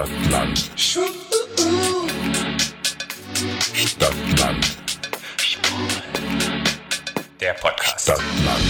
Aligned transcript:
Stadtland. 0.00 0.58
Stadtland. 3.74 4.76
Der 7.38 7.52
Podcast. 7.52 8.00
Stadtland. 8.00 8.62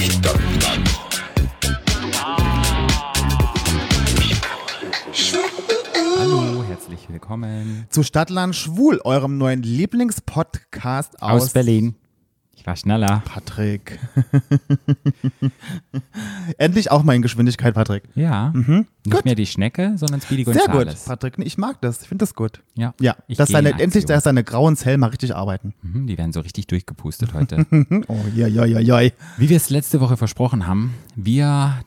Stadtland. 0.00 0.90
Hallo, 6.18 6.64
herzlich 6.64 7.08
willkommen 7.08 7.86
zu 7.90 8.02
Stadtland 8.02 8.56
Schwul, 8.56 9.00
eurem 9.04 9.38
neuen 9.38 9.62
Lieblingspodcast 9.62 11.22
aus, 11.22 11.42
aus 11.42 11.52
Berlin. 11.52 11.94
Ich 12.60 12.66
war 12.66 12.76
schneller. 12.76 13.22
Patrick. 13.24 13.98
Endlich 16.58 16.90
auch 16.90 17.02
mal 17.02 17.14
in 17.16 17.22
Geschwindigkeit, 17.22 17.72
Patrick. 17.72 18.02
Ja. 18.14 18.52
Mhm. 18.54 18.86
Nicht 19.06 19.16
Gut. 19.16 19.24
mehr 19.24 19.34
die 19.34 19.46
Schnecke, 19.46 19.94
sondern 19.96 20.20
Speedy 20.20 20.44
Sehr 20.44 20.54
gut, 20.66 20.72
Gonzales. 20.72 21.04
Patrick. 21.06 21.38
Ich 21.38 21.56
mag 21.56 21.80
das. 21.80 22.02
Ich 22.02 22.08
finde 22.08 22.22
das 22.22 22.34
gut. 22.34 22.60
Ja. 22.74 22.92
Ja, 23.00 23.16
Ich 23.28 23.38
dass 23.38 23.48
in 23.48 23.64
endlich, 23.64 24.04
dass 24.04 24.24
deine 24.24 24.44
grauen 24.44 24.76
Zellen 24.76 25.00
mal 25.00 25.06
richtig 25.06 25.34
arbeiten. 25.34 25.72
Mhm, 25.80 26.06
die 26.06 26.18
werden 26.18 26.34
so 26.34 26.40
richtig 26.40 26.66
durchgepustet 26.66 27.32
heute. 27.32 27.64
Oh, 28.08 28.18
ja, 28.34 28.46
ja, 28.46 28.66
ja, 28.66 28.78
ja. 28.78 29.10
Wie 29.38 29.48
wir 29.48 29.56
es 29.56 29.70
letzte 29.70 30.00
Woche 30.00 30.18
versprochen 30.18 30.66
haben, 30.66 30.94
wir 31.16 31.80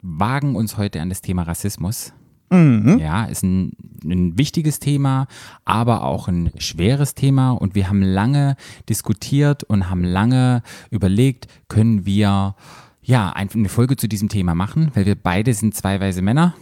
wagen 0.00 0.56
uns 0.56 0.78
heute 0.78 1.02
an 1.02 1.10
das 1.10 1.20
Thema 1.20 1.42
Rassismus. 1.42 2.14
Mhm. 2.50 2.98
Ja, 2.98 3.24
ist 3.24 3.42
ein, 3.42 3.72
ein 4.04 4.38
wichtiges 4.38 4.78
Thema, 4.78 5.26
aber 5.64 6.04
auch 6.04 6.28
ein 6.28 6.50
schweres 6.58 7.14
Thema. 7.14 7.50
Und 7.50 7.74
wir 7.74 7.88
haben 7.88 8.02
lange 8.02 8.56
diskutiert 8.88 9.64
und 9.64 9.90
haben 9.90 10.04
lange 10.04 10.62
überlegt, 10.90 11.48
können 11.68 12.06
wir 12.06 12.54
ja 13.02 13.32
eine 13.32 13.68
Folge 13.68 13.96
zu 13.96 14.08
diesem 14.08 14.28
Thema 14.28 14.54
machen, 14.54 14.90
weil 14.94 15.06
wir 15.06 15.14
beide 15.14 15.52
sind 15.52 15.74
zwei 15.74 16.00
weise 16.00 16.22
Männer. 16.22 16.54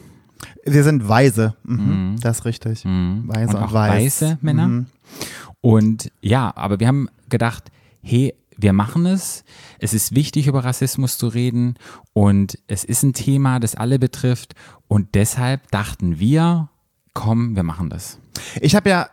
Wir 0.65 0.83
sind 0.83 1.09
weise. 1.09 1.55
Mhm. 1.65 2.17
Das 2.21 2.41
ist 2.41 2.45
richtig. 2.45 2.85
Weise 2.85 3.49
und 3.49 3.55
und, 3.55 3.63
auch 3.63 3.73
weiß. 3.73 4.23
weiße 4.23 4.39
Männer. 4.41 4.67
Mhm. 4.69 4.87
Und 5.61 6.11
ja, 6.21 6.53
aber 6.57 6.81
wir 6.81 6.89
haben 6.89 7.09
gedacht, 7.29 7.71
hey, 8.03 8.35
wir 8.63 8.73
machen 8.73 9.07
es. 9.07 9.45
Es 9.79 9.95
ist 9.95 10.15
wichtig, 10.15 10.47
über 10.47 10.65
Rassismus 10.65 11.19
zu 11.19 11.29
reden. 11.29 11.75
Und 12.13 12.59
es 12.69 12.85
ist 12.85 13.03
ein 13.03 13.13
Thema, 13.13 13.61
das 13.61 13.75
alle 13.75 13.99
betrifft. 13.99 14.55
Und 14.89 15.15
deshalb 15.15 15.71
dachten 15.71 16.19
wir, 16.19 16.69
komm, 17.15 17.57
wir 17.57 17.63
machen 17.63 17.91
das. 17.91 18.19
Ich 18.61 18.75
habe 18.75 18.89
ja 18.91 19.09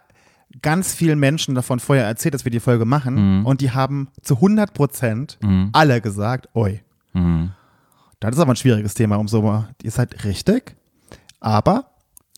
ganz 0.61 0.93
vielen 0.93 1.19
Menschen 1.19 1.55
davon 1.55 1.79
vorher 1.79 2.05
erzählt, 2.05 2.33
dass 2.33 2.45
wir 2.45 2.51
die 2.51 2.59
Folge 2.59 2.85
machen. 2.85 3.39
Mhm. 3.39 3.45
Und 3.45 3.61
die 3.61 3.71
haben 3.71 4.09
zu 4.21 4.35
100 4.35 4.73
Prozent 4.73 5.37
alle 5.73 6.01
gesagt, 6.01 6.49
oi. 6.53 6.81
Mhm. 7.13 7.51
Das 8.19 8.35
ist 8.35 8.39
aber 8.39 8.53
ein 8.53 8.57
schwieriges 8.57 8.93
Thema, 8.93 9.15
um 9.15 9.27
so, 9.27 9.65
ihr 9.81 9.91
seid 9.91 10.25
richtig. 10.25 10.75
Aber 11.39 11.91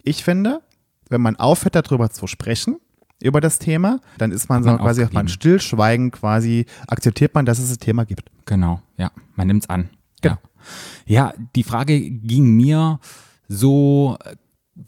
ich 0.04 0.24
finde, 0.24 0.62
wenn 1.10 1.22
man 1.22 1.36
aufhört, 1.38 1.76
darüber 1.76 2.10
zu 2.10 2.28
sprechen, 2.28 2.78
über 3.22 3.42
das 3.42 3.60
Thema, 3.60 4.00
dann 4.18 4.32
ist 4.32 4.50
man, 4.50 4.64
man 4.64 4.78
so 4.78 4.84
quasi 4.84 5.04
auf 5.04 5.14
man 5.14 5.26
aufgegeben. 5.26 5.28
Stillschweigen 5.30 6.12
quasi, 6.12 6.66
akzeptiert 6.88 7.34
man, 7.36 7.46
dass 7.46 7.60
es 7.60 7.72
ein 7.72 7.80
Thema 7.80 8.06
gibt. 8.06 8.30
Genau, 8.46 8.82
ja, 8.98 9.12
man 9.36 9.48
nimmt's 9.48 9.70
an. 9.70 9.90
Genau. 10.22 10.38
Ja. 11.06 11.30
ja, 11.30 11.34
die 11.56 11.64
Frage 11.64 12.00
ging 12.00 12.56
mir 12.56 13.00
so, 13.48 14.18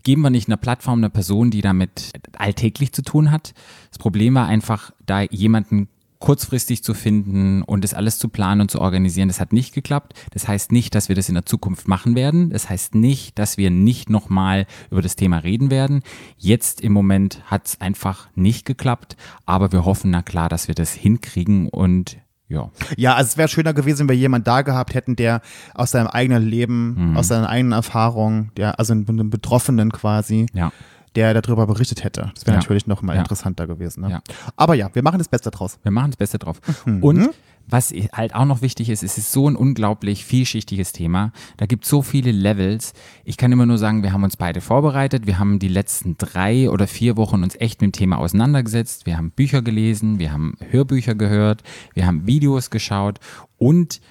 geben 0.03 0.22
wir 0.22 0.30
nicht 0.30 0.48
einer 0.48 0.58
Plattform 0.58 1.00
eine 1.00 1.09
Person, 1.09 1.52
die 1.52 1.62
damit 1.62 2.12
alltäglich 2.38 2.94
zu 2.94 3.02
tun 3.02 3.31
hat? 3.31 3.53
Das 3.90 3.98
Problem 3.98 4.36
war 4.36 4.47
einfach, 4.47 4.92
da 5.06 5.22
jemanden 5.22 5.90
kurzfristig 6.23 6.85
zu 6.85 6.93
finden 6.93 7.63
und 7.63 7.83
das 7.83 7.93
alles 7.93 8.17
zu 8.17 8.29
planen 8.29 8.61
und 8.61 8.71
zu 8.71 8.79
organisieren, 8.79 9.27
das 9.27 9.41
hat 9.41 9.52
nicht 9.52 9.73
geklappt. 9.73 10.13
Das 10.31 10.47
heißt 10.47 10.71
nicht, 10.71 10.95
dass 10.95 11.09
wir 11.09 11.17
das 11.17 11.27
in 11.27 11.35
der 11.35 11.45
Zukunft 11.45 11.89
machen 11.89 12.16
werden. 12.16 12.49
Das 12.49 12.69
heißt 12.69 12.95
nicht, 12.95 13.38
dass 13.38 13.57
wir 13.57 13.69
nicht 13.69 14.09
nochmal 14.09 14.66
über 14.89 15.01
das 15.01 15.17
Thema 15.17 15.39
reden 15.39 15.69
werden. 15.69 16.01
Jetzt 16.38 16.79
im 16.79 16.94
Moment 16.94 17.41
hat 17.47 17.67
es 17.67 17.81
einfach 17.81 18.29
nicht 18.35 18.66
geklappt, 18.66 19.17
aber 19.45 19.73
wir 19.73 19.83
hoffen, 19.83 20.12
na 20.12 20.22
klar, 20.22 20.47
dass 20.47 20.69
wir 20.69 20.75
das 20.75 20.94
hinkriegen 20.94 21.67
und 21.67 22.17
ja. 22.47 22.72
Ja, 22.95 23.16
also 23.16 23.28
es 23.31 23.38
wäre 23.38 23.50
schöner 23.50 23.73
gewesen, 23.73 24.01
wenn 24.07 24.16
wir 24.16 24.22
jemanden 24.22 24.45
da 24.45 24.62
gehabt 24.62 24.94
hätten, 24.94 25.17
der 25.17 25.41
aus 25.73 25.91
seinem 25.91 26.07
eigenen 26.07 26.44
Leben, 26.44 27.09
Mhm. 27.12 27.17
aus 27.17 27.28
seinen 27.28 27.45
eigenen 27.45 27.73
Erfahrungen, 27.73 28.51
der, 28.56 28.79
also 28.79 28.94
einem 28.94 29.29
Betroffenen 29.29 29.91
quasi, 29.91 30.45
Ja. 30.53 30.72
Der 31.16 31.34
darüber 31.40 31.68
berichtet 31.68 32.03
hätte. 32.03 32.31
Das 32.34 32.46
wäre 32.46 32.56
Ja. 32.56 32.62
natürlich 32.62 32.88
noch 32.88 33.01
mal 33.01 33.13
Ja. 33.16 33.22
interessanter 33.22 33.68
gewesen. 33.68 34.01
Ne? 34.01 34.09
Ja. 34.12 34.22
Aber 34.56 34.74
ja, 34.75 34.90
wir 34.94 35.03
machen 35.03 35.19
das 35.19 35.28
Beste 35.29 35.51
draus. 35.51 35.79
Wir 35.84 35.91
machen 35.91 36.12
das 36.12 36.18
Beste 36.18 36.40
drauf. 36.40 36.59
Mhm. 36.85 37.03
Und 37.03 37.29
was 37.66 37.91
halt 38.12 38.35
auch 38.35 38.44
noch 38.46 38.62
wichtig 38.62 38.90
ist, 38.90 39.03
es 39.03 39.18
ist 39.18 39.31
so 39.31 39.47
ein 39.50 39.56
unglaublich 39.56 40.25
vielschichtiges 40.25 40.91
Thema. 40.91 41.31
Da 41.56 41.66
gibt 41.66 41.85
es 41.85 41.90
so 41.90 42.01
viele 42.01 42.31
Levels. 42.31 42.94
Ich 43.24 43.38
kann 43.38 43.53
immer 43.53 43.66
nur 43.66 43.78
sagen, 43.78 44.03
wir 44.03 44.12
haben 44.12 44.24
uns 44.25 44.35
beide 44.35 44.59
vorbereitet. 44.59 45.28
Wir 45.28 45.40
haben 45.40 45.59
die 45.59 45.69
letzten 45.69 46.18
drei 46.18 46.69
oder 46.69 46.88
vier 46.88 47.16
Wochen 47.16 47.41
uns 47.41 47.56
echt 47.56 47.80
mit 47.81 47.94
dem 47.94 47.97
Thema 47.97 48.18
auseinandergesetzt. 48.18 49.06
Wir 49.06 49.16
haben 49.16 49.31
Bücher 49.31 49.62
gelesen, 49.62 50.19
wir 50.19 50.34
haben 50.34 50.56
Hörbücher 50.72 51.16
gehört, 51.16 51.63
wir 51.94 52.06
haben 52.06 52.28
Videos 52.28 52.69
geschaut 52.69 53.19
und 53.57 54.01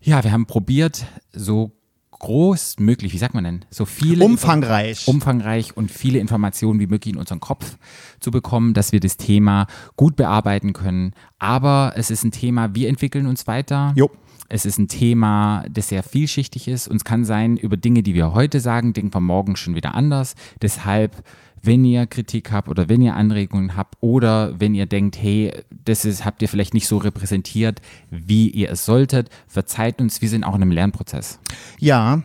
ja, 0.00 0.22
wir 0.22 0.30
haben 0.32 0.46
probiert, 0.46 1.04
so 1.32 1.72
groß 2.22 2.76
möglich, 2.78 3.12
wie 3.12 3.18
sagt 3.18 3.34
man 3.34 3.44
denn, 3.44 3.64
so 3.68 3.84
viele 3.84 4.24
Umfangreich. 4.24 5.06
umfangreich 5.06 5.76
und 5.76 5.90
viele 5.90 6.18
Informationen 6.18 6.80
wie 6.80 6.86
möglich 6.86 7.12
in 7.14 7.20
unseren 7.20 7.40
Kopf 7.40 7.76
zu 8.20 8.30
bekommen, 8.30 8.72
dass 8.74 8.92
wir 8.92 9.00
das 9.00 9.16
Thema 9.18 9.66
gut 9.96 10.16
bearbeiten 10.16 10.72
können. 10.72 11.12
Aber 11.38 11.92
es 11.96 12.10
ist 12.10 12.24
ein 12.24 12.30
Thema, 12.30 12.74
wir 12.74 12.88
entwickeln 12.88 13.26
uns 13.26 13.46
weiter. 13.46 13.92
Jo. 13.96 14.10
Es 14.48 14.66
ist 14.66 14.78
ein 14.78 14.88
Thema, 14.88 15.64
das 15.70 15.88
sehr 15.88 16.02
vielschichtig 16.02 16.68
ist 16.68 16.86
und 16.86 16.96
es 16.96 17.04
kann 17.04 17.24
sein, 17.24 17.56
über 17.56 17.76
Dinge, 17.76 18.02
die 18.02 18.14
wir 18.14 18.34
heute 18.34 18.60
sagen, 18.60 18.92
denken 18.92 19.14
wir 19.14 19.20
morgen 19.20 19.56
schon 19.56 19.74
wieder 19.74 19.94
anders. 19.94 20.34
Deshalb, 20.60 21.24
wenn 21.62 21.84
ihr 21.84 22.06
Kritik 22.06 22.50
habt 22.50 22.68
oder 22.68 22.88
wenn 22.88 23.00
ihr 23.00 23.14
Anregungen 23.14 23.76
habt 23.76 23.96
oder 24.00 24.58
wenn 24.58 24.74
ihr 24.74 24.86
denkt, 24.86 25.16
hey, 25.16 25.52
das 25.84 26.04
ist, 26.04 26.24
habt 26.24 26.42
ihr 26.42 26.48
vielleicht 26.48 26.74
nicht 26.74 26.88
so 26.88 26.98
repräsentiert, 26.98 27.80
wie 28.10 28.50
ihr 28.50 28.70
es 28.70 28.84
solltet, 28.84 29.30
verzeiht 29.46 30.00
uns, 30.00 30.20
wir 30.20 30.28
sind 30.28 30.44
auch 30.44 30.54
in 30.54 30.62
einem 30.62 30.72
Lernprozess. 30.72 31.38
Ja. 31.78 32.22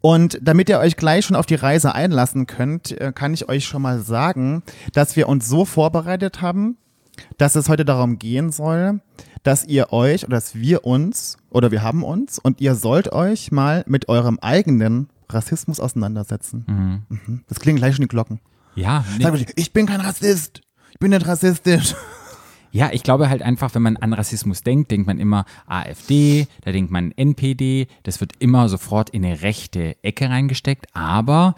Und 0.00 0.38
damit 0.40 0.68
ihr 0.68 0.78
euch 0.78 0.96
gleich 0.96 1.26
schon 1.26 1.36
auf 1.36 1.46
die 1.46 1.56
Reise 1.56 1.94
einlassen 1.94 2.46
könnt, 2.46 2.98
äh, 2.98 3.12
kann 3.14 3.34
ich 3.34 3.48
euch 3.48 3.66
schon 3.66 3.82
mal 3.82 4.00
sagen, 4.00 4.62
dass 4.94 5.14
wir 5.16 5.28
uns 5.28 5.46
so 5.46 5.64
vorbereitet 5.64 6.40
haben, 6.40 6.78
dass 7.36 7.54
es 7.54 7.68
heute 7.68 7.84
darum 7.84 8.18
gehen 8.18 8.50
soll, 8.50 9.00
dass 9.42 9.66
ihr 9.66 9.92
euch 9.92 10.24
oder 10.24 10.36
dass 10.36 10.54
wir 10.54 10.86
uns 10.86 11.36
oder 11.50 11.70
wir 11.70 11.82
haben 11.82 12.02
uns 12.02 12.38
und 12.38 12.60
ihr 12.60 12.74
sollt 12.76 13.12
euch 13.12 13.52
mal 13.52 13.84
mit 13.86 14.08
eurem 14.08 14.38
eigenen 14.40 15.08
Rassismus 15.28 15.80
auseinandersetzen. 15.80 17.06
Mhm. 17.08 17.40
Das 17.48 17.60
klingen 17.60 17.78
gleich 17.78 17.96
schon 17.96 18.04
die 18.04 18.08
Glocken. 18.08 18.40
Ja, 18.80 19.04
Sag 19.20 19.32
mal, 19.32 19.44
ich 19.56 19.72
bin 19.72 19.86
kein 19.86 20.00
Rassist. 20.00 20.62
Ich 20.92 20.98
bin 20.98 21.10
nicht 21.10 21.26
rassistisch. 21.26 21.94
Ja, 22.72 22.90
ich 22.92 23.02
glaube 23.02 23.28
halt 23.28 23.42
einfach, 23.42 23.74
wenn 23.74 23.82
man 23.82 23.96
an 23.96 24.12
Rassismus 24.12 24.62
denkt, 24.62 24.92
denkt 24.92 25.06
man 25.06 25.18
immer 25.18 25.44
AfD, 25.66 26.46
da 26.62 26.70
denkt 26.70 26.92
man 26.92 27.10
NPD, 27.10 27.88
das 28.04 28.20
wird 28.20 28.32
immer 28.38 28.68
sofort 28.68 29.10
in 29.10 29.24
eine 29.24 29.42
rechte 29.42 29.96
Ecke 30.04 30.30
reingesteckt, 30.30 30.86
aber 30.94 31.56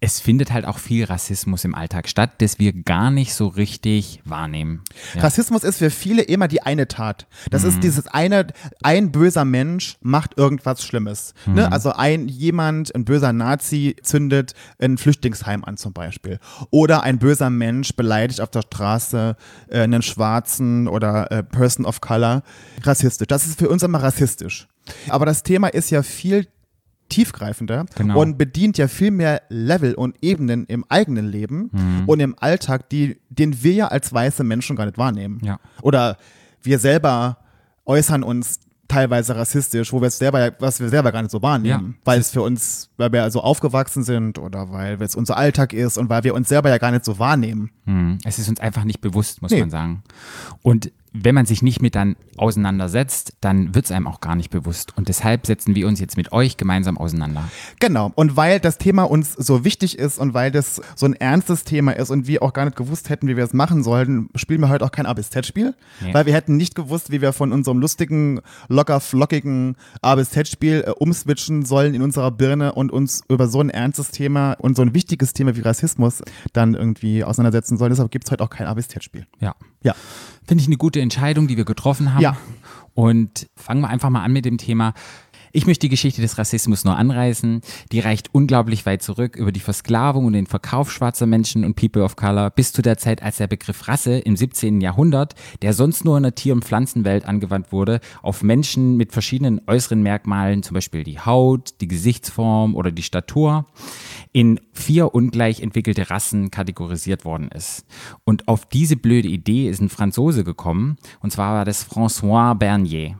es 0.00 0.20
findet 0.20 0.52
halt 0.52 0.66
auch 0.66 0.78
viel 0.78 1.04
Rassismus 1.04 1.64
im 1.64 1.74
Alltag 1.74 2.06
statt, 2.08 2.32
das 2.38 2.58
wir 2.58 2.74
gar 2.74 3.10
nicht 3.10 3.32
so 3.32 3.46
richtig 3.46 4.20
wahrnehmen. 4.24 4.82
Ja. 5.14 5.22
Rassismus 5.22 5.64
ist 5.64 5.78
für 5.78 5.88
viele 5.88 6.20
immer 6.22 6.48
die 6.48 6.62
eine 6.62 6.86
Tat. 6.86 7.26
Das 7.50 7.62
Mhm. 7.62 7.68
ist 7.70 7.82
dieses 7.82 8.06
eine, 8.06 8.46
ein 8.82 9.10
böser 9.10 9.46
Mensch 9.46 9.96
macht 10.02 10.36
irgendwas 10.36 10.84
Schlimmes. 10.84 11.32
Mhm. 11.46 11.54
Ne? 11.54 11.72
Also 11.72 11.92
ein 11.92 12.28
jemand, 12.28 12.94
ein 12.94 13.06
böser 13.06 13.32
Nazi 13.32 13.96
zündet 14.02 14.52
ein 14.78 14.98
Flüchtlingsheim 14.98 15.64
an 15.64 15.78
zum 15.78 15.94
Beispiel. 15.94 16.40
Oder 16.70 17.02
ein 17.02 17.18
böser 17.18 17.48
Mensch 17.48 17.96
beleidigt 17.96 18.42
auf 18.42 18.50
der 18.50 18.62
Straße 18.62 19.34
äh, 19.68 19.80
einen 19.80 20.02
Schwarzen 20.02 20.88
oder 20.88 21.32
äh, 21.32 21.42
Person 21.42 21.86
of 21.86 22.02
Color. 22.02 22.42
Rassistisch. 22.82 23.28
Das 23.28 23.46
ist 23.46 23.58
für 23.58 23.70
uns 23.70 23.82
immer 23.82 24.02
rassistisch. 24.02 24.68
Aber 25.08 25.24
das 25.24 25.42
Thema 25.42 25.68
ist 25.68 25.90
ja 25.90 26.02
viel 26.02 26.46
tiefgreifender 27.08 27.86
Genau. 27.96 28.20
und 28.20 28.38
bedient 28.38 28.78
ja 28.78 28.88
viel 28.88 29.10
mehr 29.10 29.42
Level 29.48 29.94
und 29.94 30.16
Ebenen 30.22 30.66
im 30.66 30.84
eigenen 30.88 31.26
Leben 31.26 31.70
Mhm. 31.72 32.02
und 32.06 32.20
im 32.20 32.34
Alltag, 32.38 32.88
die, 32.90 33.18
den 33.28 33.62
wir 33.62 33.72
ja 33.72 33.88
als 33.88 34.12
weiße 34.12 34.44
Menschen 34.44 34.76
gar 34.76 34.86
nicht 34.86 34.98
wahrnehmen. 34.98 35.40
Ja. 35.42 35.58
Oder 35.82 36.16
wir 36.62 36.78
selber 36.78 37.38
äußern 37.84 38.22
uns 38.22 38.60
teilweise 38.88 39.34
rassistisch, 39.34 39.92
wo 39.92 40.00
wir 40.00 40.06
es 40.08 40.18
selber, 40.18 40.52
was 40.60 40.78
wir 40.78 40.88
selber 40.88 41.10
gar 41.10 41.20
nicht 41.22 41.32
so 41.32 41.42
wahrnehmen, 41.42 41.94
Ja. 41.96 42.00
weil 42.04 42.20
es 42.20 42.30
für 42.30 42.42
uns, 42.42 42.88
weil 42.96 43.10
wir 43.12 43.24
also 43.24 43.40
aufgewachsen 43.40 44.04
sind 44.04 44.38
oder 44.38 44.70
weil 44.70 45.00
es 45.02 45.16
unser 45.16 45.36
Alltag 45.36 45.72
ist 45.72 45.98
und 45.98 46.08
weil 46.08 46.22
wir 46.22 46.34
uns 46.34 46.48
selber 46.48 46.68
ja 46.70 46.78
gar 46.78 46.92
nicht 46.92 47.04
so 47.04 47.18
wahrnehmen. 47.18 47.70
Hm, 47.84 48.18
Es 48.24 48.38
ist 48.38 48.48
uns 48.48 48.60
einfach 48.60 48.84
nicht 48.84 49.00
bewusst, 49.00 49.42
muss 49.42 49.50
Nee. 49.50 49.58
man 49.60 49.70
sagen. 49.70 50.02
Und 50.62 50.92
wenn 51.22 51.34
man 51.34 51.46
sich 51.46 51.62
nicht 51.62 51.82
mit 51.82 51.94
dann 51.94 52.16
auseinandersetzt, 52.36 53.34
dann 53.40 53.74
wird 53.74 53.86
es 53.86 53.92
einem 53.92 54.06
auch 54.06 54.20
gar 54.20 54.36
nicht 54.36 54.50
bewusst. 54.50 54.96
Und 54.96 55.08
deshalb 55.08 55.46
setzen 55.46 55.74
wir 55.74 55.86
uns 55.86 56.00
jetzt 56.00 56.16
mit 56.16 56.32
euch 56.32 56.56
gemeinsam 56.56 56.98
auseinander. 56.98 57.44
Genau. 57.80 58.12
Und 58.14 58.36
weil 58.36 58.60
das 58.60 58.78
Thema 58.78 59.04
uns 59.04 59.32
so 59.32 59.64
wichtig 59.64 59.98
ist 59.98 60.18
und 60.18 60.34
weil 60.34 60.50
das 60.50 60.80
so 60.94 61.06
ein 61.06 61.14
ernstes 61.14 61.64
Thema 61.64 61.92
ist 61.92 62.10
und 62.10 62.26
wir 62.26 62.42
auch 62.42 62.52
gar 62.52 62.64
nicht 62.64 62.76
gewusst 62.76 63.08
hätten, 63.08 63.28
wie 63.28 63.36
wir 63.36 63.44
es 63.44 63.52
machen 63.52 63.82
sollten, 63.82 64.28
spielen 64.34 64.60
wir 64.60 64.68
heute 64.68 64.84
auch 64.84 64.90
kein 64.90 65.06
A 65.06 65.14
bis 65.14 65.30
Z-Spiel. 65.30 65.74
Nee. 66.00 66.12
Weil 66.12 66.26
wir 66.26 66.34
hätten 66.34 66.56
nicht 66.56 66.74
gewusst, 66.74 67.10
wie 67.10 67.20
wir 67.20 67.32
von 67.32 67.52
unserem 67.52 67.78
lustigen, 67.78 68.40
locker 68.68 69.00
flockigen 69.00 69.76
A 70.02 70.14
bis 70.14 70.30
Z-Spiel 70.30 70.84
äh, 70.86 70.90
umswitchen 70.90 71.64
sollen 71.64 71.94
in 71.94 72.02
unserer 72.02 72.30
Birne 72.30 72.72
und 72.74 72.92
uns 72.92 73.22
über 73.28 73.48
so 73.48 73.60
ein 73.60 73.70
ernstes 73.70 74.10
Thema 74.10 74.52
und 74.54 74.76
so 74.76 74.82
ein 74.82 74.94
wichtiges 74.94 75.32
Thema 75.32 75.56
wie 75.56 75.60
Rassismus 75.60 76.22
dann 76.52 76.74
irgendwie 76.74 77.24
auseinandersetzen 77.24 77.78
sollen. 77.78 77.90
Deshalb 77.90 78.10
gibt 78.10 78.26
es 78.26 78.30
heute 78.30 78.44
auch 78.44 78.50
kein 78.50 78.66
A 78.66 78.74
bis 78.74 78.88
Z-Spiel. 78.88 79.26
Ja. 79.40 79.54
Ja. 79.82 79.94
Finde 80.46 80.62
ich 80.62 80.68
eine 80.68 80.76
gute 80.76 81.00
Entscheidung, 81.06 81.46
die 81.46 81.56
wir 81.56 81.64
getroffen 81.64 82.12
haben. 82.14 82.22
Ja. 82.22 82.36
Und 82.94 83.48
fangen 83.56 83.80
wir 83.82 83.88
einfach 83.88 84.10
mal 84.10 84.24
an 84.24 84.32
mit 84.32 84.44
dem 84.44 84.58
Thema. 84.58 84.94
Ich 85.56 85.66
möchte 85.66 85.86
die 85.86 85.88
Geschichte 85.88 86.20
des 86.20 86.36
Rassismus 86.36 86.84
nur 86.84 86.98
anreißen. 86.98 87.62
Die 87.90 88.00
reicht 88.00 88.28
unglaublich 88.34 88.84
weit 88.84 89.00
zurück 89.00 89.36
über 89.36 89.52
die 89.52 89.60
Versklavung 89.60 90.26
und 90.26 90.34
den 90.34 90.46
Verkauf 90.46 90.92
schwarzer 90.92 91.24
Menschen 91.24 91.64
und 91.64 91.76
People 91.76 92.04
of 92.04 92.14
Color 92.14 92.50
bis 92.50 92.74
zu 92.74 92.82
der 92.82 92.98
Zeit, 92.98 93.22
als 93.22 93.38
der 93.38 93.46
Begriff 93.46 93.88
Rasse 93.88 94.18
im 94.18 94.36
17. 94.36 94.82
Jahrhundert, 94.82 95.34
der 95.62 95.72
sonst 95.72 96.04
nur 96.04 96.18
in 96.18 96.24
der 96.24 96.34
Tier- 96.34 96.52
und 96.52 96.62
Pflanzenwelt 96.62 97.24
angewandt 97.24 97.72
wurde, 97.72 98.00
auf 98.20 98.42
Menschen 98.42 98.98
mit 98.98 99.12
verschiedenen 99.12 99.62
äußeren 99.66 100.02
Merkmalen, 100.02 100.62
zum 100.62 100.74
Beispiel 100.74 101.04
die 101.04 101.20
Haut, 101.20 101.80
die 101.80 101.88
Gesichtsform 101.88 102.74
oder 102.74 102.92
die 102.92 103.02
Statur, 103.02 103.64
in 104.32 104.60
vier 104.74 105.14
ungleich 105.14 105.62
entwickelte 105.62 106.10
Rassen 106.10 106.50
kategorisiert 106.50 107.24
worden 107.24 107.48
ist. 107.48 107.86
Und 108.24 108.46
auf 108.46 108.66
diese 108.66 108.96
blöde 108.96 109.28
Idee 109.28 109.70
ist 109.70 109.80
ein 109.80 109.88
Franzose 109.88 110.44
gekommen, 110.44 110.98
und 111.20 111.32
zwar 111.32 111.54
war 111.54 111.64
das 111.64 111.90
François 111.90 112.54
Bernier. 112.54 113.16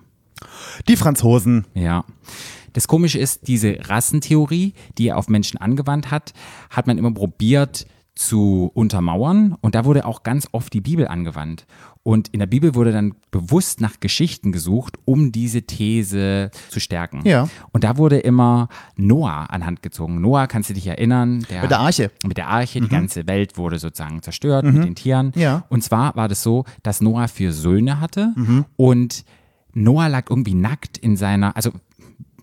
Die 0.88 0.96
Franzosen. 0.96 1.66
Ja. 1.74 2.04
Das 2.72 2.88
Komische 2.88 3.18
ist, 3.18 3.48
diese 3.48 3.78
Rassentheorie, 3.88 4.74
die 4.98 5.08
er 5.08 5.16
auf 5.16 5.28
Menschen 5.28 5.58
angewandt 5.58 6.10
hat, 6.10 6.34
hat 6.70 6.86
man 6.86 6.98
immer 6.98 7.12
probiert 7.12 7.86
zu 8.14 8.70
untermauern 8.72 9.56
und 9.60 9.74
da 9.74 9.84
wurde 9.84 10.06
auch 10.06 10.22
ganz 10.22 10.48
oft 10.52 10.72
die 10.72 10.80
Bibel 10.80 11.06
angewandt. 11.06 11.66
Und 12.02 12.28
in 12.28 12.38
der 12.38 12.46
Bibel 12.46 12.74
wurde 12.74 12.92
dann 12.92 13.14
bewusst 13.30 13.80
nach 13.80 13.98
Geschichten 14.00 14.52
gesucht, 14.52 14.96
um 15.04 15.32
diese 15.32 15.62
These 15.62 16.50
zu 16.70 16.80
stärken. 16.80 17.22
Ja. 17.24 17.48
Und 17.72 17.84
da 17.84 17.98
wurde 17.98 18.18
immer 18.18 18.68
Noah 18.96 19.50
anhand 19.50 19.82
gezogen. 19.82 20.20
Noah, 20.20 20.46
kannst 20.46 20.70
du 20.70 20.74
dich 20.74 20.86
erinnern? 20.86 21.38
Mit 21.38 21.70
der 21.70 21.80
Arche. 21.80 22.10
Mit 22.24 22.36
der 22.36 22.48
Arche, 22.48 22.80
die 22.80 22.88
ganze 22.88 23.26
Welt 23.26 23.58
wurde 23.58 23.78
sozusagen 23.78 24.22
zerstört 24.22 24.64
mit 24.64 24.84
den 24.84 24.94
Tieren. 24.94 25.32
Ja. 25.34 25.64
Und 25.68 25.82
zwar 25.82 26.14
war 26.16 26.28
das 26.28 26.42
so, 26.42 26.64
dass 26.82 27.00
Noah 27.00 27.28
vier 27.28 27.52
Söhne 27.52 28.00
hatte 28.00 28.34
und 28.76 29.24
Noah 29.76 30.08
lag 30.08 30.30
irgendwie 30.30 30.54
nackt 30.54 30.98
in 30.98 31.16
seiner, 31.16 31.54
also 31.56 31.70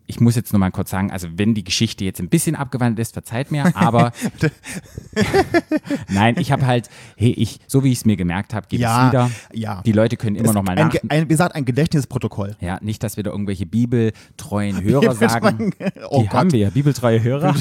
ich 0.06 0.20
muss 0.20 0.36
jetzt 0.36 0.52
nochmal 0.52 0.70
kurz 0.72 0.90
sagen, 0.92 1.12
also 1.12 1.30
wenn 1.38 1.54
die 1.56 1.64
Geschichte 1.64 2.04
jetzt 2.04 2.20
ein 2.20 2.28
bisschen 2.30 2.56
abgewandelt 2.56 3.00
ist, 3.00 3.14
verzeiht 3.14 3.52
mir, 3.52 3.76
aber 3.76 4.12
nein, 6.10 6.36
ich 6.38 6.52
habe 6.52 6.66
halt, 6.66 6.90
hey, 7.18 7.32
ich, 7.32 7.60
so 7.68 7.84
wie 7.84 7.92
ich 7.92 8.00
es 8.00 8.06
mir 8.06 8.16
gemerkt 8.18 8.54
habe, 8.54 8.68
gebe 8.68 8.82
ich 8.82 8.84
Ja, 8.84 9.06
es 9.08 9.12
wieder. 9.12 9.32
ja. 9.54 9.82
Die 9.84 9.92
Leute 9.92 10.18
können 10.18 10.36
immer 10.36 10.50
Ist 10.50 10.54
noch 10.56 10.64
mal 10.64 10.78
ein, 10.78 10.88
nach. 10.90 10.96
Ein, 11.10 11.24
wie 11.24 11.28
gesagt, 11.28 11.56
ein 11.56 11.66
Gedächtnisprotokoll. 11.66 12.56
Ja, 12.60 12.80
nicht, 12.82 13.02
dass 13.02 13.18
wir 13.18 13.24
da 13.24 13.32
irgendwelche 13.32 13.66
bibeltreuen 13.66 14.82
Hörer 14.84 15.16
sagen. 15.16 15.74
Oh 16.10 16.22
die 16.22 16.28
Gott. 16.28 16.34
haben 16.34 16.52
wir 16.52 16.60
ja, 16.60 16.70
bibeltreue 16.70 17.24
Hörer, 17.24 17.56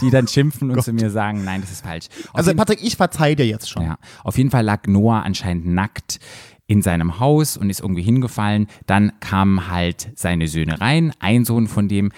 die 0.00 0.10
dann 0.10 0.28
schimpfen 0.28 0.70
und 0.70 0.82
zu 0.82 0.92
mir 0.92 1.10
sagen, 1.10 1.42
nein, 1.44 1.60
das 1.62 1.70
ist 1.72 1.84
falsch. 1.84 2.08
Auf 2.28 2.36
Also 2.36 2.54
Patrick, 2.54 2.82
ich 2.82 2.96
verzeih 2.96 3.34
dir 3.34 3.46
jetzt 3.46 3.68
schon. 3.70 3.82
ja, 3.82 3.98
auf 4.24 4.36
jeden 4.36 4.50
Fall 4.50 4.64
lag 4.64 4.86
Noah 4.86 5.22
anscheinend 5.22 5.66
nackt 5.66 6.20
in 6.68 6.82
seinem 6.82 7.18
Haus 7.18 7.56
und 7.56 7.70
ist 7.70 7.80
irgendwie 7.80 8.02
hingefallen. 8.02 8.68
Dann 8.86 9.12
kamen 9.18 9.68
halt 9.68 10.12
seine 10.14 10.46
Söhne 10.46 10.80
rein. 10.80 11.12
Ein 11.18 11.44
Sohn 11.44 11.66
von 11.66 11.88
dem 11.88 12.12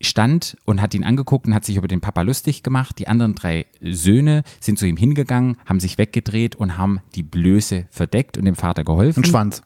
stand 0.00 0.56
und 0.64 0.80
hat 0.80 0.94
ihn 0.94 1.04
angeguckt 1.04 1.46
und 1.46 1.54
hat 1.54 1.64
sich 1.64 1.76
über 1.76 1.86
den 1.86 2.00
Papa 2.00 2.22
lustig 2.22 2.62
gemacht. 2.62 2.98
Die 2.98 3.06
anderen 3.06 3.34
drei 3.34 3.66
Söhne 3.80 4.42
sind 4.58 4.78
zu 4.78 4.86
ihm 4.86 4.96
hingegangen, 4.96 5.58
haben 5.66 5.78
sich 5.78 5.98
weggedreht 5.98 6.56
und 6.56 6.78
haben 6.78 7.00
die 7.14 7.22
Blöße 7.22 7.86
verdeckt 7.90 8.38
und 8.38 8.46
dem 8.46 8.56
Vater 8.56 8.82
geholfen. 8.82 9.22
Ein 9.22 9.26
Schwanz. 9.28 9.62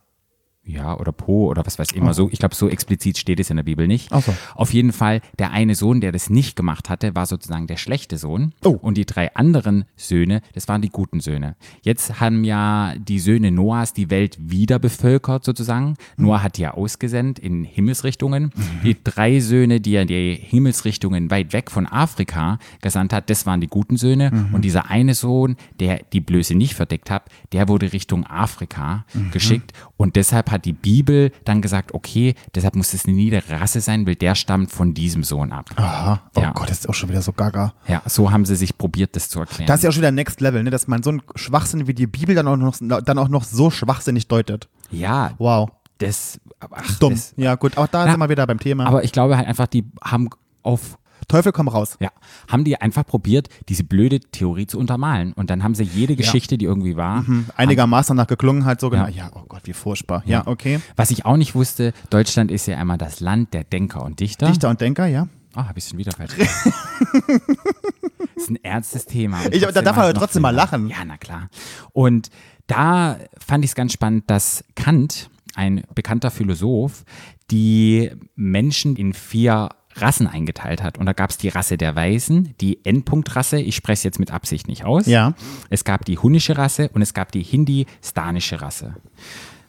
Ja, 0.66 0.98
oder 0.98 1.12
Po 1.12 1.48
oder 1.50 1.66
was 1.66 1.78
weiß 1.78 1.88
ich 1.90 1.96
immer 1.96 2.14
so. 2.14 2.30
Ich 2.30 2.38
glaube, 2.38 2.54
so 2.54 2.68
explizit 2.68 3.18
steht 3.18 3.38
es 3.38 3.50
in 3.50 3.56
der 3.56 3.64
Bibel 3.64 3.86
nicht. 3.86 4.08
So. 4.10 4.34
Auf 4.54 4.72
jeden 4.72 4.92
Fall, 4.92 5.20
der 5.38 5.50
eine 5.50 5.74
Sohn, 5.74 6.00
der 6.00 6.10
das 6.10 6.30
nicht 6.30 6.56
gemacht 6.56 6.88
hatte, 6.88 7.14
war 7.14 7.26
sozusagen 7.26 7.66
der 7.66 7.76
schlechte 7.76 8.16
Sohn. 8.16 8.54
Oh. 8.64 8.70
Und 8.70 8.96
die 8.96 9.04
drei 9.04 9.34
anderen 9.34 9.84
Söhne, 9.96 10.40
das 10.54 10.66
waren 10.66 10.80
die 10.80 10.88
guten 10.88 11.20
Söhne. 11.20 11.56
Jetzt 11.82 12.18
haben 12.18 12.44
ja 12.44 12.94
die 12.96 13.18
Söhne 13.18 13.50
Noahs 13.50 13.92
die 13.92 14.08
Welt 14.08 14.38
wieder 14.40 14.78
bevölkert 14.78 15.44
sozusagen. 15.44 15.96
Noah 16.16 16.42
hat 16.42 16.56
die 16.56 16.62
ja 16.62 16.72
ausgesendet 16.72 17.38
in 17.38 17.64
Himmelsrichtungen. 17.64 18.50
Die 18.82 18.96
drei 19.04 19.40
Söhne, 19.40 19.80
die 19.80 19.96
er 19.96 20.02
in 20.02 20.08
die 20.08 20.34
Himmelsrichtungen 20.34 21.30
weit 21.30 21.52
weg 21.52 21.70
von 21.70 21.86
Afrika 21.86 22.58
gesandt 22.80 23.12
hat, 23.12 23.28
das 23.28 23.44
waren 23.44 23.60
die 23.60 23.68
guten 23.68 23.98
Söhne. 23.98 24.48
Und 24.52 24.62
dieser 24.64 24.90
eine 24.90 25.12
Sohn, 25.12 25.56
der 25.78 26.00
die 26.12 26.20
Blöße 26.20 26.54
nicht 26.54 26.74
verdeckt 26.74 27.10
hat, 27.10 27.28
der 27.52 27.68
wurde 27.68 27.92
Richtung 27.92 28.24
Afrika 28.26 29.04
geschickt. 29.30 29.72
Und 29.98 30.16
deshalb 30.16 30.53
hat 30.54 30.64
die 30.64 30.72
Bibel 30.72 31.30
dann 31.44 31.60
gesagt, 31.60 31.92
okay, 31.94 32.34
deshalb 32.54 32.74
muss 32.76 32.94
es 32.94 33.04
eine 33.04 33.14
niedere 33.14 33.60
Rasse 33.60 33.80
sein, 33.80 34.06
weil 34.06 34.14
der 34.14 34.34
stammt 34.34 34.70
von 34.70 34.94
diesem 34.94 35.22
Sohn 35.22 35.52
ab. 35.52 35.70
Aha. 35.76 36.22
Oh 36.34 36.40
Ja. 36.40 36.52
Gott, 36.52 36.70
das 36.70 36.78
ist 36.80 36.88
auch 36.88 36.94
schon 36.94 37.10
wieder 37.10 37.22
so 37.22 37.32
gaga. 37.32 37.74
Ja, 37.86 38.02
so 38.06 38.30
haben 38.32 38.44
sie 38.46 38.56
sich 38.56 38.78
probiert, 38.78 39.14
das 39.16 39.28
zu 39.28 39.40
erklären. 39.40 39.66
Das 39.66 39.80
ist 39.80 39.82
ja 39.84 39.90
auch 39.90 39.92
schon 39.92 40.00
wieder 40.02 40.10
Next 40.12 40.40
Level, 40.40 40.62
ne? 40.62 40.70
dass 40.70 40.88
man 40.88 41.02
so 41.02 41.10
einen 41.10 41.22
Schwachsinn 41.34 41.86
wie 41.86 41.94
die 41.94 42.06
Bibel 42.06 42.34
dann 42.34 42.48
auch 42.48 42.56
noch, 42.56 42.76
dann 42.80 43.18
auch 43.18 43.28
noch 43.28 43.44
so 43.44 43.70
schwachsinnig 43.70 44.28
deutet. 44.28 44.68
ja, 44.90 45.32
Wow. 45.38 45.70
das, 45.98 46.40
ach, 46.70 46.98
Dumm. 46.98 47.12
Das, 47.14 47.34
ja, 47.36 47.54
gut, 47.54 47.76
auch 47.78 47.86
da 47.86 48.04
Ja. 48.06 48.10
sind 48.12 48.20
wir 48.20 48.28
wieder 48.28 48.46
beim 48.46 48.58
Thema. 48.58 48.86
aber 48.86 49.04
ich 49.04 49.12
glaube 49.12 49.36
halt 49.36 49.46
einfach, 49.46 49.66
die 49.66 49.84
haben 50.02 50.28
auf 50.62 50.98
Teufel 51.26 51.52
komm 51.52 51.68
raus. 51.68 51.96
Ja, 52.00 52.10
haben 52.48 52.64
die 52.64 52.80
einfach 52.80 53.06
probiert, 53.06 53.48
diese 53.68 53.84
blöde 53.84 54.20
Theorie 54.20 54.66
zu 54.66 54.78
untermalen. 54.78 55.32
Und 55.32 55.50
dann 55.50 55.62
haben 55.62 55.74
sie 55.74 55.84
jede 55.84 56.16
Geschichte, 56.16 56.58
die 56.58 56.64
irgendwie 56.64 56.96
war. 56.96 57.24
Einigermaßen 57.56 58.16
danach 58.16 58.28
geklungen 58.28 58.64
halt 58.64 58.80
so 58.80 58.90
genau. 58.90 59.04
Ja. 59.06 59.24
Ja, 59.24 59.30
oh 59.34 59.44
Gott, 59.48 59.62
wie 59.64 59.72
furchtbar. 59.72 60.22
Ja, 60.26 60.46
okay. 60.46 60.80
Was 60.96 61.10
ich 61.10 61.24
auch 61.24 61.36
nicht 61.36 61.54
wusste, 61.54 61.92
Deutschland 62.10 62.50
ist 62.50 62.66
ja 62.66 62.76
einmal 62.78 62.98
das 62.98 63.20
Land 63.20 63.54
der 63.54 63.64
Denker 63.64 64.02
und 64.04 64.20
Dichter. 64.20 64.46
Dichter 64.48 64.68
und 64.70 64.80
Denker, 64.80 65.06
ja. 65.06 65.28
Ah, 65.54 65.68
habe 65.68 65.78
ich 65.78 65.84
schon 65.86 65.98
wieder 65.98 66.10
falsch 66.12 66.32
ist 68.36 68.50
ein 68.50 68.58
ernstes 68.64 69.06
Thema. 69.06 69.38
Ich- 69.52 69.62
da 69.62 69.70
darf 69.82 69.96
man 69.96 70.08
noch 70.12 70.18
trotzdem 70.20 70.42
mal 70.42 70.50
lachen. 70.50 70.88
Ja, 70.88 71.04
na 71.06 71.16
klar. 71.16 71.48
Und 71.92 72.30
da 72.66 73.18
fand 73.38 73.64
ich 73.64 73.70
es 73.70 73.74
ganz 73.74 73.92
spannend, 73.92 74.24
dass 74.28 74.64
Kant, 74.74 75.30
ein 75.54 75.84
bekannter 75.94 76.30
Philosoph, 76.30 77.04
die 77.50 78.10
Menschen 78.34 78.96
in 78.96 79.12
vier 79.14 79.68
Rassen 79.96 80.26
eingeteilt 80.26 80.82
hat. 80.82 80.98
Und 80.98 81.06
da 81.06 81.12
gab 81.12 81.30
es 81.30 81.38
die 81.38 81.48
Rasse 81.48 81.76
der 81.76 81.94
Weisen, 81.94 82.54
die 82.60 82.84
Endpunktrasse, 82.84 83.60
ich 83.60 83.76
spreche 83.76 83.94
es 83.94 84.02
jetzt 84.02 84.20
mit 84.20 84.32
Absicht 84.32 84.68
nicht 84.68 84.84
aus. 84.84 85.06
Ja. 85.06 85.34
Es 85.70 85.84
gab 85.84 86.04
die 86.04 86.18
hunnische 86.18 86.58
Rasse 86.58 86.90
und 86.92 87.02
es 87.02 87.14
gab 87.14 87.32
die 87.32 87.42
hindi-stanische 87.42 88.60
Rasse. 88.60 88.94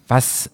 Was 0.07 0.51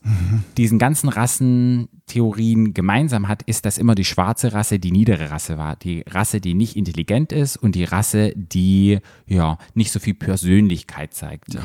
diesen 0.56 0.80
ganzen 0.80 1.10
Rassentheorien 1.10 2.74
gemeinsam 2.74 3.28
hat, 3.28 3.44
ist, 3.44 3.66
dass 3.66 3.78
immer 3.78 3.96
die 3.96 4.06
schwarze 4.06 4.54
Rasse 4.54 4.80
die 4.80 4.92
niedere 4.92 5.30
Rasse 5.30 5.58
war. 5.58 5.76
Die 5.76 6.06
Rasse, 6.10 6.40
die 6.40 6.54
nicht 6.54 6.78
intelligent 6.78 7.34
ist 7.34 7.58
und 7.58 7.76
die 7.76 7.84
Rasse, 7.84 8.34
die 8.36 9.00
ja 9.28 9.58
nicht 9.74 9.92
so 9.92 10.00
viel 10.00 10.14
Persönlichkeit 10.14 11.14
zeigt. 11.14 11.58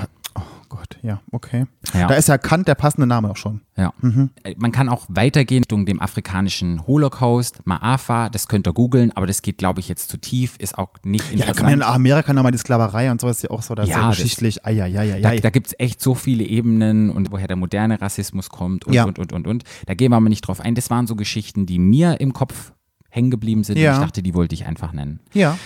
Gott, 0.69 0.99
ja, 1.03 1.21
okay. 1.33 1.67
Ja. 1.95 2.09
Da 2.09 2.15
ist 2.15 2.29
ja 2.29 2.39
Kant 2.39 2.67
der 2.67 2.75
passende 2.75 3.07
Name 3.07 3.31
auch 3.31 3.37
schon. 3.37 3.61
Ja. 3.77 3.93
Äh, 4.43 4.55
Man 4.59 4.73
kann 4.73 4.89
auch 4.89 5.05
weitergehen 5.09 5.63
Richtung 5.67 5.85
dem 5.87 6.01
afrikanischen 6.01 6.87
Holocaust, 6.87 7.61
Maafa, 7.67 8.29
das 8.31 8.49
könnt 8.49 8.67
ihr 8.69 8.73
googeln, 8.73 9.11
aber 9.13 9.27
das 9.27 9.43
geht, 9.43 9.59
glaube 9.59 9.81
ich, 9.81 9.89
jetzt 9.89 10.09
zu 10.11 10.17
tief, 10.19 10.57
ist 10.59 10.79
auch 10.79 10.91
nicht 11.05 11.25
Ja, 11.27 11.33
interessant. 11.33 11.57
kann 11.57 11.67
man 11.67 11.75
in 11.75 11.83
Amerika 11.83 12.33
nochmal 12.33 12.53
die 12.53 12.59
Sklaverei 12.59 13.11
und 13.11 13.21
sowas 13.21 13.43
ja 13.43 13.51
auch 13.51 13.63
so, 13.63 13.75
das 13.75 13.89
ist 13.89 13.95
Ja, 13.95 14.01
ja 14.03 14.09
das- 14.09 14.17
geschichtlich. 14.19 14.65
Ai, 14.65 14.83
ai, 14.83 14.99
ai, 14.99 15.15
ai, 15.15 15.21
Da, 15.21 15.35
da 15.37 15.51
gibt 15.51 15.67
es 15.69 15.75
echt 15.79 16.01
so 16.01 16.15
viele 16.15 16.45
Ebenen 16.45 17.11
und 17.11 17.33
woher 17.33 17.49
der 17.49 17.57
moderne 17.57 18.01
Rassismus 18.01 18.49
kommt 18.49 18.85
und, 18.87 18.95
Ja. 18.95 19.05
und, 19.05 19.19
und, 19.19 19.33
und, 19.33 19.47
und. 19.47 19.65
Da 19.87 19.95
gehen 19.95 20.11
wir 20.13 20.17
aber 20.17 20.29
nicht 20.29 20.43
drauf 20.43 20.61
ein. 20.61 20.75
Das 20.75 20.89
waren 20.91 21.07
so 21.07 21.17
Geschichten, 21.17 21.67
die 21.67 21.79
mir 21.79 22.21
im 22.21 22.33
Kopf 22.33 22.73
hängen 23.11 23.31
geblieben 23.31 23.65
sind. 23.65 23.79
Ja. 23.79 23.93
Und 23.93 23.99
ich 24.01 24.05
dachte, 24.07 24.23
die 24.23 24.35
wollte 24.35 24.55
ich 24.55 24.67
einfach 24.67 24.93
nennen. 24.93 25.21
ja. 25.35 25.57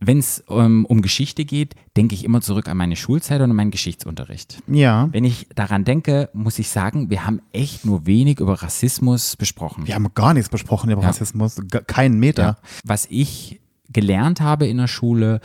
Wenn 0.00 0.18
es 0.18 0.44
ähm, 0.50 0.84
um 0.86 1.00
Geschichte 1.00 1.44
geht, 1.44 1.74
denke 1.96 2.14
ich 2.14 2.24
immer 2.24 2.40
zurück 2.40 2.68
an 2.68 2.76
meine 2.76 2.96
Schulzeit 2.96 3.40
und 3.40 3.50
an 3.50 3.56
meinen 3.56 3.70
Geschichtsunterricht. 3.70 4.62
Ja. 4.66 5.08
Wenn 5.12 5.24
ich 5.24 5.46
daran 5.54 5.84
denke, 5.84 6.28
muss 6.34 6.58
ich 6.58 6.68
sagen, 6.68 7.08
wir 7.10 7.26
haben 7.26 7.40
echt 7.52 7.84
nur 7.86 8.06
wenig 8.06 8.40
über 8.40 8.62
Rassismus 8.62 9.36
besprochen. 9.36 9.86
Wir 9.86 9.94
haben 9.94 10.12
gar 10.14 10.34
nichts 10.34 10.50
besprochen 10.50 10.90
über 10.90 11.02
Ja. 11.02 11.08
Rassismus. 11.08 11.56
Keinen 11.86 12.18
Meter. 12.18 12.42
Ja. 12.42 12.56
Was 12.84 13.06
ich 13.10 13.60
gelernt 13.90 14.40
habe 14.40 14.66
in 14.66 14.76
der 14.76 14.88
Schule, 14.88 15.40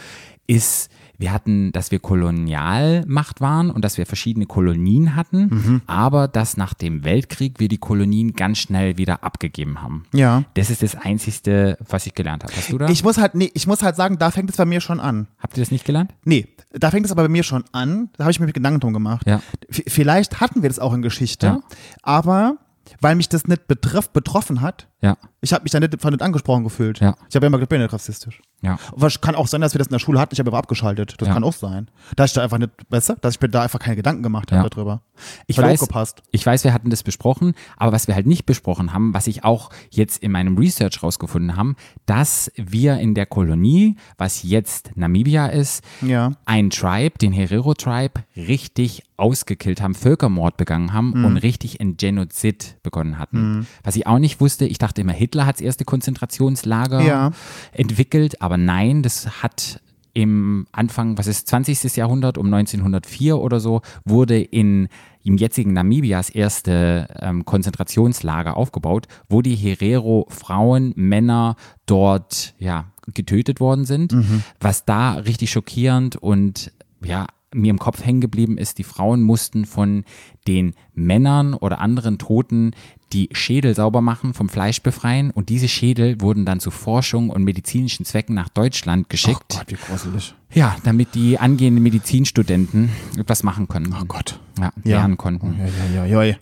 ist, 0.47 0.89
wir 1.21 1.31
hatten, 1.31 1.71
dass 1.71 1.91
wir 1.91 1.99
Kolonialmacht 1.99 3.41
waren 3.41 3.69
und 3.69 3.85
dass 3.85 3.97
wir 3.97 4.05
verschiedene 4.05 4.45
Kolonien 4.45 5.15
hatten, 5.15 5.41
Mhm. 5.51 5.81
aber 5.87 6.27
dass 6.27 6.57
nach 6.57 6.73
dem 6.73 7.03
Weltkrieg 7.03 7.59
wir 7.59 7.67
die 7.67 7.77
Kolonien 7.77 8.33
ganz 8.33 8.57
schnell 8.57 8.97
wieder 8.97 9.23
abgegeben 9.23 9.81
haben. 9.81 10.03
Ja. 10.13 10.43
Das 10.55 10.69
ist 10.69 10.81
das 10.83 10.95
Einzige, 10.95 11.77
was 11.87 12.05
ich 12.05 12.13
gelernt 12.15 12.43
habe. 12.43 12.53
Hast 12.55 12.71
du 12.71 12.77
da? 12.77 12.89
Ich 12.89 13.03
muss 13.03 13.17
halt, 13.17 13.35
nee, 13.35 13.51
ich 13.53 13.67
muss 13.67 13.81
halt 13.83 13.95
sagen, 13.95 14.17
da 14.17 14.31
fängt 14.31 14.49
es 14.49 14.57
bei 14.57 14.65
mir 14.65 14.81
schon 14.81 14.99
an. 14.99 15.27
Habt 15.39 15.57
ihr 15.57 15.61
das 15.63 15.71
nicht 15.71 15.85
gelernt? 15.85 16.11
Nee, 16.25 16.47
da 16.73 16.89
fängt 16.91 17.05
es 17.05 17.11
aber 17.11 17.23
bei 17.23 17.29
mir 17.29 17.43
schon 17.43 17.63
an, 17.71 18.09
da 18.17 18.23
habe 18.25 18.31
ich 18.31 18.39
mir 18.39 18.51
Gedanken 18.51 18.79
drum 18.79 18.93
gemacht. 18.93 19.25
Ja. 19.27 19.41
V 19.69 19.81
vielleicht 19.87 20.39
hatten 20.41 20.61
wir 20.61 20.69
das 20.69 20.79
auch 20.79 20.93
in 20.93 21.01
Geschichte, 21.01 21.45
Ja. 21.45 21.59
aber 22.03 22.57
weil 22.99 23.15
mich 23.15 23.29
das 23.29 23.47
nicht 23.47 23.67
betrifft, 23.67 24.11
betroffen 24.13 24.61
hat, 24.61 24.87
Ja, 25.03 25.17
ich 25.41 25.51
habe 25.51 25.63
mich 25.63 25.71
da 25.71 25.79
nicht, 25.79 25.91
nicht 25.93 26.21
angesprochen 26.21 26.63
gefühlt. 26.63 26.99
Ja. 26.99 27.15
Ich 27.27 27.35
habe 27.35 27.47
immer 27.47 27.57
gedacht, 27.57 27.63
ich 27.65 27.69
bin 27.69 27.81
nicht 27.81 27.91
rassistisch. 27.91 28.39
ja. 28.61 28.77
Was 28.95 29.19
kann 29.19 29.33
auch 29.33 29.47
sein, 29.47 29.61
dass 29.61 29.73
wir 29.73 29.79
das 29.79 29.87
in 29.87 29.93
der 29.93 29.99
Schule 29.99 30.19
hatten, 30.19 30.33
ich 30.35 30.39
habe 30.39 30.49
aber 30.51 30.59
abgeschaltet. 30.59 31.15
Das 31.17 31.27
Ja. 31.27 31.33
kann 31.33 31.43
auch 31.43 31.53
sein. 31.53 31.89
Dass 32.15 32.29
ich 32.29 32.33
da 32.35 32.43
einfach 32.43 32.59
nicht, 32.59 32.71
besser, 32.89 33.15
dass 33.19 33.35
ich 33.35 33.41
mir 33.41 33.49
da 33.49 33.63
einfach 33.63 33.79
keine 33.79 33.95
Gedanken 33.95 34.21
gemacht 34.21 34.51
habe 34.51 34.63
Ja. 34.63 34.69
darüber. 34.69 35.01
Ich 35.47 35.57
Hat 35.57 35.65
weiß, 35.65 35.81
aufgepasst. 35.81 36.21
ich 36.31 36.45
weiß, 36.45 36.63
wir 36.63 36.73
hatten 36.73 36.91
das 36.91 37.01
besprochen, 37.01 37.53
aber 37.77 37.91
was 37.93 38.07
wir 38.07 38.13
halt 38.13 38.27
nicht 38.27 38.45
besprochen 38.45 38.93
haben, 38.93 39.13
was 39.15 39.25
ich 39.25 39.43
auch 39.43 39.71
jetzt 39.89 40.21
in 40.21 40.31
meinem 40.31 40.57
Research 40.57 41.01
rausgefunden 41.01 41.55
haben, 41.55 41.75
dass 42.05 42.51
wir 42.55 42.97
in 42.99 43.15
der 43.15 43.25
Kolonie, 43.25 43.95
was 44.19 44.43
jetzt 44.43 44.91
Namibia 44.95 45.47
ist, 45.47 45.83
Ja. 46.01 46.31
ein 46.45 46.69
Tribe, 46.69 47.17
den 47.17 47.33
Herero 47.33 47.73
Tribe, 47.73 48.21
richtig 48.35 49.03
ausgekillt 49.17 49.81
haben, 49.81 49.93
Völkermord 49.93 50.57
begangen 50.57 50.93
haben 50.93 51.13
Mhm. 51.19 51.25
und 51.25 51.37
richtig 51.37 51.79
ein 51.79 51.97
Genozid 51.97 52.77
begonnen 52.83 53.19
hatten. 53.19 53.67
Was 53.83 53.95
ich 53.95 54.07
auch 54.07 54.17
nicht 54.19 54.41
wusste, 54.41 54.65
ich 54.65 54.79
dachte 54.79 54.90
immer, 54.99 55.13
Hitler 55.13 55.45
hat 55.45 55.55
das 55.55 55.61
erste 55.61 55.85
Konzentrationslager 55.85 57.01
Ja. 57.01 57.31
entwickelt, 57.71 58.41
aber 58.41 58.57
nein, 58.57 59.03
das 59.03 59.41
hat 59.43 59.79
im 60.13 60.67
Anfang, 60.73 61.17
was 61.17 61.27
ist 61.27 61.47
20. 61.47 61.95
Jahrhundert, 61.95 62.37
um 62.37 62.47
1904 62.53 63.37
oder 63.37 63.59
so, 63.61 63.81
wurde 64.05 64.41
in 64.41 64.89
im 65.23 65.37
jetzigen 65.37 65.71
Namibia 65.73 66.17
das 66.17 66.29
erste 66.31 67.07
ähm, 67.19 67.45
Konzentrationslager 67.45 68.57
aufgebaut, 68.57 69.07
wo 69.29 69.41
die 69.43 69.55
Herero 69.55 70.25
Frauen, 70.29 70.93
Männer 70.95 71.55
dort 71.85 72.55
ja 72.57 72.85
getötet 73.13 73.59
worden 73.59 73.85
sind. 73.85 74.15
Was 74.59 74.83
da 74.83 75.13
richtig 75.13 75.51
schockierend 75.51 76.15
und 76.15 76.71
ja 77.03 77.27
mir 77.53 77.69
im 77.69 77.79
Kopf 77.79 78.03
hängen 78.05 78.21
geblieben 78.21 78.57
ist, 78.57 78.77
die 78.77 78.83
Frauen 78.83 79.21
mussten 79.21 79.65
von 79.65 80.05
den 80.47 80.73
Männern 80.93 81.53
oder 81.53 81.79
anderen 81.79 82.17
Toten 82.17 82.71
die 83.13 83.27
Schädel 83.33 83.75
sauber 83.75 83.99
machen, 84.01 84.33
vom 84.33 84.47
Fleisch 84.47 84.81
befreien 84.81 85.31
und 85.31 85.49
diese 85.49 85.67
Schädel 85.67 86.21
wurden 86.21 86.45
dann 86.45 86.59
zu 86.61 86.71
Forschung 86.71 87.29
und 87.29 87.43
medizinischen 87.43 88.05
Zwecken 88.05 88.35
nach 88.35 88.47
Deutschland 88.49 89.09
geschickt. 89.09 89.43
Oh 89.53 89.57
Gott, 89.57 89.65
wie 89.71 89.75
gruselig. 89.75 90.33
Ja, 90.53 90.75
damit 90.83 91.13
die 91.15 91.37
angehenden 91.37 91.83
Medizinstudenten 91.83 92.89
etwas 93.17 93.43
machen 93.43 93.67
können. 93.67 93.93
Oh 93.99 94.05
Gott. 94.05 94.39
Ja, 94.57 94.71
Ja. 94.83 94.97
lernen 94.99 95.17
konnten. 95.17 95.55
Ja, 95.59 96.03
ja, 96.03 96.05
ja, 96.05 96.23
ja. 96.23 96.35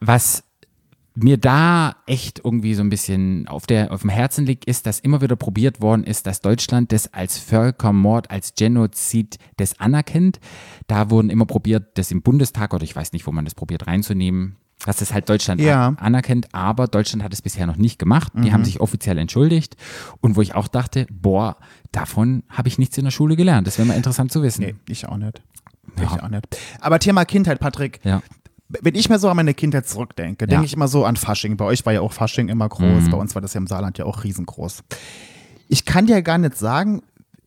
Was 0.00 0.43
mir 1.16 1.36
da 1.38 1.94
echt 2.06 2.40
irgendwie 2.44 2.74
so 2.74 2.82
ein 2.82 2.90
bisschen 2.90 3.46
auf, 3.46 3.66
der, 3.66 3.92
auf 3.92 4.00
dem 4.00 4.10
Herzen 4.10 4.46
liegt, 4.46 4.64
ist, 4.64 4.86
dass 4.86 4.98
immer 4.98 5.20
wieder 5.20 5.36
probiert 5.36 5.80
worden 5.80 6.02
ist, 6.04 6.26
dass 6.26 6.40
Deutschland 6.40 6.90
das 6.90 7.12
als 7.14 7.38
Völkermord, 7.38 8.30
als 8.30 8.54
Genozid 8.56 9.38
das 9.56 9.78
anerkennt. 9.78 10.40
Da 10.88 11.10
wurden 11.10 11.30
immer 11.30 11.46
probiert, 11.46 11.96
das 11.98 12.10
im 12.10 12.22
Bundestag 12.22 12.74
oder 12.74 12.82
ich 12.82 12.96
weiß 12.96 13.12
nicht, 13.12 13.26
wo 13.28 13.32
man 13.32 13.44
das 13.44 13.54
probiert 13.54 13.86
reinzunehmen, 13.86 14.56
dass 14.84 14.96
das 14.96 15.14
halt 15.14 15.28
Deutschland 15.28 15.60
Ja. 15.60 15.86
an- 15.86 15.98
anerkennt, 15.98 16.52
aber 16.52 16.88
Deutschland 16.88 17.22
hat 17.22 17.32
es 17.32 17.42
bisher 17.42 17.66
noch 17.68 17.76
nicht 17.76 17.98
gemacht. 18.00 18.32
Die 18.36 18.52
haben 18.52 18.64
sich 18.64 18.80
offiziell 18.80 19.16
entschuldigt 19.18 19.76
und 20.20 20.34
wo 20.34 20.42
ich 20.42 20.54
auch 20.56 20.66
dachte, 20.68 21.06
boah, 21.12 21.56
davon 21.92 22.42
habe 22.48 22.68
ich 22.68 22.76
nichts 22.76 22.98
in 22.98 23.04
der 23.04 23.12
Schule 23.12 23.36
gelernt. 23.36 23.66
Das 23.68 23.78
wäre 23.78 23.86
mal 23.86 23.96
interessant 23.96 24.32
zu 24.32 24.42
wissen. 24.42 24.62
Nee, 24.62 24.74
ich 24.88 25.06
auch 25.06 25.16
nicht. 25.16 25.40
Ja. 25.96 26.02
Ich 26.16 26.22
auch 26.22 26.28
nicht. 26.28 26.44
Aber 26.80 26.98
Thema 26.98 27.24
Kindheit, 27.24 27.60
Patrick. 27.60 28.00
Ja. 28.02 28.20
Wenn 28.68 28.94
ich 28.94 29.08
mir 29.10 29.18
so 29.18 29.28
an 29.28 29.36
meine 29.36 29.54
Kindheit 29.54 29.86
zurückdenke, 29.86 30.46
denke 30.46 30.62
Ja. 30.62 30.64
ich 30.64 30.72
immer 30.74 30.88
so 30.88 31.04
an 31.04 31.16
Fasching. 31.16 31.56
Bei 31.56 31.66
euch 31.66 31.84
war 31.84 31.92
ja 31.92 32.00
auch 32.00 32.12
Fasching 32.12 32.48
immer 32.48 32.68
groß, 32.68 33.10
bei 33.10 33.16
uns 33.16 33.34
war 33.34 33.42
das 33.42 33.54
ja 33.54 33.58
im 33.58 33.66
Saarland 33.66 33.98
ja 33.98 34.06
auch 34.06 34.24
riesengroß. 34.24 34.82
Ich 35.68 35.84
kann 35.84 36.06
dir 36.06 36.22
gar 36.22 36.38
nicht 36.38 36.56
sagen, 36.56 37.02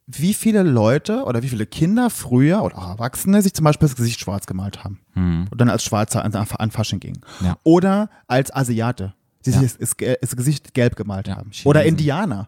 wie 0.06 0.34
viele 0.34 0.64
Leute 0.64 1.24
oder 1.24 1.44
wie 1.44 1.50
viele 1.50 1.66
Kinder 1.66 2.10
früher 2.10 2.64
oder 2.64 2.78
auch 2.78 2.88
Erwachsene 2.90 3.42
sich 3.42 3.54
zum 3.54 3.66
Beispiel 3.66 3.88
das 3.90 3.96
Gesicht 3.98 4.20
schwarz 4.22 4.46
gemalt 4.48 4.84
haben 4.84 5.00
und 5.16 5.60
dann 5.60 5.70
als 5.70 5.84
Schwarzer 5.84 6.24
an, 6.24 6.34
an 6.34 6.72
Fasching 6.72 7.00
gingen. 7.00 7.20
Ja. 7.42 7.58
Oder 7.64 8.10
als 8.28 8.54
Asiate, 8.56 9.14
die 9.46 9.50
Ja. 9.52 9.60
sich 9.60 9.76
das, 9.78 9.96
das, 10.22 10.36
Gesicht 10.36 10.74
gelb 10.74 10.96
gemalt 10.96 11.30
haben. 11.30 11.52
Oder 11.66 11.84
Indianer. 11.84 12.48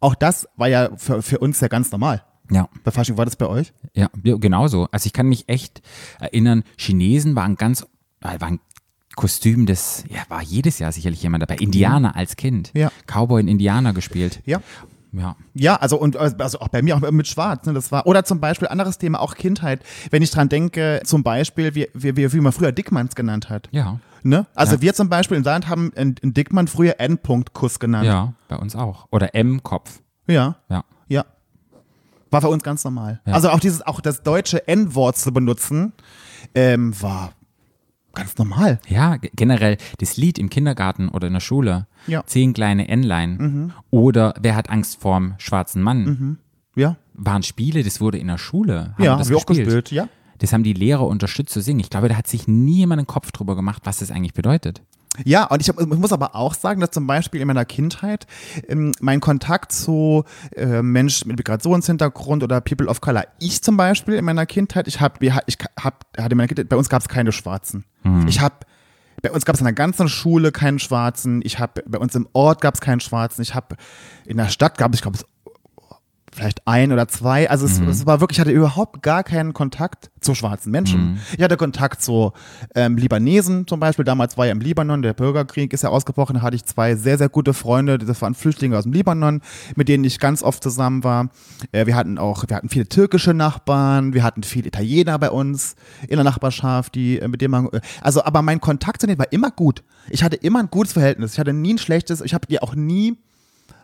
Auch 0.00 0.14
das 0.14 0.46
war 0.56 0.68
ja 0.68 0.90
für, 0.96 1.22
für 1.22 1.38
uns 1.38 1.60
ja 1.60 1.68
ganz 1.68 1.90
normal. 1.92 2.22
Ja. 2.50 2.68
Bei 2.84 2.90
Fasching 2.90 3.16
war 3.16 3.24
das 3.24 3.36
bei 3.36 3.46
euch? 3.46 3.72
Ja, 3.94 4.10
genauso. 4.22 4.88
Also 4.90 5.06
ich 5.06 5.12
kann 5.12 5.26
mich 5.26 5.48
echt 5.48 5.80
erinnern, 6.18 6.64
Chinesen 6.76 7.34
waren 7.36 7.54
ganz, 7.56 7.86
äh, 8.22 8.40
waren 8.40 8.60
Kostüm 9.16 9.66
des, 9.66 10.04
ja, 10.08 10.20
war 10.28 10.42
jedes 10.42 10.78
Jahr 10.78 10.92
sicherlich 10.92 11.22
jemand 11.22 11.42
dabei. 11.42 11.56
Indianer 11.56 12.16
als 12.16 12.36
Kind. 12.36 12.70
Ja. 12.74 12.90
Cowboy 13.06 13.42
und 13.42 13.48
Indianer 13.48 13.92
gespielt. 13.92 14.40
Ja. 14.46 14.60
Ja. 15.12 15.34
Ja, 15.54 15.74
also 15.76 15.98
und 15.98 16.16
also 16.16 16.60
auch 16.60 16.68
bei 16.68 16.82
mir 16.82 16.96
auch 16.96 17.00
mit 17.10 17.26
Schwarz, 17.26 17.66
ne, 17.66 17.72
das 17.72 17.90
war 17.90 18.06
oder 18.06 18.24
zum 18.24 18.38
Beispiel 18.40 18.68
anderes 18.68 18.98
Thema 18.98 19.20
auch 19.20 19.34
Kindheit, 19.34 19.82
wenn 20.10 20.22
ich 20.22 20.30
dran 20.30 20.48
denke, 20.48 21.02
zum 21.04 21.24
Beispiel 21.24 21.74
wie 21.74 21.88
wie, 21.94 22.32
wie, 22.32 22.40
man 22.40 22.52
früher 22.52 22.70
Dickmanns 22.70 23.16
genannt 23.16 23.50
hat. 23.50 23.68
Ja. 23.72 23.98
Ne? 24.22 24.46
Also 24.54 24.76
Ja. 24.76 24.82
wir 24.82 24.94
zum 24.94 25.08
Beispiel 25.08 25.36
in 25.36 25.42
Saarland 25.42 25.68
haben 25.68 25.92
einen 25.96 26.14
einen 26.22 26.32
Dickmann 26.32 26.68
früher 26.68 27.00
Endpunkt-Kuss 27.00 27.80
genannt. 27.80 28.06
Ja, 28.06 28.34
bei 28.48 28.56
uns 28.56 28.76
auch. 28.76 29.08
Oder 29.10 29.34
M-Kopf. 29.34 30.00
ja, 30.28 30.56
Ja. 30.68 30.84
ja. 31.08 31.24
War 32.30 32.40
für 32.42 32.48
uns 32.48 32.62
ganz 32.62 32.84
normal. 32.84 33.20
Ja. 33.26 33.32
Also 33.32 33.50
auch 33.50 33.58
dieses 33.58 33.82
auch 33.84 34.00
das 34.00 34.22
deutsche 34.22 34.68
N-Wort 34.68 35.16
zu 35.18 35.32
benutzen, 35.32 35.92
ähm, 36.54 36.94
war 37.02 37.32
ganz 38.14 38.36
normal. 38.38 38.80
Ja, 38.88 39.16
generell 39.16 39.76
das 39.98 40.16
Lied 40.16 40.38
im 40.38 40.50
Kindergarten 40.50 41.08
oder 41.08 41.26
in 41.26 41.32
der 41.32 41.40
Schule. 41.40 41.86
Ja. 42.06 42.20
Mhm. 42.20 42.26
Zehn 42.26 42.52
kleine 42.52 42.88
Entlein. 42.88 43.72
Oder 43.90 44.34
Wer 44.40 44.56
hat 44.56 44.70
Angst 44.70 45.00
vorm 45.00 45.34
schwarzen 45.38 45.82
Mann? 45.82 46.38
Ja, 46.76 46.96
Waren 47.14 47.42
Spiele, 47.42 47.82
das 47.82 48.00
wurde 48.00 48.18
in 48.18 48.28
der 48.28 48.38
Schule. 48.38 48.94
Haben 48.94 49.04
ja, 49.04 49.16
das 49.16 49.28
wir 49.28 49.36
auch 49.36 49.46
gespielt, 49.46 49.90
ja. 49.90 50.08
Das 50.38 50.54
haben 50.54 50.62
die 50.62 50.72
Lehrer 50.72 51.06
unterstützt 51.06 51.52
zu 51.52 51.60
singen. 51.60 51.80
Ich 51.80 51.90
glaube, 51.90 52.08
da 52.08 52.16
hat 52.16 52.26
sich 52.26 52.48
nie 52.48 52.78
jemand 52.78 53.00
einen 53.00 53.06
Kopf 53.06 53.30
drüber 53.30 53.56
gemacht, 53.56 53.82
was 53.84 53.98
das 53.98 54.10
eigentlich 54.10 54.32
bedeutet. 54.32 54.82
Ja, 55.24 55.44
und 55.46 55.60
ich, 55.60 55.68
hab, 55.68 55.80
ich 55.80 55.86
muss 55.86 56.12
aber 56.12 56.36
auch 56.36 56.54
sagen, 56.54 56.80
dass 56.80 56.92
zum 56.92 57.06
Beispiel 57.06 57.40
in 57.40 57.46
meiner 57.46 57.64
Kindheit 57.64 58.26
ähm, 58.68 58.92
mein 59.00 59.20
Kontakt 59.20 59.72
zu 59.72 60.24
äh, 60.54 60.82
Menschen 60.82 61.28
mit 61.28 61.36
Migrationshintergrund 61.36 62.42
oder 62.42 62.60
People 62.60 62.86
of 62.86 63.00
Color, 63.00 63.24
ich 63.40 63.62
zum 63.62 63.76
Beispiel 63.76 64.14
in 64.14 64.24
meiner 64.24 64.46
Kindheit, 64.46 64.86
ich 64.86 65.00
habe, 65.00 65.14
ich 65.20 65.58
hab, 65.78 66.06
hatte 66.16 66.32
in 66.32 66.36
meiner 66.36 66.48
Kindheit, 66.48 66.68
bei 66.68 66.76
uns 66.76 66.88
gab 66.88 67.02
es 67.02 67.08
keine 67.08 67.32
Schwarzen. 67.32 67.84
Ich 68.28 68.40
habe, 68.40 68.54
bei 69.20 69.30
uns 69.32 69.44
gab 69.44 69.54
es 69.54 69.60
in 69.60 69.64
der 69.66 69.74
ganzen 69.74 70.08
Schule 70.08 70.52
keinen 70.52 70.78
Schwarzen. 70.78 71.42
Ich 71.44 71.58
habe, 71.58 71.82
bei 71.86 71.98
uns 71.98 72.14
im 72.14 72.28
Ort 72.32 72.60
gab 72.60 72.74
es 72.74 72.80
keinen 72.80 73.00
Schwarzen. 73.00 73.42
Ich 73.42 73.54
habe, 73.54 73.76
in 74.24 74.36
der 74.36 74.48
Stadt 74.48 74.78
gab 74.78 74.92
es, 74.92 74.98
ich 74.98 75.02
glaube, 75.02 75.18
es 75.18 75.26
vielleicht 76.32 76.66
ein 76.66 76.92
oder 76.92 77.08
zwei. 77.08 77.50
Also 77.50 77.66
es, 77.66 77.80
es 77.80 78.06
war 78.06 78.20
wirklich, 78.20 78.38
ich 78.38 78.40
hatte 78.40 78.50
überhaupt 78.50 79.02
gar 79.02 79.24
keinen 79.24 79.52
Kontakt 79.52 80.10
zu 80.20 80.34
schwarzen 80.34 80.70
Menschen. 80.70 81.18
Ich 81.36 81.42
hatte 81.42 81.56
Kontakt 81.56 82.02
zu 82.02 82.32
ähm, 82.74 82.96
Libanesen 82.96 83.66
zum 83.66 83.80
Beispiel. 83.80 84.04
Damals 84.04 84.36
war 84.36 84.46
ja 84.46 84.52
im 84.52 84.60
Libanon, 84.60 85.02
der 85.02 85.14
Bürgerkrieg 85.14 85.72
ist 85.72 85.82
ja 85.82 85.88
ausgebrochen. 85.88 86.34
Da 86.34 86.42
hatte 86.42 86.56
ich 86.56 86.64
zwei 86.64 86.94
sehr, 86.94 87.18
sehr 87.18 87.28
gute 87.28 87.54
Freunde. 87.54 87.98
Das 87.98 88.20
waren 88.22 88.34
Flüchtlinge 88.34 88.76
aus 88.76 88.84
dem 88.84 88.92
Libanon, 88.92 89.40
mit 89.76 89.88
denen 89.88 90.04
ich 90.04 90.18
ganz 90.18 90.42
oft 90.42 90.62
zusammen 90.62 91.04
war. 91.04 91.30
Äh, 91.72 91.86
wir 91.86 91.96
hatten 91.96 92.18
auch, 92.18 92.44
wir 92.46 92.56
hatten 92.56 92.68
viele 92.68 92.88
türkische 92.88 93.34
Nachbarn. 93.34 94.14
Wir 94.14 94.22
hatten 94.22 94.42
viele 94.42 94.68
Italiener 94.68 95.18
bei 95.18 95.30
uns 95.30 95.74
in 96.08 96.16
der 96.16 96.24
Nachbarschaft, 96.24 96.94
die, 96.94 97.18
äh, 97.18 97.28
mit 97.28 97.40
denen 97.40 97.52
man, 97.52 97.68
äh, 97.72 97.80
also, 98.02 98.22
aber 98.24 98.42
mein 98.42 98.60
Kontakt 98.60 99.00
zu 99.00 99.06
denen 99.06 99.18
war 99.18 99.32
immer 99.32 99.50
gut. 99.50 99.82
Ich 100.10 100.22
hatte 100.22 100.36
immer 100.36 100.60
ein 100.60 100.70
gutes 100.70 100.92
Verhältnis. 100.92 101.32
Ich 101.32 101.38
hatte 101.38 101.52
nie 101.52 101.74
ein 101.74 101.78
schlechtes, 101.78 102.20
ich 102.20 102.34
habe 102.34 102.46
die 102.46 102.60
auch 102.62 102.74
nie 102.74 103.16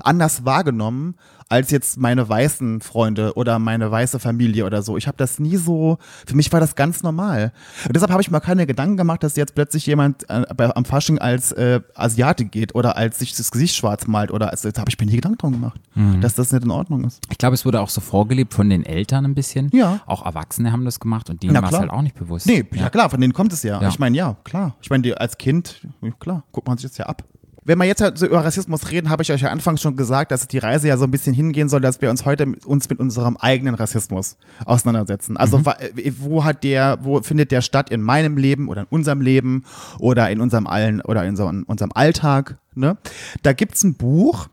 anders 0.00 0.44
wahrgenommen 0.44 1.14
als 1.48 1.70
jetzt 1.70 1.96
meine 2.00 2.28
weißen 2.28 2.80
Freunde 2.80 3.34
oder 3.36 3.60
meine 3.60 3.88
weiße 3.88 4.18
Familie 4.18 4.66
oder 4.66 4.82
so. 4.82 4.96
Ich 4.96 5.06
habe 5.06 5.16
das 5.16 5.38
nie 5.38 5.56
so, 5.56 5.98
für 6.26 6.34
mich 6.34 6.52
war 6.52 6.58
das 6.58 6.74
ganz 6.74 7.04
normal. 7.04 7.52
Und 7.86 7.94
deshalb 7.94 8.10
habe 8.10 8.20
ich 8.20 8.32
mir 8.32 8.40
keine 8.40 8.66
Gedanken 8.66 8.96
gemacht, 8.96 9.22
dass 9.22 9.36
jetzt 9.36 9.54
plötzlich 9.54 9.86
jemand 9.86 10.28
äh, 10.28 10.42
bei, 10.56 10.74
am 10.74 10.84
Fasching 10.84 11.20
als 11.20 11.52
äh, 11.52 11.80
Asiate 11.94 12.46
geht 12.46 12.74
oder 12.74 12.96
als 12.96 13.20
sich 13.20 13.32
das 13.36 13.52
Gesicht 13.52 13.76
schwarz 13.76 14.08
malt 14.08 14.32
oder 14.32 14.50
als, 14.50 14.62
da 14.62 14.70
habe 14.80 14.88
ich 14.88 14.98
mir 14.98 15.06
nie 15.06 15.14
Gedanken 15.14 15.38
drum 15.38 15.52
gemacht, 15.52 15.80
dass 16.20 16.34
das 16.34 16.50
nicht 16.52 16.64
in 16.64 16.70
Ordnung 16.72 17.04
ist. 17.04 17.20
Ich 17.30 17.38
glaube, 17.38 17.54
es 17.54 17.64
wurde 17.64 17.80
auch 17.80 17.90
so 17.90 18.00
vorgelebt 18.00 18.52
von 18.52 18.68
den 18.68 18.84
Eltern 18.84 19.24
ein 19.24 19.34
bisschen. 19.36 19.70
Ja. 19.72 20.00
Auch 20.06 20.26
Erwachsene 20.26 20.72
haben 20.72 20.84
das 20.84 20.98
gemacht 20.98 21.30
und 21.30 21.44
denen 21.44 21.54
war 21.62 21.70
es 21.72 21.78
halt 21.78 21.90
auch 21.90 22.02
nicht 22.02 22.16
bewusst. 22.16 22.46
Nee, 22.48 22.64
ja, 22.74 22.90
klar, 22.90 23.08
von 23.08 23.20
denen 23.20 23.32
kommt 23.32 23.52
es 23.52 23.62
ja. 23.62 23.80
Ja. 23.80 23.88
Ich 23.88 24.00
meine, 24.00 24.16
ja, 24.16 24.36
klar. 24.42 24.74
Ich 24.82 24.90
meine, 24.90 25.02
die- 25.04 25.16
als 25.16 25.38
Kind, 25.38 25.86
klar, 26.18 26.42
guckt 26.50 26.66
man 26.66 26.76
sich 26.76 26.90
das 26.90 26.98
ja 26.98 27.06
ab. 27.06 27.22
Wenn 27.66 27.78
wir 27.78 27.85
jetzt 27.85 28.00
halt 28.00 28.16
so 28.16 28.26
über 28.26 28.44
Rassismus 28.44 28.90
reden, 28.90 29.11
habe 29.11 29.23
ich 29.25 29.32
euch 29.32 29.40
ja 29.40 29.50
anfangs 29.50 29.82
schon 29.82 29.96
gesagt, 29.96 30.30
dass 30.30 30.46
die 30.46 30.58
Reise 30.58 30.87
ja 30.88 30.96
so 30.96 31.04
ein 31.04 31.11
bisschen 31.11 31.35
hingehen 31.35 31.68
soll, 31.68 31.80
dass 31.80 32.00
wir 32.00 32.11
uns 32.11 32.25
heute 32.25 32.46
mit, 32.46 32.64
uns 32.64 32.88
mit 32.88 33.00
unserem 33.00 33.37
eigenen 33.37 33.75
Rassismus 33.75 34.37
auseinandersetzen. 34.64 35.37
Also 35.37 35.64
wa- 35.66 35.76
äh, 35.80 36.12
wo 36.18 36.44
hat 36.44 36.62
der, 36.64 36.99
wo 37.02 37.20
findet 37.23 37.50
der 37.50 37.62
statt 37.62 37.90
in 37.90 38.02
meinem 38.02 38.37
Leben 38.37 38.68
oder 38.68 38.82
in 38.82 38.87
unserem 38.90 39.20
Leben 39.20 39.64
oder 39.99 40.30
in 40.30 40.40
unserem 40.40 40.66
allen 40.66 41.00
oder 41.00 41.25
in 41.25 41.35
so, 41.37 41.49
in 41.49 41.64
unserem 41.64 41.90
Alltag? 41.94 42.56
Ne? 42.75 42.96
Da 43.42 43.52
gibt's 43.52 43.82
ein 43.85 43.94
Buch, 43.94 44.49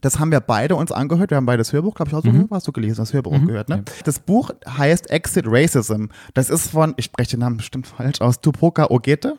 das 0.00 0.18
haben 0.18 0.30
wir 0.30 0.40
beide 0.40 0.76
uns 0.76 0.92
angehört. 0.92 1.30
Wir 1.30 1.36
haben 1.36 1.46
beide 1.46 1.58
das 1.58 1.72
Hörbuch, 1.72 1.94
glaube 1.94 2.10
ich, 2.10 2.14
auch 2.14 2.22
so, 2.22 2.30
hast 2.54 2.66
du 2.68 2.72
gelesen, 2.72 2.96
das 2.98 3.12
Hörbuch 3.12 3.32
gehört, 3.46 3.68
ne? 3.68 3.76
Das 4.04 4.18
Buch 4.18 4.50
heißt 4.66 5.10
Exit 5.10 5.44
Racism. 5.48 6.06
Das 6.32 6.48
ist 6.48 6.70
von, 6.70 6.94
ich 6.96 7.06
spreche 7.06 7.32
den 7.32 7.40
Namen 7.40 7.56
bestimmt 7.58 7.86
falsch 7.86 8.20
aus, 8.20 8.40
Tupoka 8.40 8.86
Ogete. 8.90 9.38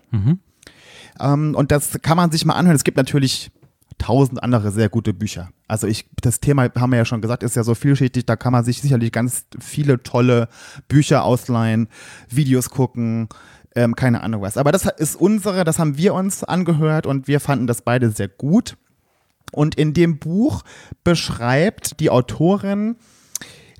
Ähm, 1.20 1.56
und 1.56 1.72
das 1.72 2.00
kann 2.02 2.18
man 2.18 2.32
sich 2.32 2.46
mal 2.46 2.56
anhören. 2.56 2.76
Es 2.76 2.84
gibt 2.84 2.98
natürlich 2.98 3.52
tausend 3.98 4.42
andere 4.42 4.72
sehr 4.72 4.90
gute 4.90 5.14
Bücher. 5.14 5.50
Also 5.68 5.86
ich, 5.88 6.10
das 6.22 6.40
Thema 6.40 6.70
haben 6.76 6.92
wir 6.92 6.98
ja 6.98 7.06
schon 7.06 7.22
gesagt, 7.22 7.44
ist 7.44 7.56
ja 7.56 7.64
so 7.64 7.76
vielschichtig, 7.76 8.26
da 8.26 8.36
kann 8.36 8.52
man 8.52 8.66
sich 8.66 8.82
sicherlich 8.82 9.12
ganz 9.12 9.46
viele 9.60 10.02
tolle 10.02 10.48
Bücher 10.88 11.24
ausleihen, 11.24 11.88
Videos 12.28 12.72
gucken, 12.72 13.30
ähm, 13.76 13.96
keine 13.96 14.22
Ahnung 14.22 14.42
was. 14.42 14.58
Aber 14.58 14.72
das 14.72 14.86
ist 14.86 15.16
unsere, 15.16 15.64
das 15.64 15.78
haben 15.78 15.98
wir 15.98 16.16
uns 16.16 16.44
angehört 16.44 17.06
und 17.06 17.28
wir 17.28 17.40
fanden 17.40 17.68
das 17.68 17.84
beide 17.84 18.10
sehr 18.10 18.28
gut. 18.28 18.76
Und 19.52 19.76
in 19.76 19.94
dem 19.94 20.18
Buch 20.18 20.64
beschreibt 21.04 22.00
die 22.00 22.10
Autorin 22.10 22.96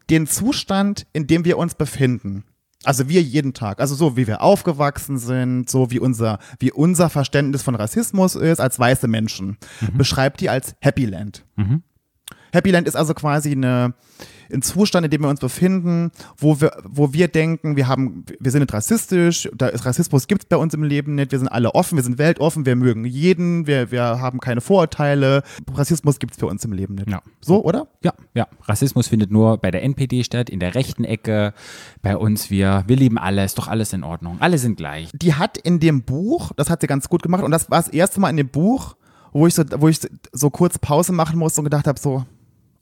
den 0.10 0.28
Zustand, 0.28 1.08
in 1.14 1.26
dem 1.26 1.46
wir 1.46 1.58
uns 1.58 1.76
befinden. 1.76 2.44
Also 2.84 3.10
wir 3.10 3.22
jeden 3.22 3.54
Tag, 3.54 3.80
also 3.80 3.94
so 3.94 4.18
wie 4.18 4.28
wir 4.28 4.42
aufgewachsen 4.42 5.18
sind, 5.18 5.70
so 5.70 5.92
wie 5.92 6.00
unser, 6.00 6.40
wie 6.60 6.72
unser 6.72 7.10
Verständnis 7.10 7.62
von 7.62 7.76
Rassismus 7.76 8.36
ist 8.36 8.60
als 8.60 8.80
weiße 8.80 9.08
Menschen, 9.08 9.58
beschreibt 9.94 10.42
die 10.42 10.50
als 10.50 10.76
Happy 10.80 11.06
Land. 11.06 11.46
Happy 11.58 11.84
Land 12.54 12.88
ist 12.88 12.96
also 12.96 13.14
quasi 13.14 13.52
eine, 13.52 13.94
ein 14.52 14.62
Zustand, 14.62 15.06
in 15.06 15.12
dem 15.12 15.22
wir 15.22 15.30
uns 15.30 15.40
befinden, 15.40 16.12
wo 16.38 16.60
wir, 16.60 16.72
wo 16.84 17.14
wir 17.14 17.28
denken, 17.28 17.76
wir 17.76 17.88
haben, 17.88 18.26
wir 18.40 18.52
sind 18.52 18.62
nicht 18.62 18.74
rassistisch, 18.74 19.50
da 19.56 19.68
ist 19.68 19.86
Rassismus 19.86 20.28
gibt 20.28 20.44
es 20.44 20.50
bei 20.50 20.58
uns 20.58 20.74
im 20.74 20.84
Leben 20.84 21.16
nicht, 21.16 21.32
wir 21.32 21.40
sind 21.40 21.48
alle 21.48 21.74
offen, 21.74 21.98
wir 21.98 22.04
sind 22.04 22.18
weltoffen, 22.18 22.66
wir 22.66 22.76
mögen 22.76 23.06
jeden, 23.06 23.68
wir, 23.68 23.92
wir 23.92 24.04
haben 24.04 24.40
keine 24.40 24.62
Vorurteile. 24.62 25.44
Rassismus 25.74 26.20
gibt 26.20 26.34
es 26.34 26.40
bei 26.40 26.48
uns 26.48 26.64
im 26.66 26.74
Leben 26.74 26.96
nicht. 26.96 27.10
Ja. 27.10 27.22
So, 27.40 27.64
oder? 27.64 27.88
Ja, 28.04 28.14
ja. 28.34 28.48
Rassismus 28.64 29.08
findet 29.08 29.32
nur 29.32 29.58
bei 29.58 29.72
der 29.72 29.84
NPD 29.84 30.24
statt, 30.24 30.50
in 30.50 30.60
der 30.60 30.76
rechten 30.76 31.04
Ecke. 31.04 31.54
Bei 32.02 32.18
uns, 32.18 32.50
wir, 32.50 32.84
wir 32.88 32.96
lieben 32.96 33.18
alle, 33.18 33.44
ist 33.44 33.58
doch 33.58 33.68
alles 33.68 33.94
in 33.94 34.04
Ordnung. 34.04 34.38
Alle 34.40 34.58
sind 34.58 34.78
gleich. 34.78 35.10
die 35.14 35.34
hat 35.34 35.58
in 35.58 35.80
dem 35.80 36.04
Buch, 36.04 36.52
das 36.56 36.70
hat 36.70 36.82
sie 36.82 36.88
ganz 36.88 37.10
gut 37.10 37.24
gemacht 37.24 37.44
und 37.44 37.52
das 37.52 37.70
war 37.70 37.82
das 37.82 37.88
erste 37.90 38.20
Mal 38.20 38.30
in 38.30 38.38
dem 38.38 38.50
Buch, 38.50 38.96
wo 39.32 39.48
ich 39.48 39.54
so, 39.54 39.64
wo 39.78 39.88
ich 39.88 40.00
so 40.32 40.50
kurz 40.50 40.78
Pause 40.78 41.14
machen 41.14 41.40
musste 41.40 41.62
und 41.62 41.66
gedacht 41.66 41.88
habe, 41.88 42.00
so, 42.00 42.26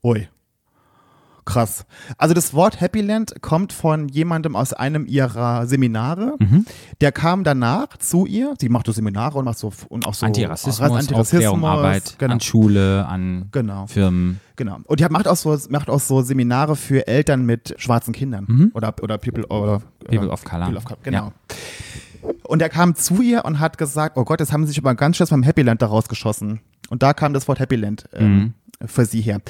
ui, 0.04 0.28
krass. 1.50 1.86
Also 2.18 2.34
das 2.34 2.54
Wort 2.54 2.80
Happy 2.80 3.02
Land 3.02 3.42
kommt 3.42 3.74
von 3.74 4.08
jemandem 4.08 4.56
aus 4.56 4.72
einem 4.72 5.06
ihrer 5.08 5.66
Seminare. 5.66 6.38
Der 7.02 7.12
kam 7.12 7.44
danach 7.44 7.98
zu 7.98 8.26
ihr, 8.26 8.54
sie 8.60 8.70
macht 8.70 8.86
so 8.86 8.92
Seminare 8.92 9.38
und 9.38 9.46
macht 9.46 9.58
so 9.58 9.74
und 9.90 10.06
auch 10.06 10.14
so 10.14 10.26
Antirassismus, 10.26 10.80
Antirassismus, 10.92 11.64
Arbeit 11.64 12.16
genau. 12.20 12.34
an 12.34 12.40
Schule, 12.40 13.06
an 13.08 13.50
Genau. 13.52 13.88
Firmen. 13.88 14.40
Genau. 14.56 14.78
Und 14.86 15.00
die 15.00 15.06
macht 15.10 15.28
auch 15.28 15.36
so, 15.36 15.58
macht 15.70 15.90
auch 15.90 16.00
so 16.00 16.22
Seminare 16.22 16.76
für 16.76 17.08
Eltern 17.08 17.46
mit 17.46 17.74
schwarzen 17.78 18.14
Kindern. 18.14 18.72
Oder, 18.74 18.94
oder 19.02 19.18
People, 19.18 19.46
oder, 19.48 19.82
People 20.06 20.28
äh, 20.28 20.32
of 20.32 20.44
Color. 20.44 20.66
People 20.66 20.78
of 20.78 20.86
Color. 20.86 21.00
Genau. 21.04 21.34
Und 22.44 22.62
er 22.62 22.70
kam 22.70 22.96
zu 22.96 23.22
ihr 23.22 23.46
und 23.46 23.60
hat 23.60 23.78
gesagt, 23.78 24.18
oh 24.18 24.24
Gott, 24.24 24.40
jetzt 24.40 24.52
haben 24.52 24.66
sie 24.66 24.70
sich 24.70 24.80
aber 24.80 24.94
ganz 24.96 25.18
schön 25.18 25.28
beim 25.30 25.44
Happy 25.44 25.62
Land 25.62 25.82
da 25.82 25.88
rausgeschossen. 25.88 26.60
Und 26.90 27.04
da 27.04 27.14
kam 27.14 27.34
das 27.34 27.48
Wort 27.48 27.60
Happy 27.60 27.76
Land 27.76 28.06
ähm, 28.14 28.54
für 28.86 29.06
sie 29.06 29.22
her. 29.22 29.42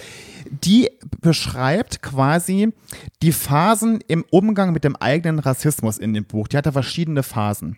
Die 0.63 0.89
beschreibt 1.22 2.01
quasi 2.01 2.74
die 3.22 3.31
Phasen 3.31 4.00
im 4.08 4.25
Umgang 4.29 4.74
mit 4.74 4.84
dem 4.84 4.96
eigenen 4.96 5.39
Rassismus 5.39 5.98
in 5.98 6.13
dem 6.13 6.25
Buch. 6.25 6.48
Die 6.48 6.58
hat 6.58 6.65
da 6.65 6.72
verschiedene 6.72 7.24
Phasen 7.24 7.77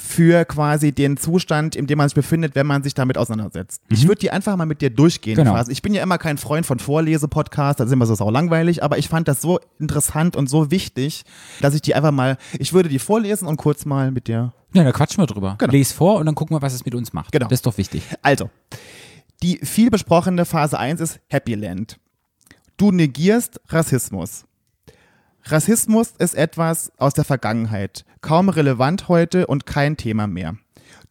für 0.00 0.44
quasi 0.44 0.92
den 0.92 1.16
Zustand, 1.16 1.76
in 1.76 1.86
dem 1.86 1.98
man 1.98 2.08
sich 2.08 2.14
befindet, 2.14 2.54
wenn 2.54 2.66
man 2.66 2.82
sich 2.82 2.94
damit 2.94 3.18
auseinandersetzt. 3.18 3.82
Ich 3.90 4.08
würde 4.08 4.20
die 4.20 4.30
einfach 4.30 4.56
mal 4.56 4.66
mit 4.66 4.80
dir 4.80 4.90
durchgehen. 4.90 5.36
Genau. 5.36 5.52
Quasi. 5.52 5.72
Ich 5.72 5.82
bin 5.82 5.92
ja 5.92 6.02
immer 6.02 6.18
kein 6.18 6.38
Freund 6.38 6.64
von 6.64 6.78
Vorlesepodcasts, 6.78 7.78
das 7.78 7.88
ist 7.88 7.92
immer 7.92 8.06
so 8.06 8.14
sau 8.14 8.30
langweilig, 8.30 8.82
aber 8.82 8.98
ich 8.98 9.08
fand 9.08 9.28
das 9.28 9.42
so 9.42 9.60
interessant 9.78 10.36
und 10.36 10.48
so 10.48 10.70
wichtig, 10.70 11.24
dass 11.60 11.74
ich 11.74 11.82
die 11.82 11.94
einfach 11.94 12.12
mal, 12.12 12.38
ich 12.58 12.72
würde 12.72 12.88
die 12.88 12.98
vorlesen 12.98 13.46
und 13.46 13.58
kurz 13.58 13.84
mal 13.84 14.10
mit 14.10 14.26
dir. 14.26 14.52
Ja, 14.72 14.84
da 14.84 14.92
quatschen 14.92 15.22
wir 15.22 15.26
drüber. 15.26 15.56
Genau. 15.58 15.72
Les 15.72 15.92
vor 15.92 16.16
und 16.18 16.26
dann 16.26 16.34
gucken 16.34 16.56
wir, 16.56 16.62
was 16.62 16.72
es 16.72 16.84
mit 16.84 16.94
uns 16.94 17.12
macht. 17.12 17.32
Genau. 17.32 17.46
Das 17.48 17.58
ist 17.58 17.66
doch 17.66 17.76
wichtig. 17.76 18.02
Also, 18.22 18.48
die 19.42 19.58
viel 19.62 19.90
besprochene 19.90 20.44
Phase 20.44 20.78
1 20.78 21.00
ist 21.00 21.20
Happy 21.28 21.54
Land. 21.54 21.98
Du 22.76 22.90
negierst 22.90 23.60
Rassismus. 23.68 24.44
Rassismus 25.44 26.12
ist 26.18 26.34
etwas 26.34 26.92
aus 26.98 27.14
der 27.14 27.24
Vergangenheit, 27.24 28.04
kaum 28.20 28.48
relevant 28.48 29.08
heute 29.08 29.46
und 29.46 29.66
kein 29.66 29.96
Thema 29.96 30.26
mehr. 30.26 30.56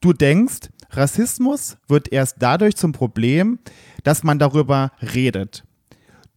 Du 0.01 0.13
denkst, 0.13 0.69
Rassismus 0.91 1.77
wird 1.87 2.11
erst 2.11 2.37
dadurch 2.39 2.75
zum 2.75 2.93
Problem, 2.93 3.59
dass 4.03 4.23
man 4.23 4.39
darüber 4.39 4.91
redet. 5.01 5.63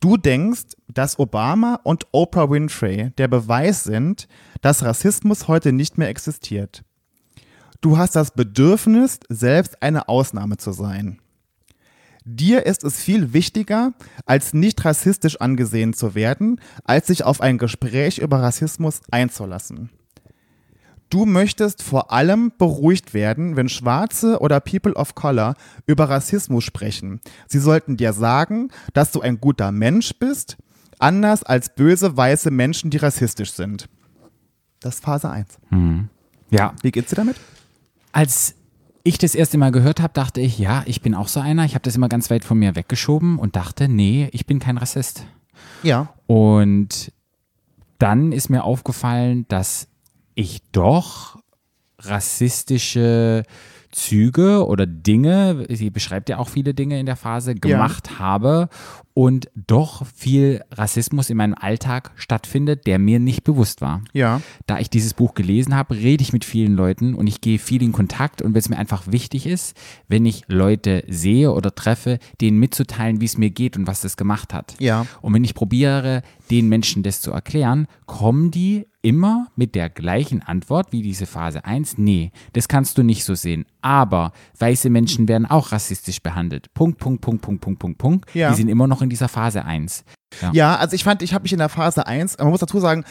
Du 0.01 0.17
denkst, 0.17 0.77
dass 0.89 1.19
Obama 1.19 1.79
und 1.85 2.07
Oprah 2.11 2.51
Winfrey 2.51 3.13
der 3.19 3.29
Beweis 3.29 3.85
sind, 3.85 4.27
dass 4.61 4.83
Rassismus 4.83 5.47
heute 5.47 5.73
nicht 5.73 5.97
mehr 5.97 6.09
existiert. 6.09 6.83
Du 7.81 7.99
hast 7.99 8.17
das 8.17 8.33
Bedürfnis, 8.33 9.21
selbst 9.29 9.81
eine 9.83 10.09
Ausnahme 10.09 10.57
zu 10.57 10.73
sein. 10.73 11.22
Dir 12.25 12.67
ist 12.67 12.85
es 12.85 13.01
viel 13.01 13.33
wichtiger, 13.33 13.93
als 14.27 14.55
nicht 14.55 14.85
rassistisch 14.85 15.41
angesehen 15.41 15.93
zu 15.93 16.15
werden, 16.15 16.61
als 16.85 17.09
sich 17.09 17.25
auf 17.25 17.41
ein 17.41 17.59
Gespräch 17.59 18.19
über 18.19 18.41
Rassismus 18.41 19.01
einzulassen. 19.11 19.91
Du 21.11 21.27
möchtest 21.27 21.83
vor 21.83 22.11
allem 22.11 22.53
beruhigt 22.57 23.13
werden, 23.13 23.57
wenn 23.57 23.69
Schwarze 23.69 24.41
oder 24.41 24.61
People 24.61 24.95
of 24.95 25.15
Color 25.15 25.57
über 25.87 26.09
Rassismus 26.09 26.65
sprechen. 26.65 27.21
Sie 27.49 27.59
sollten 27.59 27.99
dir 27.99 28.15
sagen, 28.15 28.71
dass 28.95 29.13
du 29.13 29.21
ein 29.21 29.39
guter 29.39 29.73
Mensch 29.73 30.15
bist, 30.19 30.57
anders 30.99 31.43
als 31.43 31.75
böse 31.75 32.17
weiße 32.17 32.51
Menschen, 32.51 32.91
die 32.91 32.97
rassistisch 32.97 33.53
sind. 33.53 33.91
Das 34.81 34.95
ist 34.95 35.05
Phase 35.05 35.29
1. 35.29 35.49
Ja. 36.51 36.75
Wie 36.83 36.91
geht's 36.91 37.11
dir 37.11 37.17
damit? 37.17 37.37
Als 38.13 38.55
ich 39.05 39.19
das 39.19 39.35
erste 39.35 39.59
Mal 39.59 39.73
gehört 39.73 40.01
habe, 40.01 40.13
dachte 40.13 40.41
ich, 40.41 40.59
ja, 40.59 40.83
ich 40.87 41.03
bin 41.03 41.15
auch 41.15 41.29
so 41.29 41.41
einer. 41.41 41.65
Ich 41.65 41.75
habe 41.75 41.83
das 41.83 41.97
immer 41.97 42.09
ganz 42.09 42.31
weit 42.31 42.45
von 42.45 42.59
mir 42.59 42.77
weggeschoben 42.77 43.39
und 43.39 43.57
dachte, 43.57 43.89
nee, 43.89 44.29
ich 44.33 44.47
bin 44.47 44.59
kein 44.59 44.79
Rassist. 44.79 45.27
Ja. 45.83 46.15
Und 46.27 47.13
dann 47.99 48.33
ist 48.33 48.49
mir 48.49 48.65
aufgefallen, 48.65 49.47
dass 49.49 49.89
ich 50.35 50.63
doch 50.73 51.39
rassistische 51.99 53.45
Züge 53.93 54.67
oder 54.67 54.87
Dinge, 54.87 55.67
sie 55.69 55.91
beschreibt 55.91 56.29
ja 56.29 56.39
auch 56.39 56.49
viele 56.49 56.75
Dinge 56.75 56.99
in 56.99 57.07
der 57.07 57.17
Phase, 57.17 57.55
gemacht 57.55 58.19
habe 58.19 58.69
und 59.15 59.51
doch 59.55 60.07
viel 60.07 60.63
Rassismus 60.71 61.29
in 61.29 61.37
meinem 61.37 61.55
Alltag 61.55 62.11
stattfindet, 62.17 62.87
der 62.87 62.99
mir 62.99 63.21
nicht 63.21 63.45
bewusst 63.45 63.83
war. 63.83 64.03
Ja. 64.15 64.41
Da 64.67 64.79
ich 64.79 64.89
dieses 64.89 65.13
Buch 65.13 65.35
gelesen 65.35 65.77
habe, 65.77 65.95
rede 65.95 66.23
ich 66.23 66.33
mit 66.33 66.45
vielen 66.45 66.75
Leuten 66.75 67.15
und 67.15 67.27
ich 67.27 67.43
gehe 67.43 67.59
viel 67.59 67.83
in 67.83 67.93
Kontakt 67.93 68.41
und 68.41 68.55
wenn 68.55 68.61
es 68.61 68.71
mir 68.71 68.79
einfach 68.79 69.05
wichtig 69.07 69.47
ist, 69.47 69.77
wenn 70.09 70.25
ich 70.25 70.45
Leute 70.49 71.05
sehe 71.09 71.53
oder 71.53 71.75
treffe, 71.75 72.19
denen 72.41 72.59
mitzuteilen, 72.59 73.21
wie 73.21 73.27
es 73.27 73.37
mir 73.37 73.51
geht 73.51 73.77
und 73.77 73.87
was 73.87 74.01
das 74.01 74.17
gemacht 74.17 74.55
hat. 74.55 74.75
Ja. 74.79 75.07
Und 75.21 75.35
wenn 75.35 75.45
ich 75.45 75.55
probiere, 75.55 76.23
den 76.51 76.69
Menschen 76.69 77.03
das 77.03 77.21
zu 77.21 77.31
erklären, 77.31 77.87
kommen 78.07 78.51
die 78.51 78.87
immer 79.03 79.49
mit 79.57 79.75
der 79.75 79.91
gleichen 79.91 80.43
Antwort 80.43 80.93
wie 80.93 81.03
diese 81.03 81.27
Phase 81.27 81.65
1. 81.65 81.99
Nee, 81.99 82.31
das 82.53 82.69
kannst 82.69 82.97
du 82.97 83.03
nicht 83.03 83.25
so 83.25 83.35
sehen. 83.35 83.67
Aber 83.83 84.33
weiße 84.59 84.91
Menschen 84.91 85.29
werden 85.29 85.47
auch 85.47 85.73
rassistisch 85.73 86.23
behandelt. 86.23 86.73
Punkt, 86.75 86.99
Punkt, 86.99 87.21
Punkt, 87.21 87.43
Punkt, 87.43 87.61
Punkt, 87.61 87.79
Punkt, 87.79 87.99
Punkt. 87.99 88.35
Ja. 88.35 88.51
Die 88.51 88.57
sind 88.57 88.69
immer 88.69 88.87
noch 88.87 89.03
in 89.03 89.11
dieser 89.11 89.29
Phase 89.29 89.65
1. 89.65 90.05
Ja, 90.53 90.77
also 90.77 90.95
ich 90.95 91.05
fand, 91.05 91.23
ich 91.23 91.35
habe 91.35 91.43
mich 91.43 91.53
in 91.53 91.59
der 91.59 91.69
Phase 91.69 92.07
1, 92.07 92.39
man 92.39 92.49
muss 92.49 92.61
dazu 92.61 92.81
sagen, 92.81 93.05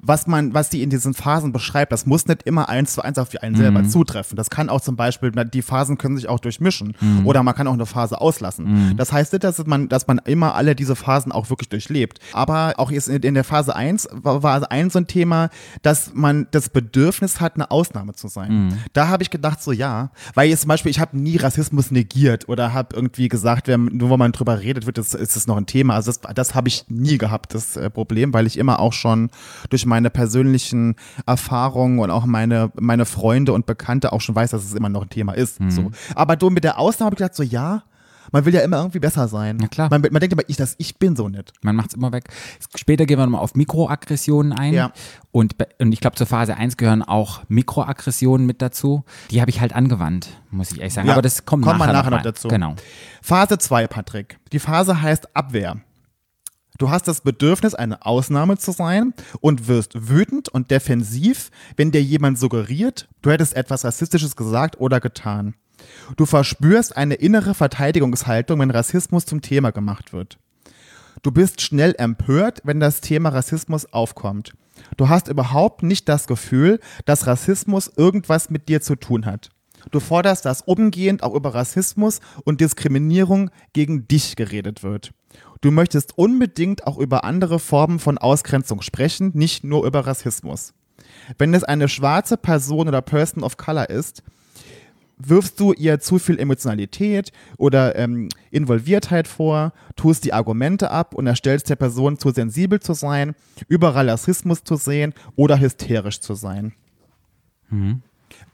was 0.00 0.28
man, 0.28 0.54
was 0.54 0.70
die 0.70 0.82
in 0.84 0.90
diesen 0.90 1.12
Phasen 1.12 1.52
beschreibt, 1.52 1.90
das 1.90 2.06
muss 2.06 2.26
nicht 2.26 2.44
immer 2.44 2.68
eins 2.68 2.94
zu 2.94 3.02
eins 3.02 3.18
auf 3.18 3.30
einen 3.40 3.56
selber 3.56 3.82
zutreffen. 3.88 4.36
Das 4.36 4.48
kann 4.48 4.68
auch 4.68 4.80
zum 4.80 4.94
Beispiel, 4.94 5.32
die 5.32 5.60
Phasen 5.62 5.98
können 5.98 6.16
sich 6.16 6.28
auch 6.28 6.38
durchmischen 6.38 6.94
oder 7.24 7.42
man 7.42 7.54
kann 7.56 7.66
auch 7.66 7.72
eine 7.72 7.84
Phase 7.84 8.20
auslassen. 8.20 8.94
Das 8.96 9.12
heißt 9.12 9.32
nicht, 9.32 9.42
dass 9.42 9.64
man, 9.66 9.88
dass 9.88 10.06
man 10.06 10.18
immer 10.18 10.54
alle 10.54 10.76
diese 10.76 10.94
Phasen 10.94 11.32
auch 11.32 11.50
wirklich 11.50 11.68
durchlebt. 11.68 12.20
Aber 12.32 12.74
auch 12.76 12.92
jetzt 12.92 13.08
in, 13.08 13.22
in 13.22 13.34
der 13.34 13.42
Phase 13.44 13.74
1 13.74 14.08
war, 14.12 14.44
war 14.44 14.70
ein 14.70 14.90
so 14.90 15.00
ein 15.00 15.08
Thema, 15.08 15.50
dass 15.82 16.12
man 16.14 16.46
das 16.52 16.68
Bedürfnis 16.68 17.40
hat, 17.40 17.56
eine 17.56 17.72
Ausnahme 17.72 18.12
zu 18.12 18.28
sein. 18.28 18.78
Da 18.92 19.08
habe 19.08 19.24
ich 19.24 19.30
gedacht, 19.30 19.60
so 19.60 19.72
ja, 19.72 20.10
weil 20.34 20.48
jetzt 20.48 20.62
zum 20.62 20.68
Beispiel, 20.68 20.90
ich 20.90 21.00
habe 21.00 21.18
nie 21.18 21.36
Rassismus 21.36 21.90
negiert 21.90 22.48
oder 22.48 22.72
habe 22.72 22.94
irgendwie 22.94 23.28
gesagt, 23.28 23.68
wenn, 23.68 23.86
nur 23.86 24.10
wenn 24.10 24.18
man 24.18 24.32
drüber 24.32 24.60
redet, 24.60 24.86
wird 24.86 24.98
das, 24.98 25.14
ist 25.14 25.36
das 25.36 25.46
noch 25.46 25.56
ein 25.56 25.66
Thema. 25.66 25.94
Also 25.94 26.12
das, 26.12 26.34
das 26.34 26.54
habe 26.54 26.68
ich 26.68 26.84
nie 26.88 27.18
gehabt, 27.18 27.54
das 27.54 27.76
äh, 27.76 27.90
Problem, 27.90 28.32
weil 28.32 28.46
ich 28.46 28.58
immer 28.58 28.80
auch 28.80 28.92
schon 28.92 29.30
durch 29.70 29.86
meine 29.86 30.10
persönlichen 30.10 30.96
Erfahrungen 31.26 31.98
und 31.98 32.10
auch 32.10 32.26
meine, 32.26 32.70
meine 32.78 33.04
Freunde 33.04 33.52
und 33.52 33.66
Bekannte 33.66 34.12
auch 34.12 34.20
schon 34.20 34.34
weiß, 34.34 34.50
dass 34.50 34.64
es 34.64 34.74
immer 34.74 34.88
noch 34.88 35.02
ein 35.02 35.10
Thema 35.10 35.32
ist. 35.32 35.58
So. 35.68 35.90
Aber 36.14 36.36
du 36.36 36.50
mit 36.50 36.64
der 36.64 36.78
Ausnahme 36.78 37.06
habe 37.06 37.14
ich 37.14 37.18
gedacht, 37.18 37.34
so 37.34 37.42
ja, 37.42 37.82
man 38.32 38.44
will 38.44 38.54
ja 38.54 38.60
immer 38.60 38.78
irgendwie 38.78 38.98
besser 38.98 39.28
sein. 39.28 39.58
Na 39.60 39.68
klar. 39.68 39.88
Man, 39.90 40.02
man 40.02 40.20
denkt 40.20 40.32
aber, 40.32 40.48
ich, 40.48 40.56
das, 40.56 40.74
ich 40.78 40.98
bin 40.98 41.16
so 41.16 41.28
nicht. 41.28 41.52
Man 41.62 41.76
macht 41.76 41.90
es 41.90 41.94
immer 41.94 42.12
weg. 42.12 42.24
Später 42.74 43.06
gehen 43.06 43.18
wir 43.18 43.26
nochmal 43.26 43.40
auf 43.40 43.54
Mikroaggressionen 43.54 44.52
ein. 44.52 44.74
Ja. 44.74 44.92
Und, 45.30 45.56
und 45.78 45.92
ich 45.92 46.00
glaube, 46.00 46.16
zur 46.16 46.26
Phase 46.26 46.56
1 46.56 46.76
gehören 46.76 47.02
auch 47.02 47.42
Mikroaggressionen 47.48 48.46
mit 48.46 48.62
dazu. 48.62 49.04
Die 49.30 49.40
habe 49.40 49.50
ich 49.50 49.60
halt 49.60 49.72
angewandt, 49.74 50.28
muss 50.50 50.72
ich 50.72 50.78
ehrlich 50.78 50.94
sagen. 50.94 51.08
Ja, 51.08 51.14
Aber 51.14 51.22
das 51.22 51.44
kommt 51.44 51.64
wir 51.64 51.72
nachher, 51.74 51.92
nachher 51.92 52.10
noch 52.10 52.16
rein. 52.18 52.24
dazu. 52.24 52.48
Genau. 52.48 52.74
Phase 53.22 53.58
2, 53.58 53.86
Patrick. 53.86 54.38
Die 54.52 54.58
Phase 54.58 55.00
heißt 55.00 55.36
Abwehr. 55.36 55.76
Du 56.78 56.90
hast 56.90 57.08
das 57.08 57.22
Bedürfnis, 57.22 57.74
eine 57.74 58.06
Ausnahme 58.06 58.56
zu 58.56 58.70
sein 58.70 59.12
und 59.40 59.66
wirst 59.66 60.08
wütend 60.08 60.48
und 60.48 60.70
defensiv, 60.70 61.50
wenn 61.76 61.90
dir 61.90 62.02
jemand 62.02 62.38
suggeriert, 62.38 63.08
du 63.20 63.30
hättest 63.32 63.56
etwas 63.56 63.84
Rassistisches 63.84 64.36
gesagt 64.36 64.78
oder 64.78 65.00
getan. 65.00 65.54
Du 66.16 66.26
verspürst 66.26 66.96
eine 66.96 67.14
innere 67.14 67.54
Verteidigungshaltung, 67.54 68.60
wenn 68.60 68.70
Rassismus 68.70 69.26
zum 69.26 69.42
Thema 69.42 69.70
gemacht 69.70 70.12
wird. 70.12 70.38
Du 71.22 71.32
bist 71.32 71.60
schnell 71.60 71.94
empört, 71.98 72.60
wenn 72.64 72.80
das 72.80 73.00
Thema 73.00 73.30
Rassismus 73.30 73.92
aufkommt. 73.92 74.54
Du 74.96 75.08
hast 75.08 75.28
überhaupt 75.28 75.82
nicht 75.82 76.08
das 76.08 76.26
Gefühl, 76.26 76.80
dass 77.04 77.26
Rassismus 77.26 77.90
irgendwas 77.96 78.50
mit 78.50 78.68
dir 78.68 78.80
zu 78.80 78.94
tun 78.94 79.26
hat. 79.26 79.50
Du 79.90 80.00
forderst, 80.00 80.44
dass 80.44 80.62
umgehend 80.62 81.22
auch 81.22 81.34
über 81.34 81.54
Rassismus 81.54 82.20
und 82.44 82.60
Diskriminierung 82.60 83.50
gegen 83.72 84.06
dich 84.06 84.36
geredet 84.36 84.82
wird. 84.82 85.12
Du 85.60 85.70
möchtest 85.70 86.16
unbedingt 86.16 86.86
auch 86.86 86.98
über 86.98 87.24
andere 87.24 87.58
Formen 87.58 87.98
von 87.98 88.18
Ausgrenzung 88.18 88.82
sprechen, 88.82 89.32
nicht 89.34 89.64
nur 89.64 89.86
über 89.86 90.06
Rassismus. 90.06 90.72
Wenn 91.36 91.54
es 91.54 91.64
eine 91.64 91.88
schwarze 91.88 92.36
Person 92.36 92.88
oder 92.88 93.02
Person 93.02 93.42
of 93.42 93.56
Color 93.56 93.90
ist, 93.90 94.22
wirfst 95.18 95.58
du 95.60 95.72
ihr 95.72 96.00
zu 96.00 96.18
viel 96.18 96.38
Emotionalität 96.38 97.32
oder 97.56 97.96
ähm, 97.96 98.28
Involviertheit 98.50 99.28
vor, 99.28 99.72
tust 99.96 100.24
die 100.24 100.32
Argumente 100.32 100.90
ab 100.90 101.14
und 101.14 101.26
erstellst 101.26 101.68
der 101.70 101.76
Person 101.76 102.18
zu 102.18 102.30
sensibel 102.30 102.80
zu 102.80 102.94
sein, 102.94 103.34
überall 103.68 104.08
Rassismus 104.08 104.64
zu 104.64 104.76
sehen 104.76 105.14
oder 105.36 105.60
hysterisch 105.60 106.20
zu 106.20 106.34
sein. 106.34 106.72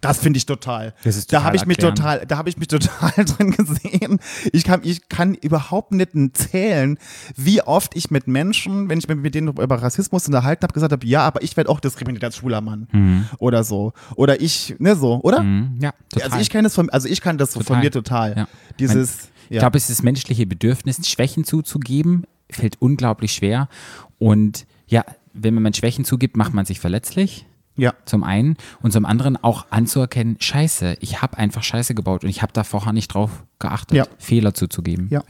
Das 0.00 0.18
finde 0.18 0.36
ich 0.36 0.46
total. 0.46 0.92
Das 1.02 1.16
ist 1.16 1.32
da 1.32 1.38
total 1.38 1.46
habe 1.46 1.56
ich 1.56 1.66
mich 1.66 1.76
total, 1.78 2.26
da 2.26 2.36
habe 2.36 2.48
ich 2.48 2.56
mich 2.58 2.68
total 2.68 3.24
drin 3.24 3.52
gesehen. 3.52 4.18
Ich 4.52 4.64
kann, 4.64 4.80
ich 4.84 5.08
kann 5.08 5.34
überhaupt 5.34 5.92
nicht 5.92 6.10
zählen, 6.36 6.98
wie 7.36 7.62
oft 7.62 7.96
ich 7.96 8.10
mit 8.10 8.26
Menschen, 8.26 8.88
wenn 8.88 8.98
ich 8.98 9.08
mich 9.08 9.16
mit 9.16 9.34
denen 9.34 9.48
über 9.48 9.82
Rassismus 9.82 10.26
unterhalten 10.26 10.62
habe, 10.62 10.74
gesagt 10.74 10.92
habe, 10.92 11.06
ja, 11.06 11.22
aber 11.22 11.42
ich 11.42 11.56
werde 11.56 11.70
auch 11.70 11.80
diskriminiert 11.80 12.22
als 12.24 12.36
schwuler 12.36 12.60
Mann 12.60 13.28
oder 13.38 13.64
so, 13.64 13.92
oder 14.16 14.40
ich, 14.40 14.74
ne 14.78 14.94
so, 14.96 15.20
oder? 15.22 15.42
Mhm. 15.42 15.78
Ja, 15.80 15.92
total. 16.10 16.30
Also 16.30 16.40
ich 16.40 16.50
kenne 16.50 16.64
das 16.64 16.74
von, 16.74 16.90
also 16.90 17.08
ich 17.08 17.20
kann 17.20 17.38
das 17.38 17.52
so 17.52 17.60
von 17.60 17.66
Total. 17.66 17.82
mir 17.82 17.90
total. 17.90 18.36
Ja. 18.36 18.48
Dieses, 18.78 19.30
Ich 19.48 19.56
ja. 19.56 19.60
glaube, 19.60 19.78
es 19.78 19.88
ist 19.88 19.98
das 19.98 20.02
menschliche 20.02 20.46
Bedürfnis, 20.46 21.08
Schwächen 21.08 21.44
zuzugeben, 21.44 22.24
fällt 22.50 22.80
unglaublich 22.80 23.32
schwer. 23.32 23.68
Und 24.18 24.66
ja, 24.86 25.04
wenn 25.32 25.54
man 25.54 25.74
Schwächen 25.74 26.04
zugibt, 26.04 26.36
macht 26.36 26.54
man 26.54 26.64
sich 26.64 26.80
verletzlich. 26.80 27.46
Ja. 27.76 27.92
Zum 28.04 28.22
einen 28.24 28.56
und 28.82 28.92
zum 28.92 29.04
anderen 29.04 29.36
auch 29.42 29.66
anzuerkennen, 29.70 30.36
scheiße, 30.40 30.96
ich 31.00 31.22
habe 31.22 31.38
einfach 31.38 31.62
scheiße 31.62 31.94
gebaut 31.94 32.24
und 32.24 32.30
ich 32.30 32.42
habe 32.42 32.52
da 32.52 32.64
vorher 32.64 32.92
nicht 32.92 33.08
drauf 33.08 33.44
geachtet, 33.58 33.96
Ja. 33.96 34.06
Fehler 34.18 34.54
zuzugeben. 34.54 35.08
Ja. 35.10 35.22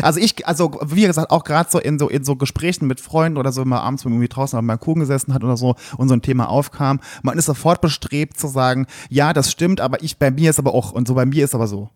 Also 0.00 0.18
ich, 0.18 0.46
also 0.46 0.80
wie 0.86 1.02
gesagt, 1.02 1.30
auch 1.30 1.44
gerade 1.44 1.68
so 1.70 1.78
in 1.78 1.98
so 1.98 2.08
in 2.08 2.24
so 2.24 2.36
Gesprächen 2.36 2.86
mit 2.86 3.00
Freunden 3.00 3.38
oder 3.38 3.52
so, 3.52 3.60
wenn 3.62 3.68
man 3.68 3.80
abends 3.80 4.04
irgendwie 4.04 4.28
draußen 4.28 4.58
am 4.58 4.66
Balkon 4.66 4.98
gesessen 5.00 5.34
hat 5.34 5.44
oder 5.44 5.56
so 5.56 5.74
und 5.98 6.08
so 6.08 6.14
ein 6.14 6.22
Thema 6.22 6.48
aufkam, 6.48 7.00
man 7.22 7.36
ist 7.38 7.46
sofort 7.46 7.80
bestrebt 7.80 8.38
zu 8.38 8.48
sagen, 8.48 8.86
ja, 9.10 9.32
das 9.32 9.50
stimmt, 9.50 9.80
aber 9.80 10.02
ich 10.02 10.16
bei 10.18 10.30
mir 10.30 10.50
ist 10.50 10.58
aber 10.58 10.74
auch 10.74 10.92
und 10.92 11.06
so 11.06 11.14
bei 11.14 11.26
mir 11.26 11.44
ist 11.44 11.54
aber 11.54 11.66
so. 11.66 11.90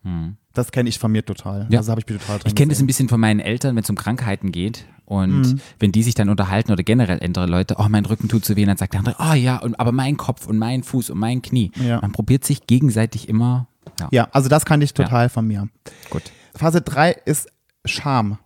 Das 0.53 0.71
kenne 0.73 0.89
ich 0.89 0.99
von 0.99 1.13
mir 1.13 1.25
total. 1.25 1.67
Ja. 1.71 1.79
Also 1.79 1.91
habe 1.91 2.01
ich 2.01 2.09
mich 2.09 2.21
total 2.21 2.39
drin 2.39 2.49
Ich 2.49 2.55
kenne 2.55 2.71
das 2.71 2.81
ein 2.81 2.87
bisschen 2.87 3.09
von 3.09 3.21
meinen 3.21 3.41
Eltern, 3.41 3.75
wenn 3.77 3.83
es 3.85 3.91
um 3.91 3.97
Krankheiten 3.97 4.53
geht. 4.53 4.85
Und 5.07 5.59
wenn 5.79 5.91
die 5.91 6.03
sich 6.03 6.15
dann 6.15 6.29
unterhalten 6.29 6.71
oder 6.71 6.83
generell 6.83 7.19
ältere 7.21 7.47
Leute, 7.47 7.77
oh, 7.79 7.87
mein 7.89 8.05
Rücken 8.05 8.29
tut 8.29 8.45
so 8.45 8.57
weh, 8.57 8.67
dann 8.67 8.77
sagt 8.77 8.93
der 8.93 9.01
andere, 9.01 9.17
oh 9.19 9.33
ja, 9.33 9.57
und, 9.57 9.81
aber 9.81 9.91
mein 9.93 10.19
Kopf 10.19 10.47
und 10.47 10.59
mein 10.59 10.83
Fuß 10.83 11.09
und 11.09 11.19
mein 11.19 11.41
Knie. 11.41 11.73
Ja. 11.77 12.01
Man 12.03 12.13
probiert 12.13 12.45
sich 12.45 12.67
gegenseitig 12.67 13.27
immer. 13.31 13.69
Ja, 13.99 14.09
Ja, 14.11 14.29
also 14.33 14.51
das 14.51 14.67
kann 14.67 14.83
ich 14.83 14.93
total 14.93 15.31
von 15.31 15.47
mir. 15.47 15.69
gut. 16.11 16.25
Phase 16.55 16.83
3 16.83 17.13
ist 17.25 17.49
Scham. 17.85 18.39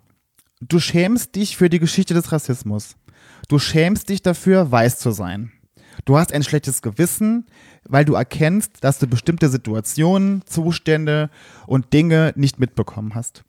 Du 0.61 0.79
schämst 0.79 1.35
dich 1.35 1.57
für 1.57 1.69
die 1.69 1.79
Geschichte 1.79 2.15
des 2.15 2.31
Rassismus. 2.33 2.97
Du 3.49 3.59
schämst 3.59 4.09
dich 4.09 4.23
dafür, 4.23 4.71
weiß 4.71 4.99
zu 4.99 5.11
sein. 5.11 5.53
Du 6.05 6.17
hast 6.17 6.33
ein 6.33 6.43
schlechtes 6.43 6.83
Gewissen, 6.83 7.47
weil 7.85 8.05
du 8.05 8.15
erkennst, 8.15 8.83
dass 8.83 8.99
du 8.99 9.07
bestimmte 9.07 9.49
Situationen, 9.49 10.43
Zustände 10.47 11.31
und 11.67 11.93
Dinge 11.93 12.33
nicht 12.37 12.59
mitbekommen 12.61 13.15
hast. 13.15 13.45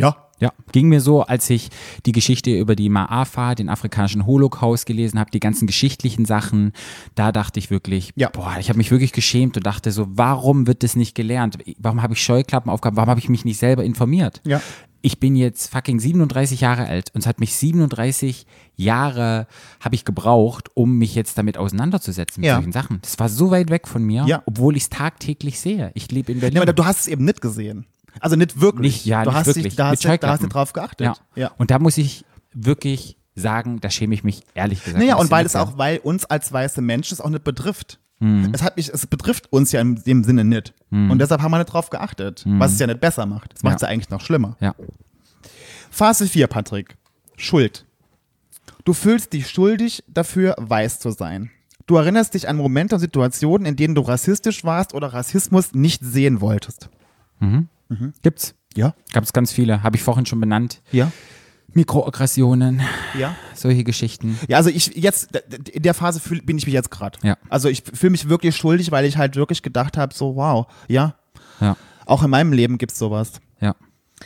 Ja. 0.00 0.29
Ja, 0.40 0.52
ging 0.72 0.88
mir 0.88 1.00
so, 1.00 1.22
als 1.22 1.48
ich 1.50 1.68
die 2.06 2.12
Geschichte 2.12 2.50
über 2.58 2.74
die 2.74 2.90
Ma'afa, 2.90 3.54
den 3.54 3.68
afrikanischen 3.68 4.24
Holocaust 4.26 4.86
gelesen 4.86 5.18
habe, 5.20 5.30
die 5.30 5.40
ganzen 5.40 5.66
geschichtlichen 5.66 6.24
Sachen, 6.24 6.72
da 7.14 7.30
dachte 7.30 7.58
ich 7.58 7.70
wirklich, 7.70 8.12
Ja. 8.16 8.30
boah, 8.30 8.56
ich 8.58 8.68
habe 8.70 8.78
mich 8.78 8.90
wirklich 8.90 9.12
geschämt 9.12 9.56
und 9.56 9.66
dachte 9.66 9.92
so, 9.92 10.06
warum 10.10 10.66
wird 10.66 10.82
das 10.82 10.96
nicht 10.96 11.14
gelernt? 11.14 11.58
Warum 11.78 12.02
habe 12.02 12.14
ich 12.14 12.22
Scheuklappen 12.22 12.70
aufgehabt? 12.70 12.96
Warum 12.96 13.10
habe 13.10 13.20
ich 13.20 13.28
mich 13.28 13.44
nicht 13.44 13.58
selber 13.58 13.84
informiert? 13.84 14.40
Ja. 14.46 14.60
Ich 15.02 15.18
bin 15.18 15.34
jetzt 15.34 15.72
fucking 15.72 15.98
37 15.98 16.60
Jahre 16.60 16.86
alt 16.86 17.10
und 17.14 17.20
es 17.22 17.26
hat 17.26 17.40
mich 17.40 17.54
37 17.54 18.46
Jahre 18.76 19.46
habe 19.80 19.94
ich 19.94 20.04
gebraucht, 20.04 20.68
um 20.74 20.98
mich 20.98 21.14
jetzt 21.14 21.38
damit 21.38 21.56
auseinanderzusetzen 21.58 22.40
mit 22.42 22.48
Ja. 22.48 22.56
solchen 22.56 22.72
Sachen. 22.72 22.98
Das 23.02 23.18
war 23.18 23.28
so 23.28 23.50
weit 23.50 23.70
weg 23.70 23.88
von 23.88 24.02
mir, 24.04 24.24
Ja. 24.26 24.42
obwohl 24.46 24.76
ich 24.76 24.84
es 24.84 24.88
tagtäglich 24.90 25.58
sehe. 25.60 25.90
Ich 25.94 26.10
lebe 26.10 26.32
in 26.32 26.40
Berlin. 26.40 26.56
Ja, 26.56 26.62
aber 26.62 26.72
du 26.72 26.84
hast 26.84 27.00
es 27.00 27.08
eben 27.08 27.24
nicht 27.24 27.40
gesehen. 27.40 27.86
Also 28.20 28.36
nicht 28.36 28.60
wirklich. 28.60 28.94
Nicht, 28.96 29.06
ja, 29.06 29.22
du 29.24 29.30
nicht 29.30 29.38
hast 29.38 29.46
wirklich. 29.46 29.64
Dich, 29.64 29.76
da, 29.76 29.88
hast, 29.88 30.04
du- 30.04 30.18
da 30.18 30.28
hast 30.28 30.42
du 30.42 30.48
drauf 30.48 30.72
geachtet. 30.72 31.04
Ja. 31.06 31.14
ja. 31.34 31.50
Und 31.58 31.70
da 31.70 31.78
muss 31.78 31.98
ich 31.98 32.24
wirklich 32.52 33.16
sagen, 33.34 33.80
da 33.80 33.90
schäme 33.90 34.14
ich 34.14 34.24
mich 34.24 34.42
ehrlich 34.54 34.82
gesagt. 34.84 34.98
Naja, 34.98 35.16
und 35.16 35.30
weil 35.30 35.46
es 35.46 35.56
auch, 35.56 35.78
weil 35.78 35.98
uns 35.98 36.24
als 36.26 36.52
weiße 36.52 36.82
Menschen 36.82 37.14
es 37.14 37.20
auch 37.20 37.30
nicht 37.30 37.44
betrifft. 37.44 37.98
Mhm. 38.18 38.50
Es, 38.52 38.62
hat 38.62 38.76
mich, 38.76 38.90
es 38.90 39.06
betrifft 39.06 39.50
uns 39.52 39.72
ja 39.72 39.80
in 39.80 39.94
dem 40.04 40.24
Sinne 40.24 40.44
nicht. 40.44 40.74
Und 40.90 41.18
deshalb 41.20 41.40
haben 41.40 41.52
wir 41.52 41.58
nicht 41.58 41.72
drauf 41.72 41.88
geachtet, 41.90 42.42
was 42.46 42.72
es 42.72 42.78
ja 42.78 42.86
nicht 42.86 43.00
besser 43.00 43.24
macht. 43.24 43.54
Das 43.54 43.62
macht 43.62 43.76
es 43.76 43.82
Mhm. 43.82 43.84
Ja. 43.84 43.88
ja 43.88 43.92
eigentlich 43.94 44.10
noch 44.10 44.20
schlimmer. 44.20 44.56
Ja. 44.60 44.74
Phase 45.90 46.26
4, 46.26 46.46
Patrick. 46.48 46.96
Schuld. 47.36 47.86
Du 48.84 48.92
fühlst 48.92 49.32
dich 49.32 49.48
schuldig 49.48 50.02
dafür, 50.08 50.54
weiß 50.58 50.98
zu 51.00 51.10
sein. 51.12 51.50
Du 51.86 51.96
erinnerst 51.96 52.34
dich 52.34 52.48
an 52.48 52.56
Momente 52.56 52.94
und 52.96 53.00
Situationen, 53.00 53.66
in 53.66 53.76
denen 53.76 53.94
du 53.94 54.02
rassistisch 54.02 54.64
warst 54.64 54.94
oder 54.94 55.08
Rassismus 55.12 55.72
nicht 55.74 56.02
sehen 56.04 56.40
wolltest. 56.40 56.88
Gibt's. 58.22 58.54
Ja? 58.76 58.94
Gab 59.12 59.24
es 59.24 59.32
ganz 59.32 59.50
viele, 59.52 59.82
habe 59.82 59.96
ich 59.96 60.02
vorhin 60.02 60.26
schon 60.26 60.40
benannt. 60.40 60.80
Ja? 60.92 61.10
Mikroaggressionen, 61.72 62.82
Ja? 63.18 63.34
solche 63.54 63.84
Geschichten. 63.84 64.38
Ja, 64.48 64.56
also 64.58 64.70
ich 64.70 64.88
jetzt, 64.96 65.36
in 65.72 65.82
der 65.82 65.94
Phase 65.94 66.20
fühl, 66.20 66.42
bin 66.42 66.58
ich 66.58 66.66
mich 66.66 66.74
jetzt 66.74 66.90
gerade. 66.90 67.18
Ja. 67.22 67.36
Also 67.48 67.68
ich 67.68 67.82
fühle 67.82 68.10
mich 68.10 68.28
wirklich 68.28 68.56
schuldig, 68.56 68.90
weil 68.90 69.04
ich 69.04 69.16
halt 69.16 69.36
wirklich 69.36 69.62
gedacht 69.62 69.96
habe, 69.96 70.12
so 70.14 70.36
wow, 70.36 70.66
ja, 70.88 71.14
Ja, 71.60 71.76
auch 72.06 72.22
in 72.22 72.30
meinem 72.30 72.52
Leben 72.52 72.78
gibt's 72.78 72.98
sowas. 72.98 73.40
ja. 73.60 73.74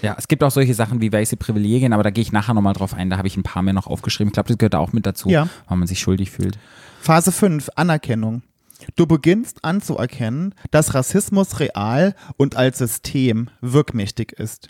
Ja, 0.03 0.17
es 0.19 0.27
gibt 0.27 0.43
auch 0.43 0.51
solche 0.51 0.75
Sachen 0.75 1.01
wie 1.01 1.13
weiße 1.13 1.37
Privilegien, 1.37 1.93
aber 1.93 2.03
da 2.03 2.11
gehe 2.11 2.23
ich 2.23 2.33
nachher 2.33 2.53
nochmal 2.53 2.73
drauf 2.75 2.95
ein. 2.95 3.11
Da 3.11 3.17
habe 3.17 3.29
ich 3.29 3.37
ein 3.37 3.45
paar 3.45 3.63
mehr 3.63 3.75
noch 3.75 3.87
aufgeschrieben. 3.87 4.31
Ich 4.31 4.35
glaube, 4.35 4.49
das 4.49 4.59
gehört 4.59 4.75
da 4.75 4.79
auch 4.81 4.93
mit 4.93 5.07
dazu, 5.07 5.29
Ja. 5.29 5.49
weil 5.69 5.79
man 5.79 5.87
sich 5.87 6.01
schuldig 6.01 6.33
fühlt. 6.33 6.59
Phase 7.01 7.31
5, 7.31 7.71
Anerkennung. 7.77 8.43
Du 8.97 9.07
beginnst 9.07 9.65
anzuerkennen, 9.65 10.55
dass 10.71 10.95
Rassismus 10.95 11.61
real 11.61 12.15
und 12.37 12.57
als 12.57 12.79
System 12.79 13.51
wirkmächtig 13.61 14.33
ist. 14.33 14.69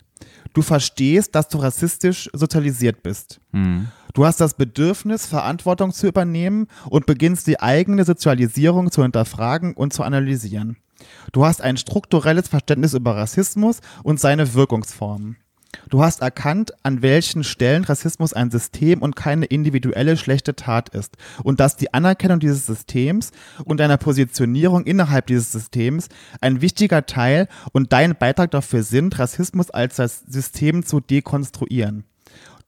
Du 0.53 0.61
verstehst, 0.61 1.35
dass 1.35 1.49
du 1.49 1.57
rassistisch 1.57 2.29
sozialisiert 2.33 3.03
bist. 3.03 3.41
Du 4.13 4.25
hast 4.25 4.39
das 4.39 4.53
Bedürfnis, 4.53 5.25
Verantwortung 5.25 5.91
zu 5.91 6.07
übernehmen 6.07 6.67
und 6.89 7.05
beginnst 7.05 7.47
die 7.47 7.59
eigene 7.59 8.05
Sozialisierung 8.05 8.89
zu 8.89 9.03
hinterfragen 9.03 9.73
und 9.73 9.91
zu 9.91 10.03
analysieren. 10.03 10.77
Du 11.33 11.45
hast 11.45 11.61
ein 11.61 11.75
strukturelles 11.75 12.47
Verständnis 12.47 12.93
über 12.93 13.17
Rassismus 13.17 13.81
und 14.03 14.19
seine 14.19 14.53
Wirkungsformen. 14.53 15.35
Du 15.89 16.03
hast 16.03 16.21
erkannt, 16.21 16.73
an 16.83 17.01
welchen 17.01 17.43
Stellen 17.43 17.83
Rassismus 17.83 18.33
ein 18.33 18.51
System 18.51 19.01
und 19.01 19.15
keine 19.15 19.45
individuelle 19.45 20.17
schlechte 20.17 20.55
Tat 20.55 20.89
ist 20.89 21.17
und 21.43 21.59
dass 21.59 21.77
die 21.77 21.93
Anerkennung 21.93 22.39
dieses 22.39 22.65
Systems 22.65 23.31
und 23.63 23.79
deiner 23.79 23.97
Positionierung 23.97 24.85
innerhalb 24.85 25.27
dieses 25.27 25.51
Systems 25.51 26.09
ein 26.41 26.61
wichtiger 26.61 27.05
Teil 27.05 27.47
und 27.71 27.93
dein 27.93 28.15
Beitrag 28.17 28.51
dafür 28.51 28.83
sind, 28.83 29.17
Rassismus 29.19 29.69
als 29.69 29.97
das 29.97 30.21
System 30.27 30.85
zu 30.85 30.99
dekonstruieren. 30.99 32.05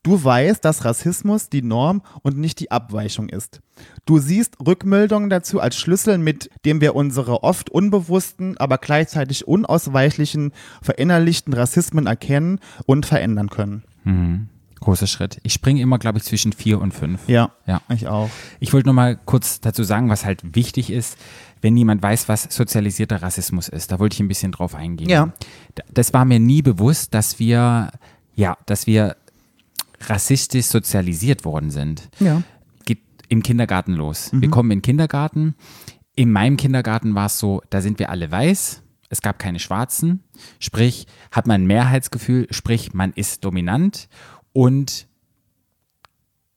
Du 0.07 0.23
weißt, 0.23 0.63
dass 0.63 0.85
Rassismus 0.85 1.49
die 1.49 1.61
Norm 1.61 2.01
und 2.21 2.37
nicht 2.37 2.61
die 2.61 2.71
Abweichung 2.71 3.27
ist. 3.27 3.59
Du 4.05 4.19
siehst 4.19 4.55
Rückmeldungen 4.65 5.29
dazu 5.29 5.59
als 5.59 5.75
Schlüssel, 5.75 6.17
mit 6.17 6.49
dem 6.63 6.79
wir 6.79 6.95
unsere 6.95 7.43
oft 7.43 7.69
unbewussten, 7.69 8.55
aber 8.57 8.77
gleichzeitig 8.77 9.49
unausweichlichen, 9.49 10.53
verinnerlichten 10.81 11.51
Rassismen 11.53 12.07
erkennen 12.07 12.59
und 12.85 13.05
verändern 13.05 13.49
können. 13.49 14.47
Großer 14.79 15.07
Schritt. 15.07 15.39
Ich 15.43 15.51
springe 15.51 15.81
immer, 15.81 15.99
glaube 15.99 16.19
ich, 16.19 16.23
zwischen 16.23 16.53
vier 16.53 16.79
und 16.79 16.93
fünf. 16.93 17.27
Ja, 17.27 17.51
Ja. 17.65 17.81
ich 17.89 18.07
auch. 18.07 18.29
Ich 18.61 18.71
wollte 18.71 18.87
noch 18.87 18.93
mal 18.93 19.17
kurz 19.25 19.59
dazu 19.59 19.83
sagen, 19.83 20.07
was 20.07 20.23
halt 20.23 20.55
wichtig 20.55 20.89
ist, 20.89 21.17
wenn 21.61 21.73
niemand 21.73 22.01
weiß, 22.01 22.29
was 22.29 22.43
sozialisierter 22.43 23.21
Rassismus 23.21 23.67
ist. 23.67 23.91
Da 23.91 23.99
wollte 23.99 24.13
ich 24.13 24.21
ein 24.21 24.29
bisschen 24.29 24.53
drauf 24.53 24.73
eingehen. 24.73 25.09
Ja. 25.09 25.33
Das 25.93 26.13
war 26.13 26.23
mir 26.23 26.39
nie 26.39 26.61
bewusst, 26.61 27.13
dass 27.13 27.39
wir, 27.39 27.91
ja, 28.35 28.57
dass 28.67 28.87
wir 28.87 29.17
rassistisch 30.01 30.65
sozialisiert 30.65 31.45
worden 31.45 31.71
sind. 31.71 32.09
Ja. 32.19 32.43
Geht 32.85 33.01
im 33.29 33.43
Kindergarten 33.43 33.93
los. 33.93 34.29
Wir 34.33 34.49
kommen 34.49 34.71
in 34.71 34.79
den 34.79 34.83
Kindergarten. 34.83 35.55
In 36.15 36.31
meinem 36.31 36.57
Kindergarten 36.57 37.15
war 37.15 37.27
es 37.27 37.39
so, 37.39 37.61
da 37.69 37.81
sind 37.81 37.99
wir 37.99 38.09
alle 38.09 38.31
weiß. 38.31 38.83
Es 39.09 39.21
gab 39.21 39.39
keine 39.39 39.59
Schwarzen. 39.59 40.23
Sprich, 40.59 41.07
hat 41.31 41.47
man 41.47 41.61
ein 41.61 41.67
Mehrheitsgefühl, 41.67 42.47
sprich, 42.51 42.93
man 42.93 43.13
ist 43.13 43.45
dominant 43.45 44.09
und 44.51 45.07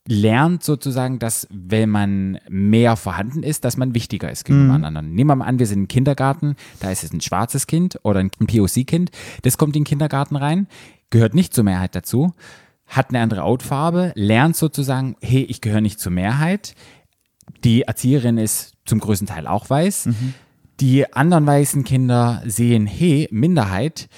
lernt 0.07 0.65
sozusagen, 0.65 1.19
dass 1.19 1.47
wenn 1.51 1.89
man 1.89 2.39
mehr 2.49 2.97
vorhanden 2.97 3.43
ist, 3.43 3.65
dass 3.65 3.77
man 3.77 3.95
wichtiger 3.95 4.31
ist 4.31 4.45
gegenüber 4.45 4.75
anderen. 4.75 5.15
Nehmen 5.15 5.31
wir 5.31 5.37
mal 5.37 5.45
an, 5.45 5.59
wir 5.59 5.67
sind 5.67 5.81
im 5.81 5.89
Kindergarten, 5.89 6.57
da 6.81 6.91
ist 6.91 7.05
es 7.05 7.13
ein 7.13 7.21
schwarzes 7.21 7.67
Kind 7.67 8.01
oder 8.03 8.19
ein 8.19 8.31
POC-Kind, 8.31 9.11
das 9.43 9.57
kommt 9.57 9.77
in 9.77 9.83
den 9.83 9.87
Kindergarten 9.87 10.35
rein, 10.37 10.67
gehört 11.11 11.35
nicht 11.35 11.55
zur 11.55 11.65
Mehrheit 11.65 11.95
dazu, 11.95 12.35
hat 12.91 13.11
eine 13.11 13.21
andere 13.21 13.43
Hautfarbe, 13.43 14.13
lernt 14.15 14.57
sozusagen, 14.57 15.17
hey, 15.23 15.43
ich 15.43 15.61
gehöre 15.61 15.81
nicht 15.81 16.01
zur 16.01 16.13
Mehrheit. 16.13 16.75
Die 17.65 17.83
Erzieherin 17.83 18.37
ist 18.37 18.75
zum 18.85 19.01
größten 19.01 19.29
Teil 19.29 19.47
auch 19.47 19.71
weiß. 19.71 20.09
Die 20.81 21.13
anderen 21.13 21.47
weißen 21.47 21.85
Kinder 21.85 22.43
sehen, 22.45 22.87
hey, 22.87 23.29
Minderheit, 23.31 24.09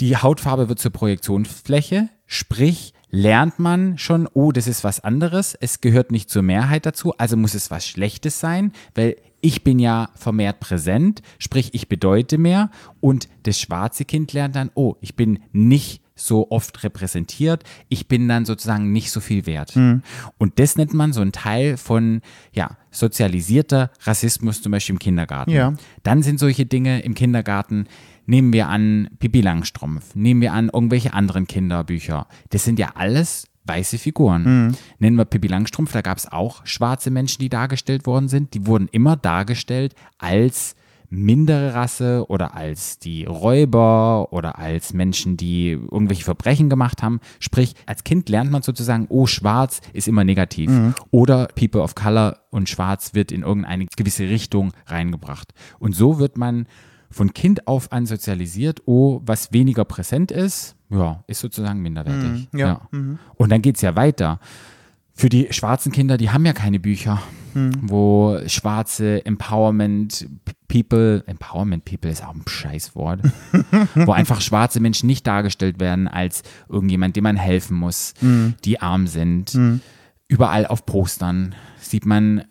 die 0.00 0.16
Hautfarbe 0.16 0.68
wird 0.68 0.78
zur 0.78 0.92
Projektionsfläche, 0.92 2.08
sprich 2.26 2.94
lernt 3.10 3.58
man 3.58 3.98
schon, 3.98 4.28
oh, 4.32 4.52
das 4.52 4.68
ist 4.68 4.84
was 4.84 5.00
anderes, 5.00 5.54
es 5.54 5.80
gehört 5.80 6.12
nicht 6.12 6.30
zur 6.30 6.42
Mehrheit 6.42 6.86
dazu, 6.86 7.14
also 7.18 7.36
muss 7.36 7.54
es 7.54 7.70
was 7.70 7.86
Schlechtes 7.86 8.38
sein, 8.38 8.72
weil 8.94 9.16
ich 9.40 9.64
bin 9.64 9.78
ja 9.78 10.10
vermehrt 10.14 10.60
präsent, 10.60 11.22
sprich 11.38 11.74
ich 11.74 11.88
bedeute 11.88 12.38
mehr. 12.38 12.70
Und 13.00 13.28
das 13.44 13.60
schwarze 13.60 14.04
Kind 14.04 14.32
lernt 14.32 14.56
dann, 14.56 14.70
oh, 14.74 14.96
ich 15.00 15.14
bin 15.14 15.40
nicht 15.52 16.02
so 16.18 16.50
oft 16.50 16.82
repräsentiert, 16.84 17.64
ich 17.88 18.08
bin 18.08 18.28
dann 18.28 18.44
sozusagen 18.44 18.92
nicht 18.92 19.10
so 19.10 19.20
viel 19.20 19.46
wert. 19.46 19.74
Und 20.38 20.58
das 20.58 20.76
nennt 20.76 20.92
man 20.92 21.12
so 21.12 21.20
ein 21.20 21.32
Teil 21.32 21.76
von, 21.76 22.20
ja, 22.52 22.76
sozialisierter 22.90 23.90
Rassismus 24.02 24.60
zum 24.60 24.72
Beispiel 24.72 24.94
im 24.94 24.98
Kindergarten. 24.98 25.50
Ja. 25.50 25.74
Dann 26.02 26.22
sind 26.22 26.38
solche 26.38 26.66
Dinge 26.66 27.00
im 27.00 27.14
Kindergarten, 27.14 27.86
nehmen 28.26 28.52
wir 28.52 28.68
an 28.68 29.08
Pippi 29.18 29.40
Langstrumpf, 29.40 30.14
nehmen 30.14 30.40
wir 30.40 30.52
an 30.52 30.70
irgendwelche 30.72 31.14
anderen 31.14 31.46
Kinderbücher. 31.46 32.26
Das 32.50 32.64
sind 32.64 32.78
ja 32.78 32.92
alles 32.96 33.46
weiße 33.64 33.98
Figuren. 33.98 34.74
Nennen 34.98 35.16
wir 35.16 35.26
Pippi 35.26 35.46
Langstrumpf, 35.46 35.92
da 35.92 36.00
gab 36.00 36.18
es 36.18 36.30
auch 36.30 36.66
schwarze 36.66 37.10
Menschen, 37.10 37.40
die 37.40 37.50
dargestellt 37.50 38.06
worden 38.06 38.28
sind. 38.28 38.54
Die 38.54 38.66
wurden 38.66 38.88
immer 38.90 39.16
dargestellt 39.16 39.94
als 40.16 40.74
mindere 41.10 41.74
Rasse 41.74 42.26
oder 42.28 42.54
als 42.54 42.98
die 42.98 43.24
Räuber 43.24 44.32
oder 44.32 44.58
als 44.58 44.92
Menschen, 44.92 45.36
die 45.36 45.70
irgendwelche 45.70 46.24
Verbrechen 46.24 46.68
gemacht 46.68 47.02
haben. 47.02 47.20
Sprich, 47.40 47.74
als 47.86 48.04
Kind 48.04 48.28
lernt 48.28 48.50
man 48.50 48.62
sozusagen, 48.62 49.06
oh, 49.08 49.26
schwarz 49.26 49.80
ist 49.92 50.08
immer 50.08 50.24
negativ. 50.24 50.70
Oder 51.10 51.48
People 51.54 51.82
of 51.82 51.94
Color 51.94 52.38
und 52.50 52.68
schwarz 52.68 53.14
wird 53.14 53.32
in 53.32 53.42
irgendeine 53.42 53.86
gewisse 53.96 54.28
Richtung 54.28 54.72
reingebracht. 54.86 55.52
Und 55.78 55.94
so 55.94 56.18
wird 56.18 56.36
man 56.36 56.66
von 57.10 57.32
Kind 57.32 57.66
auf 57.66 57.90
an 57.92 58.06
sozialisiert, 58.06 58.82
oh, 58.84 59.22
was 59.24 59.52
weniger 59.52 59.84
präsent 59.84 60.30
ist, 60.30 60.76
ja, 60.90 61.24
ist 61.26 61.40
sozusagen 61.40 61.80
minderwertig. 61.80 62.48
Mhm, 62.52 62.58
ja. 62.58 62.82
Und 63.36 63.50
dann 63.50 63.62
geht 63.62 63.76
es 63.76 63.82
ja 63.82 63.96
weiter. 63.96 64.40
Für 65.18 65.28
die 65.28 65.48
schwarzen 65.50 65.90
Kinder, 65.90 66.16
die 66.16 66.30
haben 66.30 66.46
ja 66.46 66.52
keine 66.52 66.78
Bücher, 66.78 67.20
wo 67.82 68.38
schwarze 68.46 69.26
Empowerment 69.26 70.28
People, 70.68 71.24
Empowerment 71.26 71.84
People 71.84 72.08
ist 72.08 72.22
auch 72.22 72.36
ein 72.36 72.44
Scheißwort, 72.46 73.22
wo 73.96 74.12
einfach 74.12 74.40
schwarze 74.40 74.78
Menschen 74.78 75.08
nicht 75.08 75.26
dargestellt 75.26 75.80
werden 75.80 76.06
als 76.06 76.44
irgendjemand, 76.68 77.16
dem 77.16 77.24
man 77.24 77.34
helfen 77.36 77.76
muss, 77.76 78.14
die 78.64 78.80
arm 78.80 79.08
sind. 79.08 79.58
Überall 80.28 80.66
auf 80.66 80.86
Postern 80.86 81.56
sieht 81.80 82.06
man 82.06 82.44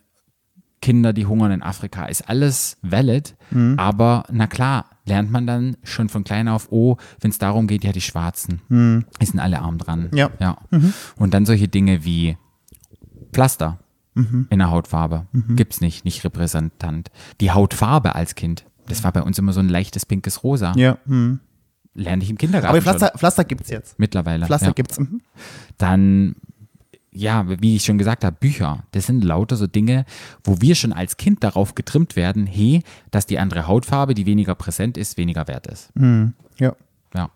Kinder, 0.82 1.14
die 1.14 1.26
hungern 1.26 1.54
in 1.54 1.64
Afrika, 1.64 2.08
ist 2.08 2.28
alles 2.28 2.80
valid, 2.82 3.38
aber 3.78 4.26
na 4.30 4.46
klar, 4.48 4.88
lernt 5.06 5.32
man 5.32 5.48
dann 5.48 5.78
schon 5.84 6.10
von 6.10 6.26
klein 6.26 6.50
auf, 6.50 6.68
oh, 6.70 6.98
wenn 7.22 7.32
es 7.32 7.38
darum 7.38 7.68
geht, 7.68 7.86
ja, 7.86 7.94
die 7.94 8.02
Schwarzen, 8.02 8.60
die 9.22 9.26
sind 9.26 9.40
alle 9.40 9.62
arm 9.62 9.78
dran. 9.78 10.10
Ja. 10.14 10.32
ja. 10.42 10.58
Und 11.16 11.34
dann 11.34 11.46
solche 11.46 11.70
Dinge 11.70 12.04
wie 12.04 12.36
Pflaster 13.38 13.78
in 14.16 14.58
der 14.58 14.72
Hautfarbe. 14.72 15.28
Gibt's 15.50 15.80
nicht, 15.80 16.04
nicht 16.04 16.24
repräsentant. 16.24 17.12
Die 17.40 17.52
Hautfarbe 17.52 18.16
als 18.16 18.34
Kind, 18.34 18.66
das 18.88 19.04
war 19.04 19.12
bei 19.12 19.22
uns 19.22 19.38
immer 19.38 19.54
so 19.54 19.60
ein 19.60 19.70
leichtes 19.70 20.08
pinkes 20.08 20.44
Rosa. 20.44 20.74
Ja. 20.76 20.98
Hm. 21.06 21.40
Lerne 21.94 22.24
ich 22.24 22.32
im 22.32 22.40
Kindergarten. 22.40 22.76
Aber 22.76 22.82
Pflaster, 22.82 23.10
schon. 23.10 23.20
Pflaster 23.20 23.44
gibt's 23.44 23.70
jetzt. 23.70 24.00
Mittlerweile. 24.00 24.48
Pflaster 24.48 24.68
ja. 24.68 24.74
gibt's. 24.74 25.00
Mhm. 25.00 25.22
Dann, 25.78 26.36
ja, 27.12 27.46
wie 27.62 27.76
ich 27.76 27.86
schon 27.86 28.00
gesagt 28.00 28.24
habe, 28.24 28.36
Bücher. 28.40 28.86
Das 28.92 29.06
sind 29.06 29.24
lauter 29.24 29.56
so 29.56 29.68
Dinge, 29.68 30.06
wo 30.44 30.62
wir 30.62 30.74
schon 30.74 30.94
als 30.94 31.18
Kind 31.18 31.44
darauf 31.44 31.76
getrimmt 31.76 32.16
werden, 32.16 32.48
hey, 32.48 32.82
dass 33.12 33.28
die 33.28 33.38
andere 33.38 33.68
Hautfarbe, 33.68 34.16
die 34.16 34.26
weniger 34.26 34.56
präsent 34.56 34.98
ist, 34.98 35.18
weniger 35.18 35.48
wert 35.48 35.68
ist. 35.68 35.92
Ja. 36.58 36.76
Ja. 37.14 37.30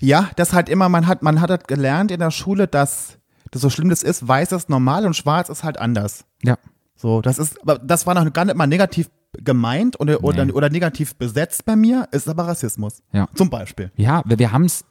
Ja, 0.00 0.30
das 0.36 0.54
halt 0.54 0.70
immer, 0.70 0.88
man 0.88 1.06
hat, 1.06 1.22
man 1.22 1.42
hat 1.42 1.50
halt 1.50 1.68
gelernt 1.68 2.10
in 2.10 2.20
der 2.20 2.30
Schule, 2.30 2.66
dass 2.66 3.19
das 3.50 3.62
so 3.62 3.70
schlimm 3.70 3.88
das 3.90 4.02
ist, 4.02 4.26
weiß 4.26 4.52
ist 4.52 4.68
normal 4.68 5.06
und 5.06 5.14
schwarz 5.16 5.48
ist 5.48 5.64
halt 5.64 5.78
anders. 5.78 6.24
Ja. 6.42 6.56
So, 6.96 7.20
das 7.22 7.38
ist, 7.38 7.60
aber 7.62 7.78
das 7.78 8.06
war 8.06 8.14
noch 8.14 8.30
gar 8.32 8.44
nicht 8.44 8.56
mal 8.56 8.66
negativ 8.66 9.08
gemeint 9.32 9.98
oder, 10.00 10.22
oder, 10.24 10.44
Nee. 10.44 10.52
oder 10.52 10.68
negativ 10.70 11.14
besetzt 11.14 11.64
bei 11.64 11.76
mir, 11.76 12.08
ist 12.10 12.28
aber 12.28 12.46
Rassismus. 12.48 13.02
Ja. 13.12 13.28
Zum 13.34 13.48
Beispiel. 13.48 13.90
Ja, 13.96 14.22
wir, 14.26 14.38
wir 14.38 14.52
haben 14.52 14.64
es, 14.64 14.84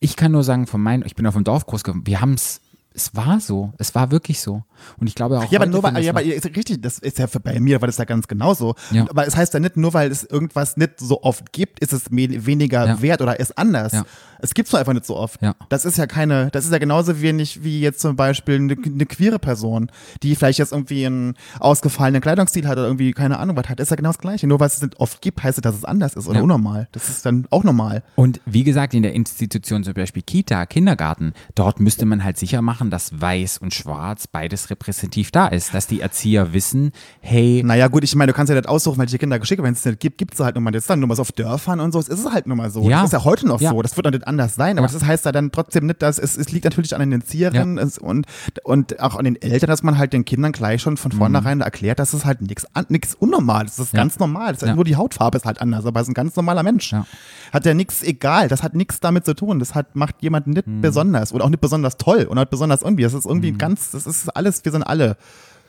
ich 0.00 0.16
kann 0.16 0.32
nur 0.32 0.44
sagen, 0.44 0.66
von 0.66 0.80
meinem, 0.82 1.02
ich 1.06 1.14
bin 1.16 1.26
auf 1.26 1.34
dem 1.34 1.44
Dorf 1.44 1.66
groß 1.66 1.82
geworden, 1.82 2.02
wir 2.06 2.20
haben 2.20 2.34
es, 2.34 2.60
es 2.92 3.14
war 3.14 3.40
so, 3.40 3.72
es 3.78 3.94
war 3.94 4.10
wirklich 4.10 4.40
so. 4.40 4.62
Und 4.98 5.06
ich 5.06 5.14
glaube 5.14 5.38
auch. 5.38 5.50
Ja, 5.50 5.58
aber 5.58 5.66
nur 5.66 5.82
weil, 5.82 6.02
ja, 6.02 6.12
aber 6.12 6.20
richtig, 6.22 6.80
das 6.80 6.98
ist 6.98 7.18
ja 7.18 7.26
für, 7.26 7.40
bei 7.40 7.58
mir 7.60 7.80
war 7.82 7.86
das 7.88 7.98
ja 7.98 8.04
ganz 8.04 8.26
genauso. 8.28 8.74
Ja. 8.90 9.06
Aber 9.10 9.26
es 9.26 9.36
heißt 9.36 9.52
ja 9.52 9.60
nicht, 9.60 9.76
nur 9.76 9.92
weil 9.92 10.10
es 10.10 10.24
irgendwas 10.24 10.76
nicht 10.78 11.00
so 11.00 11.22
oft 11.22 11.52
gibt, 11.52 11.80
ist 11.80 11.92
es 11.92 12.10
weniger 12.10 12.86
Ja. 12.86 13.02
wert 13.02 13.20
oder 13.20 13.38
ist 13.38 13.58
anders. 13.58 13.92
Ja. 13.92 14.04
Es 14.40 14.54
gibt's 14.54 14.72
nur 14.72 14.78
einfach 14.78 14.92
nicht 14.92 15.06
so 15.06 15.16
oft. 15.16 15.40
Ja. 15.42 15.54
Das 15.68 15.84
ist 15.84 15.98
ja 15.98 16.06
keine, 16.06 16.50
das 16.50 16.64
ist 16.64 16.72
ja 16.72 16.78
genauso 16.78 17.20
wenig 17.20 17.62
wie 17.64 17.80
jetzt 17.80 18.00
zum 18.00 18.16
Beispiel 18.16 18.56
eine, 18.56 18.76
eine 18.84 19.06
queere 19.06 19.38
Person, 19.38 19.90
die 20.22 20.34
vielleicht 20.36 20.58
jetzt 20.58 20.72
irgendwie 20.72 21.06
einen 21.06 21.34
ausgefallenen 21.60 22.20
Kleidungsstil 22.20 22.66
hat 22.66 22.74
oder 22.78 22.86
irgendwie 22.86 23.12
keine 23.12 23.38
Ahnung 23.38 23.56
was 23.56 23.68
hat. 23.68 23.80
Ist 23.80 23.90
ja 23.90 23.96
genau 23.96 24.10
das 24.10 24.18
Gleiche. 24.18 24.46
Nur 24.46 24.60
weil 24.60 24.68
es 24.68 24.80
nicht 24.80 24.98
oft 25.00 25.20
gibt, 25.22 25.42
heißt 25.42 25.58
es, 25.58 25.62
dass 25.62 25.74
es 25.74 25.84
anders 25.84 26.14
ist 26.14 26.26
oder 26.28 26.38
Ja. 26.38 26.42
unnormal. 26.42 26.88
Das 26.92 27.08
ist 27.08 27.24
dann 27.26 27.46
auch 27.50 27.64
normal. 27.64 28.02
Und 28.14 28.40
wie 28.46 28.64
gesagt, 28.64 28.94
in 28.94 29.02
der 29.02 29.14
Institution 29.14 29.84
zum 29.84 29.94
Beispiel 29.94 30.22
Kita, 30.22 30.66
Kindergarten, 30.66 31.32
dort 31.54 31.80
müsste 31.80 32.06
man 32.06 32.22
halt 32.24 32.38
sicher 32.38 32.62
machen, 32.62 32.90
dass 32.90 33.20
weiß 33.20 33.58
und 33.58 33.74
schwarz 33.74 34.26
beides 34.26 34.70
repräsentativ 34.70 35.30
da 35.30 35.46
ist, 35.48 35.74
dass 35.74 35.86
die 35.86 36.00
Erzieher 36.00 36.52
wissen, 36.52 36.92
hey, 37.20 37.62
Naja, 37.64 37.88
gut, 37.88 38.04
ich 38.04 38.14
meine, 38.14 38.32
du 38.32 38.36
kannst 38.36 38.50
ja 38.50 38.56
nicht 38.56 38.68
aussuchen, 38.68 38.98
welche 38.98 39.18
Kinder 39.18 39.38
geschickt 39.38 39.58
werden. 39.62 39.66
Wenn 39.66 39.74
es 39.74 39.84
nicht 39.84 40.00
gibt, 40.00 40.18
gibt 40.18 40.34
es 40.34 40.40
halt 40.40 40.54
nur 40.54 40.62
mal 40.62 40.74
jetzt 40.74 40.88
dann 40.90 41.00
nur 41.00 41.08
mal 41.08 41.14
so 41.16 41.22
auf 41.22 41.32
Dörfern 41.32 41.80
und 41.80 41.92
so. 41.92 41.98
Es 41.98 42.08
ist 42.08 42.30
halt 42.30 42.46
nur 42.46 42.56
mal 42.56 42.70
so. 42.70 42.88
Ja. 42.88 42.98
Das 43.02 43.06
ist 43.06 43.12
ja 43.12 43.24
heute 43.24 43.46
noch 43.46 43.60
Ja. 43.60 43.70
so. 43.70 43.82
Das 43.82 43.96
wird 43.96 44.06
doch 44.06 44.10
nicht 44.12 44.25
anders 44.26 44.54
sein. 44.54 44.78
Aber 44.78 44.86
Ja. 44.86 44.92
das 44.92 45.04
heißt 45.04 45.24
ja 45.24 45.32
dann 45.32 45.52
trotzdem 45.52 45.86
nicht, 45.86 46.02
dass 46.02 46.18
es, 46.18 46.36
es 46.36 46.50
liegt 46.52 46.64
natürlich 46.64 46.94
an 46.94 47.00
den 47.00 47.12
Erzieherinnen 47.12 47.78
es, 47.78 47.98
und, 47.98 48.26
und 48.64 49.00
auch 49.00 49.16
an 49.16 49.24
den 49.24 49.40
Eltern, 49.40 49.68
dass 49.68 49.82
man 49.82 49.98
halt 49.98 50.12
den 50.12 50.24
Kindern 50.24 50.52
gleich 50.52 50.82
schon 50.82 50.96
von 50.96 51.12
vornherein 51.12 51.60
erklärt, 51.60 51.98
dass 51.98 52.12
es 52.12 52.24
halt 52.24 52.40
nichts 52.42 52.66
nichts 52.88 53.14
Unnormales. 53.14 53.76
Das 53.76 53.86
ist 53.86 53.92
Mhm. 53.92 53.96
Ja. 53.98 54.02
ganz 54.02 54.18
normal. 54.18 54.52
Das 54.52 54.62
ist 54.62 54.68
Ja. 54.68 54.74
Nur 54.74 54.84
die 54.84 54.96
Hautfarbe 54.96 55.36
ist 55.38 55.44
halt 55.44 55.60
anders, 55.60 55.86
aber 55.86 56.00
es 56.00 56.06
ist 56.06 56.10
ein 56.10 56.14
ganz 56.14 56.36
normaler 56.36 56.62
Mensch. 56.62 56.92
Ja. 56.92 57.06
Hat 57.52 57.64
ja 57.66 57.74
nichts 57.74 58.02
egal. 58.02 58.48
Das 58.48 58.62
hat 58.62 58.74
nichts 58.74 59.00
damit 59.00 59.24
zu 59.24 59.34
tun. 59.34 59.58
Das 59.58 59.74
hat, 59.74 59.96
macht 59.96 60.22
jemanden 60.22 60.50
nicht 60.50 60.66
Mhm. 60.66 60.80
besonders 60.80 61.32
oder 61.32 61.44
auch 61.44 61.50
nicht 61.50 61.60
besonders 61.60 61.96
toll 61.96 62.26
oder 62.30 62.40
nicht 62.42 62.50
besonders 62.50 62.82
irgendwie. 62.82 63.02
Das 63.04 63.14
ist 63.14 63.26
irgendwie 63.26 63.52
ganz, 63.52 63.90
das 63.92 64.06
ist 64.06 64.28
alles, 64.36 64.64
wir 64.64 64.72
sind 64.72 64.82
alle 64.82 65.16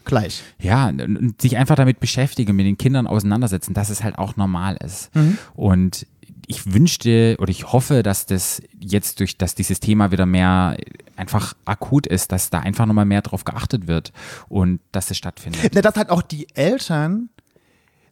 gleich. 0.06 0.42
ja, 0.60 0.88
und- 0.88 1.02
und 1.02 1.42
sich 1.42 1.58
einfach 1.58 1.76
damit 1.76 2.00
beschäftigen, 2.00 2.56
mit 2.56 2.66
den 2.66 2.78
Kindern 2.78 3.08
auseinandersetzen, 3.08 3.74
dass 3.74 3.90
es 3.90 4.04
halt 4.04 4.18
auch 4.18 4.38
normal 4.38 4.78
ist. 4.84 5.10
Und 5.56 6.08
ich 6.46 6.72
wünschte 6.74 7.36
oder 7.40 7.50
ich 7.50 7.72
hoffe, 7.74 8.04
dass 8.04 8.26
das 8.26 8.62
jetzt 8.80 9.20
durch, 9.20 9.38
dass 9.38 9.56
dieses 9.56 9.80
Thema 9.80 10.12
wieder 10.12 10.26
mehr 10.26 10.78
einfach 11.16 11.56
akut 11.66 12.06
ist, 12.08 12.32
dass 12.32 12.50
da 12.50 12.60
einfach 12.60 12.86
nochmal 12.86 13.06
mehr 13.06 13.22
drauf 13.22 13.44
geachtet 13.44 13.88
wird 13.88 14.14
und 14.48 14.80
dass 14.92 15.10
es 15.12 15.18
stattfindet. 15.18 15.72
Na, 15.74 15.82
dass 15.82 15.96
halt 15.96 16.10
auch 16.10 16.22
die 16.22 16.48
Eltern 16.56 17.30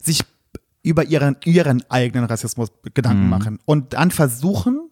sich 0.02 0.22
über 0.82 1.04
ihren, 1.04 1.36
ihren 1.44 1.82
eigenen 1.90 2.24
Rassismus 2.26 2.70
Gedanken 2.94 3.24
Mhm. 3.24 3.30
machen 3.30 3.58
und 3.64 3.92
dann 3.92 4.10
versuchen, 4.10 4.88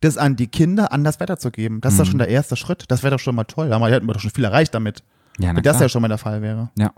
das 0.00 0.16
an 0.18 0.36
die 0.36 0.46
Kinder 0.46 0.92
anders 0.92 1.18
weiterzugeben. 1.20 1.80
Das 1.80 1.94
ist 1.94 1.98
doch 2.00 2.04
Mhm. 2.06 2.10
schon 2.10 2.18
der 2.18 2.28
erste 2.28 2.54
Schritt. 2.56 2.84
Das 2.88 3.02
wäre 3.02 3.12
doch 3.16 3.20
schon 3.20 3.34
mal 3.34 3.44
toll. 3.44 3.68
Da 3.68 3.84
hätten 3.88 4.06
wir 4.06 4.12
doch 4.14 4.20
schon 4.20 4.30
viel 4.30 4.44
erreicht 4.44 4.74
damit. 4.74 5.02
Ja, 5.40 5.54
Wenn 5.54 5.62
das 5.62 5.76
klar. 5.76 5.82
ja 5.82 5.88
schon 5.88 6.02
mal 6.02 6.08
der 6.08 6.18
Fall 6.18 6.42
wäre. 6.42 6.70
Ja. 6.76 6.92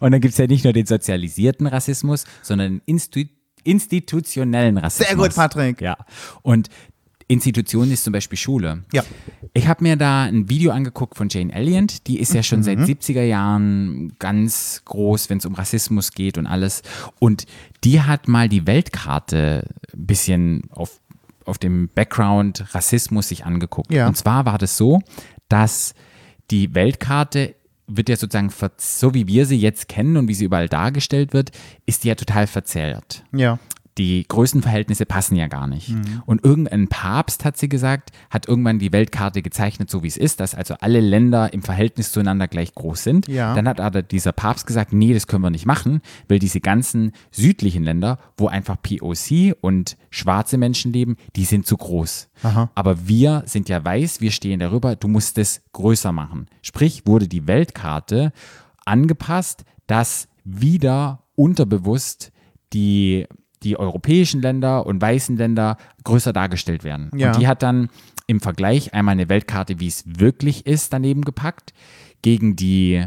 Und 0.00 0.12
dann 0.12 0.20
gibt 0.20 0.32
es 0.32 0.38
ja 0.38 0.46
nicht 0.46 0.62
nur 0.64 0.72
den 0.72 0.86
sozialisierten 0.86 1.66
Rassismus, 1.66 2.24
sondern 2.42 2.74
den 2.78 2.82
Instu 2.86 3.24
institutionellen 3.64 4.78
Rassismus. 4.78 5.08
Sehr 5.08 5.16
gut, 5.16 5.34
Patrick. 5.34 5.80
Ja. 5.80 5.96
Und 6.42 6.68
Institution 7.32 7.90
ist 7.90 8.04
zum 8.04 8.12
Beispiel 8.12 8.38
Schule. 8.38 8.84
Ja. 8.92 9.02
Ich 9.54 9.66
habe 9.66 9.82
mir 9.82 9.96
da 9.96 10.24
ein 10.24 10.48
Video 10.48 10.72
angeguckt 10.72 11.16
von 11.16 11.28
Jane 11.30 11.52
Elliott, 11.52 12.06
die 12.06 12.20
ist 12.20 12.34
ja 12.34 12.42
schon 12.42 12.62
seit 12.62 12.78
70er 12.78 13.22
Jahren 13.22 14.12
ganz 14.18 14.82
groß, 14.84 15.30
wenn 15.30 15.38
es 15.38 15.46
um 15.46 15.54
Rassismus 15.54 16.12
geht 16.12 16.38
und 16.38 16.46
alles. 16.46 16.82
Und 17.18 17.46
die 17.84 18.02
hat 18.02 18.28
mal 18.28 18.48
die 18.48 18.66
Weltkarte 18.66 19.68
ein 19.94 20.06
bisschen 20.06 20.62
auf, 20.70 21.00
auf 21.44 21.58
dem 21.58 21.88
Background 21.88 22.74
Rassismus 22.74 23.28
sich 23.28 23.44
angeguckt. 23.44 23.92
Ja. 23.92 24.08
Und 24.08 24.16
zwar 24.16 24.44
war 24.44 24.58
das 24.58 24.76
so, 24.76 25.00
dass 25.48 25.94
die 26.50 26.74
Weltkarte 26.74 27.54
wird 27.86 28.08
ja 28.08 28.16
sozusagen, 28.16 28.52
so 28.76 29.14
wie 29.14 29.26
wir 29.26 29.46
sie 29.46 29.58
jetzt 29.58 29.88
kennen 29.88 30.16
und 30.16 30.28
wie 30.28 30.34
sie 30.34 30.44
überall 30.44 30.68
dargestellt 30.68 31.32
wird, 31.32 31.50
ist 31.86 32.04
die 32.04 32.08
ja 32.08 32.14
total 32.14 32.46
verzerrt. 32.46 33.24
Ja. 33.32 33.58
Die 33.98 34.24
Größenverhältnisse 34.26 35.04
passen 35.04 35.36
ja 35.36 35.48
gar 35.48 35.66
nicht. 35.66 35.94
Und 36.24 36.44
irgendein 36.44 36.88
Papst, 36.88 37.44
hat 37.44 37.56
sie 37.58 37.68
gesagt, 37.68 38.10
hat 38.30 38.48
irgendwann 38.48 38.78
die 38.78 38.92
Weltkarte 38.92 39.42
gezeichnet, 39.42 39.90
so 39.90 40.02
wie 40.02 40.06
es 40.06 40.16
ist, 40.16 40.40
dass 40.40 40.54
also 40.54 40.74
alle 40.80 41.00
Länder 41.00 41.52
im 41.52 41.62
Verhältnis 41.62 42.10
zueinander 42.12 42.48
gleich 42.48 42.74
groß 42.74 43.02
sind. 43.02 43.28
Ja. 43.28 43.54
Dann 43.54 43.68
hat 43.68 43.80
aber 43.80 44.02
dieser 44.02 44.32
Papst 44.32 44.66
gesagt, 44.66 44.92
nee, 44.92 45.12
das 45.12 45.26
können 45.26 45.42
wir 45.42 45.50
nicht 45.50 45.66
machen, 45.66 46.00
weil 46.28 46.38
diese 46.38 46.60
ganzen 46.60 47.12
südlichen 47.30 47.84
Länder, 47.84 48.18
wo 48.36 48.46
einfach 48.46 48.76
POC 48.80 49.54
und 49.60 49.96
schwarze 50.10 50.56
Menschen 50.56 50.92
leben, 50.92 51.16
die 51.36 51.44
sind 51.44 51.66
zu 51.66 51.76
groß. 51.76 52.28
Aha. 52.42 52.70
Aber 52.74 53.06
wir 53.06 53.42
sind 53.46 53.68
ja 53.68 53.84
weiß, 53.84 54.20
wir 54.20 54.30
stehen 54.30 54.60
darüber, 54.60 54.96
du 54.96 55.08
musst 55.08 55.38
es 55.38 55.62
größer 55.72 56.12
machen. 56.12 56.46
Sprich, 56.62 57.02
wurde 57.06 57.28
die 57.28 57.46
Weltkarte 57.46 58.32
angepasst, 58.84 59.64
dass 59.86 60.28
wieder 60.44 61.22
unterbewusst 61.34 62.32
die, 62.72 63.26
die 63.62 63.78
europäischen 63.78 64.42
Länder 64.42 64.86
und 64.86 65.00
weißen 65.00 65.36
Länder 65.36 65.76
größer 66.04 66.32
dargestellt 66.32 66.84
werden. 66.84 67.10
Ja. 67.16 67.28
Und 67.28 67.40
die 67.40 67.46
hat 67.46 67.62
dann 67.62 67.88
im 68.26 68.40
Vergleich 68.40 68.94
einmal 68.94 69.12
eine 69.12 69.28
Weltkarte, 69.28 69.80
wie 69.80 69.88
es 69.88 70.04
wirklich 70.06 70.66
ist, 70.66 70.92
daneben 70.92 71.22
gepackt, 71.22 71.72
gegen 72.22 72.56
die, 72.56 73.04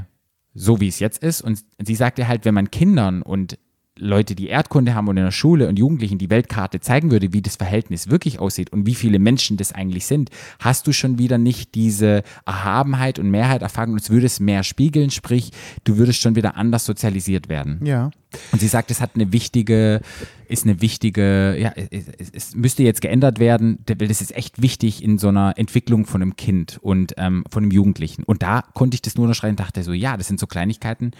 so 0.53 0.79
wie 0.79 0.87
es 0.87 0.99
jetzt 0.99 1.23
ist. 1.23 1.41
Und 1.41 1.63
sie 1.81 1.95
sagte 1.95 2.27
halt, 2.27 2.45
wenn 2.45 2.53
man 2.53 2.71
Kindern 2.71 3.21
und 3.21 3.57
Leute, 3.97 4.35
die 4.35 4.47
Erdkunde 4.47 4.93
haben 4.93 5.07
und 5.07 5.15
in 5.15 5.23
der 5.23 5.31
Schule 5.31 5.69
und 5.69 5.79
Jugendlichen 5.79 6.17
die 6.17 6.29
Weltkarte 6.29 6.81
zeigen 6.81 7.11
würde, 7.11 7.31
wie 7.31 7.41
das 7.41 7.55
Verhältnis 7.55 8.09
wirklich 8.09 8.39
aussieht 8.39 8.73
und 8.73 8.85
wie 8.85 8.95
viele 8.95 9.19
Menschen 9.19 9.55
das 9.55 9.71
eigentlich 9.71 10.05
sind, 10.05 10.31
hast 10.59 10.85
du 10.87 10.91
schon 10.91 11.17
wieder 11.17 11.37
nicht 11.37 11.75
diese 11.75 12.23
Erhabenheit 12.45 13.19
und 13.19 13.31
Mehrheit 13.31 13.61
erfahren 13.61 13.91
und 13.91 14.01
es 14.01 14.09
würde 14.09 14.25
es 14.25 14.41
mehr 14.41 14.63
spiegeln, 14.63 15.11
sprich, 15.11 15.51
du 15.85 15.97
würdest 15.97 16.19
schon 16.19 16.35
wieder 16.35 16.57
anders 16.57 16.85
sozialisiert 16.85 17.47
werden. 17.47 17.79
Ja. 17.85 18.11
Und 18.51 18.59
sie 18.59 18.67
sagt, 18.67 18.91
es 18.91 18.99
hat 18.99 19.11
eine 19.15 19.31
wichtige, 19.31 20.01
ist 20.47 20.63
eine 20.65 20.81
wichtige, 20.81 21.55
ja, 21.57 21.71
es, 21.75 22.05
es- 22.33 22.55
müsste 22.55 22.83
jetzt 22.83 23.01
geändert 23.01 23.39
werden, 23.39 23.79
weil 23.87 24.07
das 24.07 24.21
ist 24.21 24.35
echt 24.35 24.61
wichtig 24.61 25.03
in 25.03 25.17
so 25.17 25.27
einer 25.29 25.53
Entwicklung 25.57 26.05
von 26.05 26.21
einem 26.21 26.35
Kind 26.35 26.79
und 26.81 27.13
ähm, 27.17 27.43
von 27.51 27.63
einem 27.63 27.71
Jugendlichen. 27.71 28.23
Und 28.23 28.41
da 28.43 28.63
konnte 28.73 28.95
ich 28.95 29.01
das 29.01 29.15
nur 29.15 29.25
unterschreiben 29.25 29.53
und 29.53 29.59
dachte 29.59 29.83
so, 29.83 29.93
ja, 29.93 30.17
das 30.17 30.27
sind 30.27 30.39
so 30.39 30.47
Kleinigkeiten, 30.47 31.11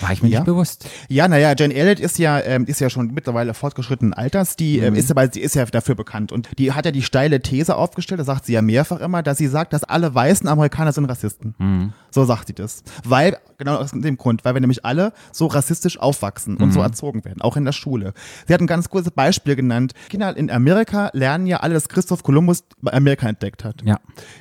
war 0.00 0.12
ich 0.12 0.22
mir 0.22 0.28
Ja. 0.28 0.40
nicht 0.40 0.46
bewusst. 0.46 0.88
Ja, 1.08 1.28
naja, 1.28 1.54
Jane 1.56 1.74
Elliott 1.74 2.00
ist 2.00 2.18
ja, 2.18 2.40
ähm, 2.40 2.64
ist 2.66 2.80
ja 2.80 2.90
schon 2.90 3.12
mittlerweile 3.14 3.54
fortgeschrittenen 3.54 4.12
Alters, 4.14 4.56
die 4.56 4.78
Mhm. 4.78 4.84
ähm, 4.84 4.94
ist 4.94 5.10
aber, 5.10 5.30
sie 5.32 5.40
ist 5.40 5.54
ja 5.54 5.64
dafür 5.66 5.94
bekannt 5.94 6.32
und 6.32 6.48
die 6.58 6.72
hat 6.72 6.84
ja 6.84 6.90
die 6.90 7.02
steile 7.02 7.40
These 7.40 7.76
aufgestellt, 7.76 8.18
das 8.20 8.26
sagt 8.26 8.46
sie 8.46 8.52
ja 8.52 8.62
mehrfach 8.62 9.00
immer, 9.00 9.22
dass 9.22 9.38
sie 9.38 9.46
sagt, 9.48 9.72
dass 9.72 9.84
alle 9.84 10.14
weißen 10.14 10.48
Amerikaner 10.48 10.92
sind 10.92 11.04
Rassisten. 11.06 11.54
Mhm. 11.58 11.92
So 12.10 12.24
sagt 12.24 12.46
sie 12.48 12.54
das. 12.54 12.82
Weil, 13.04 13.36
genau 13.58 13.76
aus 13.76 13.90
dem 13.90 14.16
Grund, 14.16 14.44
weil 14.44 14.54
wir 14.54 14.60
nämlich 14.60 14.84
alle 14.84 15.12
so 15.32 15.46
rassistisch 15.46 15.98
aufwachsen 15.98 16.56
und 16.56 16.72
so 16.72 16.78
Mhm. 16.80 16.84
erzogen 16.86 17.24
werden, 17.24 17.42
auch 17.42 17.56
in 17.56 17.64
der 17.64 17.72
Schule. 17.72 18.14
Sie 18.46 18.54
hat 18.54 18.60
ein 18.60 18.66
ganz 18.74 18.88
kurzes 18.90 19.12
Beispiel 19.12 19.54
genannt. 19.56 19.92
Kinder 20.08 20.36
in 20.36 20.50
Amerika 20.50 21.10
lernen 21.12 21.46
ja 21.46 21.58
alle, 21.58 21.74
dass 21.74 21.88
Christoph 21.88 22.22
Kolumbus 22.24 22.64
Amerika 22.84 23.28
entdeckt 23.28 23.64
hat. 23.64 23.82
Ja. 23.84 24.00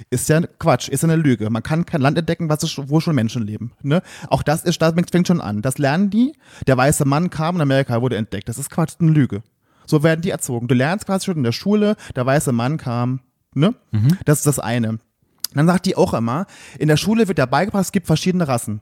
Ist 0.10 0.28
ja 0.30 0.41
Quatsch, 0.60 0.89
ist 0.89 1.04
ja 1.04 1.10
eine 1.10 1.22
Lüge. 1.22 1.50
Man 1.50 1.62
kann 1.63 1.86
kein 1.86 2.02
Land 2.02 2.17
entdecken, 2.17 2.50
was 2.50 2.67
schon- 2.69 2.89
wo 2.89 3.00
schon 3.00 3.13
Menschen 3.15 3.43
leben. 3.43 3.72
Ne? 3.84 4.02
Auch 4.30 4.41
das 4.43 4.63
ist, 4.63 4.82
das 4.82 4.93
fängt 5.12 5.28
schon 5.28 5.41
an. 5.41 5.62
Das 5.62 5.78
lernen 5.78 6.10
die. 6.10 6.34
Der 6.67 6.76
weiße 6.78 7.06
Mann 7.06 7.30
kam 7.30 7.56
und 7.56 7.62
Amerika 7.62 8.02
wurde 8.02 8.17
entdeckt. 8.17 8.50
Das 8.50 8.58
ist 8.58 8.69
Quatsch, 8.69 8.91
ist 8.93 9.02
eine 9.02 9.12
Lüge. 9.12 9.43
So 9.86 10.02
werden 10.02 10.22
die 10.22 10.30
erzogen. 10.32 10.67
Du 10.67 10.76
lernst 10.76 11.06
quasi 11.06 11.26
schon 11.26 11.38
in 11.38 11.43
der 11.43 11.52
Schule, 11.52 11.96
der 12.15 12.26
weiße 12.26 12.52
Mann 12.54 12.78
kam. 12.78 13.19
Ne? 13.54 13.76
Das 14.26 14.39
ist 14.39 14.48
das 14.48 14.58
eine. 14.60 14.98
Dann 15.54 15.67
sagt 15.67 15.86
die 15.86 15.96
auch 15.96 16.13
immer, 16.15 16.48
in 16.80 16.88
der 16.88 16.98
Schule 16.98 17.28
wird 17.28 17.38
ja 17.38 17.46
beigebracht, 17.46 17.84
es 17.84 17.91
gibt 17.91 18.08
verschiedene 18.08 18.48
Rassen. 18.48 18.82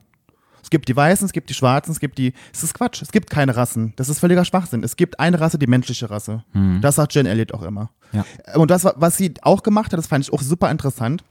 Es 0.62 0.70
gibt 0.70 0.88
die 0.88 0.94
Weißen, 0.96 1.26
es 1.26 1.32
gibt 1.32 1.50
die 1.50 1.54
Schwarzen, 1.54 1.90
es 1.92 1.98
gibt 2.00 2.18
die. 2.18 2.32
Es 2.52 2.62
ist 2.62 2.74
Quatsch. 2.74 3.02
Es 3.02 3.10
gibt 3.12 3.30
keine 3.30 3.56
Rassen. 3.56 3.92
Das 3.96 4.08
ist 4.08 4.20
völliger 4.20 4.44
Schwachsinn. 4.44 4.84
Es 4.84 4.96
gibt 4.96 5.18
eine 5.20 5.40
Rasse, 5.40 5.58
die 5.58 5.66
menschliche 5.66 6.08
Rasse. 6.10 6.44
Das 6.80 6.94
sagt 6.96 7.14
Jen 7.14 7.26
Elliott 7.26 7.52
auch 7.52 7.62
immer. 7.62 7.90
Ja. 8.12 8.24
Und 8.54 8.70
das, 8.70 8.84
was 8.96 9.16
sie 9.16 9.34
auch 9.42 9.62
gemacht 9.62 9.92
hat, 9.92 9.98
das 9.98 10.06
fand 10.06 10.24
ich 10.24 10.32
auch 10.32 10.40
super 10.42 10.70
interessant, 10.70 11.24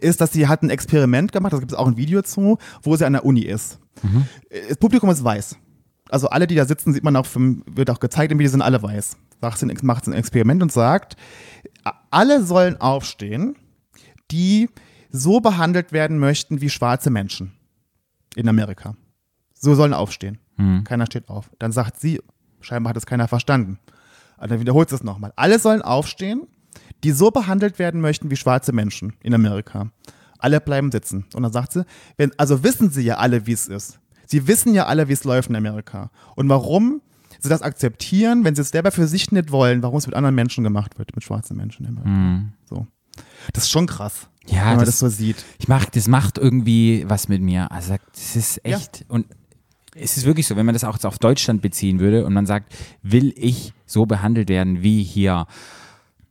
ist, 0.00 0.20
dass 0.20 0.32
sie 0.32 0.46
hat 0.46 0.62
ein 0.62 0.70
Experiment 0.70 1.32
gemacht, 1.32 1.52
da 1.52 1.58
gibt 1.58 1.72
es 1.72 1.76
auch 1.78 1.88
ein 1.88 1.96
Video 1.96 2.22
zu, 2.22 2.58
wo 2.82 2.94
sie 2.96 3.04
an 3.04 3.14
der 3.14 3.24
Uni 3.24 3.40
ist. 3.40 3.80
Das 4.68 4.76
Publikum 4.76 5.10
ist 5.10 5.24
weiß. 5.24 5.56
Also 6.08 6.28
alle, 6.28 6.46
die 6.46 6.54
da 6.54 6.66
sitzen, 6.66 6.92
sieht 6.92 7.02
man 7.02 7.16
auch, 7.16 7.26
wird 7.34 7.90
auch 7.90 7.98
gezeigt 7.98 8.30
im 8.30 8.38
Video, 8.38 8.50
sind 8.50 8.62
alle 8.62 8.80
weiß. 8.80 9.16
Macht 9.40 9.58
sie 9.58 9.66
ein- 9.66 10.12
Experiment 10.12 10.62
und 10.62 10.70
sagt, 10.70 11.16
alle 12.10 12.44
sollen 12.44 12.80
aufstehen, 12.80 13.56
die 14.30 14.68
so 15.10 15.40
behandelt 15.40 15.92
werden 15.92 16.18
möchten 16.18 16.60
wie 16.60 16.70
schwarze 16.70 17.10
Menschen 17.10 17.52
in 18.36 18.48
Amerika. 18.48 18.94
So 19.54 19.74
sollen 19.74 19.94
aufstehen. 19.94 20.38
Keiner 20.84 21.06
steht 21.06 21.28
auf. 21.28 21.50
Dann 21.58 21.72
sagt 21.72 22.00
sie, 22.00 22.20
scheinbar 22.60 22.90
hat 22.90 22.96
es 22.96 23.06
keiner 23.06 23.28
verstanden. 23.28 23.78
Und 24.38 24.50
dann 24.50 24.60
wiederholt 24.60 24.88
sie 24.88 24.94
es 24.94 25.02
nochmal. 25.02 25.32
Alle 25.36 25.58
sollen 25.58 25.82
aufstehen, 25.82 26.46
die 27.04 27.10
so 27.10 27.30
behandelt 27.30 27.78
werden 27.78 28.00
möchten 28.00 28.30
wie 28.30 28.36
schwarze 28.36 28.72
Menschen 28.72 29.14
in 29.22 29.34
Amerika. 29.34 29.90
Alle 30.38 30.60
bleiben 30.60 30.92
sitzen. 30.92 31.24
Und 31.34 31.42
dann 31.42 31.52
sagt 31.52 31.72
sie, 31.72 31.84
wenn, 32.16 32.32
also 32.38 32.62
wissen 32.62 32.90
sie 32.90 33.02
ja 33.02 33.16
alle, 33.16 33.46
wie 33.46 33.52
es 33.52 33.68
ist. 33.68 33.98
Sie 34.26 34.46
wissen 34.46 34.74
ja 34.74 34.86
alle, 34.86 35.08
wie 35.08 35.12
es 35.12 35.24
läuft 35.24 35.48
in 35.50 35.56
Amerika. 35.56 36.10
Und 36.34 36.48
warum 36.48 37.00
sie 37.40 37.48
das 37.48 37.62
akzeptieren, 37.62 38.44
wenn 38.44 38.54
sie 38.54 38.62
es 38.62 38.70
selber 38.70 38.90
für 38.90 39.06
sich 39.06 39.30
nicht 39.32 39.50
wollen, 39.52 39.82
warum 39.82 39.98
es 39.98 40.06
mit 40.06 40.16
anderen 40.16 40.34
Menschen 40.34 40.64
gemacht 40.64 40.98
wird, 40.98 41.14
mit 41.14 41.24
schwarzen 41.24 41.56
Menschen 41.56 41.86
in 41.86 41.98
Amerika. 41.98 42.10
So. 42.64 42.86
Das 43.52 43.64
ist 43.64 43.70
schon 43.70 43.86
krass, 43.86 44.28
Ja, 44.48 44.56
wenn 44.60 44.66
man 44.76 44.78
das- 44.80 44.86
das 44.86 44.98
so 45.00 45.08
sieht. 45.08 45.44
Ich 45.58 45.68
mag, 45.68 45.90
das 45.92 46.08
macht 46.08 46.38
irgendwie 46.38 47.04
was 47.08 47.28
mit 47.28 47.42
mir. 47.42 47.70
Also 47.72 47.96
das 48.12 48.36
ist 48.36 48.64
echt 48.64 49.04
und 49.08 49.26
es 49.94 50.16
ist 50.16 50.24
wirklich 50.26 50.46
so, 50.46 50.56
wenn 50.56 50.66
man 50.66 50.74
das 50.74 50.84
auch 50.84 50.94
jetzt 50.94 51.06
auf 51.06 51.18
Deutschland 51.18 51.62
beziehen 51.62 52.00
würde 52.00 52.26
und 52.26 52.32
man 52.34 52.44
sagt, 52.46 52.74
will 53.02 53.32
ich 53.36 53.72
so 53.86 54.04
behandelt 54.06 54.48
werden 54.48 54.82
wie 54.82 55.02
hier 55.02 55.46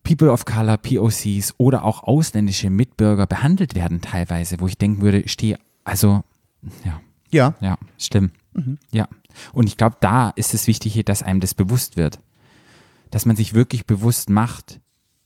People 0.04 0.32
of 0.32 0.45
Color, 0.45 0.78
POCs 0.78 1.56
oder 1.58 1.84
auch 1.84 2.04
ausländische 2.04 2.69
Mitbürger 2.69 3.25
behandelt 3.25 3.73
werden 3.73 4.01
teilweise, 4.01 4.60
wo 4.60 4.67
ich 4.67 4.78
denken 4.78 5.01
würde, 5.01 5.28
stehe, 5.28 5.58
also 5.84 6.23
ja, 6.84 7.01
Ja, 7.32 7.56
ja, 7.60 7.78
stimmt. 7.97 8.32
Ja. 8.91 9.08
Und 9.51 9.67
ich 9.67 9.78
glaube, 9.78 9.97
da 9.99 10.30
ist 10.30 10.54
es 10.54 10.67
wichtig, 10.67 11.04
dass 11.06 11.23
einem 11.23 11.39
das 11.41 11.54
bewusst 11.56 11.97
wird. 11.97 12.19
Dass 13.10 13.25
man 13.25 13.36
sich 13.36 13.54
wirklich 13.56 13.86
bewusst 13.86 14.30
macht, 14.30 14.80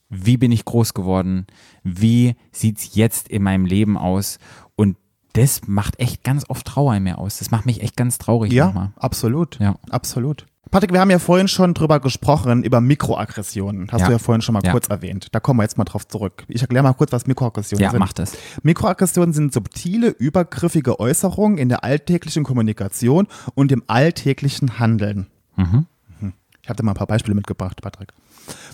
wie 0.10 0.38
bin 0.38 0.52
ich 0.52 0.66
groß 0.66 0.94
geworden, 0.94 1.46
wie 1.84 2.36
sieht's 2.52 2.96
jetzt 2.96 3.28
in 3.28 3.44
meinem 3.44 3.66
Leben 3.66 3.98
aus 3.98 4.40
und 4.76 4.98
das 5.34 5.68
macht 5.68 6.00
echt 6.00 6.24
ganz 6.24 6.44
oft 6.50 6.66
Trauer 6.66 6.96
in 6.96 7.04
mir 7.04 7.20
aus. 7.20 7.38
Das 7.38 7.52
macht 7.52 7.66
mich 7.68 7.82
echt 7.84 7.96
ganz 7.96 8.18
traurig 8.18 8.52
Ja, 8.52 8.66
manchmal. 8.66 8.92
absolut. 8.98 9.60
Ja. 9.60 9.76
Absolut. 9.92 10.48
Patrick, 10.72 10.92
wir 10.94 11.00
haben 11.00 11.10
ja 11.12 11.18
vorhin 11.20 11.48
schon 11.48 11.74
drüber 11.74 12.00
gesprochen, 12.00 12.64
über 12.64 12.80
Mikroaggressionen. 12.82 13.88
Hast 13.92 14.02
Ja. 14.02 14.08
du 14.08 14.12
ja 14.14 14.20
vorhin 14.20 14.42
schon 14.42 14.54
mal 14.54 14.62
Ja. 14.64 14.72
kurz 14.72 14.88
erwähnt. 14.88 15.28
Da 15.32 15.40
kommen 15.40 15.60
wir 15.60 15.64
jetzt 15.64 15.78
mal 15.78 15.84
drauf 15.84 16.08
zurück. 16.08 16.44
Ich 16.48 16.62
erkläre 16.62 16.84
mal 16.84 16.94
kurz, 16.94 17.12
was 17.12 17.26
Mikroaggressionen 17.28 17.84
Ja, 17.84 17.92
sind. 17.92 18.00
mach 18.00 18.14
das. 18.14 18.34
Mikroaggressionen 18.64 19.34
sind 19.34 19.54
subtile, 19.54 20.10
übergriffige 20.10 21.00
Äußerungen 21.00 21.58
in 21.58 21.70
der 21.70 21.84
alltäglichen 21.84 22.44
Kommunikation 22.44 23.28
und 23.56 23.72
im 23.72 23.84
alltäglichen 23.88 24.80
Handeln. 24.80 25.28
Mhm. 25.56 25.86
Ich 26.62 26.70
habe 26.70 26.78
da 26.78 26.84
mal 26.84 26.92
ein 26.92 26.98
paar 26.98 27.08
Beispiele 27.08 27.34
mitgebracht, 27.36 27.82
Patrick. 27.82 28.14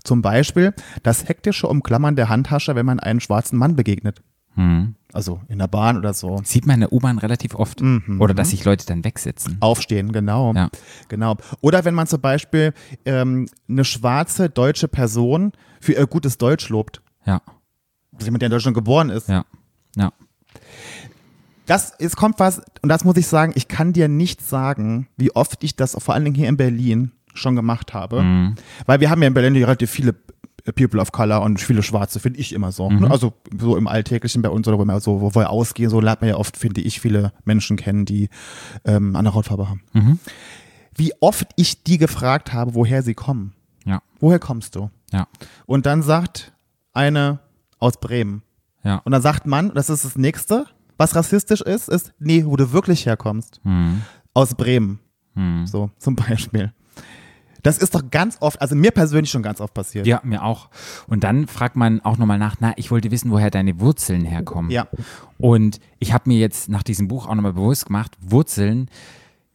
Zum 0.04 0.22
Beispiel 0.22 0.74
das 1.04 1.28
hektische 1.28 1.68
Umklammern 1.68 2.16
der 2.16 2.30
Handtasche, 2.30 2.76
wenn 2.76 2.86
man 2.86 3.00
einem 3.00 3.20
schwarzen 3.20 3.58
Mann 3.58 3.76
begegnet. 3.76 4.22
Also 5.12 5.42
in 5.50 5.60
der 5.60 5.68
Bahn 5.68 5.98
oder 5.98 6.14
so. 6.14 6.40
Sieht 6.46 6.66
man 6.66 6.76
in 6.76 6.80
der 6.82 6.94
U-Bahn 6.94 7.18
relativ 7.18 7.56
oft. 7.56 7.82
Oder 8.20 8.34
dass 8.34 8.52
sich 8.52 8.64
Leute 8.64 8.86
dann 8.86 9.04
wegsetzen. 9.04 9.58
Aufstehen, 9.60 10.14
genau. 10.14 10.54
Ja. 10.54 10.70
Genau. 11.10 11.36
Oder 11.60 11.84
wenn 11.84 11.94
man 11.94 12.08
zum 12.08 12.22
Beispiel 12.22 12.74
ähm, 13.04 13.50
eine 13.68 13.84
schwarze 13.84 14.50
deutsche 14.50 14.88
Person 14.88 15.52
für 15.82 15.92
ihr 15.94 16.08
gutes 16.08 16.38
Deutsch 16.38 16.70
lobt. 16.70 17.02
Ja, 17.26 17.42
Also 18.14 18.28
jemand, 18.28 18.44
der 18.44 18.48
in 18.48 18.52
Deutschland 18.52 18.76
geboren 18.76 19.10
ist. 19.10 19.28
ja, 19.28 19.44
ja. 19.98 20.14
Das 21.66 21.94
es 22.00 22.16
kommt 22.16 22.40
was, 22.40 22.62
und 22.82 22.90
das 22.90 23.04
muss 23.04 23.18
ich 23.18 23.28
sagen, 23.28 23.52
ich 23.56 23.68
kann 23.68 23.92
dir 23.92 24.08
nicht 24.08 24.42
sagen, 24.42 25.08
wie 25.18 25.36
oft 25.36 25.64
ich 25.64 25.76
das 25.76 25.98
vor 26.00 26.14
allen 26.14 26.24
Dingen 26.24 26.36
hier 26.36 26.48
in 26.48 26.58
Berlin 26.58 27.12
schon 27.36 27.56
gemacht 27.56 27.94
habe. 27.94 28.24
Mhm. 28.24 28.56
Weil 28.86 29.00
wir 29.00 29.10
haben 29.10 29.22
ja 29.22 29.28
in 29.28 29.34
Berlin 29.34 29.56
relativ 29.64 29.92
viele 29.92 30.16
People 30.76 31.00
of 31.00 31.12
Color 31.12 31.44
und 31.44 31.62
viele 31.62 31.84
Schwarze, 31.84 32.20
finde 32.20 32.40
ich 32.40 32.52
immer 32.52 32.72
so. 32.72 32.90
Mhm. 32.90 33.02
ne? 33.02 33.12
Also 33.12 33.34
so 33.56 33.78
im 33.78 33.88
Alltäglichen 33.88 34.42
bei 34.42 34.50
uns 34.50 34.68
oder 34.68 34.80
wo 34.80 34.86
wir, 34.86 35.00
so, 35.00 35.22
wo 35.22 35.36
wir 35.36 35.50
ausgehen, 35.52 35.90
so 35.92 36.00
lernt 36.00 36.22
man 36.22 36.30
ja 36.32 36.38
oft, 36.38 36.58
finde 36.58 36.82
ich, 36.82 37.00
viele 37.00 37.34
Menschen 37.44 37.78
kennen, 37.78 38.06
die 38.06 38.30
ähm, 38.84 39.16
andere 39.16 39.36
Hautfarbe 39.36 39.70
haben. 39.70 39.82
Mhm. 39.94 40.20
Wie 40.96 41.12
oft 41.20 41.48
ich 41.56 41.84
die 41.84 41.98
gefragt 42.00 42.52
habe, 42.54 42.74
woher 42.74 43.04
sie 43.04 43.14
kommen. 43.14 43.54
Ja, 43.86 44.02
Woher 44.20 44.40
kommst 44.40 44.76
du? 44.76 44.90
ja, 45.12 45.28
Und 45.68 45.86
dann 45.86 46.02
sagt 46.02 46.54
eine 46.94 47.40
aus 47.78 48.00
Bremen. 48.00 48.42
ja. 48.84 48.98
Und 49.06 49.12
dann 49.12 49.22
sagt 49.22 49.46
man, 49.46 49.72
das 49.76 49.90
ist 49.92 50.04
das 50.06 50.16
nächste, 50.18 50.66
was 50.98 51.16
rassistisch 51.16 51.62
ist, 51.62 51.90
ist, 51.90 52.14
nee, 52.18 52.44
wo 52.46 52.56
du 52.56 52.72
wirklich 52.72 53.06
herkommst. 53.06 53.60
Mhm. 53.64 54.02
Aus 54.34 54.56
Bremen. 54.56 55.00
So, 55.66 55.92
zum 56.00 56.16
Beispiel. 56.16 56.72
Das 57.66 57.78
ist 57.80 57.96
doch 57.96 58.04
ganz 58.12 58.38
oft, 58.42 58.62
also 58.62 58.76
mir 58.76 58.92
persönlich 58.92 59.32
schon 59.32 59.42
ganz 59.44 59.60
oft 59.60 59.74
passiert. 59.74 60.06
Ja, 60.06 60.22
mir 60.24 60.44
auch. 60.44 60.70
Und 61.08 61.24
dann 61.24 61.48
fragt 61.48 61.76
man 61.76 62.00
auch 62.02 62.18
nochmal 62.18 62.38
nach, 62.38 62.58
na, 62.60 62.74
ich 62.76 62.92
wollte 62.92 63.10
wissen, 63.12 63.32
woher 63.32 63.50
deine 63.50 63.80
Wurzeln 63.80 64.24
herkommen. 64.24 64.70
Ja. 64.72 64.88
Und 65.38 65.80
ich 66.00 66.14
habe 66.14 66.30
mir 66.30 66.38
jetzt 66.38 66.70
nach 66.70 66.84
diesem 66.84 67.08
Buch 67.08 67.28
auch 67.28 67.36
nochmal 67.36 67.54
bewusst 67.54 67.88
gemacht, 67.88 68.16
Wurzeln, 68.22 68.90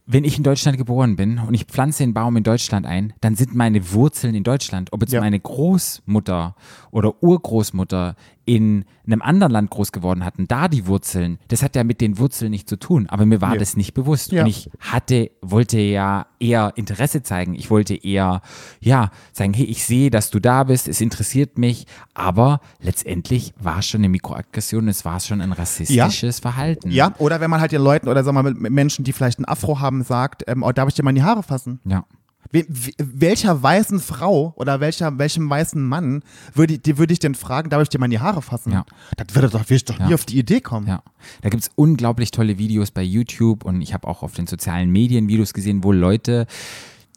wenn 0.06 0.24
ich 0.24 0.36
in 0.36 0.42
Deutschland 0.42 0.76
geboren 0.76 1.14
bin 1.14 1.38
und 1.38 1.54
ich 1.54 1.66
pflanze 1.66 2.02
den 2.02 2.12
Baum 2.14 2.36
in 2.36 2.42
Deutschland 2.42 2.84
ein, 2.84 3.12
dann 3.20 3.36
sind 3.36 3.54
meine 3.54 3.92
Wurzeln 3.92 4.34
in 4.34 4.42
Deutschland. 4.42 4.92
Ob 4.92 5.02
jetzt 5.02 5.12
Ja. 5.12 5.20
meine 5.20 5.38
Großmutter 5.38 6.56
oder 6.90 7.22
Urgroßmutter 7.22 8.16
in 8.46 8.84
einem 9.06 9.22
anderen 9.22 9.52
Land 9.52 9.70
groß 9.70 9.92
geworden 9.92 10.24
hatten, 10.24 10.48
da 10.48 10.66
die 10.68 10.86
Wurzeln, 10.86 11.38
das 11.48 11.62
hat 11.62 11.76
ja 11.76 11.84
mit 11.84 12.00
den 12.00 12.18
Wurzeln 12.18 12.50
nichts 12.50 12.68
zu 12.68 12.76
tun. 12.76 13.06
Aber 13.08 13.26
mir 13.26 13.40
war 13.40 13.52
Nee. 13.52 13.58
das 13.58 13.76
nicht 13.76 13.94
bewusst. 13.94 14.32
Ja. 14.32 14.42
Und 14.42 14.48
ich 14.48 14.70
hatte, 14.80 15.30
wollte 15.42 15.78
ja 15.78 16.26
eher 16.40 16.72
Interesse 16.76 17.22
zeigen. 17.22 17.54
Ich 17.54 17.70
wollte 17.70 17.94
eher, 17.94 18.40
ja, 18.80 19.10
sagen, 19.32 19.52
hey, 19.52 19.66
ich 19.66 19.84
sehe, 19.84 20.10
dass 20.10 20.30
du 20.30 20.40
da 20.40 20.64
bist, 20.64 20.88
es 20.88 21.00
interessiert 21.00 21.58
mich. 21.58 21.86
Aber 22.14 22.60
letztendlich 22.80 23.52
war 23.60 23.78
es 23.80 23.86
schon 23.86 24.00
eine 24.00 24.08
Mikroaggression, 24.08 24.88
es 24.88 25.04
war 25.04 25.20
schon 25.20 25.40
ein 25.40 25.52
rassistisches 25.52 26.40
Verhalten. 26.40 26.90
Ja, 26.90 27.14
oder 27.18 27.40
wenn 27.40 27.50
man 27.50 27.60
halt 27.60 27.72
den 27.72 27.82
Leuten 27.82 28.08
oder 28.08 28.24
sagen 28.24 28.36
wir 28.36 28.42
mal 28.42 28.54
mit 28.54 28.72
Menschen, 28.72 29.04
die 29.04 29.12
vielleicht 29.12 29.38
einen 29.38 29.46
Afro 29.46 29.80
haben, 29.80 30.02
sagt, 30.02 30.44
ähm, 30.46 30.62
oh, 30.62 30.72
darf 30.72 30.88
ich 30.88 30.94
dir 30.94 31.02
mal 31.02 31.10
in 31.10 31.16
die 31.16 31.22
Haare 31.22 31.42
fassen? 31.42 31.80
Ja. 31.84 32.04
We 32.52 32.64
we- 32.68 32.92
welcher 32.98 33.62
weißen 33.62 34.00
Frau 34.00 34.52
oder 34.56 34.80
welcher, 34.80 35.16
welchem 35.18 35.48
weißen 35.48 35.80
Mann 35.86 36.22
würde, 36.54 36.78
die 36.78 36.98
würde 36.98 37.12
ich 37.12 37.18
denn 37.20 37.34
fragen, 37.36 37.70
darf 37.70 37.82
ich 37.82 37.88
dir 37.88 37.98
mal 37.98 38.06
in 38.06 38.10
die 38.10 38.18
Haare 38.18 38.42
fassen? 38.42 38.72
Ja. 38.72 38.84
Das 39.16 39.34
würde 39.36 39.48
doch, 39.48 39.60
würde 39.60 39.74
ich 39.74 39.84
doch 39.84 39.98
nie 40.00 40.08
Ja. 40.10 40.14
auf 40.14 40.24
die 40.24 40.38
Idee 40.38 40.60
kommen. 40.60 40.86
Ja, 40.88 41.02
da 41.42 41.48
gibt 41.48 41.62
es 41.62 41.70
unglaublich 41.76 42.30
tolle 42.32 42.58
Videos 42.58 42.90
bei 42.90 43.02
YouTube 43.02 43.64
und 43.64 43.80
ich 43.82 43.94
habe 43.94 44.08
auch 44.08 44.22
auf 44.22 44.34
den 44.34 44.46
sozialen 44.48 44.90
Medien 44.90 45.28
Videos 45.28 45.52
gesehen, 45.52 45.84
wo 45.84 45.92
Leute, 45.92 46.46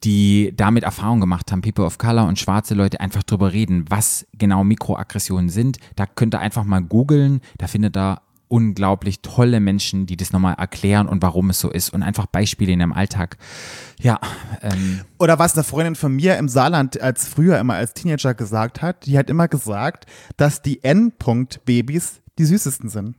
die 0.03 0.53
damit 0.55 0.83
Erfahrung 0.83 1.21
gemacht 1.21 1.51
haben, 1.51 1.61
People 1.61 1.85
of 1.85 1.97
Color 1.97 2.27
und 2.27 2.37
schwarze 2.37 2.73
Leute 2.73 2.99
einfach 2.99 3.23
drüber 3.23 3.53
reden, 3.53 3.85
was 3.89 4.27
genau 4.37 4.63
Mikroaggressionen 4.65 5.49
sind. 5.49 5.77
Da 5.95 6.05
könnt 6.05 6.35
ihr 6.35 6.39
einfach 6.41 6.65
mal 6.65 6.81
googeln, 6.81 7.39
da 7.57 7.67
findet 7.67 7.95
ihr 7.97 8.21
unglaublich 8.47 9.21
tolle 9.21 9.59
Menschen, 9.59 10.05
die 10.05 10.17
das 10.17 10.31
nochmal 10.31 10.55
erklären 10.57 11.07
und 11.07 11.21
warum 11.21 11.49
es 11.49 11.59
so 11.59 11.69
ist 11.71 11.91
und 11.91 12.03
einfach 12.03 12.25
Beispiele 12.27 12.71
in 12.71 12.79
ihrem 12.79 12.93
Alltag. 12.93 13.37
Ja, 13.99 14.19
ähm, 14.61 15.01
Oder 15.17 15.39
was 15.39 15.55
eine 15.55 15.63
Freundin 15.63 15.95
von 15.95 16.15
mir 16.15 16.37
im 16.37 16.47
Saarland 16.47 17.01
als 17.01 17.27
früher 17.27 17.57
immer 17.59 17.75
als 17.75 17.93
Teenager 17.93 18.33
gesagt 18.33 18.81
hat, 18.81 19.05
die 19.05 19.17
hat 19.17 19.29
immer 19.29 19.47
gesagt, 19.47 20.05
dass 20.37 20.61
die 20.61 20.83
Endpunkt-Babys 20.83 22.21
die 22.37 22.45
süßesten 22.45 22.89
sind. 22.89 23.15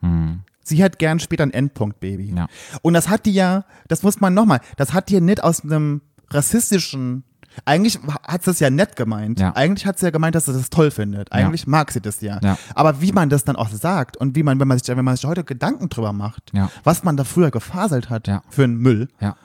Sie 0.65 0.83
hat 0.83 0.99
gern 0.99 1.21
später 1.21 1.45
ein 1.45 1.53
Endpunkt-Baby. 1.53 2.35
Ja. 2.37 2.47
Und 2.83 2.95
das 2.95 3.09
hat 3.09 3.27
die 3.27 3.33
ja, 3.33 3.65
das 3.89 4.03
muss 4.03 4.21
man 4.21 4.35
nochmal, 4.35 4.61
das 4.77 4.93
hat 4.93 5.09
die 5.09 5.15
ja 5.15 5.21
nicht 5.21 5.43
aus 5.43 5.63
einem 5.63 6.01
rassistischen, 6.31 7.25
eigentlich 7.65 7.99
hat 8.27 8.43
sie 8.45 8.51
es 8.51 8.61
ja 8.61 8.71
nett 8.71 8.97
gemeint. 8.97 9.41
Ja. 9.41 9.55
Eigentlich 9.55 9.87
hat 9.87 9.99
sie 9.99 10.07
ja 10.07 10.11
gemeint, 10.11 10.35
dass 10.35 10.47
sie 10.47 10.53
das 10.53 10.71
toll 10.71 10.91
findet. 10.91 11.33
Eigentlich 11.33 11.67
mag 11.67 11.91
sie 11.93 12.01
das 12.01 12.21
ja. 12.21 12.39
Ja. 12.43 12.59
Aber 12.75 13.01
wie 13.01 13.13
man 13.13 13.29
das 13.31 13.45
dann 13.45 13.57
auch 13.57 13.69
sagt 13.71 14.17
und 14.17 14.35
wie 14.37 14.43
man, 14.43 14.59
wenn 14.61 14.69
man 14.69 14.79
sich, 14.79 14.89
wenn 14.95 15.05
man 15.05 15.17
sich 15.17 15.25
heute 15.27 15.45
Gedanken 15.45 15.89
drüber 15.89 16.13
macht, 16.13 16.51
Ja. 16.53 16.71
was 16.83 17.05
man 17.05 17.17
da 17.17 17.25
früher 17.25 17.51
gefaselt 17.51 18.11
hat 18.11 18.27
Ja. 18.29 18.43
für 18.49 18.65
einen 18.65 18.77
Müll, 18.79 19.09
ja, 19.21 19.37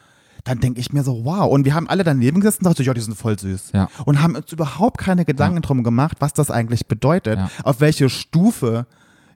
dann 0.45 0.59
denke 0.59 0.79
ich 0.79 0.93
mir 0.93 1.03
so, 1.03 1.25
wow. 1.25 1.51
Und 1.51 1.65
wir 1.65 1.75
haben 1.75 1.87
alle 1.89 2.03
daneben 2.03 2.39
gesessen 2.39 2.65
und 2.65 2.71
dachten, 2.71 2.83
ja, 2.83 2.93
die 2.93 3.01
sind 3.01 3.15
voll 3.17 3.37
süß. 3.37 3.71
Ja. 3.73 3.89
Und 4.05 4.21
haben 4.21 4.35
uns 4.35 4.51
überhaupt 4.51 4.97
keine 4.97 5.25
Gedanken 5.25 5.61
drum 5.61 5.83
gemacht, 5.83 6.17
was 6.19 6.33
das 6.33 6.49
eigentlich 6.49 6.87
bedeutet, 6.87 7.37
Ja. 7.37 7.49
auf 7.63 7.79
welche 7.81 8.09
Stufe 8.09 8.87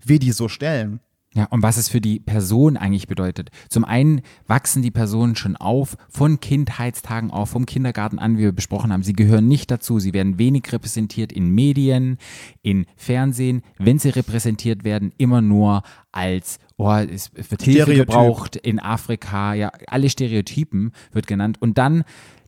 wir 0.05 0.19
die 0.19 0.31
so 0.31 0.47
stellen. 0.47 0.99
Ja, 1.35 1.45
und 1.45 1.63
was 1.63 1.77
es 1.77 1.89
für 1.89 2.01
die 2.01 2.19
Person 2.19 2.77
eigentlich 2.77 3.07
bedeutet. 3.07 3.49
Zum 3.67 3.85
einen 3.85 4.21
wachsen 4.45 4.83
die 4.83 4.91
Personen 4.91 5.35
schon 5.35 5.55
auf, 5.55 5.97
von 6.09 6.39
Kindheitstagen 6.39 7.31
auf, 7.31 7.49
vom 7.49 7.65
Kindergarten 7.65 8.19
an, 8.19 8.37
wie 8.37 8.43
wir 8.43 8.51
besprochen 8.51 8.93
haben. 8.93 9.01
Sie 9.01 9.13
gehören 9.13 9.47
nicht 9.47 9.71
dazu. 9.71 9.99
Sie 9.99 10.13
werden 10.13 10.37
wenig 10.37 10.71
repräsentiert 10.71 11.31
in 11.31 11.49
Medien, 11.49 12.17
in 12.61 12.85
Fernsehen. 12.95 13.63
Wenn 13.79 13.97
sie 13.97 14.09
repräsentiert 14.09 14.83
werden, 14.83 15.11
immer 15.17 15.41
nur 15.41 15.81
als, 16.11 16.59
oh, 16.77 16.91
es 16.91 17.31
wird 17.33 17.63
Hilfe 17.63 17.81
Stereotyp. 17.83 18.07
gebraucht 18.07 18.55
in 18.55 18.79
Afrika. 18.79 19.55
Ja, 19.55 19.71
alle 19.87 20.09
Stereotypen 20.09 20.91
wird 21.11 21.25
genannt. 21.25 21.57
Und 21.59 21.79
dann 21.79 22.03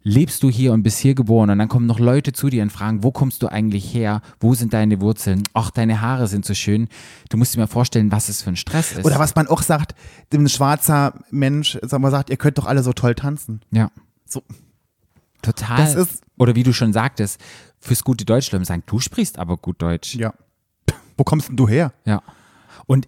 lebst 0.07 0.43
du 0.43 0.51
hier 0.51 0.71
und 0.71 0.83
bist 0.83 0.99
hier 0.99 1.15
geboren 1.15 1.49
und 1.49 1.57
dann 1.57 1.67
kommen 1.67 1.87
noch 1.87 1.97
Leute 1.99 2.31
zu 2.31 2.49
dir 2.49 2.61
und 2.61 2.69
fragen, 2.69 3.03
wo 3.03 3.11
kommst 3.11 3.41
du 3.41 3.47
eigentlich 3.47 3.91
her? 3.91 4.21
Wo 4.39 4.53
sind 4.53 4.71
deine 4.71 5.01
Wurzeln? 5.01 5.41
Ach, 5.53 5.71
deine 5.71 5.99
Haare 5.99 6.27
sind 6.27 6.45
so 6.45 6.53
schön. 6.53 6.87
Du 7.29 7.37
musst 7.37 7.55
dir 7.55 7.59
mal 7.59 7.65
vorstellen, 7.67 8.11
was 8.11 8.29
es 8.29 8.43
für 8.43 8.51
ein 8.51 8.55
Stress 8.55 8.91
ist. 8.91 9.03
Oder 9.03 9.17
was 9.17 9.33
man 9.33 9.47
auch 9.47 9.63
sagt, 9.63 9.95
ein 10.31 10.47
schwarzer 10.47 11.15
Mensch, 11.31 11.79
sagen 11.81 12.03
wir, 12.03 12.11
sagt, 12.11 12.29
ihr 12.29 12.37
könnt 12.37 12.59
doch 12.59 12.67
alle 12.67 12.83
so 12.83 12.93
toll 12.93 13.15
tanzen. 13.15 13.61
Ja. 13.71 13.89
So. 14.25 14.43
Total. 15.41 15.77
Das 15.77 15.95
ist- 15.95 16.21
Oder 16.37 16.53
wie 16.55 16.63
du 16.63 16.71
schon 16.71 16.93
sagtest, 16.93 17.39
fürs 17.79 18.03
gute 18.03 18.25
Deutsch 18.25 18.51
Leute 18.51 18.65
sagen, 18.65 18.83
du 18.85 18.99
sprichst 18.99 19.39
aber 19.39 19.57
gut 19.57 19.81
Deutsch. 19.81 20.13
Ja. 20.15 20.33
Wo 21.17 21.23
kommst 21.23 21.49
denn 21.49 21.57
du 21.57 21.67
her? 21.67 21.93
Ja. 22.05 22.21
Und 22.85 23.07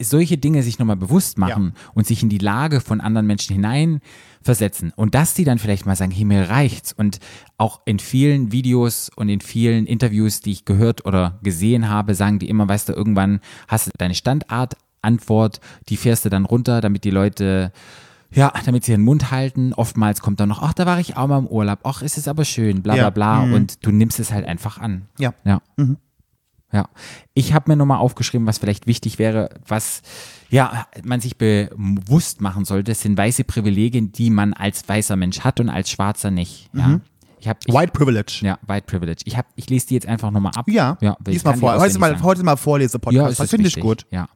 solche 0.00 0.38
Dinge 0.38 0.62
sich 0.62 0.78
nochmal 0.78 0.96
bewusst 0.96 1.38
machen 1.38 1.74
und 1.94 2.06
sich 2.06 2.22
in 2.22 2.28
die 2.28 2.38
Lage 2.38 2.80
von 2.80 3.00
anderen 3.00 3.26
Menschen 3.26 3.54
hineinversetzen 3.54 4.92
und 4.96 5.14
dass 5.14 5.34
die 5.34 5.44
dann 5.44 5.58
vielleicht 5.58 5.86
mal 5.86 5.96
sagen, 5.96 6.12
hey, 6.12 6.24
mir 6.24 6.48
reicht's. 6.50 6.92
Und 6.92 7.18
auch 7.58 7.80
in 7.86 7.98
vielen 7.98 8.52
Videos 8.52 9.10
und 9.14 9.28
in 9.28 9.40
vielen 9.40 9.86
Interviews, 9.86 10.40
die 10.40 10.52
ich 10.52 10.64
gehört 10.64 11.06
oder 11.06 11.38
gesehen 11.42 11.88
habe, 11.88 12.14
sagen 12.14 12.38
die 12.38 12.48
immer, 12.48 12.68
weißt 12.68 12.88
du, 12.88 12.92
irgendwann 12.92 13.40
hast 13.68 13.86
du 13.86 13.90
deine 13.98 14.14
Standardantwort, 14.14 15.60
die 15.88 15.96
fährst 15.96 16.24
du 16.24 16.28
dann 16.28 16.44
runter, 16.44 16.80
damit 16.80 17.04
die 17.04 17.10
Leute 17.10 17.72
ja, 18.30 18.52
damit 18.64 18.84
sie 18.84 18.90
ihren 18.92 19.04
Mund 19.04 19.30
halten. 19.30 19.72
Oftmals 19.74 20.20
kommt 20.20 20.40
dann 20.40 20.48
noch, 20.48 20.60
ach, 20.60 20.74
da 20.74 20.86
war 20.86 20.98
ich 20.98 21.16
auch 21.16 21.28
mal 21.28 21.38
im 21.38 21.46
Urlaub. 21.46 21.78
Ach, 21.84 22.02
ist 22.02 22.18
es 22.18 22.26
aber 22.26 22.44
schön, 22.44 22.82
bla 22.82 22.94
bla 22.94 23.02
Ja. 23.04 23.10
bla. 23.10 23.46
Mhm. 23.46 23.54
Und 23.54 23.86
du 23.86 23.92
nimmst 23.92 24.18
es 24.18 24.32
halt 24.32 24.44
einfach 24.44 24.78
an. 24.78 25.06
Ja. 25.18 25.34
Ja. 25.44 25.60
Ja. 26.74 26.88
Ich 27.34 27.54
habe 27.54 27.70
mir 27.70 27.76
nochmal 27.76 27.98
aufgeschrieben, 27.98 28.48
was 28.48 28.58
vielleicht 28.58 28.88
wichtig 28.88 29.20
wäre, 29.20 29.50
was 29.66 30.02
ja, 30.50 30.86
man 31.04 31.20
sich 31.20 31.38
bewusst 31.38 32.40
machen 32.40 32.64
sollte, 32.64 32.90
das 32.90 33.00
sind 33.00 33.16
weiße 33.16 33.44
Privilegien, 33.44 34.10
die 34.10 34.28
man 34.28 34.52
als 34.52 34.86
weißer 34.88 35.14
Mensch 35.14 35.40
hat 35.40 35.60
und 35.60 35.68
als 35.68 35.88
Schwarzer 35.88 36.32
nicht. 36.32 36.70
Ja. 36.72 37.00
Ich 37.38 37.48
hab, 37.48 37.58
ich, 37.64 37.72
White 37.72 37.92
Privilege. 37.92 38.40
ja, 38.42 38.58
White 38.66 38.86
Privilege. 38.86 39.22
Ich, 39.24 39.36
hab, 39.36 39.46
ich 39.54 39.70
lese 39.70 39.86
die 39.86 39.94
jetzt 39.94 40.06
einfach 40.06 40.32
nochmal 40.32 40.52
ab. 40.56 40.66
Ja, 40.68 40.98
ja 41.00 41.16
diesmal 41.20 41.56
vor. 41.56 41.78
Heute 41.78 41.98
mal, 41.98 42.20
heute 42.22 42.42
mal 42.42 42.56
Vorlese-Podcast. 42.56 43.38
Ja, 43.38 43.44
das 43.44 43.50
finde 43.50 43.68
ich 43.68 43.78
gut. 43.78 44.06
Ja. 44.10 44.28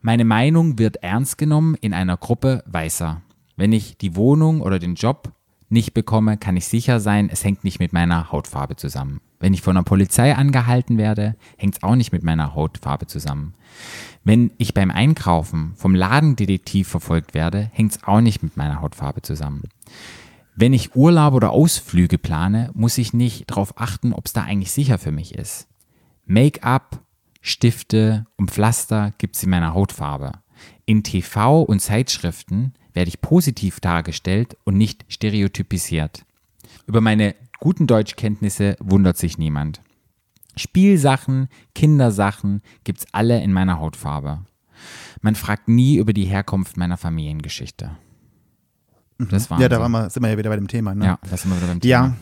Meine 0.00 0.24
Meinung 0.24 0.78
wird 0.78 0.96
ernst 0.96 1.38
genommen 1.38 1.76
in 1.80 1.94
einer 1.94 2.16
Gruppe 2.16 2.64
Weißer. 2.66 3.22
Wenn 3.56 3.72
ich 3.72 3.98
die 3.98 4.16
Wohnung 4.16 4.62
oder 4.62 4.80
den 4.80 4.96
Job 4.96 5.30
nicht 5.68 5.94
bekomme, 5.94 6.38
kann 6.38 6.56
ich 6.56 6.66
sicher 6.66 6.98
sein, 6.98 7.28
es 7.30 7.44
hängt 7.44 7.62
nicht 7.62 7.78
mit 7.78 7.92
meiner 7.92 8.32
Hautfarbe 8.32 8.74
zusammen. 8.76 9.20
Wenn 9.42 9.54
ich 9.54 9.62
von 9.62 9.74
der 9.74 9.82
Polizei 9.82 10.36
angehalten 10.36 10.98
werde, 10.98 11.34
hängt 11.56 11.74
es 11.74 11.82
auch 11.82 11.96
nicht 11.96 12.12
mit 12.12 12.22
meiner 12.22 12.54
Hautfarbe 12.54 13.08
zusammen. 13.08 13.54
Wenn 14.22 14.52
ich 14.56 14.72
beim 14.72 14.92
Einkaufen 14.92 15.72
vom 15.74 15.96
Ladendetektiv 15.96 16.86
verfolgt 16.86 17.34
werde, 17.34 17.68
hängt 17.72 17.90
es 17.90 18.04
auch 18.04 18.20
nicht 18.20 18.44
mit 18.44 18.56
meiner 18.56 18.80
Hautfarbe 18.80 19.20
zusammen. 19.22 19.64
Wenn 20.54 20.72
ich 20.72 20.94
Urlaub 20.94 21.34
oder 21.34 21.50
Ausflüge 21.50 22.18
plane, 22.18 22.70
muss 22.74 22.98
ich 22.98 23.14
nicht 23.14 23.50
darauf 23.50 23.80
achten, 23.80 24.12
ob 24.12 24.26
es 24.26 24.32
da 24.32 24.44
eigentlich 24.44 24.70
sicher 24.70 24.96
für 24.96 25.10
mich 25.10 25.34
ist. 25.34 25.66
Make-up, 26.24 27.00
Stifte 27.40 28.26
und 28.36 28.52
Pflaster 28.52 29.12
gibt 29.18 29.34
es 29.34 29.42
in 29.42 29.50
meiner 29.50 29.74
Hautfarbe. 29.74 30.30
In 30.86 31.02
TV 31.02 31.62
und 31.62 31.80
Zeitschriften 31.80 32.74
werde 32.92 33.08
ich 33.08 33.20
positiv 33.20 33.80
dargestellt 33.80 34.56
und 34.62 34.76
nicht 34.76 35.04
stereotypisiert. 35.08 36.24
Über 36.86 37.00
meine 37.00 37.34
guten 37.60 37.86
Deutschkenntnisse 37.86 38.76
wundert 38.80 39.16
sich 39.16 39.38
niemand. 39.38 39.82
Spielsachen, 40.56 41.48
Kindersachen 41.74 42.62
gibt's 42.84 43.06
alle 43.12 43.42
in 43.42 43.52
meiner 43.52 43.78
Hautfarbe. 43.78 44.44
Man 45.20 45.34
fragt 45.34 45.68
nie 45.68 45.96
über 45.96 46.12
die 46.12 46.24
Herkunft 46.24 46.76
meiner 46.76 46.96
Familiengeschichte. 46.96 47.96
Das 49.18 49.50
war 49.50 49.60
Ja, 49.60 49.68
da 49.68 49.80
waren 49.80 49.92
wir, 49.92 50.10
sind 50.10 50.22
wir 50.22 50.30
ja 50.30 50.38
wieder 50.38 50.50
bei 50.50 50.56
dem 50.56 50.68
Thema. 50.68 50.94
Ne? 50.94 51.04
ja, 51.04 51.18
das 51.30 51.42
sind 51.42 51.52
wir 51.52 51.56
wieder 51.58 51.68
beim 51.68 51.80
Thema. 51.80 52.16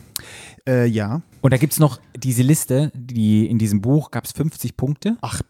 Ja. 0.67 0.73
Äh, 0.73 0.87
ja. 0.87 1.23
Und 1.43 1.53
da 1.53 1.57
gibt's 1.57 1.79
noch 1.79 2.01
diese 2.17 2.43
Liste, 2.43 2.93
die 2.95 3.47
in 3.47 3.59
diesem 3.59 3.81
Buch 3.81 4.11
gab 4.11 4.25
es 4.25 4.33
50 4.33 4.77
Punkte. 4.77 5.17
Ach, 5.23 5.41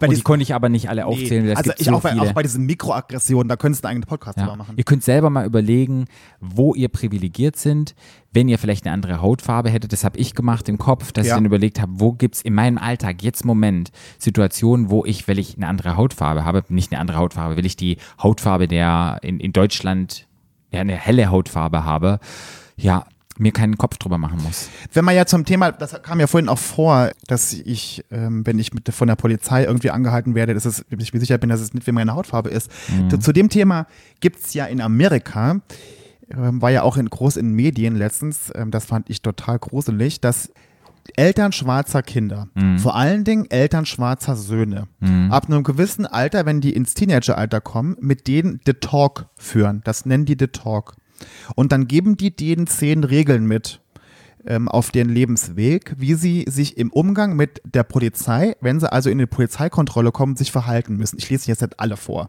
und 0.00 0.16
die 0.16 0.20
konnte 0.22 0.42
ich 0.42 0.54
aber 0.54 0.68
nicht 0.68 0.88
alle 0.90 1.06
aufzählen. 1.06 1.44
Nee. 1.46 1.50
Also 1.54 1.70
gibt 1.70 1.80
ich 1.80 1.86
so 1.86 1.92
auch, 1.94 2.02
bei, 2.02 2.18
auch 2.20 2.32
bei 2.32 2.42
diesen 2.42 2.66
Mikroaggressionen, 2.66 3.48
da 3.48 3.56
könntest 3.56 3.84
du 3.84 3.88
einen 3.88 3.96
eigenen 4.02 4.08
Podcast 4.08 4.36
Ja. 4.38 4.44
drüber 4.44 4.56
machen. 4.56 4.74
Ihr 4.76 4.84
könnt 4.84 5.02
selber 5.02 5.30
mal 5.30 5.46
überlegen, 5.46 6.04
wo 6.40 6.74
ihr 6.74 6.88
privilegiert 6.88 7.56
sind, 7.56 7.94
wenn 8.32 8.48
ihr 8.48 8.58
vielleicht 8.58 8.84
eine 8.86 8.92
andere 8.92 9.22
Hautfarbe 9.22 9.70
hättet. 9.70 9.92
Das 9.92 10.04
habe 10.04 10.18
ich 10.18 10.34
gemacht 10.34 10.68
im 10.68 10.78
Kopf, 10.78 11.12
dass 11.12 11.26
Ja. 11.26 11.32
ich 11.32 11.36
dann 11.38 11.46
überlegt 11.46 11.80
habe, 11.80 11.92
wo 11.96 12.12
gibt's 12.12 12.42
in 12.42 12.54
meinem 12.54 12.78
Alltag 12.78 13.22
jetzt 13.22 13.40
im 13.42 13.46
Moment 13.48 13.90
Situationen, 14.18 14.90
wo 14.90 15.04
ich, 15.04 15.26
weil 15.26 15.38
ich 15.38 15.56
eine 15.56 15.66
andere 15.68 15.96
Hautfarbe 15.96 16.44
habe, 16.44 16.62
nicht 16.68 16.92
eine 16.92 17.00
andere 17.00 17.18
Hautfarbe, 17.18 17.56
will 17.56 17.66
ich 17.66 17.76
die 17.76 17.96
Hautfarbe 18.22 18.68
der 18.68 19.18
in, 19.22 19.40
in 19.40 19.52
Deutschland, 19.52 20.26
ja, 20.70 20.80
eine 20.80 20.94
helle 20.96 21.30
Hautfarbe 21.30 21.84
habe, 21.84 22.20
ja, 22.76 23.06
mir 23.40 23.52
keinen 23.52 23.78
Kopf 23.78 23.96
drüber 23.96 24.18
machen 24.18 24.42
muss. 24.42 24.68
Wenn 24.92 25.04
man 25.04 25.14
ja 25.16 25.26
zum 25.26 25.44
Thema, 25.44 25.72
das 25.72 26.00
kam 26.02 26.20
ja 26.20 26.26
vorhin 26.26 26.48
auch 26.48 26.58
vor, 26.58 27.10
dass 27.26 27.52
ich, 27.52 28.04
ähm, 28.10 28.46
wenn 28.46 28.58
ich 28.58 28.72
mit, 28.72 28.88
von 28.92 29.08
der 29.08 29.16
Polizei 29.16 29.64
irgendwie 29.64 29.90
angehalten 29.90 30.34
werde, 30.34 30.54
dass 30.54 30.64
es, 30.66 30.84
ich 30.90 31.12
mir 31.14 31.20
sicher 31.20 31.38
bin, 31.38 31.48
dass 31.50 31.60
es 31.60 31.72
nicht 31.74 31.86
wie 31.86 31.92
meine 31.92 32.14
Hautfarbe 32.14 32.50
ist. 32.50 32.70
Mhm. 32.88 33.20
Zu, 33.20 33.32
dem 33.32 33.48
Thema 33.48 33.86
gibt's 34.20 34.54
ja 34.54 34.66
in 34.66 34.80
Amerika, 34.80 35.60
ähm, 36.30 36.60
war 36.62 36.70
ja 36.70 36.82
auch 36.82 36.96
in, 36.96 37.08
groß 37.08 37.36
in 37.38 37.52
Medien 37.52 37.96
letztens, 37.96 38.52
ähm, 38.54 38.70
das 38.70 38.84
fand 38.84 39.08
ich 39.10 39.22
total 39.22 39.58
gruselig, 39.58 40.20
dass 40.20 40.52
Eltern 41.16 41.50
schwarzer 41.52 42.02
Kinder, 42.02 42.48
Mhm. 42.54 42.78
vor 42.78 42.94
allen 42.94 43.24
Dingen 43.24 43.46
Eltern 43.50 43.86
schwarzer 43.86 44.36
Söhne, 44.36 44.86
ab 45.30 45.46
einem 45.46 45.64
gewissen 45.64 46.06
Alter, 46.06 46.44
wenn 46.46 46.60
die 46.60 46.72
ins 46.74 46.94
Teenageralter 46.94 47.60
kommen, 47.60 47.96
mit 48.00 48.28
denen 48.28 48.60
The 48.66 48.74
Talk 48.74 49.26
führen. 49.34 49.80
Das 49.84 50.04
nennen 50.04 50.26
die 50.26 50.36
The 50.38 50.48
Talk. 50.48 50.94
Und 51.54 51.72
dann 51.72 51.86
geben 51.88 52.16
die 52.16 52.34
denen 52.34 52.66
zehn 52.66 53.04
Regeln 53.04 53.46
mit 53.46 53.80
ähm, 54.46 54.68
auf 54.68 54.90
den 54.90 55.08
Lebensweg, 55.08 55.94
wie 55.98 56.14
sie 56.14 56.44
sich 56.48 56.78
im 56.78 56.90
Umgang 56.90 57.36
mit 57.36 57.60
der 57.64 57.82
Polizei, 57.82 58.56
wenn 58.60 58.80
sie 58.80 58.90
also 58.90 59.10
in 59.10 59.18
die 59.18 59.26
Polizeikontrolle 59.26 60.12
kommen, 60.12 60.36
sich 60.36 60.50
verhalten 60.50 60.96
müssen. 60.96 61.18
Ich 61.18 61.28
lese 61.30 61.48
jetzt 61.48 61.60
nicht 61.60 61.78
alle 61.78 61.96
vor. 61.96 62.28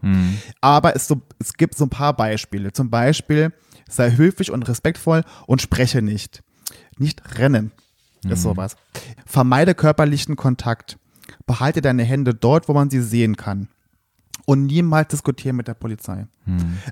Aber 0.60 0.94
es, 0.94 1.08
so, 1.08 1.22
es 1.38 1.54
gibt 1.54 1.74
so 1.76 1.86
ein 1.86 1.90
paar 1.90 2.14
Beispiele. 2.14 2.72
Zum 2.72 2.90
Beispiel, 2.90 3.52
sei 3.88 4.12
höflich 4.12 4.50
und 4.50 4.68
respektvoll 4.68 5.22
und 5.46 5.62
spreche 5.62 6.02
nicht. 6.02 6.42
Nicht 6.98 7.38
rennen. 7.38 7.72
Ist 8.28 8.42
sowas. 8.42 8.76
Vermeide 9.26 9.74
körperlichen 9.74 10.36
Kontakt. 10.36 10.98
Behalte 11.46 11.80
deine 11.80 12.04
Hände 12.04 12.34
dort, 12.34 12.68
wo 12.68 12.72
man 12.72 12.88
sie 12.88 13.00
sehen 13.00 13.36
kann. 13.36 13.68
Und 14.44 14.66
niemals 14.66 15.08
diskutieren 15.08 15.56
mit 15.56 15.66
der 15.66 15.74
Polizei. 15.74 16.26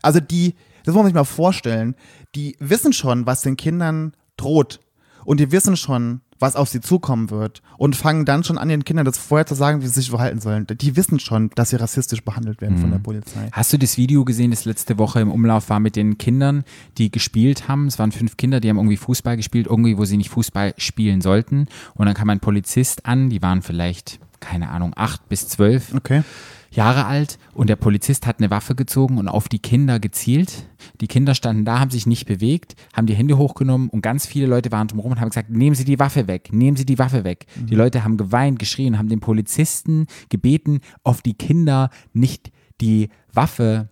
Also 0.02 0.20
die, 0.20 0.54
das 0.84 0.94
muss 0.94 1.02
man 1.02 1.06
sich 1.06 1.14
mal 1.14 1.24
vorstellen, 1.24 1.94
die 2.34 2.56
wissen 2.58 2.92
schon, 2.92 3.26
was 3.26 3.42
den 3.42 3.56
Kindern 3.56 4.14
droht. 4.36 4.80
Und 5.24 5.38
die 5.38 5.52
wissen 5.52 5.76
schon, 5.76 6.22
was 6.40 6.56
auf 6.56 6.68
sie 6.68 6.80
zukommen 6.80 7.30
wird. 7.30 7.62
Und 7.76 7.94
fangen 7.94 8.24
dann 8.24 8.42
schon 8.42 8.58
an, 8.58 8.68
den 8.68 8.84
Kindern 8.84 9.04
das 9.04 9.18
vorher 9.18 9.46
zu 9.46 9.54
sagen, 9.54 9.82
wie 9.82 9.86
sie 9.86 10.00
sich 10.00 10.10
verhalten 10.10 10.40
sollen. 10.40 10.66
Die 10.66 10.96
wissen 10.96 11.20
schon, 11.20 11.50
dass 11.54 11.70
sie 11.70 11.76
rassistisch 11.76 12.24
behandelt 12.24 12.60
werden 12.60 12.78
von 12.78 12.90
der 12.90 12.98
Polizei. 12.98 13.48
Hast 13.52 13.72
du 13.72 13.78
das 13.78 13.96
Video 13.96 14.24
gesehen, 14.24 14.50
das 14.50 14.64
letzte 14.64 14.98
Woche 14.98 15.20
im 15.20 15.30
Umlauf 15.30 15.68
war 15.68 15.80
mit 15.80 15.96
den 15.96 16.18
Kindern, 16.18 16.64
die 16.98 17.10
gespielt 17.10 17.68
haben? 17.68 17.86
Es 17.86 17.98
waren 17.98 18.12
fünf 18.12 18.36
Kinder, 18.36 18.60
die 18.60 18.68
haben 18.70 18.78
irgendwie 18.78 18.96
Fußball 18.96 19.36
gespielt, 19.36 19.66
irgendwie, 19.66 19.98
wo 19.98 20.04
sie 20.04 20.16
nicht 20.16 20.30
Fußball 20.30 20.74
spielen 20.78 21.20
sollten. 21.20 21.66
Und 21.94 22.06
dann 22.06 22.14
kam 22.14 22.30
ein 22.30 22.40
Polizist 22.40 23.06
an, 23.06 23.28
die 23.28 23.42
waren 23.42 23.62
vielleicht, 23.62 24.18
keine 24.40 24.70
Ahnung, 24.70 24.94
acht 24.96 25.28
bis 25.28 25.48
zwölf. 25.48 25.94
Okay. 25.94 26.22
Jahre 26.70 27.06
alt 27.06 27.38
und 27.52 27.68
der 27.68 27.76
Polizist 27.76 28.26
hat 28.26 28.38
eine 28.38 28.50
Waffe 28.50 28.74
gezogen 28.74 29.18
und 29.18 29.28
auf 29.28 29.48
die 29.48 29.58
Kinder 29.58 29.98
gezielt. 29.98 30.68
Die 31.00 31.08
Kinder 31.08 31.34
standen 31.34 31.64
da, 31.64 31.80
haben 31.80 31.90
sich 31.90 32.06
nicht 32.06 32.26
bewegt, 32.26 32.76
haben 32.94 33.06
die 33.06 33.14
Hände 33.14 33.38
hochgenommen 33.38 33.88
und 33.88 34.02
ganz 34.02 34.26
viele 34.26 34.46
Leute 34.46 34.70
waren 34.70 34.86
drumherum 34.86 35.12
und 35.12 35.20
haben 35.20 35.30
gesagt, 35.30 35.50
nehmen 35.50 35.74
Sie 35.74 35.84
die 35.84 35.98
Waffe 35.98 36.28
weg, 36.28 36.52
nehmen 36.52 36.76
Sie 36.76 36.86
die 36.86 36.98
Waffe 36.98 37.24
weg. 37.24 37.46
Die 37.56 37.74
Leute 37.74 38.04
haben 38.04 38.16
geweint, 38.16 38.58
geschrien, 38.58 38.98
haben 38.98 39.08
den 39.08 39.20
Polizisten 39.20 40.06
gebeten, 40.28 40.80
auf 41.02 41.22
die 41.22 41.34
Kinder 41.34 41.90
nicht 42.12 42.52
die 42.80 43.08
Waffe 43.32 43.88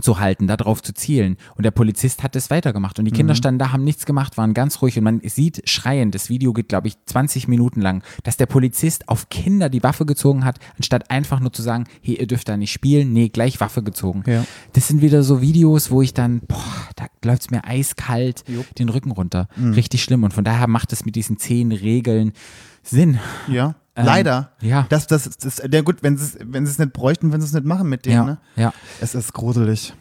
zu 0.00 0.18
halten, 0.18 0.48
darauf 0.48 0.82
zu 0.82 0.92
zielen. 0.92 1.36
Und 1.56 1.64
der 1.64 1.70
Polizist 1.70 2.22
hat 2.22 2.34
das 2.34 2.50
weitergemacht. 2.50 2.98
Und 2.98 3.04
die 3.04 3.12
Kinder 3.12 3.34
standen 3.34 3.60
da, 3.60 3.72
haben 3.72 3.84
nichts 3.84 4.06
gemacht, 4.06 4.36
waren 4.36 4.52
ganz 4.52 4.82
ruhig. 4.82 4.98
Und 4.98 5.04
man 5.04 5.20
sieht 5.22 5.68
schreiend, 5.68 6.14
das 6.14 6.28
Video 6.28 6.52
geht, 6.52 6.68
glaube 6.68 6.88
ich, 6.88 6.96
20 7.06 7.46
Minuten 7.46 7.80
lang, 7.80 8.02
dass 8.24 8.36
der 8.36 8.46
Polizist 8.46 9.08
auf 9.08 9.28
Kinder 9.28 9.68
die 9.68 9.84
Waffe 9.84 10.04
gezogen 10.04 10.44
hat, 10.44 10.58
anstatt 10.76 11.10
einfach 11.10 11.38
nur 11.38 11.52
zu 11.52 11.62
sagen, 11.62 11.84
hey, 12.02 12.16
ihr 12.16 12.26
dürft 12.26 12.48
da 12.48 12.56
nicht 12.56 12.72
spielen. 12.72 13.12
Nee, 13.12 13.28
gleich 13.28 13.60
Waffe 13.60 13.84
gezogen. 13.84 14.24
Ja. 14.26 14.44
Das 14.72 14.88
sind 14.88 15.00
wieder 15.00 15.22
so 15.22 15.40
Videos, 15.40 15.92
wo 15.92 16.02
ich 16.02 16.12
dann, 16.12 16.40
boah, 16.40 16.88
da 16.96 17.06
läuft 17.24 17.42
es 17.42 17.50
mir 17.50 17.64
eiskalt 17.64 18.44
den 18.78 18.88
Rücken 18.88 19.12
runter. 19.12 19.48
Richtig 19.56 20.02
schlimm. 20.02 20.24
Und 20.24 20.34
von 20.34 20.44
daher 20.44 20.66
macht 20.66 20.92
es 20.92 21.04
mit 21.04 21.14
diesen 21.14 21.38
zehn 21.38 21.70
Regeln 21.70 22.32
Sinn. 22.82 23.18
Ja. 23.48 23.76
Ähm, 23.96 24.06
Leider. 24.06 24.52
ja. 24.60 24.86
Das, 24.88 25.06
das, 25.06 25.30
das, 25.38 25.62
ja 25.70 25.80
gut, 25.82 26.02
wenn 26.02 26.16
sie 26.16 26.24
es 26.24 26.38
wenn 26.40 26.66
sie 26.66 26.72
es 26.72 26.78
nicht 26.78 26.92
bräuchten, 26.92 27.32
wenn 27.32 27.40
sie 27.40 27.46
es 27.46 27.52
nicht 27.52 27.64
machen 27.64 27.88
mit 27.88 28.06
denen. 28.06 28.16
Ja, 28.16 28.24
Ne? 28.24 28.38
ja. 28.56 28.72
Es 29.00 29.14
ist 29.14 29.32
gruselig. 29.32 29.94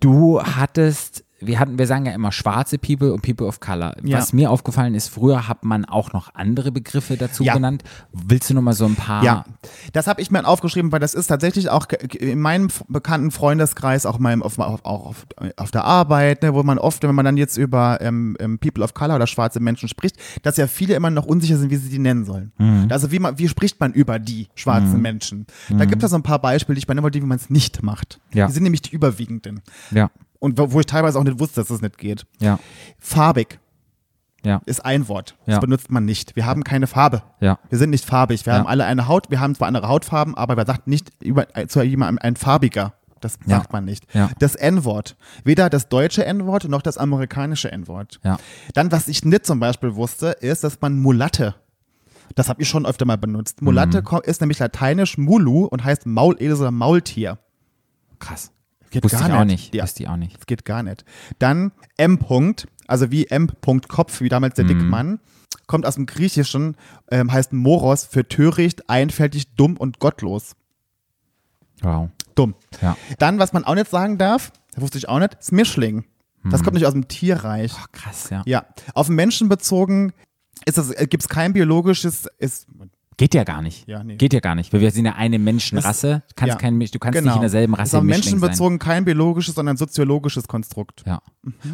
Du 0.00 0.40
hattest, 0.42 1.24
wir 1.40 1.60
hatten, 1.60 1.78
wir 1.78 1.86
sagen 1.86 2.06
ja 2.06 2.12
immer 2.12 2.32
schwarze 2.32 2.78
People 2.78 3.12
und 3.12 3.22
People 3.22 3.46
of 3.46 3.60
Color. 3.60 3.94
Ja. 4.02 4.18
Was 4.18 4.32
mir 4.32 4.50
aufgefallen 4.50 4.94
ist, 4.94 5.08
früher 5.08 5.46
hat 5.48 5.64
man 5.64 5.84
auch 5.84 6.12
noch 6.12 6.34
andere 6.34 6.72
Begriffe 6.72 7.16
dazu 7.16 7.44
Ja. 7.44 7.54
genannt. 7.54 7.84
Willst 8.12 8.50
du 8.50 8.54
noch 8.54 8.62
mal 8.62 8.72
so 8.72 8.86
ein 8.86 8.96
paar? 8.96 9.22
Ja, 9.22 9.44
das 9.92 10.06
habe 10.08 10.20
ich 10.20 10.30
mir 10.30 10.44
aufgeschrieben, 10.46 10.90
weil 10.90 11.00
das 11.00 11.14
ist 11.14 11.28
tatsächlich 11.28 11.70
auch 11.70 11.86
in 12.18 12.40
meinem 12.40 12.68
bekannten 12.88 13.30
Freundeskreis, 13.30 14.04
auch, 14.06 14.18
meinem, 14.18 14.42
auf, 14.42 14.58
auf, 14.58 14.84
auch 14.84 15.06
auf, 15.06 15.26
auf 15.56 15.70
der 15.70 15.84
Arbeit, 15.84 16.42
ne, 16.42 16.54
wo 16.54 16.62
man 16.62 16.78
oft, 16.78 17.02
wenn 17.04 17.14
man 17.14 17.24
dann 17.24 17.36
jetzt 17.36 17.56
über 17.56 18.00
ähm, 18.00 18.36
ähm, 18.40 18.58
People 18.58 18.82
of 18.82 18.94
Color 18.94 19.16
oder 19.16 19.26
schwarze 19.26 19.60
Menschen 19.60 19.88
spricht, 19.88 20.16
dass 20.42 20.56
ja 20.56 20.66
viele 20.66 20.94
immer 20.94 21.10
noch 21.10 21.26
unsicher 21.26 21.56
sind, 21.56 21.70
wie 21.70 21.76
sie 21.76 21.88
die 21.90 21.98
nennen 21.98 22.24
sollen. 22.24 22.52
Also 22.90 23.12
wie, 23.12 23.18
man, 23.18 23.38
wie 23.38 23.48
spricht 23.48 23.78
man 23.80 23.92
über 23.92 24.18
die 24.18 24.48
schwarzen 24.54 25.00
Menschen? 25.00 25.46
Da 25.68 25.84
gibt 25.84 26.02
es 26.02 26.10
so 26.10 26.16
ein 26.16 26.22
paar 26.22 26.40
Beispiele, 26.40 26.74
die 26.74 26.80
ich 26.80 26.88
meine 26.88 27.02
wollte, 27.02 27.20
wie 27.20 27.26
man 27.26 27.36
es 27.36 27.50
nicht 27.50 27.82
macht. 27.82 28.20
Ja. 28.32 28.46
Die 28.46 28.52
sind 28.52 28.62
nämlich 28.64 28.82
die 28.82 28.94
überwiegenden. 28.94 29.60
Ja, 29.90 30.10
Und 30.40 30.58
wo, 30.58 30.72
wo 30.72 30.80
ich 30.80 30.86
teilweise 30.86 31.18
auch 31.18 31.24
nicht 31.24 31.40
wusste, 31.40 31.60
dass 31.60 31.68
das 31.68 31.80
nicht 31.82 31.98
geht. 31.98 32.26
ja, 32.40 32.58
Farbig 32.98 33.58
ja, 34.44 34.60
ist 34.66 34.84
ein 34.84 35.08
Wort. 35.08 35.36
Ja. 35.46 35.54
Das 35.54 35.60
benutzt 35.60 35.90
man 35.90 36.04
nicht. 36.04 36.36
Wir 36.36 36.46
haben 36.46 36.62
keine 36.62 36.86
Farbe. 36.86 37.22
ja. 37.40 37.58
Wir 37.70 37.78
sind 37.78 37.90
nicht 37.90 38.04
farbig. 38.04 38.46
Wir 38.46 38.52
haben 38.54 38.66
alle 38.68 38.84
eine 38.84 39.08
Haut. 39.08 39.30
Wir 39.30 39.40
haben 39.40 39.54
zwar 39.56 39.66
andere 39.68 39.88
Hautfarben, 39.88 40.36
aber 40.36 40.54
man 40.54 40.64
sagt 40.64 40.86
nicht 40.86 41.10
über, 41.20 41.46
zu 41.66 41.82
jemandem 41.82 42.18
ein 42.22 42.36
farbiger. 42.36 42.94
Das 43.20 43.36
sagt 43.46 43.72
man 43.72 43.84
nicht. 43.84 44.06
Ja. 44.14 44.30
Das 44.38 44.54
N-Wort. 44.54 45.16
Weder 45.42 45.68
das 45.68 45.88
deutsche 45.88 46.24
N-Wort 46.24 46.68
noch 46.68 46.82
das 46.82 46.98
amerikanische 46.98 47.72
N-Wort. 47.72 48.20
Ja. 48.22 48.38
Dann, 48.74 48.92
was 48.92 49.08
ich 49.08 49.24
nicht 49.24 49.44
zum 49.44 49.58
Beispiel 49.58 49.96
wusste, 49.96 50.28
ist, 50.40 50.62
dass 50.62 50.80
man 50.80 51.00
Mulatte, 51.00 51.56
das 52.36 52.48
habe 52.48 52.62
ich 52.62 52.68
schon 52.68 52.86
öfter 52.86 53.06
mal 53.06 53.18
benutzt. 53.18 53.60
Mulatte 53.60 54.04
ko- 54.04 54.20
ist 54.20 54.40
nämlich 54.40 54.60
lateinisch 54.60 55.18
Mulu 55.18 55.64
und 55.64 55.82
heißt 55.82 56.06
Maulesel 56.06 56.60
oder 56.60 56.70
Maultier. 56.70 57.38
Krass. 58.20 58.52
Geht 58.90 59.04
Wusste 59.04 59.18
gar 59.18 59.28
ich 59.28 59.34
auch 59.34 59.44
nicht. 59.44 59.60
nicht. 59.72 59.74
Ja. 59.74 59.82
Wusste 59.84 60.02
ich 60.02 60.08
auch 60.08 60.16
nicht. 60.16 60.36
Das 60.36 60.46
geht 60.46 60.64
gar 60.64 60.82
nicht. 60.82 61.04
Dann 61.38 61.72
M. 61.96 62.18
-Punkt, 62.18 62.66
also 62.86 63.10
wie 63.10 63.26
M. 63.26 63.50
-Punkt 63.62 63.88
Kopf, 63.88 64.20
wie 64.20 64.28
damals 64.28 64.54
der 64.54 64.64
Mhm. 64.64 64.68
Dickmann, 64.68 65.20
kommt 65.66 65.84
aus 65.86 65.96
dem 65.96 66.06
Griechischen, 66.06 66.76
ähm, 67.10 67.30
heißt 67.32 67.52
Moros 67.52 68.04
für 68.04 68.26
töricht, 68.26 68.88
einfältig, 68.88 69.54
dumm 69.54 69.76
und 69.76 69.98
gottlos. 69.98 70.54
Wow. 71.82 72.08
Dumm. 72.34 72.54
Ja. 72.80 72.96
Dann, 73.18 73.38
was 73.38 73.52
man 73.52 73.64
auch 73.64 73.74
nicht 73.74 73.90
sagen 73.90 74.18
darf, 74.18 74.52
wusste 74.76 74.98
ich 74.98 75.08
auch 75.08 75.18
nicht, 75.18 75.42
Smischling. 75.42 76.04
Mhm. 76.42 76.50
Das 76.50 76.62
kommt 76.62 76.74
nicht 76.74 76.86
aus 76.86 76.92
dem 76.92 77.08
Tierreich. 77.08 77.72
Oh, 77.74 77.84
krass, 77.92 78.30
ja. 78.30 78.42
Ja. 78.46 78.64
Auf 78.94 79.06
den 79.06 79.16
Menschen 79.16 79.48
bezogen 79.48 80.12
gibt 80.64 81.22
es 81.22 81.28
kein 81.28 81.52
biologisches, 81.52 82.26
ist, 82.38 82.66
Geht 83.18 83.34
ja 83.34 83.42
gar 83.42 83.62
nicht. 83.62 83.86
Ja, 83.88 84.04
nee. 84.04 84.14
Geht 84.14 84.32
ja 84.32 84.38
gar 84.38 84.54
nicht. 84.54 84.72
Weil 84.72 84.80
wir 84.80 84.92
sind 84.92 85.04
ja 85.04 85.16
eine 85.16 85.40
Menschenrasse. 85.40 86.22
Du 86.28 86.34
kannst, 86.36 86.54
ja. 86.54 86.56
kein, 86.56 86.78
du 86.78 86.98
kannst 87.00 87.18
genau. 87.18 87.30
nicht 87.30 87.34
in 87.34 87.40
derselben 87.40 87.74
Rasse 87.74 88.00
sein. 88.00 88.40
bezogen 88.40 88.78
kein 88.78 89.04
biologisches, 89.04 89.56
sondern 89.56 89.76
soziologisches 89.76 90.46
Konstrukt. 90.46 91.02
Ja. 91.04 91.20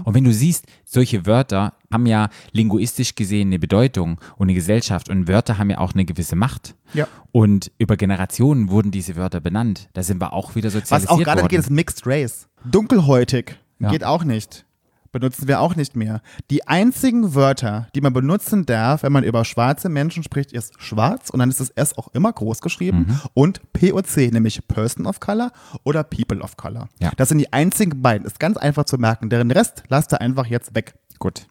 Und 0.05 0.15
wenn 0.15 0.25
du 0.25 0.33
siehst, 0.33 0.65
solche 0.87 1.27
Wörter 1.27 1.75
haben 1.93 2.07
ja 2.07 2.31
linguistisch 2.53 3.15
gesehen 3.15 3.49
eine 3.49 3.59
Bedeutung 3.59 4.19
und 4.37 4.47
eine 4.47 4.55
Gesellschaft 4.55 5.11
und 5.11 5.29
Wörter 5.29 5.59
haben 5.59 5.69
ja 5.69 5.79
auch 5.79 5.93
eine 5.93 6.07
gewisse 6.07 6.35
Macht. 6.35 6.77
Ja. 6.95 7.07
Und 7.31 7.71
über 7.77 7.99
Generationen 7.99 8.71
wurden 8.71 8.91
diese 8.91 9.15
Wörter 9.17 9.41
benannt. 9.41 9.91
Da 9.93 10.03
sind 10.03 10.23
wir 10.23 10.33
auch 10.33 10.55
wieder 10.55 10.69
Was 10.69 10.73
sozialisiert 10.73 11.11
auch 11.11 11.19
gerade 11.19 11.47
geht, 11.49 11.59
ist 11.59 11.71
Mixed 11.71 12.07
Race. 12.07 12.49
Dunkelhäutig 12.65 13.57
Ja. 13.81 13.91
geht 13.91 14.03
auch 14.03 14.25
nicht. 14.25 14.65
Benutzen 15.15 15.47
wir 15.47 15.61
auch 15.61 15.77
nicht 15.77 15.95
mehr. 15.95 16.21
Die 16.51 16.67
einzigen 16.67 17.37
Wörter, 17.37 17.87
die 17.95 18.01
man 18.01 18.13
benutzen 18.13 18.67
darf, 18.67 19.05
wenn 19.05 19.13
man 19.13 19.23
über 19.23 19.45
schwarze 19.45 19.89
Menschen 19.89 20.25
spricht, 20.25 20.53
ist 20.53 20.75
schwarz 20.83 21.31
und 21.31 21.39
dann 21.39 21.49
ist 21.51 21.61
das 21.61 21.71
S 21.71 21.97
auch 21.97 22.09
immer 22.15 22.33
groß 22.33 22.61
geschrieben 22.61 23.07
Mhm. 23.09 23.21
und 23.33 23.73
POC, 23.73 24.33
nämlich 24.33 24.67
Person 24.67 25.07
of 25.07 25.21
Color 25.21 25.53
oder 25.85 26.03
People 26.03 26.41
of 26.43 26.57
Color. 26.57 26.89
Ja. 26.99 27.13
Das 27.17 27.29
sind 27.29 27.39
die 27.39 27.53
einzigen 27.53 28.03
beiden. 28.03 28.27
Ist 28.27 28.41
ganz 28.41 28.57
einfach 28.57 28.85
zu 28.87 28.99
merken. 28.99 29.31
Deren 29.31 29.53
Rest 29.53 29.85
lasst 29.89 30.13
ihr 30.13 30.21
einfach 30.21 30.47
jetzt 30.47 30.75
weg. 30.75 30.95
Gut. 31.21 31.47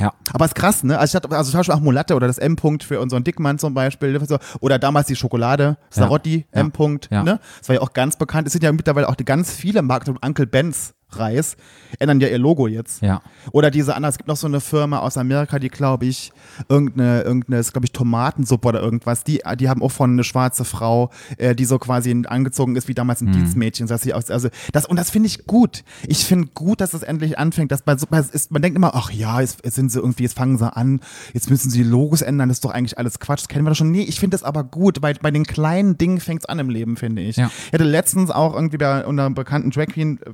Ja. 0.00 0.12
Aber 0.32 0.46
ist 0.46 0.54
krass, 0.54 0.82
ne? 0.84 0.98
Also 0.98 1.10
ich 1.18 1.22
hatte 1.22 1.36
also 1.36 1.50
zum 1.50 1.60
Beispiel 1.60 1.74
auch 1.74 1.80
Mulatte 1.80 2.14
oder 2.16 2.26
das 2.26 2.38
M-Punkt 2.38 2.82
für 2.82 2.98
unseren 2.98 3.24
Dickmann 3.24 3.58
zum 3.58 3.74
Beispiel. 3.74 4.18
Oder 4.60 4.78
damals 4.78 5.06
die 5.06 5.16
Schokolade, 5.16 5.76
Sarotti, 5.90 6.46
Ja. 6.52 6.60
M-Punkt, 6.62 7.08
Ja. 7.12 7.22
ne? 7.22 7.38
Das 7.60 7.68
war 7.68 7.76
ja 7.76 7.82
auch 7.82 7.92
ganz 7.92 8.16
bekannt. 8.16 8.46
Es 8.46 8.54
sind 8.54 8.64
ja 8.64 8.72
mittlerweile 8.72 9.08
auch 9.08 9.14
die 9.14 9.24
ganz 9.26 9.52
viele 9.52 9.82
Marken, 9.82 10.16
Uncle 10.24 10.46
Ben's 10.46 10.94
Reis, 11.18 11.56
ändern 11.98 12.20
ja 12.20 12.28
ihr 12.28 12.38
Logo 12.38 12.66
jetzt. 12.66 13.02
Ja. 13.02 13.22
Oder 13.52 13.70
diese 13.70 13.94
andere, 13.94 14.10
es 14.10 14.18
gibt 14.18 14.28
noch 14.28 14.36
so 14.36 14.46
eine 14.46 14.60
Firma 14.60 14.98
aus 15.00 15.16
Amerika, 15.16 15.58
die 15.58 15.68
glaube 15.68 16.06
ich, 16.06 16.32
irgendeine, 16.68 17.22
irgendeine, 17.22 17.58
ist 17.58 17.72
glaube 17.72 17.86
ich 17.86 17.92
Tomatensuppe 17.92 18.68
oder 18.68 18.80
irgendwas, 18.80 19.24
die, 19.24 19.40
die 19.58 19.68
haben 19.68 19.82
auch 19.82 19.90
von 19.90 20.12
eine 20.12 20.24
schwarze 20.24 20.64
Frau, 20.64 21.10
äh, 21.38 21.54
die 21.54 21.64
so 21.64 21.78
quasi 21.78 22.10
angezogen 22.26 22.76
ist 22.76 22.88
wie 22.88 22.94
damals 22.94 23.20
ein 23.20 23.32
Dienstmädchen. 23.32 23.86
Das 23.86 23.94
heißt, 23.94 24.04
sie 24.04 24.14
aus, 24.14 24.30
also 24.30 24.48
das, 24.72 24.86
und 24.86 24.96
das 24.96 25.10
finde 25.10 25.26
ich 25.28 25.46
gut. 25.46 25.84
Ich 26.06 26.24
finde 26.24 26.48
gut, 26.54 26.80
dass 26.80 26.94
es 26.94 27.02
endlich 27.02 27.38
anfängt, 27.38 27.72
dass 27.72 27.82
bei 27.82 27.94
bei- 27.94 28.18
ist, 28.20 28.50
man 28.50 28.62
denkt 28.62 28.76
immer, 28.76 28.94
ach 28.94 29.10
ja, 29.10 29.40
jetzt, 29.40 29.64
jetzt 29.64 29.74
sind 29.74 29.90
sie 29.92 29.98
irgendwie, 29.98 30.22
jetzt 30.24 30.36
fangen 30.36 30.58
sie 30.58 30.74
an, 30.74 31.00
jetzt 31.34 31.50
müssen 31.50 31.70
sie 31.70 31.82
die 31.82 31.88
Logos 31.88 32.22
ändern, 32.22 32.48
das 32.48 32.56
ist 32.58 32.64
doch 32.64 32.70
eigentlich 32.70 32.98
alles 32.98 33.18
Quatsch, 33.20 33.40
das 33.42 33.48
kennen 33.48 33.64
wir 33.64 33.70
doch 33.70 33.76
schon. 33.76 33.90
Nee, 33.90 34.02
ich 34.02 34.18
finde 34.20 34.34
das 34.36 34.42
aber 34.42 34.64
gut, 34.64 35.02
weil 35.02 35.14
bei 35.20 35.30
den 35.30 35.44
kleinen 35.44 35.98
Dingen 35.98 36.20
fängt 36.20 36.42
es 36.42 36.46
an 36.48 36.58
im 36.58 36.70
Leben, 36.70 36.96
finde 36.96 37.22
ich. 37.22 37.36
Ja. 37.36 37.50
Ich 37.66 37.72
hatte 37.72 37.84
letztens 37.84 38.30
auch 38.30 38.54
irgendwie 38.54 38.78
bei 38.78 39.06
einer 39.06 39.30
bekannten 39.30 39.70
Drag 39.70 39.86
Queen 39.86 40.18
äh, 40.24 40.30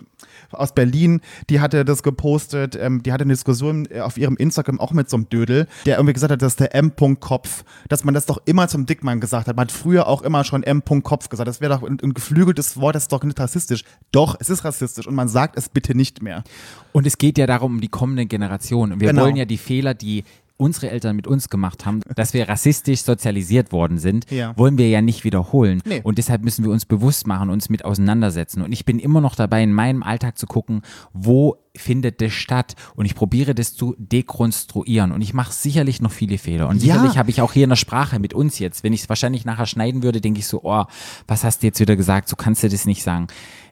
aus 0.53 0.73
Berlin, 0.75 1.21
die 1.51 1.61
hatte 1.61 1.85
das 1.85 2.03
gepostet, 2.03 2.77
ähm, 2.81 3.03
die 3.03 3.13
hatte 3.13 3.25
eine 3.25 3.33
Diskussion 3.33 3.87
äh, 3.91 4.01
auf 4.01 4.17
ihrem 4.19 4.37
Instagram 4.37 4.81
auch 4.81 4.93
mit 4.93 5.11
so 5.11 5.17
einem 5.17 5.29
Dödel, 5.29 5.67
der 5.87 5.97
irgendwie 5.97 6.13
gesagt 6.15 6.33
hat, 6.33 6.43
dass 6.43 6.57
der 6.57 6.75
M-Kopf, 6.75 7.65
dass 7.89 8.05
man 8.05 8.15
das 8.15 8.27
doch 8.27 8.39
immer 8.45 8.69
zum 8.69 8.87
Dickmann 8.87 9.21
gesagt 9.21 9.47
hat. 9.49 9.57
Man 9.57 9.65
hat 9.65 9.73
früher 9.73 10.07
auch 10.07 10.23
immer 10.23 10.45
schon 10.45 10.63
M-Kopf 10.63 11.29
gesagt. 11.29 11.49
Das 11.49 11.61
wäre 11.61 11.75
doch 11.75 11.83
ein, 11.83 11.99
ein 12.03 12.15
geflügeltes 12.15 12.79
Wort, 12.81 12.95
das 12.95 13.05
ist 13.05 13.13
doch 13.13 13.23
nicht 13.25 13.39
rassistisch. 13.39 13.85
Doch, 14.13 14.37
es 14.41 14.51
ist 14.51 14.65
rassistisch 14.65 15.07
und 15.07 15.15
man 15.15 15.29
sagt 15.29 15.57
es 15.57 15.69
bitte 15.69 15.95
nicht 15.97 16.23
mehr. 16.23 16.45
Und 16.93 17.07
es 17.07 17.19
geht 17.19 17.39
ja 17.39 17.47
darum, 17.47 17.75
um 17.77 17.81
die 17.81 17.89
kommende 17.89 18.27
Generation. 18.27 18.93
Und 18.93 19.01
wir 19.01 19.09
Genau. 19.09 19.23
wollen 19.23 19.37
ja 19.37 19.45
die 19.45 19.59
Fehler, 19.59 19.95
die 19.95 20.25
unsere 20.59 20.91
Eltern 20.91 21.17
mit 21.17 21.27
uns 21.27 21.49
gemacht 21.49 21.87
haben, 21.87 22.01
dass 22.17 22.35
wir 22.35 22.49
rassistisch 22.49 23.03
sozialisiert 23.03 23.73
worden 23.73 23.97
sind, 23.99 24.31
Ja. 24.31 24.55
wollen 24.59 24.77
wir 24.77 24.89
ja 24.91 25.01
nicht 25.01 25.25
wiederholen. 25.25 25.81
Nee. 25.87 26.01
Und 26.05 26.19
deshalb 26.19 26.43
müssen 26.45 26.65
wir 26.65 26.71
uns 26.71 26.85
bewusst 26.85 27.27
machen, 27.27 27.49
uns 27.49 27.71
mit 27.71 27.85
auseinandersetzen. 27.87 28.61
Und 28.63 28.73
ich 28.73 28.85
bin 28.85 28.99
immer 28.99 29.21
noch 29.23 29.35
dabei, 29.37 29.63
in 29.63 29.73
meinem 29.73 30.03
Alltag 30.03 30.37
zu 30.37 30.47
gucken, 30.47 30.83
wo 31.15 31.57
findet 31.77 32.21
das 32.21 32.33
statt? 32.33 32.75
Und 32.97 33.07
ich 33.07 33.15
probiere 33.15 33.55
das 33.55 33.73
zu 33.75 33.95
dekonstruieren. 33.99 35.13
Und 35.13 35.21
ich 35.23 35.33
mache 35.33 35.53
sicherlich 35.53 36.01
noch 36.03 36.11
viele 36.13 36.39
Fehler. 36.39 36.69
Und 36.69 36.83
Ja. 36.83 36.95
sicherlich 36.95 37.19
habe 37.19 37.31
ich 37.31 37.41
auch 37.41 37.53
hier 37.53 37.65
in 37.65 37.71
der 37.71 37.77
Sprache 37.77 38.19
mit 38.19 38.35
uns 38.35 38.59
jetzt, 38.59 38.83
wenn 38.85 38.93
ich 38.93 39.03
es 39.03 39.09
wahrscheinlich 39.09 39.45
nachher 39.45 39.67
schneiden 39.67 40.03
würde, 40.03 40.21
denke 40.21 40.41
ich 40.41 40.47
so, 40.47 40.61
oh, 40.65 40.85
was 41.27 41.45
hast 41.45 41.63
du 41.63 41.67
jetzt 41.69 41.81
wieder 41.81 41.97
gesagt? 41.97 42.29
So 42.29 42.37
kannst 42.37 42.63
du 42.63 42.69
das 42.69 42.85
nicht 42.85 43.03
sagen. 43.03 43.29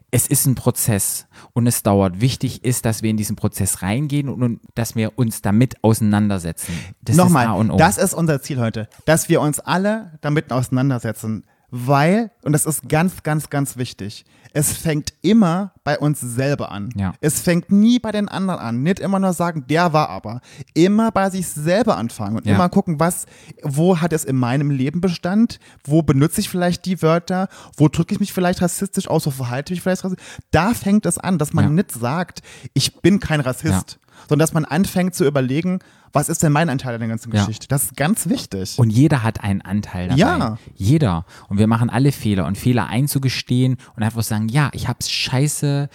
Es 0.09 0.25
ist 0.27 0.45
ein 0.45 0.55
Prozess 0.55 1.27
und 1.53 1.67
es 1.67 1.83
dauert. 1.83 2.21
Wichtig 2.21 2.63
ist, 2.63 2.85
dass 2.85 3.03
wir 3.03 3.09
in 3.09 3.17
diesen 3.17 3.35
Prozess 3.35 3.81
reingehen 3.81 4.29
und, 4.29 4.41
und 4.41 4.61
dass 4.73 4.95
wir 4.95 5.17
uns 5.17 5.41
damit 5.41 5.83
auseinandersetzen. 5.83 6.73
Das 7.01 7.15
ist 7.15 7.17
Nochmal, 7.17 7.69
O. 7.69 7.75
das 7.75 7.97
ist 7.97 8.13
unser 8.13 8.41
Ziel 8.41 8.59
heute, 8.59 8.87
dass 9.05 9.27
wir 9.27 9.41
uns 9.41 9.59
alle 9.59 10.17
damit 10.21 10.51
auseinandersetzen, 10.51 11.43
weil, 11.69 12.31
und 12.43 12.53
das 12.53 12.65
ist 12.65 12.87
ganz, 12.87 13.23
ganz, 13.23 13.49
ganz 13.49 13.77
wichtig, 13.77 14.25
es 14.53 14.71
fängt 14.75 15.13
immer 15.21 15.73
bei 15.83 15.99
uns 15.99 16.19
selber 16.19 16.71
an. 16.71 16.89
Ja. 16.95 17.13
Es 17.21 17.41
fängt 17.41 17.71
nie 17.71 17.99
bei 17.99 18.11
den 18.11 18.27
anderen 18.29 18.59
an. 18.59 18.81
Nicht 18.81 18.99
immer 18.99 19.19
nur 19.19 19.33
sagen, 19.33 19.65
der 19.69 19.93
war 19.93 20.09
aber. 20.09 20.41
Immer 20.73 21.11
bei 21.11 21.29
sich 21.29 21.47
selber 21.47 21.97
anfangen 21.97 22.37
und 22.37 22.45
Ja. 22.45 22.55
immer 22.55 22.69
gucken, 22.69 22.99
was, 22.99 23.25
wo 23.61 23.99
hat 23.99 24.13
es 24.13 24.23
in 24.23 24.35
meinem 24.37 24.71
Leben 24.71 24.99
Bestand? 25.01 25.59
Wo 25.83 26.01
benutze 26.01 26.41
ich 26.41 26.49
vielleicht 26.49 26.85
die 26.85 27.01
Wörter? 27.03 27.49
Wo 27.75 27.87
drücke 27.89 28.13
ich 28.15 28.19
mich 28.19 28.33
vielleicht 28.33 28.61
rassistisch 28.61 29.07
aus? 29.09 29.27
Wo 29.27 29.31
verhalte 29.31 29.73
ich 29.73 29.77
mich 29.79 29.83
vielleicht 29.83 30.03
rassistisch? 30.05 30.25
Da 30.51 30.73
fängt 30.73 31.05
es 31.05 31.17
an, 31.19 31.37
dass 31.37 31.53
man 31.53 31.65
Ja. 31.65 31.69
nicht 31.71 31.91
sagt, 31.91 32.41
ich 32.73 33.01
bin 33.01 33.19
kein 33.19 33.41
Rassist, 33.41 33.99
sondern 34.29 34.39
dass 34.39 34.53
man 34.53 34.65
anfängt 34.65 35.15
zu 35.15 35.25
überlegen, 35.25 35.79
was 36.13 36.29
ist 36.29 36.41
denn 36.43 36.51
mein 36.51 36.69
Anteil 36.69 36.93
an 36.95 36.99
der 37.01 37.09
ganzen 37.09 37.33
Ja. 37.33 37.41
Geschichte? 37.41 37.67
Das 37.67 37.83
ist 37.83 37.97
ganz 37.97 38.29
wichtig. 38.29 38.79
Und 38.79 38.89
jeder 38.89 39.23
hat 39.23 39.43
einen 39.43 39.61
Anteil 39.61 40.07
dabei. 40.07 40.19
Ja. 40.19 40.57
Jeder. 40.75 41.25
Und 41.49 41.57
wir 41.59 41.67
machen 41.67 41.89
alle 41.89 42.11
Fehler. 42.11 42.45
Und 42.45 42.57
Fehler 42.57 42.87
einzugestehen 42.87 43.77
und 43.95 44.03
einfach 44.03 44.23
sagen, 44.23 44.47
ja, 44.49 44.69
ich 44.73 44.87
hab's 44.87 45.09
scheiße 45.11 45.89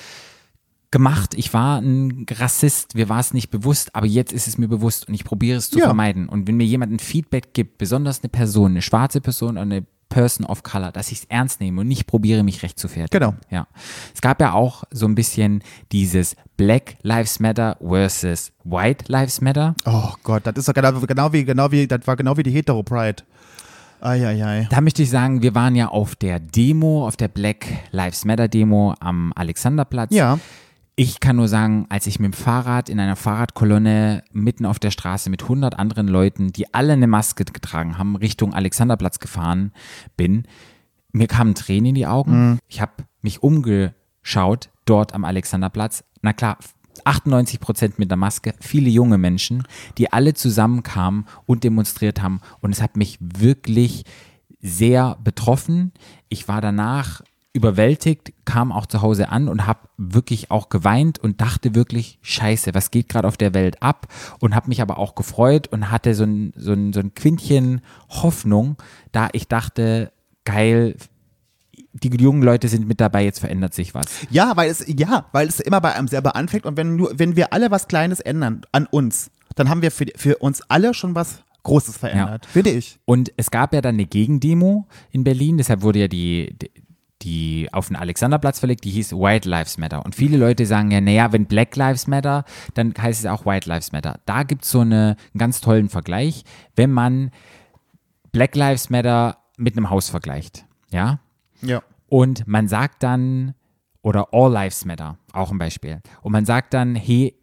gemacht. 0.91 1.35
Ich 1.35 1.55
war 1.55 1.79
ein 1.81 2.27
Rassist. 2.31 2.95
Mir 2.95 3.09
war 3.09 3.19
es 3.21 3.33
nicht 3.33 3.51
bewusst, 3.51 3.95
aber 3.95 4.07
jetzt 4.07 4.33
ist 4.33 4.47
es 4.47 4.59
mir 4.59 4.69
bewusst 4.69 5.09
und 5.09 5.15
ich 5.15 5.25
probiere 5.25 5.57
es 5.57 5.71
zu 5.71 5.79
Ja. 5.79 5.87
vermeiden. 5.87 6.29
Und 6.29 6.47
wenn 6.47 6.57
mir 6.59 6.67
jemand 6.67 6.93
ein 6.93 6.99
Feedback 6.99 7.55
gibt, 7.55 7.79
besonders 7.79 8.21
eine 8.23 8.29
Person, 8.29 8.73
eine 8.73 8.83
schwarze 8.83 9.21
Person 9.23 9.53
oder 9.53 9.63
eine 9.63 9.87
Person 10.13 10.47
of 10.47 10.63
Color, 10.63 10.93
dass 10.93 11.11
ich 11.11 11.21
es 11.21 11.25
ernst 11.25 11.61
nehme 11.61 11.81
und 11.81 11.89
nicht 11.89 12.07
probiere, 12.07 12.43
mich 12.43 12.63
recht 12.63 12.79
zu 12.79 12.87
fertigen. 12.89 13.19
Genau. 13.19 13.35
Ja. 13.51 13.67
Es 14.15 14.21
gab 14.21 14.41
ja 14.41 14.53
auch 14.53 14.85
so 14.91 15.07
ein 15.07 15.15
bisschen 15.15 15.63
dieses 15.91 16.37
Black 16.57 16.97
Lives 17.03 17.41
Matter 17.41 17.77
versus 17.81 18.53
White 18.65 19.07
Lives 19.09 19.41
Matter. 19.41 19.75
oh 19.87 20.13
Gott, 20.23 20.47
das 20.47 20.57
ist 20.57 20.69
doch 20.69 20.75
genau, 20.75 20.93
genau 21.01 21.33
wie, 21.33 21.45
genau 21.45 21.71
wie, 21.73 21.87
das 21.87 22.07
war 22.07 22.17
genau 22.17 22.37
wie 22.37 22.43
die 22.43 22.51
Hetero 22.51 22.83
Pride. 22.83 23.23
Eieiei. 24.03 24.67
Da 24.69 24.81
möchte 24.81 25.03
ich 25.03 25.11
sagen, 25.11 25.43
wir 25.43 25.55
waren 25.55 25.77
ja 25.77 25.89
auf 25.89 26.17
der 26.17 26.41
Demo, 26.41 27.07
auf 27.07 27.17
der 27.17 27.29
Black 27.29 27.67
Lives 27.93 28.25
Matter 28.25 28.49
Demo 28.49 28.95
am 29.01 29.33
Alexanderplatz. 29.35 30.13
Ja. 30.13 30.39
Ich 30.95 31.21
kann 31.21 31.37
nur 31.37 31.49
sagen, 31.49 31.87
als 31.89 32.07
ich 32.07 32.19
mit 32.21 32.33
dem 32.33 32.37
Fahrrad 32.37 32.91
in 32.91 33.01
einer 33.01 33.17
Fahrradkolonne 33.17 34.25
mitten 34.33 34.67
auf 34.67 34.79
der 34.79 34.91
Straße 34.91 35.31
mit 35.31 35.43
100 35.43 35.79
anderen 35.79 36.07
Leuten, 36.07 36.53
die 36.53 36.73
alle 36.75 36.93
eine 36.93 37.07
Maske 37.07 37.45
getragen 37.45 37.97
haben, 37.97 38.15
Richtung 38.17 38.53
Alexanderplatz 38.53 39.19
gefahren 39.19 39.73
bin, 40.17 40.47
mir 41.13 41.29
kamen 41.29 41.55
Tränen 41.55 41.87
in 41.87 41.95
die 41.95 42.07
Augen. 42.07 42.59
Ich 42.69 42.81
habe 42.81 42.93
mich 43.23 43.43
umgeschaut 43.43 44.71
dort 44.85 45.15
am 45.15 45.25
Alexanderplatz. 45.25 46.05
Na 46.21 46.33
klar, 46.35 46.59
98 47.05 47.61
Prozent 47.61 47.99
mit 47.99 48.11
der 48.11 48.19
Maske, 48.19 48.55
viele 48.61 48.91
junge 48.91 49.19
Menschen, 49.19 49.65
die 49.99 50.13
alle 50.13 50.35
zusammenkamen 50.35 51.27
und 51.47 51.65
demonstriert 51.65 52.21
haben. 52.23 52.41
Und 52.61 52.73
es 52.73 52.83
hat 52.83 52.97
mich 52.97 53.19
wirklich 53.21 54.05
sehr 54.61 55.17
betroffen. 55.23 55.93
Ich 56.29 56.49
war 56.49 56.61
danach 56.61 57.23
überwältigt, 57.55 58.33
kam 58.45 58.73
auch 58.73 58.87
zu 58.87 59.03
Hause 59.03 59.29
an 59.29 59.49
und 59.49 59.67
habe 59.67 59.81
wirklich 59.99 60.51
auch 60.51 60.71
geweint 60.71 61.19
und 61.19 61.41
dachte 61.41 61.75
wirklich, 61.75 62.19
scheiße, 62.23 62.75
was 62.75 62.91
geht 62.91 63.09
gerade 63.09 63.29
auf 63.29 63.37
der 63.37 63.53
Welt 63.53 63.83
ab? 63.83 64.09
Und 64.41 64.55
habe 64.55 64.69
mich 64.69 64.81
aber 64.81 64.99
auch 64.99 65.15
gefreut 65.15 65.69
und 65.69 65.91
hatte 65.91 66.15
so 66.15 66.25
ein, 66.25 66.53
so, 66.57 66.73
ein, 66.73 66.93
so 66.93 67.01
ein 67.01 67.15
Quintchen 67.15 67.83
Hoffnung, 68.09 68.77
da 69.13 69.29
ich 69.33 69.49
dachte, 69.49 70.13
geil, 70.45 70.97
die 71.93 72.09
jungen 72.23 72.43
Leute 72.43 72.69
sind 72.69 72.89
mit 72.89 73.01
dabei, 73.01 73.25
jetzt 73.25 73.41
verändert 73.41 73.75
sich 73.75 73.95
was. 73.95 74.07
Ja, 74.31 74.57
weil 74.57 74.71
es, 74.71 74.85
ja, 74.89 75.27
weil 75.33 75.47
es 75.47 75.61
immer 75.61 75.83
bei 75.83 75.95
einem 75.95 76.09
selber 76.09 76.37
anfängt 76.37 76.65
und 76.65 76.79
wenn, 76.79 76.97
nur, 76.97 77.13
wenn 77.19 77.37
wir 77.37 77.53
alle 77.53 77.71
was 77.71 77.87
Kleines 77.87 78.21
ändern 78.21 78.63
an 78.73 78.87
uns, 78.87 79.31
dann 79.57 79.69
haben 79.69 79.83
wir 79.83 79.91
für, 79.91 80.07
für 80.17 80.39
uns 80.39 80.63
alle 80.69 80.95
schon 80.95 81.15
was 81.15 81.43
Großes 81.65 81.99
verändert. 81.99 82.47
Finde 82.47 82.71
ich. 82.71 82.99
Und 83.05 83.33
es 83.37 83.51
gab 83.51 83.73
ja 83.73 83.81
dann 83.81 83.95
eine 83.95 84.07
Gegendemo 84.07 84.89
in 85.11 85.23
Berlin, 85.23 85.59
deshalb 85.59 85.83
wurde 85.83 86.01
ja 86.01 86.09
die, 86.09 86.57
die, 87.23 87.69
auf 87.73 87.89
den 87.89 87.97
Alexanderplatz 87.97 88.59
verlegt, 88.59 88.85
die 88.85 88.91
hieß 88.91 89.13
White 89.13 89.49
Lives 89.49 89.79
Matter. 89.79 90.05
Und 90.05 90.15
viele 90.15 90.37
Leute 90.37 90.67
sagen 90.67 90.91
ja, 90.91 91.01
naja, 91.01 91.33
wenn 91.33 91.47
Black 91.47 91.77
Lives 91.77 92.07
Matter, 92.07 92.45
dann 92.75 92.93
heißt 92.99 93.21
es 93.21 93.27
auch 93.27 93.47
White 93.47 93.69
Lives 93.69 93.93
Matter. 93.93 94.19
Da 94.27 94.43
gibt 94.43 94.65
es 94.65 94.71
so 94.71 94.81
eine, 94.81 95.17
einen 95.33 95.39
ganz 95.39 95.61
tollen 95.61 95.89
Vergleich, 95.89 96.45
wenn 96.77 96.91
man 96.91 97.31
Black 98.33 98.55
Lives 98.57 98.91
Matter 98.91 99.39
mit 99.57 99.77
einem 99.77 99.91
Haus 99.91 100.09
vergleicht. 100.09 100.65
Ja, 100.91 101.21
Ja. 101.61 101.83
und 102.09 102.47
man 102.47 102.69
sagt 102.69 103.03
dann, 103.03 103.55
oder 104.03 104.29
All 104.33 104.53
Lives 104.53 104.85
Matter, 104.85 105.17
auch 105.33 105.51
ein 105.53 105.59
Beispiel. 105.59 106.01
Und 106.23 106.33
man 106.33 106.45
sagt 106.45 106.75
dann, 106.75 106.95
hey, 106.97 107.35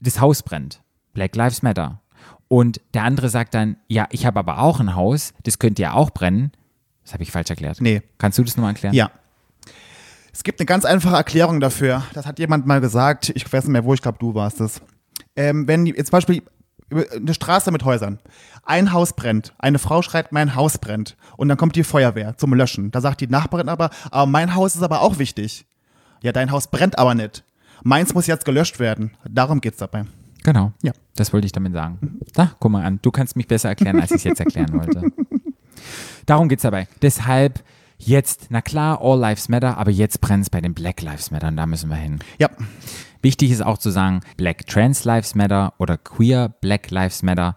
das 0.00 0.20
Haus 0.20 0.42
brennt. 0.42 0.82
Black 1.12 1.36
Lives 1.36 1.62
Matter. 1.62 2.00
Und 2.48 2.80
der 2.94 3.04
andere 3.04 3.28
sagt 3.28 3.54
dann, 3.54 3.76
ja, 3.86 4.06
ich 4.10 4.26
habe 4.26 4.38
aber 4.38 4.58
auch 4.60 4.80
ein 4.80 4.94
Haus, 4.96 5.34
das 5.44 5.58
könnte 5.58 5.82
ja 5.82 5.92
auch 5.92 6.10
brennen. 6.10 6.50
Das 7.04 7.12
habe 7.12 7.22
ich 7.22 7.32
falsch 7.32 7.50
erklärt. 7.50 7.80
Nee. 7.80 8.02
Kannst 8.18 8.38
du 8.38 8.44
das 8.44 8.56
nochmal 8.56 8.72
erklären? 8.72 8.94
Ja. 8.94 9.10
Es 10.32 10.44
gibt 10.44 10.60
eine 10.60 10.66
ganz 10.66 10.84
einfache 10.84 11.16
Erklärung 11.16 11.60
dafür. 11.60 12.04
Das 12.14 12.26
hat 12.26 12.38
jemand 12.38 12.66
mal 12.66 12.80
gesagt. 12.80 13.30
Ich 13.34 13.50
weiß 13.52 13.64
nicht 13.64 13.72
mehr, 13.72 13.84
wo, 13.84 13.94
ich 13.94 14.02
glaube, 14.02 14.18
du 14.18 14.34
warst 14.34 14.60
es. 14.60 14.80
Ähm, 15.36 15.66
wenn 15.66 15.86
jetzt 15.86 16.06
zum 16.06 16.12
Beispiel 16.12 16.42
eine 16.92 17.34
Straße 17.34 17.70
mit 17.70 17.84
Häusern. 17.84 18.18
Ein 18.64 18.92
Haus 18.92 19.12
brennt. 19.12 19.54
Eine 19.58 19.78
Frau 19.78 20.02
schreit, 20.02 20.32
mein 20.32 20.54
Haus 20.54 20.78
brennt. 20.78 21.16
Und 21.36 21.48
dann 21.48 21.56
kommt 21.56 21.76
die 21.76 21.84
Feuerwehr 21.84 22.36
zum 22.36 22.54
Löschen. 22.54 22.90
Da 22.90 23.00
sagt 23.00 23.20
die 23.20 23.26
Nachbarin 23.26 23.68
aber, 23.68 23.90
aber 24.10 24.26
mein 24.26 24.54
Haus 24.54 24.74
ist 24.74 24.82
aber 24.82 25.00
auch 25.00 25.18
wichtig. 25.18 25.66
Ja, 26.22 26.32
dein 26.32 26.50
Haus 26.50 26.68
brennt 26.68 26.98
aber 26.98 27.14
nicht. 27.14 27.44
Meins 27.82 28.12
muss 28.12 28.26
jetzt 28.26 28.44
gelöscht 28.44 28.78
werden. 28.78 29.16
Darum 29.28 29.60
geht's 29.60 29.78
dabei. 29.78 30.04
Genau. 30.42 30.72
Ja. 30.82 30.92
Das 31.16 31.32
wollte 31.32 31.46
ich 31.46 31.52
damit 31.52 31.72
sagen. 31.72 32.20
Da, 32.34 32.52
guck 32.58 32.70
mal 32.70 32.84
an. 32.84 32.98
Du 33.02 33.10
kannst 33.10 33.36
mich 33.36 33.46
besser 33.46 33.68
erklären, 33.68 34.00
als 34.00 34.10
ich 34.10 34.18
es 34.18 34.24
jetzt 34.24 34.40
erklären 34.40 34.72
wollte. 34.72 35.02
Darum 36.26 36.48
geht's 36.48 36.62
dabei. 36.62 36.88
Deshalb 37.02 37.62
jetzt, 37.98 38.46
na 38.50 38.62
klar, 38.62 39.00
All 39.02 39.18
Lives 39.18 39.48
Matter, 39.48 39.76
aber 39.76 39.90
jetzt 39.90 40.20
brennt 40.20 40.44
es 40.44 40.50
bei 40.50 40.60
den 40.60 40.74
Black 40.74 41.02
Lives 41.02 41.30
Matter 41.30 41.48
und 41.48 41.56
da 41.56 41.66
müssen 41.66 41.90
wir 41.90 41.96
hin. 41.96 42.18
Ja, 42.38 42.48
Wichtig 43.22 43.50
ist 43.50 43.62
auch 43.62 43.78
zu 43.78 43.90
sagen, 43.90 44.20
Black 44.36 44.66
Trans 44.66 45.04
Lives 45.04 45.34
Matter 45.34 45.74
oder 45.78 45.98
Queer 45.98 46.48
Black 46.48 46.90
Lives 46.90 47.22
Matter. 47.22 47.54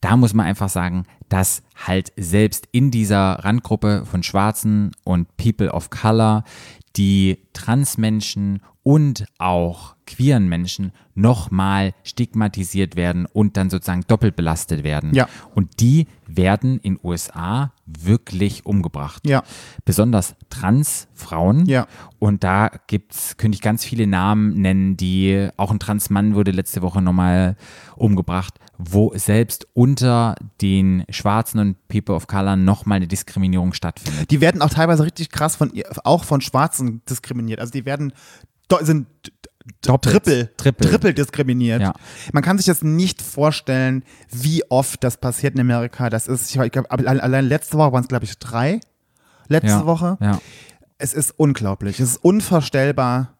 Da 0.00 0.16
muss 0.16 0.34
man 0.34 0.46
einfach 0.46 0.68
sagen, 0.68 1.06
dass 1.28 1.62
halt 1.86 2.12
selbst 2.16 2.68
in 2.72 2.90
dieser 2.90 3.44
Randgruppe 3.44 4.04
von 4.04 4.22
Schwarzen 4.22 4.90
und 5.04 5.36
People 5.36 5.70
of 5.72 5.90
Color 5.90 6.44
die 6.96 7.38
Transmenschen 7.52 8.60
und 8.84 9.24
auch 9.38 9.96
queeren 10.06 10.46
Menschen 10.48 10.92
nochmal 11.14 11.94
stigmatisiert 12.02 12.96
werden 12.96 13.26
und 13.26 13.56
dann 13.56 13.70
sozusagen 13.70 14.04
doppelt 14.06 14.36
belastet 14.36 14.84
werden. 14.84 15.14
Ja. 15.14 15.28
Und 15.54 15.80
die 15.80 16.06
werden 16.26 16.78
in 16.80 17.00
USA 17.02 17.72
wirklich 17.86 18.66
umgebracht. 18.66 19.26
Ja. 19.26 19.42
Besonders 19.84 20.34
Transfrauen. 20.50 21.66
Ja. 21.66 21.86
Und 22.18 22.44
da 22.44 22.70
gibt's, 22.86 23.36
könnte 23.38 23.56
ich 23.56 23.62
ganz 23.62 23.84
viele 23.84 24.06
Namen 24.06 24.60
nennen, 24.60 24.96
die, 24.96 25.48
auch 25.56 25.70
ein 25.70 25.78
Transmann 25.78 26.34
wurde 26.34 26.50
letzte 26.50 26.82
Woche 26.82 27.00
nochmal 27.00 27.56
umgebracht, 27.96 28.58
wo 28.76 29.12
selbst 29.16 29.66
unter 29.72 30.34
den 30.60 31.04
Schwarzen 31.08 31.60
und 31.60 31.88
People 31.88 32.14
of 32.14 32.26
Color 32.26 32.56
nochmal 32.56 32.96
eine 32.96 33.06
Diskriminierung 33.06 33.72
stattfindet. 33.72 34.30
die 34.30 34.40
werden 34.40 34.60
auch 34.60 34.70
teilweise 34.70 35.04
richtig 35.04 35.30
krass 35.30 35.56
von 35.56 35.72
auch 36.02 36.24
von 36.24 36.40
Schwarzen 36.40 37.02
diskriminiert. 37.08 37.60
Also 37.60 37.72
die 37.72 37.86
werden 37.86 38.12
sind 38.82 39.06
Doppelt. 39.80 40.12
triple, 40.24 40.56
Triple. 40.56 40.90
triple 40.90 41.14
diskriminiert. 41.14 41.80
Ja. 41.80 41.94
Man 42.32 42.42
kann 42.42 42.58
sich 42.58 42.66
jetzt 42.66 42.84
nicht 42.84 43.22
vorstellen, 43.22 44.04
wie 44.30 44.62
oft 44.70 45.02
das 45.02 45.16
passiert 45.16 45.54
in 45.54 45.60
Amerika. 45.60 46.10
Das 46.10 46.26
ist, 46.28 46.54
ich 46.54 46.72
glaube, 46.72 46.90
allein 46.90 47.46
letzte 47.46 47.78
Woche 47.78 47.92
waren 47.92 48.02
es, 48.02 48.08
glaube 48.08 48.24
ich, 48.24 48.38
drei. 48.38 48.80
Letzte 49.48 49.68
Ja. 49.68 49.86
Woche. 49.86 50.18
Ja. 50.20 50.40
Es 50.98 51.14
ist 51.14 51.32
unglaublich. 51.38 51.98
Es 52.00 52.10
ist 52.10 52.16
unvorstellbar, 52.24 53.36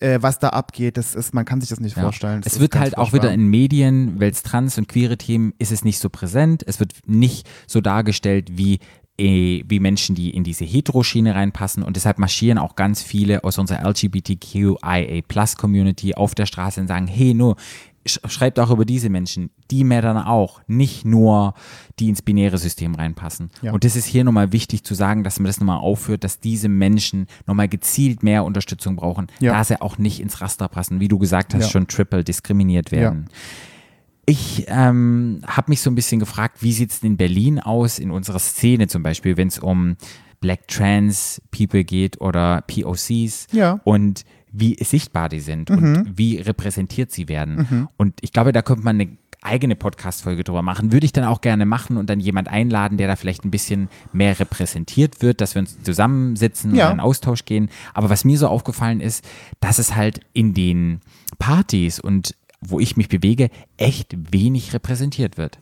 äh, 0.00 0.18
was 0.20 0.38
da 0.38 0.50
abgeht. 0.50 0.96
Das 0.96 1.14
ist, 1.14 1.34
man 1.34 1.44
kann 1.44 1.60
sich 1.60 1.70
das 1.70 1.80
nicht 1.80 1.94
vorstellen. 1.96 2.42
Das 2.42 2.54
Es 2.54 2.60
wird 2.60 2.76
halt 2.76 2.96
auch 2.96 3.12
wieder 3.12 3.32
in 3.32 3.46
Medien, 3.48 4.20
weil 4.20 4.30
es 4.30 4.42
trans 4.42 4.78
und 4.78 4.88
queere 4.88 5.16
Themen 5.16 5.52
ist 5.58 5.72
es 5.72 5.84
nicht 5.84 5.98
so 5.98 6.10
präsent. 6.10 6.62
Es 6.66 6.80
wird 6.80 6.94
nicht 7.06 7.48
so 7.66 7.80
dargestellt 7.80 8.50
wie 8.56 8.78
äh, 9.18 9.62
wie 9.66 9.80
Menschen, 9.80 10.14
die 10.14 10.30
in 10.30 10.44
diese 10.44 10.64
Heteroschiene 10.64 11.34
reinpassen 11.34 11.82
und 11.82 11.96
deshalb 11.96 12.18
marschieren 12.18 12.58
auch 12.58 12.76
ganz 12.76 13.02
viele 13.02 13.44
aus 13.44 13.58
unserer 13.58 13.82
LGBTQIA 13.88 15.22
Plus 15.26 15.56
Community 15.56 16.14
auf 16.14 16.34
der 16.34 16.46
Straße 16.46 16.80
und 16.80 16.86
sagen, 16.88 17.06
hey, 17.06 17.34
nur 17.34 17.56
sch- 18.06 18.28
schreibt 18.28 18.58
auch 18.60 18.70
über 18.70 18.84
diese 18.84 19.08
Menschen. 19.08 19.50
Die 19.70 19.84
mehr 19.84 20.02
dann 20.02 20.16
auch, 20.18 20.60
nicht 20.66 21.04
nur 21.04 21.54
die 21.98 22.08
ins 22.08 22.22
binäre 22.22 22.58
System 22.58 22.94
reinpassen. 22.94 23.50
Ja. 23.62 23.72
Und 23.72 23.84
das 23.84 23.96
ist 23.96 24.06
hier 24.06 24.22
nochmal 24.22 24.52
wichtig 24.52 24.84
zu 24.84 24.94
sagen, 24.94 25.24
dass 25.24 25.38
man 25.40 25.46
das 25.46 25.58
nochmal 25.60 25.78
aufführt, 25.78 26.22
dass 26.22 26.38
diese 26.40 26.68
Menschen 26.68 27.26
nochmal 27.46 27.68
gezielt 27.68 28.22
mehr 28.22 28.44
Unterstützung 28.44 28.96
brauchen, 28.96 29.26
Ja. 29.40 29.52
da 29.54 29.64
sie 29.64 29.80
auch 29.80 29.98
nicht 29.98 30.20
ins 30.20 30.40
Raster 30.40 30.68
passen, 30.68 31.00
wie 31.00 31.08
du 31.08 31.18
gesagt 31.18 31.54
hast, 31.54 31.62
Ja. 31.64 31.70
schon 31.70 31.88
triple 31.88 32.22
diskriminiert 32.22 32.92
werden. 32.92 33.26
Ich 34.28 34.64
ähm, 34.68 35.40
habe 35.46 35.70
mich 35.70 35.80
so 35.80 35.88
ein 35.90 35.94
bisschen 35.94 36.18
gefragt, 36.18 36.58
wie 36.60 36.72
sieht 36.72 36.90
es 36.90 37.02
in 37.02 37.16
Berlin 37.16 37.60
aus, 37.60 37.98
in 38.00 38.10
unserer 38.10 38.40
Szene 38.40 38.88
zum 38.88 39.02
Beispiel, 39.04 39.36
wenn 39.36 39.48
es 39.48 39.58
um 39.60 39.96
Black 40.40 40.66
Trans 40.68 41.40
People 41.52 41.84
geht 41.84 42.20
oder 42.20 42.62
POCs 42.62 43.46
Ja. 43.52 43.80
und 43.84 44.24
wie 44.50 44.76
sichtbar 44.82 45.28
die 45.28 45.40
sind 45.40 45.70
und 45.70 46.16
wie 46.18 46.38
repräsentiert 46.38 47.12
sie 47.12 47.28
werden. 47.28 47.88
Und 47.98 48.14
ich 48.22 48.32
glaube, 48.32 48.52
da 48.52 48.62
könnte 48.62 48.84
man 48.84 48.98
eine 49.00 49.16
eigene 49.42 49.76
Podcast-Folge 49.76 50.42
drüber 50.44 50.62
machen. 50.62 50.92
Würde 50.92 51.04
ich 51.04 51.12
dann 51.12 51.24
auch 51.24 51.40
gerne 51.40 51.66
machen 51.66 51.96
und 51.96 52.08
dann 52.10 52.18
jemand 52.20 52.48
einladen, 52.48 52.96
der 52.98 53.06
da 53.06 53.16
vielleicht 53.16 53.44
ein 53.44 53.50
bisschen 53.50 53.88
mehr 54.12 54.38
repräsentiert 54.40 55.20
wird, 55.22 55.40
dass 55.40 55.54
wir 55.54 55.60
uns 55.60 55.80
zusammensitzen 55.82 56.74
Ja. 56.74 56.86
und 56.88 56.94
in 56.94 57.00
Austausch 57.00 57.44
gehen. 57.44 57.68
Aber 57.94 58.08
was 58.10 58.24
mir 58.24 58.38
so 58.38 58.48
aufgefallen 58.48 59.00
ist, 59.00 59.24
dass 59.60 59.78
es 59.78 59.94
halt 59.94 60.20
in 60.32 60.52
den 60.54 61.00
Partys 61.38 62.00
und 62.00 62.34
wo 62.60 62.80
ich 62.80 62.96
mich 62.96 63.08
bewege, 63.08 63.50
echt 63.76 64.16
wenig 64.32 64.72
repräsentiert 64.72 65.36
wird. 65.38 65.58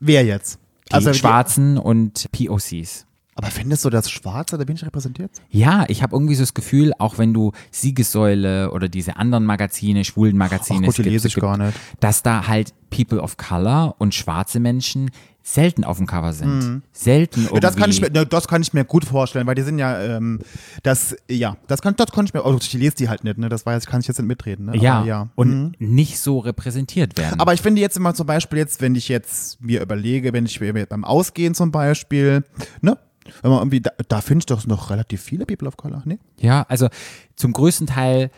Wer 0.00 0.24
jetzt? 0.24 0.58
Die 0.88 0.94
Also, 0.94 1.12
Schwarzen 1.12 1.76
und 1.76 2.30
POCs. 2.32 3.06
Aber 3.38 3.46
findest 3.52 3.84
du 3.84 3.90
das 3.90 4.10
Schwarze 4.10 4.58
da 4.58 4.64
bin 4.64 4.74
ich 4.74 4.84
repräsentiert? 4.84 5.30
Ja, 5.48 5.84
ich 5.86 6.02
habe 6.02 6.14
irgendwie 6.16 6.34
so 6.34 6.42
das 6.42 6.54
Gefühl, 6.54 6.92
auch 6.98 7.18
wenn 7.18 7.32
du 7.32 7.52
Siegessäule 7.70 8.72
oder 8.72 8.88
diese 8.88 9.16
anderen 9.16 9.44
Magazine, 9.44 10.04
schwulen 10.04 10.36
Magazine, 10.36 10.80
Ach 10.80 10.86
gut, 10.86 10.88
es 10.90 10.96
die 10.96 11.02
gibt- 11.02 11.12
lese 11.12 11.26
es 11.28 11.30
ich 11.30 11.34
gibt, 11.36 11.42
gar 11.46 11.56
nicht. 11.56 11.78
dass 12.00 12.22
da 12.24 12.48
halt 12.48 12.74
People 12.90 13.20
of 13.20 13.36
Color 13.36 13.94
und 13.98 14.12
schwarze 14.14 14.58
Menschen 14.58 15.10
selten 15.42 15.84
auf 15.84 15.96
dem 15.98 16.06
Cover 16.06 16.32
sind. 16.32 16.82
Selten 16.92 17.42
irgendwie. 17.44 17.50
Mhm. 17.50 17.54
Ja, 17.54 17.60
das 17.60 17.76
kann 17.76 17.90
ich 17.90 18.00
mir, 18.00 18.10
das 18.10 18.48
kann 18.48 18.60
ich 18.60 18.72
mir 18.74 18.84
gut 18.84 19.04
vorstellen, 19.04 19.46
weil 19.46 19.54
die 19.54 19.62
sind 19.62 19.78
ja, 19.78 19.98
ähm, 20.00 20.40
das, 20.82 21.16
ja, 21.30 21.56
das 21.68 21.80
kann, 21.80 21.94
das 21.96 22.10
kann 22.12 22.26
ich 22.26 22.34
mir, 22.34 22.44
oh, 22.44 22.58
ich 22.60 22.72
lese 22.74 22.96
die 22.96 23.08
halt 23.08 23.24
nicht, 23.24 23.38
ne, 23.38 23.48
das 23.48 23.64
weiß, 23.64 23.86
kann 23.86 24.00
ich 24.00 24.08
jetzt 24.08 24.18
nicht 24.18 24.26
mitreden, 24.26 24.66
ne, 24.66 24.76
ja, 24.76 25.04
ja. 25.04 25.28
und 25.36 25.80
nicht 25.80 26.18
so 26.18 26.40
repräsentiert 26.40 27.16
werden. 27.16 27.40
Aber 27.40 27.54
ich 27.54 27.62
finde 27.62 27.80
jetzt 27.80 27.96
immer 27.96 28.14
zum 28.14 28.26
Beispiel 28.26 28.58
jetzt, 28.58 28.80
wenn 28.82 28.94
ich 28.94 29.08
jetzt 29.08 29.60
mir 29.62 29.80
überlege, 29.80 30.32
wenn 30.34 30.44
ich 30.44 30.60
mir 30.60 30.72
beim 30.86 31.04
Ausgehen 31.04 31.54
zum 31.54 31.70
Beispiel, 31.72 32.44
ne, 32.82 32.98
man 33.42 33.60
irgendwie, 33.60 33.80
da, 33.80 33.90
da 34.08 34.20
finde 34.20 34.42
ich 34.42 34.46
doch 34.46 34.66
noch 34.66 34.90
relativ 34.90 35.22
viele 35.22 35.46
People 35.46 35.68
of 35.68 35.76
Color, 35.76 36.02
ne? 36.04 36.18
Ja, 36.38 36.64
also 36.68 36.88
zum 37.36 37.52
größten 37.52 37.86
Teil, 37.86 38.30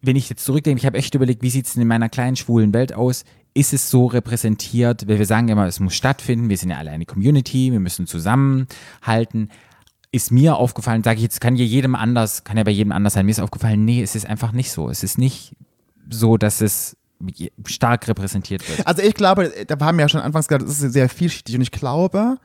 wenn 0.00 0.16
ich 0.16 0.28
jetzt 0.28 0.44
zurückdenke, 0.44 0.80
ich 0.80 0.86
habe 0.86 0.98
echt 0.98 1.14
überlegt, 1.14 1.42
wie 1.42 1.50
sieht 1.50 1.66
es 1.66 1.76
in 1.76 1.86
meiner 1.86 2.08
kleinen 2.08 2.36
schwulen 2.36 2.74
Welt 2.74 2.92
aus? 2.92 3.24
Ist 3.54 3.72
es 3.72 3.90
so 3.90 4.06
repräsentiert, 4.06 5.06
weil 5.08 5.18
wir 5.18 5.26
sagen 5.26 5.48
immer, 5.48 5.66
es 5.66 5.80
muss 5.80 5.94
stattfinden, 5.94 6.48
wir 6.48 6.56
sind 6.56 6.70
ja 6.70 6.78
alle 6.78 6.90
eine 6.90 7.04
Community, 7.04 7.70
wir 7.70 7.80
müssen 7.80 8.06
zusammenhalten. 8.06 9.50
Ist 10.10 10.30
mir 10.30 10.56
aufgefallen, 10.56 11.02
sage 11.02 11.18
ich 11.18 11.22
jetzt, 11.22 11.40
kann 11.40 11.56
ja 11.56 11.64
jedem 11.64 11.94
anders, 11.94 12.44
kann 12.44 12.56
ja 12.56 12.64
bei 12.64 12.70
jedem 12.70 12.92
anders 12.92 13.14
sein, 13.14 13.26
mir 13.26 13.32
ist 13.32 13.40
aufgefallen, 13.40 13.84
nee, 13.84 14.02
es 14.02 14.14
ist 14.14 14.26
einfach 14.26 14.52
nicht 14.52 14.70
so. 14.70 14.88
Es 14.88 15.02
ist 15.02 15.18
nicht 15.18 15.54
so, 16.10 16.36
dass 16.36 16.60
es 16.60 16.96
stark 17.66 18.08
repräsentiert 18.08 18.68
wird. 18.68 18.86
Also 18.86 19.02
ich 19.02 19.14
glaube, 19.14 19.52
da 19.66 19.78
haben 19.80 19.98
wir 19.98 20.02
ja 20.04 20.08
schon 20.08 20.20
anfangs 20.20 20.48
gesagt, 20.48 20.64
es 20.68 20.80
ist 20.82 20.92
sehr 20.92 21.08
vielschichtig 21.08 21.54
und 21.56 21.60
ich 21.62 21.70
glaube, 21.70 22.38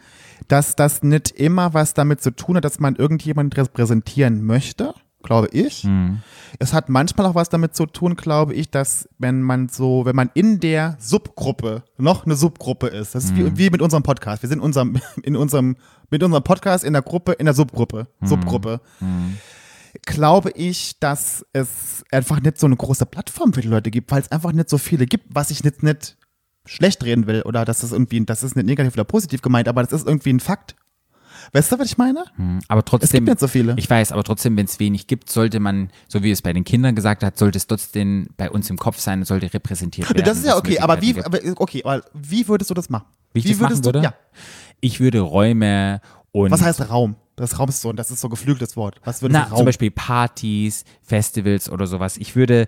dass 0.48 0.76
das 0.76 1.04
nicht 1.04 1.32
immer 1.32 1.74
was 1.74 1.94
damit 1.94 2.22
zu 2.22 2.32
tun 2.32 2.58
hat, 2.58 2.66
dass 2.66 2.80
man 2.80 2.96
irgendjemanden 2.96 3.54
repräsentieren 3.60 4.44
möchte, 4.46 4.94
glaube 5.24 5.48
ich. 5.52 5.84
Mhm. 5.84 6.22
Es 6.60 6.74
hat 6.74 6.90
manchmal 6.90 7.26
auch 7.28 7.36
was 7.36 7.50
damit 7.50 7.76
zu 7.76 7.86
tun, 7.88 8.16
glaube 8.16 8.54
ich, 8.54 8.70
dass 8.70 9.10
wenn 9.18 9.42
man 9.42 9.68
so, 9.68 10.06
wenn 10.06 10.16
man 10.16 10.30
in 10.36 10.60
der 10.60 10.96
Subgruppe 11.00 11.84
noch 11.98 12.26
eine 12.26 12.36
Subgruppe 12.36 12.88
ist, 12.88 13.16
das 13.16 13.26
ist 13.26 13.34
Mhm. 13.34 13.58
wie, 13.58 13.58
wie 13.66 13.70
mit 13.72 13.82
unserem 13.82 14.04
Podcast. 14.04 14.44
Wir 14.44 14.50
sind 14.50 14.60
in 14.60 14.64
unserem, 14.64 15.00
in 15.24 15.36
unserem, 15.36 15.76
mit 16.10 16.24
unserem 16.24 16.44
Podcast 16.44 16.84
in 16.86 16.94
der 16.94 17.02
Gruppe, 17.02 17.34
in 17.34 17.46
der 17.46 17.54
Subgruppe, 17.56 18.08
Mhm. 18.22 18.28
Subgruppe. 18.28 18.80
Glaube 20.06 20.52
ich, 20.52 21.00
dass 21.00 21.46
es 21.54 22.04
einfach 22.12 22.40
nicht 22.42 22.58
so 22.60 22.66
eine 22.68 22.76
große 22.76 23.06
Plattform 23.06 23.54
für 23.54 23.62
die 23.62 23.68
Leute 23.68 23.92
gibt, 23.92 24.12
weil 24.12 24.22
es 24.22 24.32
einfach 24.32 24.52
nicht 24.52 24.70
so 24.70 24.78
viele 24.78 25.06
gibt, 25.06 25.26
was 25.30 25.52
ich 25.52 25.64
nicht, 25.64 25.84
nicht 25.84 26.18
schlecht 26.66 27.04
reden 27.04 27.28
will 27.28 27.42
oder 27.44 27.66
dass 27.66 27.82
das 27.82 27.92
irgendwie, 27.92 28.24
das 28.26 28.44
ist 28.44 28.56
nicht 28.56 28.66
negativ 28.66 28.94
oder 28.94 29.06
positiv 29.06 29.42
gemeint, 29.42 29.68
aber 29.68 29.84
das 29.84 29.94
ist 29.94 30.08
irgendwie 30.08 30.34
ein 30.34 30.40
Fakt. 30.40 30.76
Weißt 31.54 31.72
du, 31.72 31.80
was 31.80 31.88
ich 31.88 31.98
meine? 31.98 32.26
Aber 32.68 32.84
trotzdem, 32.84 33.06
Es 33.06 33.12
gibt 33.12 33.28
nicht 33.28 33.40
so 33.40 33.48
viele. 33.48 33.76
Ich 33.78 33.90
weiß, 33.90 34.12
aber 34.12 34.24
trotzdem, 34.24 34.58
wenn 34.58 34.66
es 34.66 34.80
wenig 34.80 35.08
gibt, 35.08 35.30
sollte 35.30 35.60
man, 35.60 35.92
so 36.08 36.24
wie 36.24 36.32
es 36.32 36.42
bei 36.42 36.52
den 36.52 36.64
Kindern 36.64 36.96
gesagt 36.96 37.24
hat, 37.24 37.38
sollte 37.38 37.58
es 37.58 37.68
trotzdem 37.68 38.28
bei 38.38 38.50
uns 38.50 38.70
im 38.70 38.78
Kopf 38.78 39.00
sein 39.00 39.20
und 39.20 39.26
sollte 39.26 39.54
repräsentiert 39.54 40.10
werden. 40.10 40.26
das 40.26 40.40
ist 40.40 40.46
ja 40.46 40.54
es 40.54 40.58
okay, 40.58 40.80
aber 40.80 41.02
wie, 41.02 41.22
aber, 41.22 41.40
okay, 41.58 41.84
aber 41.84 42.04
wie 42.14 42.48
würdest 42.48 42.70
du 42.70 42.74
das 42.74 42.90
machen? 42.90 43.06
Wie 43.34 43.40
ich 43.40 43.46
wie 43.46 43.50
das 43.52 43.60
machen 43.60 43.72
würdest 43.72 43.86
würde? 43.86 44.00
du, 44.00 44.06
ja. 44.06 44.14
Ich 44.82 45.00
würde 45.00 45.22
Räume 45.22 46.02
und 46.32 46.52
Was 46.52 46.62
heißt 46.62 46.90
Raum? 46.90 47.16
Das 47.38 47.60
Raum 47.60 47.70
ist 47.70 47.82
so, 47.82 47.94
das 47.94 48.10
ist 48.10 48.20
so 48.20 48.30
geflügeltes 48.30 48.76
Wort. 48.76 49.00
Was 49.04 49.22
würdest 49.22 49.40
na, 49.40 49.46
du 49.46 49.52
Raum? 49.52 49.58
zum 49.58 49.66
Beispiel 49.68 49.92
Partys, 49.92 50.84
Festivals 51.04 51.70
oder 51.70 51.86
sowas. 51.86 52.18
Ich 52.18 52.36
würde, 52.36 52.66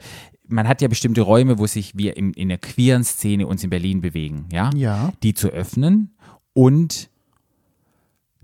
man 0.47 0.67
hat 0.67 0.81
ja 0.81 0.87
bestimmte 0.87 1.21
Räume, 1.21 1.57
wo 1.57 1.65
sich 1.65 1.97
wir 1.97 2.15
in, 2.15 2.33
in 2.33 2.49
der 2.49 2.59
queeren 2.59 3.03
Szene 3.03 3.47
uns 3.47 3.63
in 3.63 3.71
Berlin 3.71 3.99
bewegen, 3.99 4.47
ja? 4.51 4.69
Ja. 4.75 5.11
Die 5.23 5.33
zu 5.33 5.49
öffnen 5.49 6.15
und 6.53 7.09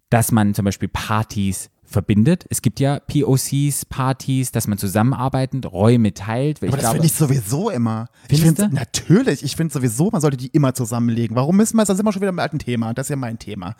dass 0.09 0.32
man 0.32 0.55
zum 0.55 0.65
Beispiel 0.65 0.88
Partys 0.88 1.69
verbindet. 1.84 2.45
Es 2.49 2.63
gibt 2.63 2.80
ja 2.80 2.99
POCs, 2.99 3.86
Partys, 3.86 4.51
dass 4.51 4.67
man 4.67 4.80
zusammenarbeitend 4.80 5.71
Räume 5.71 6.13
teilt. 6.13 6.57
aber 6.57 6.76
ich 6.76 6.82
das 6.82 6.91
finde 6.91 7.05
ich 7.05 7.13
sowieso 7.13 7.69
immer. 7.69 8.07
Ich 8.30 8.41
du? 8.41 8.67
natürlich, 8.69 9.43
ich 9.43 9.55
finde 9.55 9.71
sowieso, 9.71 10.09
man 10.11 10.21
sollte 10.21 10.38
die 10.38 10.47
immer 10.47 10.73
zusammenlegen. 10.73 11.36
Warum 11.36 11.57
müssen 11.57 11.78
wir, 11.78 11.86
da 11.86 11.93
sind 11.93 12.03
wir 12.03 12.11
schon 12.11 12.21
wieder 12.21 12.30
im 12.30 12.39
alten 12.39 12.57
Thema. 12.57 12.93
Das 12.95 13.05
ist 13.05 13.09
ja 13.11 13.15
mein 13.15 13.38
Thema. 13.38 13.76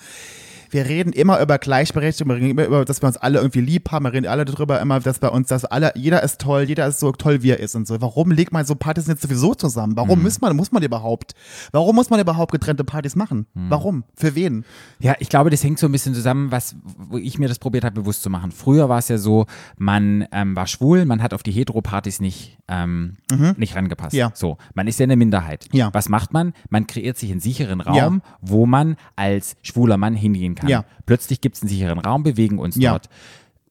Wir 0.76 0.88
reden 0.88 1.14
immer 1.14 1.40
über 1.40 1.58
Gleichberechtigung, 1.58 2.34
wir 2.34 2.36
reden 2.36 2.50
immer 2.50 2.66
über, 2.66 2.84
dass 2.84 3.02
wir 3.02 3.08
uns 3.08 3.16
alle 3.16 3.38
irgendwie 3.38 3.62
lieb 3.62 3.94
haben, 3.94 4.04
wir 4.04 4.12
reden 4.12 4.28
alle 4.28 4.44
darüber 4.44 4.82
immer, 4.82 5.00
dass 5.00 5.20
bei 5.20 5.30
uns, 5.30 5.48
dass 5.48 5.64
alle, 5.64 5.94
jeder 5.96 6.22
ist 6.22 6.42
toll, 6.42 6.64
jeder 6.64 6.86
ist 6.86 7.00
so 7.00 7.14
toll, 7.14 7.44
wie 7.44 7.52
er 7.52 7.62
ist 7.62 7.76
und 7.76 7.88
so. 7.88 8.02
Warum 8.02 8.30
legt 8.30 8.52
man 8.52 8.66
so 8.66 8.76
Partys 8.76 9.08
jetzt 9.08 9.22
sowieso 9.22 9.56
zusammen? 9.56 9.94
Mhm. 9.94 9.98
Warum 9.98 10.22
muss 10.22 10.42
man, 10.42 10.54
muss 10.54 10.74
man 10.74 10.84
überhaupt? 10.84 11.34
Warum 11.72 11.96
muss 11.96 12.10
man 12.10 12.20
überhaupt 12.20 12.52
getrennte 12.52 12.84
Partys 12.84 13.16
machen? 13.16 13.48
Mhm. 13.54 13.70
Warum? 13.70 14.04
Für 14.18 14.36
wen? 14.36 14.66
Ja, 15.00 15.16
ich 15.20 15.30
glaube, 15.30 15.50
das 15.50 15.64
hängt 15.64 15.80
so 15.80 15.86
ein 15.86 15.94
bisschen 15.94 16.14
zusammen, 16.14 16.52
was, 16.52 16.76
wo 16.84 17.20
ich 17.20 17.40
mir 17.40 17.48
das 17.48 17.58
probiert 17.58 17.86
habe, 17.86 18.02
bewusst 18.02 18.22
zu 18.22 18.30
machen. 18.30 18.52
Früher 18.52 18.90
war 18.90 19.00
es 19.00 19.08
ja 19.08 19.18
so, 19.18 19.46
man 19.78 20.28
ähm, 20.34 20.58
war 20.58 20.68
schwul, 20.68 21.06
man 21.06 21.24
hat 21.24 21.34
auf 21.34 21.42
die 21.42 21.54
Hetero-Partys 21.54 22.20
nicht, 22.20 22.58
ähm, 22.68 23.16
nicht 23.56 23.78
rangepasst. 23.78 24.12
Mhm. 24.12 24.20
Ja. 24.20 24.32
So, 24.34 24.58
man 24.74 24.90
ist 24.90 25.00
ja 25.00 25.06
eine 25.06 25.16
Minderheit. 25.16 25.70
Ja. 25.72 25.90
Was 25.94 26.10
macht 26.10 26.34
man? 26.34 26.52
Man 26.70 26.86
kreiert 26.86 27.18
sich 27.18 27.32
einen 27.32 27.40
sicheren 27.40 27.80
Raum, 27.80 28.22
wo 28.42 28.66
man 28.66 28.98
als 29.16 29.56
schwuler 29.62 29.96
Mann 29.96 30.16
hingehen 30.16 30.56
kann. 30.56 30.65
Ja. 30.70 30.86
Plötzlich 31.06 31.42
gibt 31.42 31.56
es 31.58 31.62
einen 31.62 31.70
sicheren 31.70 32.00
Raum, 32.00 32.24
bewegen 32.24 32.60
uns 32.60 32.76
Ja. 32.76 32.92
dort. 32.92 33.10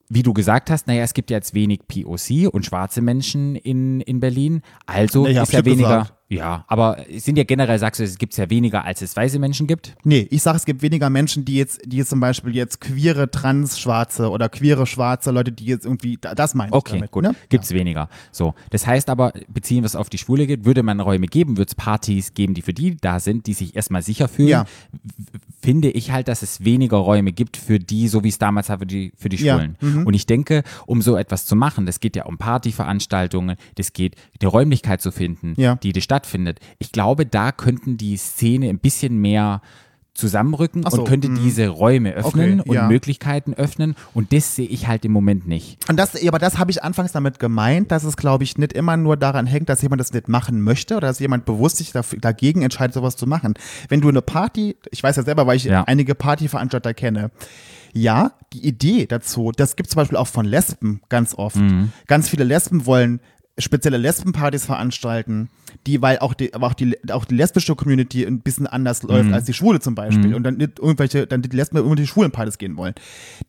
Wie 0.07 0.21
du 0.21 0.33
gesagt 0.33 0.69
hast, 0.69 0.85
naja, 0.87 1.03
es 1.03 1.13
gibt 1.15 1.31
ja 1.31 1.37
jetzt 1.37 1.53
wenig 1.55 1.81
POC 1.87 2.47
und 2.53 2.63
schwarze 2.65 3.01
Menschen 3.01 3.55
in, 3.55 4.01
in 4.01 4.19
Berlin. 4.19 4.61
Also 4.85 5.23
Naja, 5.23 5.41
ist 5.43 5.51
ja 5.51 5.59
ich 5.59 5.65
weniger. 5.65 5.87
gesagt. 5.99 6.13
Ja, 6.27 6.65
aber 6.67 6.97
es 7.07 7.23
sind 7.25 7.37
ja 7.37 7.43
generell, 7.43 7.77
sagst 7.77 7.99
du, 7.99 8.03
es 8.03 8.17
gibt 8.17 8.35
ja 8.35 8.49
weniger, 8.49 8.83
als 8.83 9.03
es 9.03 9.15
weiße 9.15 9.37
Menschen 9.37 9.67
gibt. 9.67 9.95
Nee, 10.03 10.27
ich 10.31 10.41
sage, 10.41 10.57
es 10.57 10.65
gibt 10.65 10.81
weniger 10.81 11.11
Menschen, 11.11 11.45
die 11.45 11.55
jetzt, 11.55 11.81
die 11.85 11.97
jetzt 11.97 12.09
zum 12.09 12.19
Beispiel 12.19 12.55
jetzt 12.55 12.81
queere 12.81 13.29
Trans-Schwarze 13.29 14.31
oder 14.31 14.49
queere 14.49 14.87
Schwarze 14.87 15.29
Leute, 15.29 15.51
die 15.51 15.65
jetzt 15.65 15.85
irgendwie, 15.85 16.17
da- 16.19 16.33
das 16.33 16.55
meine 16.55 16.69
ich 16.69 16.73
Okay, 16.75 16.95
damit. 16.95 17.11
gut. 17.11 17.23
Ne? 17.23 17.35
Gibt's 17.49 17.71
weniger. 17.71 18.09
So. 18.31 18.55
Das 18.71 18.87
heißt 18.87 19.09
aber, 19.11 19.33
beziehen 19.49 19.83
wir 19.83 19.85
es 19.85 19.95
auf 19.95 20.09
die 20.09 20.17
Schwule 20.17 20.47
geht, 20.47 20.65
würde 20.65 20.81
man 20.81 20.99
Räume 20.99 21.27
geben, 21.27 21.57
würde 21.57 21.69
es 21.69 21.75
Partys 21.75 22.33
geben, 22.33 22.55
die 22.55 22.63
für 22.63 22.73
die 22.73 22.97
da 22.97 23.19
sind, 23.19 23.45
die 23.45 23.53
sich 23.53 23.75
erstmal 23.75 24.01
sicher 24.01 24.27
fühlen. 24.27 24.49
Ja. 24.49 24.65
Finde 25.61 25.89
ich 25.91 26.11
halt, 26.11 26.27
dass 26.27 26.41
es 26.41 26.63
weniger 26.63 26.97
Räume 26.97 27.31
gibt 27.33 27.57
für 27.57 27.79
die, 27.79 28.07
so 28.07 28.23
wie 28.23 28.29
es 28.29 28.37
damals 28.39 28.69
war 28.69 28.79
für 28.79 28.85
die, 28.85 29.13
für 29.17 29.29
die 29.29 29.37
Ja, 29.37 29.55
Schwulen. 29.59 30.05
Und 30.05 30.13
ich 30.13 30.25
denke, 30.25 30.63
um 30.85 31.01
so 31.01 31.17
etwas 31.17 31.45
zu 31.45 31.55
machen, 31.55 31.85
das 31.85 31.99
geht 31.99 32.15
ja 32.15 32.25
um 32.25 32.37
Partyveranstaltungen, 32.37 33.57
das 33.75 33.93
geht, 33.93 34.15
eine 34.41 34.49
Räumlichkeit 34.49 35.01
zu 35.01 35.11
finden, 35.11 35.53
Ja. 35.57 35.75
die 35.75 35.91
das 35.91 36.03
stattfindet. 36.15 36.59
Ich 36.79 36.91
glaube, 36.91 37.25
da 37.25 37.51
könnten 37.51 37.97
die 37.97 38.15
Szene 38.15 38.69
ein 38.69 38.79
bisschen 38.79 39.17
mehr 39.17 39.61
zusammenrücken 40.13 40.85
so, 40.89 40.99
und 40.99 41.07
könnte 41.09 41.27
mhm. 41.27 41.35
diese 41.43 41.67
Räume 41.67 42.13
öffnen 42.13 42.61
Okay, 42.61 42.69
und 42.69 42.75
ja. 42.75 42.87
Möglichkeiten 42.87 43.53
öffnen. 43.53 43.97
Und 44.13 44.31
das 44.31 44.55
sehe 44.55 44.65
ich 44.65 44.87
halt 44.87 45.03
im 45.03 45.11
Moment 45.11 45.45
nicht. 45.45 45.77
Und 45.89 45.97
das, 45.97 46.15
aber 46.25 46.39
das 46.39 46.57
habe 46.57 46.71
ich 46.71 46.81
anfangs 46.81 47.11
damit 47.11 47.37
gemeint, 47.37 47.91
dass 47.91 48.05
es, 48.05 48.15
glaube 48.15 48.45
ich, 48.45 48.57
nicht 48.57 48.71
immer 48.71 48.95
nur 48.95 49.17
daran 49.17 49.45
hängt, 49.45 49.67
dass 49.67 49.81
jemand 49.81 49.99
das 49.99 50.13
nicht 50.13 50.29
machen 50.29 50.61
möchte 50.61 50.95
oder 50.95 51.07
dass 51.07 51.19
jemand 51.19 51.43
bewusst 51.43 51.77
sich 51.77 51.91
dafür, 51.91 52.17
dagegen 52.19 52.61
entscheidet, 52.61 52.93
sowas 52.93 53.17
zu 53.17 53.27
machen. 53.27 53.55
Wenn 53.89 53.99
du 53.99 54.07
eine 54.07 54.21
Party, 54.21 54.77
ich 54.89 55.03
weiß 55.03 55.17
ja 55.17 55.23
selber, 55.23 55.47
weil 55.47 55.57
ich 55.57 55.65
Ja. 55.65 55.83
einige 55.83 56.15
Partyveranstalter 56.15 56.93
kenne, 56.93 57.31
ja, 57.91 58.31
die 58.53 58.65
Idee 58.65 59.07
dazu, 59.07 59.51
das 59.53 59.75
gibt 59.75 59.89
zum 59.89 59.97
Beispiel 59.97 60.17
auch 60.17 60.27
von 60.27 60.45
Lesben 60.45 61.01
ganz 61.09 61.35
oft. 61.35 61.57
Mhm. 61.57 61.91
Ganz 62.07 62.29
viele 62.29 62.45
Lesben 62.45 62.85
wollen 62.85 63.19
spezielle 63.57 63.97
Lesbenpartys 63.97 64.65
veranstalten, 64.65 65.49
die, 65.87 66.01
weil 66.01 66.19
auch 66.19 66.33
die, 66.33 66.53
aber 66.53 66.67
auch 66.67 66.73
die, 66.73 66.97
auch 67.11 67.25
die 67.25 67.35
lesbische 67.35 67.75
Community 67.75 68.25
ein 68.25 68.41
bisschen 68.41 68.65
anders 68.67 69.03
läuft 69.03 69.31
als 69.31 69.45
die 69.45 69.53
Schwule 69.53 69.79
zum 69.79 69.93
Beispiel 69.95 70.33
und 70.35 70.43
dann 70.43 70.57
nicht 70.57 70.79
irgendwelche, 70.79 71.27
dann 71.27 71.41
die 71.41 71.49
Lesben 71.55 71.77
über 71.77 71.95
die 71.95 72.07
Schwulenpartys 72.07 72.57
gehen 72.57 72.75
wollen. 72.77 72.93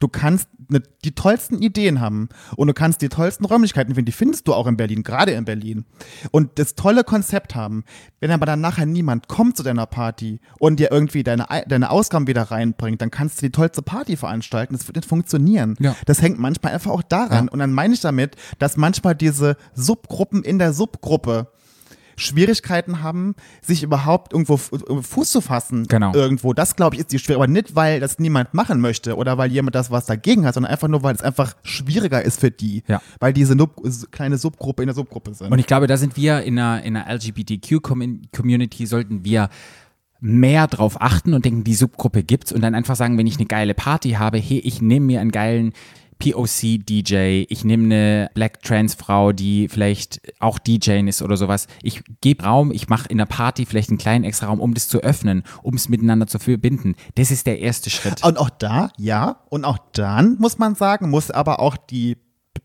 Du 0.01 0.09
kannst 0.09 0.49
ne, 0.68 0.82
die 1.05 1.12
tollsten 1.12 1.62
Ideen 1.62 2.01
haben 2.01 2.28
und 2.57 2.66
du 2.68 2.74
kannst 2.74 3.01
die 3.03 3.09
tollsten 3.09 3.45
Räumlichkeiten 3.47 3.95
finden, 3.95 4.07
die 4.07 4.12
findest 4.12 4.47
du 4.49 4.55
auch 4.55 4.66
in 4.66 4.76
Berlin, 4.76 5.03
gerade 5.03 5.32
in 5.32 5.45
Berlin. 5.45 5.84
Und 6.30 6.59
das 6.59 6.74
tolle 6.74 7.05
Konzept 7.05 7.55
haben. 7.55 7.84
Wenn 8.20 8.30
aber 8.30 8.45
dann 8.47 8.61
nachher 8.61 8.87
niemand 8.87 9.28
kommt 9.28 9.57
zu 9.57 9.62
deiner 9.62 9.87
Party 9.87 10.41
und 10.59 10.78
dir 10.80 10.91
irgendwie 10.91 11.22
deine, 11.22 11.51
Ei- 11.51 11.64
deine 11.66 11.91
Ausgaben 11.91 12.26
wieder 12.26 12.43
reinbringt, 12.43 13.01
dann 13.01 13.11
kannst 13.11 13.41
du 13.41 13.47
die 13.47 13.53
tollste 13.53 13.82
Party 13.82 14.16
veranstalten. 14.16 14.74
Das 14.74 14.87
wird 14.87 14.97
nicht 14.97 15.09
funktionieren. 15.09 15.76
Ja. 15.80 15.97
Das 16.07 16.20
hängt 16.22 16.39
manchmal 16.39 16.74
einfach 16.74 16.91
auch 16.91 17.03
daran. 17.03 17.47
Ja. 17.47 17.53
Und 17.53 17.59
dann 17.61 17.72
meine 17.72 17.95
ich 17.95 18.01
damit, 18.01 18.37
dass 18.59 18.76
manchmal 18.76 19.14
diese 19.14 19.57
Subgruppen 19.74 20.43
in 20.43 20.59
der 20.59 20.72
Subgruppe 20.72 21.49
Schwierigkeiten 22.17 23.03
haben, 23.03 23.35
sich 23.62 23.83
überhaupt 23.83 24.33
irgendwo 24.33 24.55
f- 24.55 24.71
Fuß 25.03 25.31
zu 25.31 25.41
fassen. 25.41 25.87
Genau. 25.87 26.12
Irgendwo. 26.14 26.53
Das, 26.53 26.75
glaube 26.77 26.97
ich, 26.97 27.01
ist 27.01 27.12
die 27.12 27.19
Schwierigkeit. 27.19 27.45
Aber 27.45 27.53
nicht, 27.53 27.75
weil 27.77 28.01
das 28.01 28.19
niemand 28.19 28.55
machen 28.55 28.81
möchte 28.81 29.17
oder 29.17 29.39
weil 29.39 29.53
jemand 29.53 29.75
das 29.75 29.91
was 29.91 30.07
dagegen 30.07 30.47
hat, 30.47 30.55
sondern 30.55 30.73
einfach 30.73 30.89
nur, 30.89 31.03
weil 31.03 31.14
es 31.14 31.23
einfach 31.23 31.55
schwieriger 31.62 32.23
ist 32.23 32.41
für 32.41 32.51
die. 32.51 32.83
Ja. 32.89 33.01
Weil 33.21 33.33
diese 33.33 33.55
Nub 33.55 33.83
kleine 34.11 34.39
Subgruppe 34.39 34.83
in 34.83 34.87
der 34.87 34.95
Subgruppe 34.95 35.35
sind. 35.35 35.53
Und 35.53 35.59
ich 35.59 35.67
glaube, 35.67 35.87
da 35.87 35.97
sind 35.97 36.17
wir 36.17 36.43
in 36.43 36.59
einer, 36.59 36.83
in 36.83 36.97
einer 36.97 37.12
LGBTQ-Community, 37.14 38.87
sollten 38.87 39.25
wir 39.25 39.49
mehr 40.21 40.67
drauf 40.67 41.01
achten 41.01 41.35
und 41.35 41.45
denken, 41.45 41.62
die 41.62 41.75
Subgruppe 41.75 42.23
gibt's 42.23 42.51
und 42.51 42.62
dann 42.62 42.75
einfach 42.75 42.97
sagen, 42.97 43.19
wenn 43.19 43.27
ich 43.27 43.37
eine 43.37 43.47
geile 43.47 43.75
Party 43.75 44.12
habe, 44.12 44.39
hey, 44.39 44.59
ich 44.59 44.81
nehme 44.81 45.07
mir 45.07 45.21
einen 45.21 45.31
geilen 45.31 45.73
POC-DJ, 46.19 47.47
ich 47.49 47.64
nehme 47.64 47.85
eine 47.85 48.31
Black 48.35 48.62
Trans-Frau, 48.62 49.33
die 49.33 49.69
vielleicht 49.69 50.21
auch 50.41 50.59
DJ 50.59 51.07
ist 51.09 51.23
oder 51.23 51.37
sowas. 51.37 51.67
Ich 51.83 52.03
gebe 52.21 52.45
Raum, 52.45 52.73
ich 52.73 52.89
mache 52.89 53.09
in 53.09 53.19
der 53.19 53.27
Party 53.27 53.67
vielleicht 53.67 53.91
einen 53.91 53.99
kleinen 53.99 54.25
extra 54.25 54.47
Raum, 54.47 54.61
um 54.61 54.75
das 54.75 54.89
zu 54.89 55.01
öffnen, 55.01 55.45
um 55.62 55.75
es 55.75 55.89
miteinander 55.89 56.27
zu 56.27 56.39
verbinden. 56.39 56.95
Das 57.17 57.31
ist 57.31 57.47
der 57.47 57.61
erste 57.61 57.91
Schritt. 57.91 58.25
Und 58.25 58.39
auch 58.39 58.51
da, 58.51 58.91
ja, 58.99 59.41
und 59.51 59.64
auch 59.64 59.79
dann 59.93 60.37
muss 60.39 60.59
man 60.59 60.75
sagen, 60.75 61.11
muss 61.11 61.31
aber 61.31 61.61
auch 61.61 61.77
die 61.77 62.17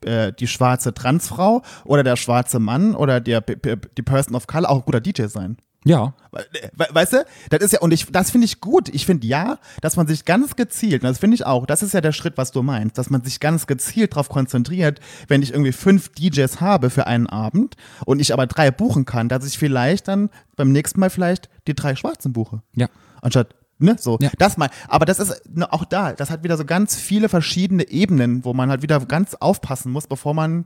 äh, 0.06 0.32
die 0.34 0.47
schwarze 0.47 0.93
Transfrau 0.93 1.62
oder 1.84 2.04
der 2.04 2.16
schwarze 2.16 2.60
Mann 2.60 2.95
oder 2.95 3.20
der 3.20 3.41
die 3.41 4.02
Person 4.02 4.36
of 4.36 4.47
Color 4.47 4.70
auch 4.70 4.78
ein 4.78 4.86
guter 4.86 5.02
DJ 5.02 5.26
sein. 5.26 5.58
Ja, 5.84 6.13
we- 6.32 6.88
Weißt 6.91 7.13
du, 7.13 7.25
das 7.49 7.61
ist 7.61 7.73
ja, 7.73 7.79
und 7.82 7.91
ich, 7.91 8.05
das 8.11 8.29
finde 8.29 8.45
ich 8.45 8.61
gut. 8.61 8.88
Ich 8.89 9.05
finde 9.07 9.25
ja, 9.25 9.57
dass 9.82 9.95
man 9.97 10.05
sich 10.05 10.25
ganz 10.25 10.55
gezielt, 10.55 11.01
und 11.01 11.09
das 11.09 11.17
finde 11.17 11.36
ich 11.36 11.45
auch, 11.45 11.65
das 11.65 11.82
ist 11.82 11.93
ja 11.93 12.01
der 12.01 12.11
Schritt, 12.11 12.38
was 12.38 12.51
du 12.51 12.61
meinst, 12.61 12.97
dass 12.99 13.09
man 13.09 13.23
sich 13.23 13.39
ganz 13.39 13.65
gezielt 13.65 14.11
darauf 14.13 14.29
konzentriert, 14.29 14.99
wenn 15.27 15.41
ich 15.41 15.51
irgendwie 15.51 15.71
fünf 15.71 16.09
DJs 16.09 16.61
habe 16.61 16.91
für 16.91 17.07
einen 17.07 17.25
Abend 17.27 17.77
und 18.05 18.19
ich 18.19 18.32
aber 18.32 18.45
drei 18.45 18.69
buchen 18.69 19.05
kann, 19.05 19.27
dass 19.27 19.45
ich 19.47 19.57
vielleicht 19.57 20.07
dann 20.07 20.29
beim 20.55 20.71
nächsten 20.71 20.99
Mal 20.99 21.09
vielleicht 21.09 21.49
die 21.67 21.73
drei 21.73 21.95
schwarzen 21.95 22.32
buche. 22.34 22.61
ja. 22.75 22.88
Anstatt, 23.23 23.55
ne, 23.79 23.95
so. 23.99 24.17
Ja. 24.21 24.29
Das 24.39 24.57
mal. 24.57 24.69
Aber 24.88 25.05
das 25.05 25.19
ist 25.19 25.43
ne, 25.49 25.71
auch 25.73 25.86
da, 25.86 26.13
das 26.13 26.29
hat 26.29 26.43
wieder 26.43 26.57
so 26.57 26.65
ganz 26.65 26.95
viele 26.95 27.27
verschiedene 27.29 27.88
Ebenen, 27.89 28.45
wo 28.45 28.53
man 28.53 28.69
halt 28.69 28.82
wieder 28.84 28.99
ganz 29.01 29.36
aufpassen 29.36 29.91
muss, 29.91 30.05
bevor 30.07 30.34
man, 30.36 30.65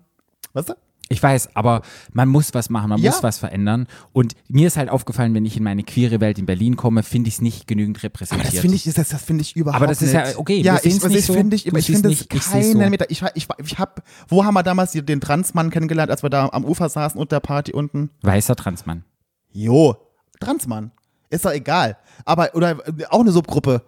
weißt 0.54 0.70
du? 0.70 0.74
Ich 1.08 1.22
weiß, 1.22 1.56
aber 1.56 1.82
man 2.14 2.30
muss 2.30 2.54
was 2.56 2.70
machen, 2.72 2.90
man 2.90 3.00
Ja. 3.00 3.12
muss 3.12 3.22
was 3.22 3.38
verändern. 3.38 3.86
Und 4.12 4.34
mir 4.48 4.66
ist 4.68 4.76
halt 4.78 4.90
aufgefallen, 4.90 5.34
wenn 5.36 5.46
ich 5.46 5.56
in 5.56 5.64
meine 5.64 5.84
queere 5.84 6.20
Welt 6.20 6.40
in 6.40 6.46
Berlin 6.48 6.76
komme, 6.76 7.04
finde 7.04 7.28
ich 7.28 7.36
es 7.36 7.42
nicht 7.42 7.68
genügend 7.68 7.98
Aber 7.98 8.06
repräsentiert. 8.06 8.54
das 8.54 8.60
finde 8.60 8.76
ich, 8.76 8.84
das, 8.86 9.10
das 9.10 9.22
finde 9.22 9.42
ich 9.44 9.56
überhaupt 9.56 9.76
Aber 9.84 9.88
das 9.88 10.02
ist 10.02 10.14
ja 10.14 10.24
okay, 10.38 10.62
Ja, 10.62 10.78
ich, 10.82 10.84
nicht 11.04 11.16
ich 11.16 11.26
so, 11.26 11.34
finde, 11.34 11.56
ich, 11.56 11.68
ich 11.68 11.86
finde 11.86 12.10
es 12.12 12.28
keinen. 12.28 12.90
Meter. 12.90 13.06
Ich, 13.10 13.22
ich, 13.36 13.48
ich 13.58 13.78
habe, 13.80 14.02
wo 14.28 14.44
haben 14.46 14.56
wir 14.56 14.64
damals 14.64 14.94
den 14.94 15.22
Transmann 15.22 15.70
kennengelernt, 15.70 16.10
als 16.10 16.24
wir 16.24 16.30
da 16.32 16.50
am 16.52 16.66
Ufer 16.66 16.90
saßen 16.90 17.20
und 17.20 17.32
der 17.32 17.40
Party 17.40 17.72
unten? 17.72 18.10
Weißer 18.22 18.56
Transmann. 18.56 19.04
Jo, 19.52 19.96
Transmann. 20.40 20.92
Ist 21.30 21.46
doch 21.46 21.52
egal. 21.52 21.98
Aber, 22.26 22.54
oder 22.56 22.78
auch 23.10 23.20
eine 23.20 23.32
Subgruppe. 23.32 23.84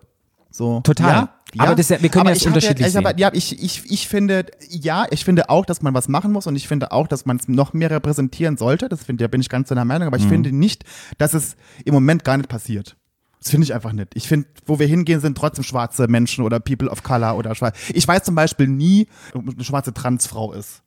So. 0.50 0.82
Total. 0.82 1.10
Ja, 1.10 1.30
ja. 1.54 1.64
Aber 1.64 1.76
das 1.76 1.86
ist 1.86 1.90
ja- 1.90 2.02
wir 2.02 2.10
können 2.10 2.22
Aber 2.22 2.30
ja 2.32 2.36
das 2.36 2.46
unterschiedlich 2.46 2.88
ich, 2.88 2.98
aber, 2.98 3.10
sehen. 3.10 3.18
ja, 3.20 3.30
ich, 3.34 3.62
ich, 3.64 3.90
ich 3.92 4.08
finde, 4.08 4.46
ja, 4.70 5.06
ich 5.12 5.24
finde 5.26 5.50
auch, 5.50 5.66
dass 5.66 5.82
man 5.82 5.94
was 5.94 6.08
machen 6.08 6.32
muss 6.32 6.48
und 6.48 6.56
ich 6.56 6.68
finde 6.68 6.92
auch, 6.92 7.08
dass 7.08 7.26
man 7.26 7.38
es 7.38 7.48
noch 7.48 7.74
mehr 7.74 7.90
repräsentieren 7.92 8.58
sollte. 8.58 8.90
Das 8.90 9.04
finde, 9.04 9.24
da 9.24 9.28
bin 9.28 9.42
ich 9.42 9.50
ganz 9.50 9.70
deiner 9.70 9.86
Meinung, 9.86 10.08
aber 10.08 10.18
ich 10.18 10.26
Mhm. 10.26 10.30
finde 10.30 10.52
nicht, 10.52 10.84
dass 11.18 11.34
es 11.34 11.56
im 11.86 11.94
Moment 11.94 12.24
gar 12.24 12.38
nicht 12.38 12.50
passiert. 12.50 12.96
Das 13.40 13.52
finde 13.52 13.66
ich 13.66 13.74
einfach 13.74 13.94
nicht. 13.94 14.10
Ich 14.16 14.28
finde, 14.28 14.48
wo 14.66 14.80
wir 14.80 14.88
hingehen, 14.88 15.22
sind 15.22 15.38
trotzdem 15.38 15.64
schwarze 15.64 16.08
Menschen 16.08 16.44
oder 16.44 16.60
People 16.60 16.90
of 16.90 17.04
Color 17.04 17.38
oder 17.38 17.54
schwarz. 17.56 17.78
Ich 17.94 18.06
weiß 18.08 18.24
zum 18.24 18.36
Beispiel 18.36 18.68
nie, 18.68 19.08
ob 19.34 19.48
eine 19.48 19.64
schwarze 19.64 19.94
Transfrau 19.94 20.54
ist. 20.54 20.82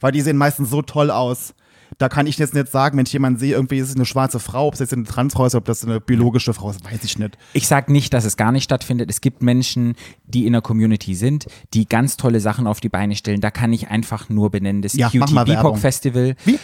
Weil 0.00 0.12
die 0.12 0.20
sehen 0.20 0.36
meistens 0.36 0.70
so 0.70 0.82
toll 0.82 1.10
aus. 1.10 1.54
Da 1.98 2.08
kann 2.10 2.26
ich 2.26 2.36
jetzt 2.36 2.52
nicht 2.52 2.68
sagen, 2.70 2.98
wenn 2.98 3.06
ich 3.06 3.12
jemanden 3.12 3.38
sehe, 3.38 3.54
irgendwie 3.54 3.78
ist 3.78 3.88
es 3.88 3.96
eine 3.96 4.04
schwarze 4.04 4.38
Frau, 4.38 4.66
ob 4.66 4.74
es 4.74 4.80
jetzt 4.80 4.92
eine 4.92 5.04
Transfrau 5.04 5.46
ist, 5.46 5.54
ob 5.54 5.64
das 5.64 5.82
eine 5.84 6.00
biologische 6.00 6.52
Frau 6.52 6.70
ist, 6.70 6.84
weiß 6.84 7.04
ich 7.04 7.18
nicht. 7.18 7.38
Ich 7.54 7.66
sage 7.66 7.90
nicht, 7.90 8.12
dass 8.12 8.24
es 8.24 8.36
gar 8.36 8.52
nicht 8.52 8.64
stattfindet. 8.64 9.08
Es 9.10 9.22
gibt 9.22 9.42
Menschen, 9.42 9.94
die 10.26 10.46
in 10.46 10.52
der 10.52 10.62
Community 10.62 11.14
sind, 11.14 11.46
die 11.72 11.86
ganz 11.88 12.16
tolle 12.18 12.40
Sachen 12.40 12.66
auf 12.66 12.80
die 12.80 12.90
Beine 12.90 13.16
stellen. 13.16 13.40
Da 13.40 13.50
kann 13.50 13.72
ich 13.72 13.88
einfach 13.88 14.28
nur 14.28 14.50
benennen, 14.50 14.82
das 14.82 14.92
Ja, 14.94 15.08
QT 15.08 15.44
BIPOC. 15.44 15.78
Festival. 15.78 16.36
Wie? 16.44 16.58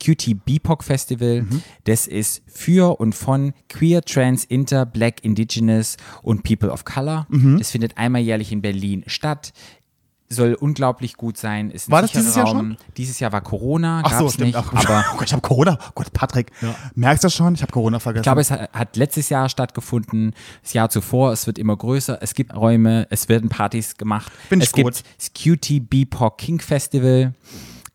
QT 0.00 0.44
BIPOC 0.44 0.84
Festival. 0.84 1.44
Das 1.82 2.06
ist 2.06 2.42
für 2.46 3.00
und 3.00 3.16
von 3.16 3.54
Queer, 3.68 4.02
Trans, 4.02 4.44
Inter, 4.44 4.86
Black, 4.86 5.24
Indigenous 5.24 5.96
und 6.22 6.44
People 6.44 6.70
of 6.70 6.84
Color. 6.84 7.26
Das 7.58 7.72
findet 7.72 7.98
einmal 7.98 8.22
jährlich 8.22 8.52
in 8.52 8.62
Berlin 8.62 9.02
statt. 9.08 9.52
Soll 10.30 10.54
unglaublich 10.54 11.16
gut 11.16 11.38
sein. 11.38 11.70
Ist 11.70 11.88
ein 11.88 11.92
War 11.92 12.02
das 12.02 12.12
dieses 12.12 12.36
Jahr 12.36 12.46
Raum. 12.46 12.76
Dieses 12.96 13.18
Jahr 13.18 13.32
war 13.32 13.40
Corona, 13.40 14.02
Ach 14.04 14.18
so, 14.18 14.28
stimmt. 14.28 14.48
nicht. 14.48 14.56
Ach, 14.56 14.72
aber 14.74 15.04
oh 15.12 15.16
Gott, 15.16 15.26
ich 15.26 15.32
habe 15.32 15.40
Corona. 15.40 15.78
Oh 15.80 15.90
Gott, 15.94 16.12
Patrick. 16.12 16.52
Merkst 16.94 17.24
du 17.24 17.30
schon? 17.30 17.54
Ich 17.54 17.62
habe 17.62 17.72
Corona 17.72 17.98
vergessen. 17.98 18.20
Ich 18.20 18.24
glaube, 18.24 18.42
es 18.42 18.50
hat, 18.50 18.70
hat 18.72 18.96
letztes 18.96 19.30
Jahr 19.30 19.48
stattgefunden, 19.48 20.34
das 20.62 20.74
Jahr 20.74 20.90
zuvor, 20.90 21.32
es 21.32 21.46
wird 21.46 21.58
immer 21.58 21.76
größer, 21.76 22.18
es 22.20 22.34
gibt 22.34 22.54
Räume, 22.54 23.06
es 23.10 23.28
werden 23.28 23.48
Partys 23.48 23.96
gemacht. 23.96 24.30
Bin 24.50 24.60
ich 24.60 24.66
es 24.66 24.72
gibt 24.72 25.02
das 25.16 25.32
QT 25.32 25.88
BPOC 25.88 26.36
King 26.36 26.60
Festival, 26.60 27.32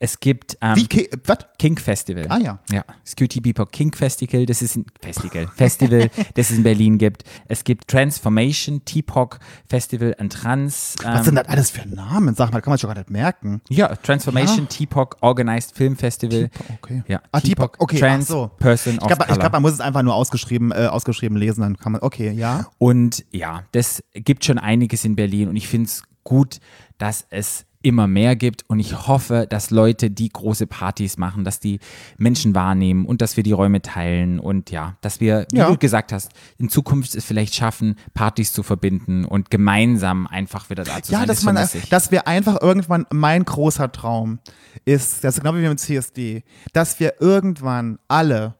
es 0.04 0.20
gibt 0.20 0.58
ähm, 0.60 0.76
Wie, 0.76 0.86
Ki- 0.86 1.10
was? 1.26 1.38
King 1.58 1.78
Festival. 1.80 2.26
Ah, 2.28 2.38
ja. 2.38 2.60
Ja, 2.70 2.84
QT 3.16 3.42
BPOC 3.42 3.72
King 3.72 3.96
Festival, 3.96 4.46
das 4.46 4.62
ist 4.62 4.76
ein 4.76 4.86
Festival, 5.02 5.48
Festival, 5.56 6.10
das 6.36 6.50
es 6.50 6.58
in 6.58 6.64
Berlin 6.64 6.98
gibt. 6.98 7.24
Es 7.48 7.64
gibt 7.64 7.88
Transformation, 7.88 8.84
TPOC 8.84 9.40
Festival 9.70 10.14
an 10.20 10.30
Trans. 10.30 10.96
Was 11.02 11.20
ähm, 11.20 11.24
sind 11.24 11.36
das 11.36 11.48
alles 11.48 11.72
für 11.72 11.88
Namen? 11.88 12.36
Sag 12.36 12.52
mal, 12.52 12.60
kann 12.60 12.72
man 12.72 12.78
schon 12.80 12.90
gar 12.90 12.98
nicht 12.98 13.10
merken. 13.10 13.62
ja, 13.70 13.96
Transformation, 13.96 14.68
Ja. 14.70 14.86
TPOC 14.86 15.18
Organized 15.22 15.74
Film 15.76 15.96
Festival. 15.96 16.50
Okay. 16.82 17.04
Ja, 17.08 17.22
Ah, 17.32 17.40
TPOC, 17.40 17.78
okay. 17.80 18.00
Trans 18.00 18.28
so. 18.28 18.52
Person 18.60 18.96
Ich 18.96 19.02
of 19.02 19.08
glaube, 19.08 19.24
Color. 19.26 19.40
glaub, 19.40 19.54
man 19.54 19.62
muss 19.62 19.72
es 19.72 19.80
einfach 19.80 20.02
nur 20.04 20.16
ausgeschrieben, 20.16 20.72
äh, 20.74 20.88
ausgeschrieben 20.88 21.38
lesen, 21.38 21.62
dann 21.62 21.78
kann 21.78 21.94
man, 21.94 22.02
okay, 22.02 22.32
ja. 22.32 22.68
Und 22.78 23.24
ja, 23.32 23.64
das 23.72 24.04
gibt 24.14 24.44
schon 24.44 24.58
einiges 24.60 25.06
in 25.06 25.16
Berlin 25.16 25.48
und 25.48 25.56
ich 25.56 25.70
finde 25.70 25.88
es 25.88 26.04
gut, 26.26 26.60
dass 26.98 27.26
es 27.30 27.66
immer 27.84 28.08
mehr 28.08 28.36
gibt 28.36 28.64
und 28.70 28.80
ich 28.80 29.08
hoffe, 29.08 29.46
dass 29.50 29.70
Leute 29.70 30.10
die 30.10 30.30
große 30.30 30.68
Partys 30.68 31.18
machen, 31.18 31.44
dass 31.44 31.60
die 31.60 31.80
Menschen 32.18 32.56
wahrnehmen 32.56 33.06
und 33.06 33.22
dass 33.22 33.38
wir 33.38 33.44
die 33.44 33.52
Räume 33.52 33.82
teilen 33.82 34.40
und 34.40 34.72
ja, 34.72 34.96
dass 35.02 35.20
wir, 35.20 35.46
wie 35.52 35.58
Ja. 35.58 35.70
du 35.70 35.78
gesagt 35.78 36.12
hast, 36.12 36.32
in 36.58 36.70
Zukunft 36.70 37.14
es 37.14 37.26
vielleicht 37.26 37.54
schaffen, 37.54 37.96
Partys 38.14 38.52
zu 38.54 38.64
verbinden 38.64 39.26
und 39.26 39.52
gemeinsam 39.52 40.26
einfach 40.28 40.70
wieder 40.70 40.84
da 40.84 41.02
zu 41.04 41.12
Ja, 41.12 41.20
sein. 41.20 41.28
dass 41.28 41.38
Das 41.38 41.46
man, 41.46 41.56
dass 41.90 42.12
wir 42.12 42.28
einfach 42.28 42.62
irgendwann, 42.62 43.06
mein 43.12 43.44
großer 43.46 43.92
Traum 43.92 44.40
ist, 44.86 45.24
das 45.24 45.36
ist 45.36 45.42
genau 45.44 45.56
wie 45.56 45.68
mit 45.68 45.80
CSD, 45.80 46.44
dass 46.72 47.00
wir 47.00 47.22
irgendwann 47.22 48.00
alle 48.08 48.56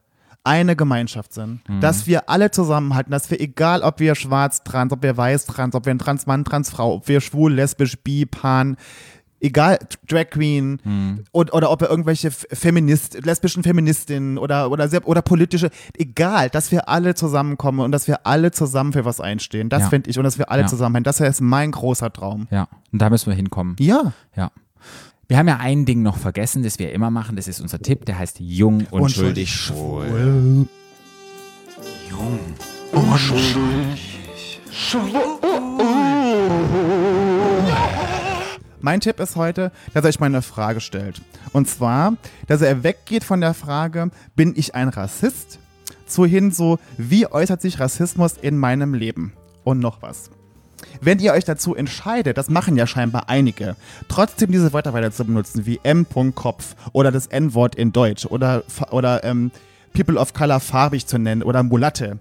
eine 0.46 0.76
Gemeinschaft 0.76 1.32
sind, 1.32 1.66
Mhm. 1.66 1.80
dass 1.80 2.06
wir 2.06 2.28
alle 2.28 2.50
zusammenhalten, 2.50 3.10
dass 3.10 3.30
wir, 3.30 3.40
egal 3.40 3.80
ob 3.80 3.98
wir 3.98 4.14
schwarz, 4.14 4.62
trans, 4.62 4.92
ob 4.92 5.02
wir 5.02 5.16
weiß, 5.16 5.46
trans, 5.46 5.74
ob 5.74 5.86
wir 5.86 5.94
ein 5.94 5.98
Transmann, 5.98 6.44
Transfrau, 6.44 6.96
ob 6.96 7.08
wir 7.08 7.22
schwul, 7.22 7.54
lesbisch, 7.54 7.96
bi, 8.02 8.26
pan, 8.26 8.76
egal, 9.44 9.78
Drag 10.08 10.30
Queen 10.30 10.80
Mhm. 10.84 11.24
und, 11.32 11.52
oder 11.52 11.70
ob 11.70 11.80
wir 11.80 11.88
irgendwelche 11.90 12.30
Feminist, 12.30 13.24
lesbischen 13.24 13.62
Feministinnen 13.62 14.38
oder, 14.38 14.70
oder, 14.70 14.88
sehr, 14.88 15.06
oder 15.06 15.22
politische, 15.22 15.70
egal, 15.96 16.50
dass 16.50 16.72
wir 16.72 16.88
alle 16.88 17.14
zusammenkommen 17.14 17.80
und 17.80 17.92
dass 17.92 18.08
wir 18.08 18.26
alle 18.26 18.50
zusammen 18.50 18.92
für 18.92 19.04
was 19.04 19.20
einstehen. 19.20 19.68
Das 19.68 19.82
Ja. 19.82 19.88
finde 19.90 20.10
ich 20.10 20.18
und 20.18 20.24
dass 20.24 20.38
wir 20.38 20.50
alle 20.50 20.62
Ja. 20.62 20.66
zusammenhalten. 20.68 21.04
Das 21.04 21.20
ist 21.20 21.40
mein 21.40 21.70
großer 21.70 22.12
Traum. 22.12 22.48
ja, 22.50 22.68
und 22.92 23.00
da 23.02 23.10
müssen 23.10 23.26
wir 23.30 23.34
hinkommen. 23.36 23.76
Ja. 23.78 24.12
Ja. 24.36 24.50
Wir 25.28 25.38
haben 25.38 25.48
ja 25.48 25.56
ein 25.58 25.86
Ding 25.86 26.02
noch 26.02 26.18
vergessen, 26.18 26.62
das 26.62 26.78
wir 26.78 26.92
immer 26.92 27.10
machen, 27.10 27.36
das 27.36 27.48
ist 27.48 27.60
unser 27.60 27.78
Tipp, 27.78 28.04
der 28.04 28.18
heißt 28.18 28.40
Jung, 28.40 28.86
unschuldig, 28.90 29.50
schwul. 29.54 30.66
Mein 38.84 39.00
Tipp 39.00 39.18
ist 39.18 39.36
heute, 39.36 39.72
dass 39.94 40.04
er 40.04 40.10
euch 40.10 40.20
mal 40.20 40.26
eine 40.26 40.42
Frage 40.42 40.82
stellt. 40.82 41.22
Und 41.54 41.66
zwar, 41.66 42.18
dass 42.48 42.60
er 42.60 42.82
weggeht 42.82 43.24
von 43.24 43.40
der 43.40 43.54
Frage, 43.54 44.10
bin 44.36 44.52
ich 44.56 44.74
ein 44.74 44.90
Rassist, 44.90 45.58
zu 46.06 46.26
hin 46.26 46.50
so, 46.50 46.78
wie 46.98 47.26
äußert 47.26 47.62
sich 47.62 47.80
Rassismus 47.80 48.34
in 48.36 48.58
meinem 48.58 48.92
Leben? 48.92 49.32
Und 49.64 49.78
noch 49.78 50.02
was. 50.02 50.30
wenn 51.00 51.18
ihr 51.18 51.32
euch 51.32 51.46
dazu 51.46 51.74
entscheidet, 51.74 52.36
das 52.36 52.50
machen 52.50 52.76
ja 52.76 52.86
scheinbar 52.86 53.30
einige, 53.30 53.74
trotzdem 54.08 54.52
diese 54.52 54.74
Wörter 54.74 54.92
weiter 54.92 55.12
zu 55.12 55.24
benutzen, 55.24 55.64
wie 55.64 55.80
M-Kopf 55.82 56.76
oder 56.92 57.10
das 57.10 57.28
N-Wort 57.28 57.76
in 57.76 57.90
Deutsch 57.90 58.26
oder, 58.26 58.64
oder 58.90 59.24
ähm, 59.24 59.50
People 59.94 60.18
of 60.18 60.34
Color 60.34 60.60
farbig 60.60 61.06
zu 61.06 61.16
nennen 61.16 61.42
oder 61.42 61.62
Mulatte, 61.62 62.18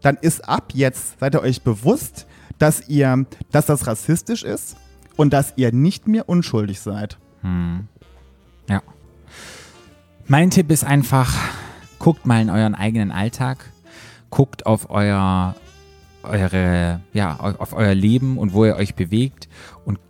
dann 0.00 0.16
ist 0.16 0.48
ab 0.48 0.72
jetzt, 0.72 1.20
seid 1.20 1.34
ihr 1.34 1.42
euch 1.42 1.60
bewusst, 1.60 2.26
dass 2.58 2.88
ihr, 2.88 3.26
dass 3.50 3.66
das 3.66 3.86
rassistisch 3.86 4.44
ist 4.44 4.76
und 5.16 5.32
dass 5.32 5.54
ihr 5.56 5.72
nicht 5.72 6.06
mehr 6.08 6.28
unschuldig 6.28 6.80
seid. 6.80 7.18
Ja. 8.68 8.82
Mein 10.26 10.50
Tipp 10.50 10.70
ist 10.70 10.84
einfach, 10.84 11.34
guckt 11.98 12.26
mal 12.26 12.42
in 12.42 12.50
euren 12.50 12.74
eigenen 12.74 13.12
Alltag, 13.12 13.72
guckt 14.30 14.66
auf 14.66 14.90
euer, 14.90 15.54
eure, 16.22 17.00
ja, 17.12 17.38
auf 17.38 17.72
euer 17.72 17.94
Leben 17.94 18.36
und 18.38 18.52
wo 18.52 18.64
ihr 18.64 18.76
euch 18.76 18.94
bewegt 18.94 19.48
und 19.84 20.00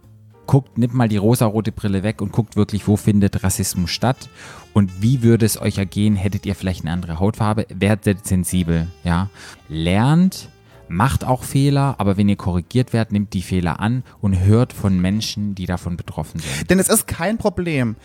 guckt, 0.46 0.78
nimmt 0.78 0.94
mal 0.94 1.09
die 1.09 1.16
rosarote 1.16 1.72
Brille 1.72 2.02
weg 2.02 2.22
und 2.22 2.32
guckt 2.32 2.57
wirklich, 2.57 2.86
wo 2.88 2.96
findet 2.96 3.42
Rassismus 3.42 3.90
statt 3.90 4.30
und 4.72 5.02
wie 5.02 5.22
würde 5.22 5.44
es 5.44 5.61
euch 5.61 5.76
ergehen, 5.78 6.16
hättet 6.16 6.46
ihr 6.46 6.54
vielleicht 6.54 6.82
eine 6.84 6.92
andere 6.92 7.18
Hautfarbe, 7.20 7.66
werdet 7.68 8.26
sensibel, 8.26 8.86
ja. 9.04 9.28
Lernt, 9.68 10.48
macht 10.89 11.24
auch 11.24 11.43
Fehler, 11.43 11.97
aber 11.99 12.16
wenn 12.16 12.28
ihr 12.28 12.37
korrigiert 12.37 12.93
werdet, 12.93 13.12
nimmt 13.12 13.32
die 13.34 13.43
Fehler 13.43 13.80
an 13.80 14.03
und 14.20 14.39
hört 14.41 14.72
von 14.72 15.01
Menschen, 15.01 15.55
die 15.55 15.66
davon 15.66 15.97
betroffen 15.97 16.41
sind. 16.41 16.70
Denn 16.70 16.78
es 16.78 16.89
ist 16.89 17.07
kein 17.07 17.39
Problem. 17.39 17.97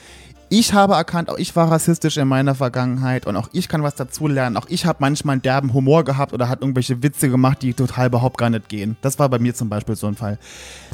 Ich 0.54 0.74
habe 0.74 0.96
erkannt, 0.96 1.30
auch 1.30 1.38
ich 1.38 1.56
war 1.56 1.72
rassistisch 1.72 2.18
in 2.18 2.28
meiner 2.28 2.56
Vergangenheit 2.56 3.26
und 3.26 3.38
auch 3.38 3.48
ich 3.54 3.70
kann 3.70 3.84
was 3.84 3.96
dazulernen. 3.96 4.58
Auch 4.58 4.66
ich 4.68 4.86
habe 4.86 4.98
manchmal 5.00 5.36
einen 5.36 5.42
derben 5.42 5.74
Humor 5.74 6.04
gehabt 6.04 6.34
oder 6.34 6.50
hat 6.50 6.60
irgendwelche 6.60 7.02
Witze 7.02 7.30
gemacht, 7.30 7.62
die 7.62 7.74
total 7.74 8.08
überhaupt 8.08 8.38
gar 8.38 8.50
nicht 8.50 8.68
gehen. 8.68 8.98
Das 9.00 9.18
war 9.18 9.30
bei 9.30 9.40
mir 9.40 9.56
zum 9.56 9.70
Beispiel 9.70 9.96
so 9.96 10.08
ein 10.08 10.16
Fall. 10.16 10.40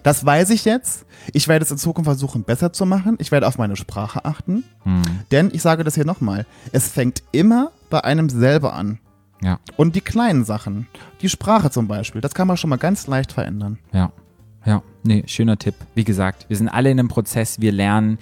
Das 0.03 0.23
weiß 0.23 0.51
ich 0.51 0.63
jetzt. 0.63 1.07
Ich 1.33 1.47
werde 1.47 1.65
es 1.65 1.71
in 1.71 1.79
Zukunft 1.79 2.05
versuchen, 2.05 2.43
besser 2.43 2.71
zu 2.71 2.85
machen. 2.85 3.15
Ich 3.17 3.31
werde 3.31 3.47
auf 3.47 3.57
meine 3.57 3.75
Sprache 3.75 4.25
achten. 4.25 4.63
Denn 5.31 5.49
ich 5.51 5.63
sage 5.63 5.83
das 5.83 5.95
hier 5.95 6.05
nochmal. 6.05 6.45
Es 6.71 6.89
fängt 6.89 7.23
immer 7.31 7.71
bei 7.89 8.03
einem 8.03 8.29
selber 8.29 8.73
an. 8.75 8.99
Ja, 9.43 9.59
Und 9.75 9.95
die 9.95 10.01
kleinen 10.01 10.45
Sachen, 10.45 10.87
die 11.21 11.29
Sprache 11.29 11.69
zum 11.69 11.87
Beispiel, 11.87 12.21
das 12.21 12.33
kann 12.33 12.47
man 12.47 12.57
schon 12.57 12.69
mal 12.69 12.77
ganz 12.77 13.07
leicht 13.07 13.31
verändern. 13.31 13.79
ja. 13.93 14.11
Ja, 14.65 14.83
nee, 15.03 15.23
schöner 15.27 15.57
Tipp. 15.57 15.75
Wie 15.95 16.03
gesagt, 16.03 16.49
wir 16.49 16.57
sind 16.57 16.67
alle 16.67 16.91
in 16.91 16.99
einem 16.99 17.07
Prozess, 17.07 17.61
wir 17.61 17.71
lernen. 17.71 18.17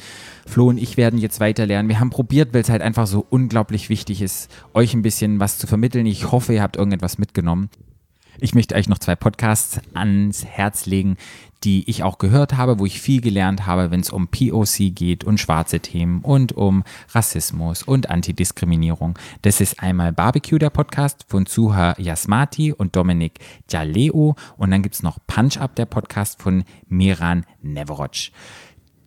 Flo 0.46 0.68
und 0.68 0.78
ich 0.78 0.96
werden 0.96 1.18
jetzt 1.18 1.40
weiter 1.40 1.66
lernen. 1.66 1.90
Wir 1.90 2.00
haben 2.00 2.12
probiert, 2.12 2.54
weil 2.54 2.62
es 2.62 2.70
halt 2.70 2.84
einfach 2.84 3.08
so 3.08 3.26
unglaublich 3.28 3.90
wichtig 3.90 4.22
ist, 4.22 4.52
euch 4.76 4.94
ein 4.94 5.02
bisschen 5.02 5.40
was 5.40 5.58
zu 5.58 5.66
vermitteln. 5.66 6.06
Ich 6.06 6.32
hoffe, 6.32 6.54
ihr 6.54 6.62
habt 6.62 6.76
irgendetwas 6.78 7.18
mitgenommen. 7.18 7.70
Ich 8.40 8.54
möchte 8.54 8.76
euch 8.76 8.90
noch 8.90 9.00
zwei 9.00 9.16
Podcasts 9.16 9.80
ans 9.94 10.46
Herz 10.46 10.86
legen, 10.86 11.18
die 11.64 11.90
ich 11.90 12.04
auch 12.04 12.18
gehört 12.18 12.58
habe, 12.58 12.80
wo 12.80 12.86
ich 12.86 13.02
viel 13.02 13.22
gelernt 13.22 13.66
habe, 13.66 13.90
wenn 13.90 14.02
es 14.02 14.12
um 14.12 14.28
POC 14.28 14.94
geht 14.94 15.24
und 15.24 15.40
schwarze 15.40 15.80
Themen 15.80 16.22
und 16.22 16.52
um 16.54 16.84
Rassismus 17.10 17.82
und 17.82 18.10
Antidiskriminierung. 18.10 19.18
Das 19.42 19.62
ist 19.62 19.82
einmal 19.82 20.14
Barbecue, 20.14 20.60
der 20.60 20.70
Podcast 20.70 21.26
von 21.28 21.46
Suha 21.46 21.96
Yasmati 21.98 22.72
und 22.72 22.96
Dominik 22.96 23.40
Jaleo. 23.70 24.36
Und 24.58 24.72
dann 24.72 24.84
gibt 24.84 24.96
es 24.96 25.04
noch 25.04 25.18
Punch 25.28 25.58
Up, 25.58 25.76
der 25.76 25.86
Podcast 25.86 26.42
von 26.42 26.66
Miran 26.88 27.46
Neverotsch. 27.62 28.32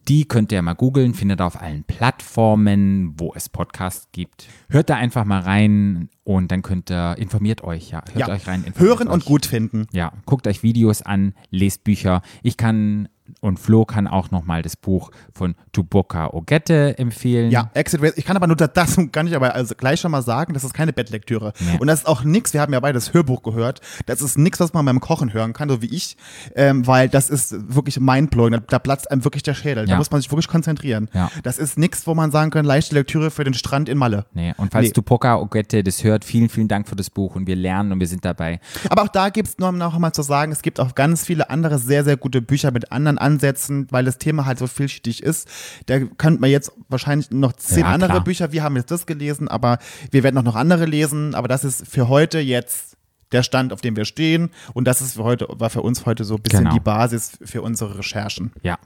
Die 0.08 0.24
könnt 0.26 0.52
ihr 0.52 0.62
mal 0.62 0.72
googeln, 0.74 1.12
findet 1.12 1.40
ihr 1.40 1.44
auf 1.46 1.60
allen 1.60 1.84
Plattformen, 1.84 3.12
wo 3.18 3.32
es 3.34 3.48
Podcasts 3.50 4.08
gibt. 4.12 4.46
Hört 4.70 4.88
da 4.88 4.96
einfach 4.96 5.26
mal 5.26 5.40
rein 5.40 6.08
und 6.24 6.50
dann 6.50 6.62
könnt 6.62 6.90
ihr, 6.90 7.16
informiert 7.18 7.62
euch, 7.62 7.90
ja. 7.90 8.02
Hört 8.14 8.28
Ja. 8.28 8.34
euch 8.34 8.46
rein. 8.46 8.64
Hören 8.76 9.08
und 9.08 9.20
euch. 9.20 9.24
gut 9.26 9.44
finden. 9.44 9.86
Ja, 9.92 10.12
guckt 10.24 10.46
euch 10.46 10.62
Videos 10.62 11.02
an, 11.02 11.34
lest 11.50 11.84
Bücher. 11.84 12.22
Ich 12.42 12.56
kann 12.56 13.08
und 13.40 13.58
Flo 13.58 13.84
kann 13.84 14.06
auch 14.06 14.30
nochmal 14.30 14.62
das 14.62 14.76
Buch 14.76 15.10
von 15.32 15.54
Tuboka 15.72 16.28
Ogette 16.32 16.98
empfehlen. 16.98 17.50
Ja, 17.50 17.70
Exit 17.74 18.02
Race. 18.02 18.14
Ich 18.16 18.24
kann 18.24 18.36
aber 18.36 18.46
nur 18.46 18.56
das, 18.56 18.70
das 18.74 18.96
kann 19.12 19.26
ich 19.26 19.36
aber 19.36 19.54
also 19.54 19.74
gleich 19.74 20.00
schon 20.00 20.10
mal 20.10 20.22
sagen, 20.22 20.54
das 20.54 20.64
ist 20.64 20.74
keine 20.74 20.92
Bettlektüre. 20.92 21.52
Nee. 21.60 21.78
Und 21.78 21.86
das 21.86 22.00
ist 22.00 22.06
auch 22.06 22.24
nichts, 22.24 22.52
wir 22.52 22.60
haben 22.60 22.72
ja 22.72 22.80
beide 22.80 22.94
das 22.94 23.12
Hörbuch 23.14 23.42
gehört, 23.42 23.80
das 24.06 24.20
ist 24.22 24.38
nichts, 24.38 24.60
was 24.60 24.72
man 24.72 24.84
beim 24.84 25.00
Kochen 25.00 25.32
hören 25.32 25.52
kann, 25.52 25.68
so 25.68 25.82
wie 25.82 25.86
ich, 25.94 26.16
ähm, 26.54 26.86
weil 26.86 27.08
das 27.08 27.30
ist 27.30 27.54
wirklich 27.74 28.00
mindblowing, 28.00 28.52
da, 28.52 28.58
da 28.58 28.78
platzt 28.78 29.10
einem 29.10 29.24
wirklich 29.24 29.42
der 29.42 29.54
Schädel, 29.54 29.86
da 29.86 29.92
Ja. 29.92 29.98
muss 29.98 30.10
man 30.10 30.20
sich 30.20 30.30
wirklich 30.30 30.48
konzentrieren. 30.48 31.08
Ja. 31.12 31.30
Das 31.42 31.58
ist 31.58 31.78
nichts, 31.78 32.06
wo 32.06 32.14
man 32.14 32.30
sagen 32.30 32.50
kann, 32.50 32.64
leichte 32.64 32.94
Lektüre 32.94 33.30
für 33.30 33.44
den 33.44 33.54
Strand 33.54 33.88
in 33.88 33.98
Malle. 33.98 34.26
Nee, 34.32 34.54
und 34.56 34.72
falls 34.72 34.86
Nee. 34.88 34.92
Tupoka 34.92 35.36
Ogette 35.36 35.82
das 35.84 36.02
hört, 36.04 36.24
vielen, 36.24 36.48
vielen 36.48 36.68
Dank 36.68 36.88
für 36.88 36.96
das 36.96 37.10
Buch 37.10 37.34
und 37.36 37.46
wir 37.46 37.56
lernen 37.56 37.92
und 37.92 38.00
wir 38.00 38.06
sind 38.06 38.24
dabei. 38.24 38.60
Aber 38.90 39.02
auch 39.02 39.08
da 39.08 39.28
gibt 39.28 39.48
es 39.48 39.58
nur 39.58 39.72
noch 39.72 39.98
mal 39.98 40.12
zu 40.12 40.22
sagen, 40.22 40.52
es 40.52 40.62
gibt 40.62 40.80
auch 40.80 40.94
ganz 40.94 41.24
viele 41.24 41.50
andere 41.50 41.78
sehr, 41.78 42.04
sehr 42.04 42.16
gute 42.16 42.40
Bücher 42.42 42.70
mit 42.70 42.92
anderen 42.92 43.17
Ansätzen, 43.20 43.86
weil 43.90 44.04
das 44.04 44.18
Thema 44.18 44.46
halt 44.46 44.58
so 44.58 44.66
vielschichtig 44.66 45.22
ist. 45.22 45.48
Da 45.86 45.98
könnte 46.00 46.40
man 46.40 46.50
jetzt 46.50 46.72
wahrscheinlich 46.88 47.30
noch 47.30 47.52
zehn 47.52 47.80
Ja, 47.80 47.86
andere 47.92 48.12
klar. 48.12 48.24
Bücher, 48.24 48.52
wir 48.52 48.62
haben 48.62 48.76
jetzt 48.76 48.90
das 48.90 49.06
gelesen, 49.06 49.48
aber 49.48 49.78
wir 50.10 50.22
werden 50.22 50.38
auch 50.38 50.42
noch 50.42 50.56
andere 50.56 50.84
lesen, 50.86 51.34
aber 51.34 51.48
das 51.48 51.64
ist 51.64 51.86
für 51.86 52.08
heute 52.08 52.38
jetzt 52.38 52.96
der 53.30 53.42
Stand, 53.42 53.74
auf 53.74 53.82
dem 53.82 53.94
wir 53.94 54.06
stehen 54.06 54.48
und 54.72 54.86
das 54.86 55.02
ist 55.02 55.16
für 55.16 55.22
heute, 55.22 55.46
war 55.50 55.68
für 55.68 55.82
uns 55.82 56.06
heute 56.06 56.24
so 56.24 56.36
ein 56.36 56.40
bisschen 56.40 56.60
Genau. 56.60 56.72
die 56.72 56.80
Basis 56.80 57.32
für 57.44 57.60
unsere 57.60 57.98
Recherchen. 57.98 58.52
Ja. 58.62 58.78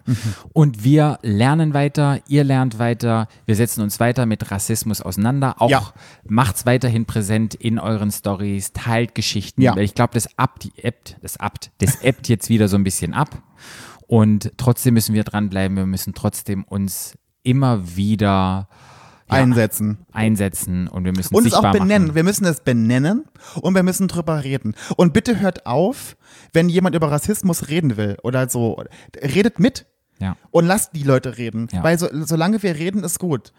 Und 0.52 0.82
wir 0.82 1.20
lernen 1.22 1.74
weiter, 1.74 2.18
ihr 2.26 2.42
lernt 2.42 2.80
weiter, 2.80 3.28
wir 3.46 3.54
setzen 3.54 3.82
uns 3.82 4.00
weiter 4.00 4.26
mit 4.26 4.50
Rassismus 4.50 5.00
auseinander. 5.00 5.62
Auch 5.62 5.70
Ja. 5.70 5.92
macht's 6.28 6.66
weiterhin 6.66 7.04
präsent 7.06 7.54
in 7.54 7.78
euren 7.78 8.10
Stories, 8.10 8.72
teilt 8.72 9.14
Geschichten. 9.14 9.62
Ja. 9.62 9.76
Weil 9.76 9.84
ich 9.84 9.94
glaube, 9.94 10.14
das 10.14 10.26
abt, 10.36 10.70
das 11.22 11.36
abt, 11.36 11.70
das 11.78 12.02
ebbt 12.02 12.28
jetzt 12.28 12.48
wieder 12.48 12.66
so 12.66 12.76
ein 12.76 12.82
bisschen 12.82 13.14
ab. 13.14 13.40
Und 14.12 14.52
trotzdem 14.58 14.92
müssen 14.92 15.14
wir 15.14 15.24
dranbleiben, 15.24 15.74
wir 15.74 15.86
müssen 15.86 16.12
trotzdem 16.12 16.64
uns 16.64 17.14
immer 17.44 17.96
wieder 17.96 18.68
ja, 19.30 19.36
Einsetzen. 19.38 19.96
einsetzen 20.12 20.86
und 20.86 21.06
wir 21.06 21.12
müssen 21.12 21.34
Und 21.34 21.46
es 21.46 21.54
auch 21.54 21.62
benennen. 21.72 22.08
machen. 22.08 22.14
Wir 22.14 22.22
müssen 22.22 22.44
es 22.44 22.60
benennen 22.60 23.24
und 23.62 23.74
wir 23.74 23.82
müssen 23.82 24.08
drüber 24.08 24.44
reden. 24.44 24.74
Und 24.98 25.14
bitte 25.14 25.40
hört 25.40 25.64
auf, 25.64 26.18
wenn 26.52 26.68
jemand 26.68 26.94
über 26.94 27.10
Rassismus 27.10 27.68
reden 27.68 27.96
will 27.96 28.18
oder 28.22 28.50
so. 28.50 28.84
Redet 29.22 29.58
mit 29.58 29.86
Ja. 30.18 30.36
und 30.50 30.66
lasst 30.66 30.94
die 30.94 31.04
Leute 31.04 31.38
reden. 31.38 31.68
Ja. 31.72 31.82
Weil 31.82 31.98
so, 31.98 32.06
solange 32.12 32.62
wir 32.62 32.74
reden, 32.74 33.04
ist 33.04 33.18
gut. 33.18 33.54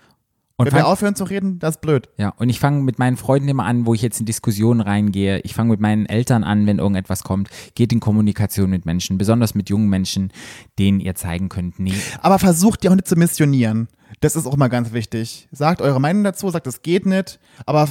Und 0.55 0.67
wenn 0.67 0.75
wir 0.75 0.87
aufhören 0.87 1.15
zu 1.15 1.23
reden, 1.23 1.57
das 1.57 1.75
ist 1.75 1.81
blöd. 1.81 2.09
Ja, 2.17 2.29
und 2.29 2.49
ich 2.49 2.59
fange 2.59 2.83
mit 2.83 2.99
meinen 2.99 3.17
Freunden 3.17 3.49
immer 3.49 3.65
an, 3.65 3.87
wo 3.87 3.95
ich 3.95 4.03
jetzt 4.03 4.19
in 4.19 4.27
Diskussionen 4.27 4.81
reingehe. 4.81 5.39
Ich 5.39 5.55
fange 5.55 5.71
mit 5.71 5.79
meinen 5.79 6.05
Eltern 6.05 6.43
an, 6.43 6.67
wenn 6.67 6.77
irgendetwas 6.77 7.23
kommt. 7.23 7.49
Geht 7.73 7.91
in 7.91 7.99
Kommunikation 7.99 8.69
mit 8.69 8.85
Menschen, 8.85 9.17
besonders 9.17 9.55
mit 9.55 9.69
jungen 9.69 9.89
Menschen, 9.89 10.31
denen 10.77 10.99
ihr 10.99 11.15
zeigen 11.15 11.49
könnt, 11.49 11.79
nee, 11.79 11.93
Aber 12.21 12.37
versucht 12.37 12.83
die 12.83 12.89
auch 12.89 12.95
nicht 12.95 13.07
zu 13.07 13.15
missionieren. 13.15 13.87
Das 14.19 14.35
ist 14.35 14.45
auch 14.45 14.55
mal 14.57 14.67
ganz 14.69 14.93
wichtig. 14.93 15.47
Sagt 15.51 15.81
eure 15.81 15.99
Meinung 15.99 16.23
dazu, 16.23 16.49
sagt, 16.49 16.65
das 16.67 16.81
geht 16.81 17.05
nicht. 17.05 17.39
Aber 17.65 17.87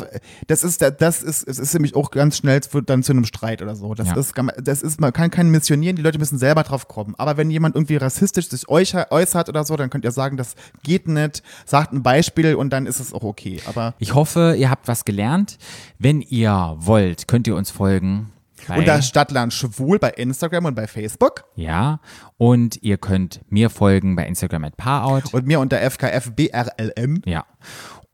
das 0.47 0.64
ist, 0.64 0.81
das 0.99 1.23
ist, 1.23 1.47
es 1.47 1.59
ist 1.59 1.75
nämlich 1.75 1.95
auch 1.95 2.11
ganz 2.11 2.39
schnell 2.39 2.62
zu- 2.62 2.81
dann 2.81 3.03
zu 3.03 3.12
einem 3.12 3.25
Streit 3.25 3.62
oder 3.62 3.75
so. 3.77 3.95
Das 3.95 4.09
Ja. 4.09 4.16
ist, 4.16 4.35
das 4.62 4.83
ist, 4.83 5.01
man 5.01 5.12
kann 5.12 5.31
keinen 5.31 5.51
missionieren, 5.51 5.97
die 5.97 6.03
Leute 6.03 6.18
müssen 6.18 6.39
selber 6.39 6.62
drauf 6.62 6.89
kommen. 6.89 7.14
Aber 7.18 7.37
wenn 7.37 7.51
jemand 7.51 7.75
irgendwie 7.75 7.97
rassistisch 7.97 8.49
sich 8.49 8.68
euch 8.68 8.95
äußert 9.11 9.49
oder 9.49 9.64
so, 9.64 9.77
dann 9.77 9.91
könnt 9.91 10.05
ihr 10.05 10.11
sagen, 10.12 10.37
das 10.37 10.55
geht 10.83 11.07
nicht. 11.09 11.43
Sagt 11.66 11.93
ein 11.93 12.03
Beispiel 12.03 12.55
und 12.55 12.70
dann 12.70 12.87
ist 12.87 13.01
es 13.01 13.12
auch 13.12 13.23
okay. 13.25 13.61
Aber 13.66 13.95
Ich 13.99 14.14
hoffe, 14.14 14.55
ihr 14.59 14.70
habt 14.70 14.89
was 14.89 15.05
gelernt. 15.05 15.59
Wenn 15.99 16.20
ihr 16.23 16.75
wollt, 16.79 17.29
könnt 17.29 17.47
ihr 17.47 17.57
uns 17.57 17.70
folgen. 17.70 18.32
Bei, 18.68 18.78
unter 18.78 19.02
Stadtland 19.02 19.52
Schwul 19.52 19.98
bei 19.98 20.10
Instagram 20.10 20.66
und 20.66 20.74
bei 20.74 20.86
Facebook 20.86 21.44
ja, 21.56 22.00
und 22.38 22.82
ihr 22.82 22.96
könnt 22.98 23.40
mir 23.48 23.70
folgen 23.70 24.16
bei 24.16 24.26
Instagram 24.26 24.64
at 24.64 24.76
Paarout. 24.76 25.22
und 25.32 25.46
mir 25.46 25.60
unter 25.60 25.78
FKFBRLM. 25.80 27.22
Ja. 27.24 27.44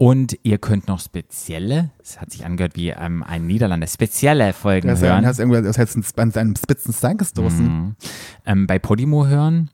Und 0.01 0.39
ihr 0.45 0.59
könnt 0.59 0.87
noch 0.87 1.01
spezielle, 1.01 1.91
es 2.01 2.21
hat 2.21 2.31
sich 2.31 2.45
angehört 2.47 2.77
wie 2.77 2.91
ähm, 2.91 3.25
ein 3.25 3.47
Niederlander, 3.49 3.89
spezielle 3.89 4.53
Folgen 4.53 4.87
Das 4.87 5.03
hören. 5.03 5.27
hast 5.27 5.41
irgendwie 5.41 5.61
das 5.61 5.77
heißt 5.77 5.99
an 6.19 6.31
seinem 6.31 6.55
spitzen 6.55 6.93
Stein 6.95 7.19
gestoßen. 7.19 7.97
ähm, 8.47 8.67
bei 8.69 8.79
Podimo 8.79 9.27
hören. 9.27 9.71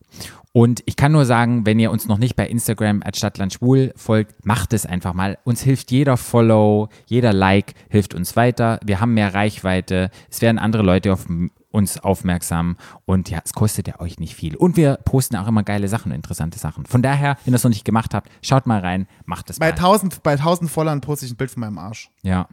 Und 0.56 0.84
ich 0.86 0.94
kann 0.94 1.10
nur 1.10 1.24
sagen, 1.24 1.66
wenn 1.66 1.80
ihr 1.80 1.90
uns 1.90 2.06
noch 2.06 2.18
nicht 2.18 2.36
bei 2.36 2.46
Instagram 2.46 3.02
at 3.04 3.16
Stadtlandschwul 3.16 3.92
folgt, 3.96 4.46
macht 4.46 4.72
es 4.72 4.86
einfach 4.86 5.12
mal. 5.12 5.36
Uns 5.42 5.62
hilft 5.62 5.90
jeder 5.90 6.16
Follow, 6.16 6.90
jeder 7.06 7.32
Like 7.32 7.74
hilft 7.88 8.14
uns 8.14 8.36
weiter. 8.36 8.78
Wir 8.84 9.00
haben 9.00 9.14
mehr 9.14 9.34
Reichweite. 9.34 10.12
Es 10.30 10.42
werden 10.42 10.60
andere 10.60 10.84
Leute 10.84 11.12
auf 11.12 11.26
uns 11.72 11.98
aufmerksam. 11.98 12.76
Und 13.04 13.30
ja, 13.30 13.40
es 13.44 13.52
kostet 13.52 13.88
ja 13.88 13.98
euch 13.98 14.20
nicht 14.20 14.36
viel. 14.36 14.54
Und 14.54 14.76
wir 14.76 14.98
posten 15.04 15.34
auch 15.34 15.48
immer 15.48 15.64
geile 15.64 15.88
Sachen, 15.88 16.12
interessante 16.12 16.56
Sachen. 16.56 16.86
Von 16.86 17.02
daher, 17.02 17.36
wenn 17.44 17.52
ihr 17.52 17.56
das 17.56 17.64
noch 17.64 17.70
nicht 17.70 17.84
gemacht 17.84 18.14
habt, 18.14 18.30
schaut 18.40 18.64
mal 18.66 18.78
rein, 18.78 19.08
macht 19.24 19.50
es 19.50 19.58
Bei 19.58 19.70
mal. 19.70 19.76
1000, 19.76 20.22
bei 20.22 20.34
1000 20.34 20.70
Followern 20.70 21.00
poste 21.00 21.26
ich 21.26 21.32
ein 21.32 21.36
Bild 21.36 21.50
von 21.50 21.62
meinem 21.62 21.78
Arsch. 21.78 22.10
Ja. 22.22 22.46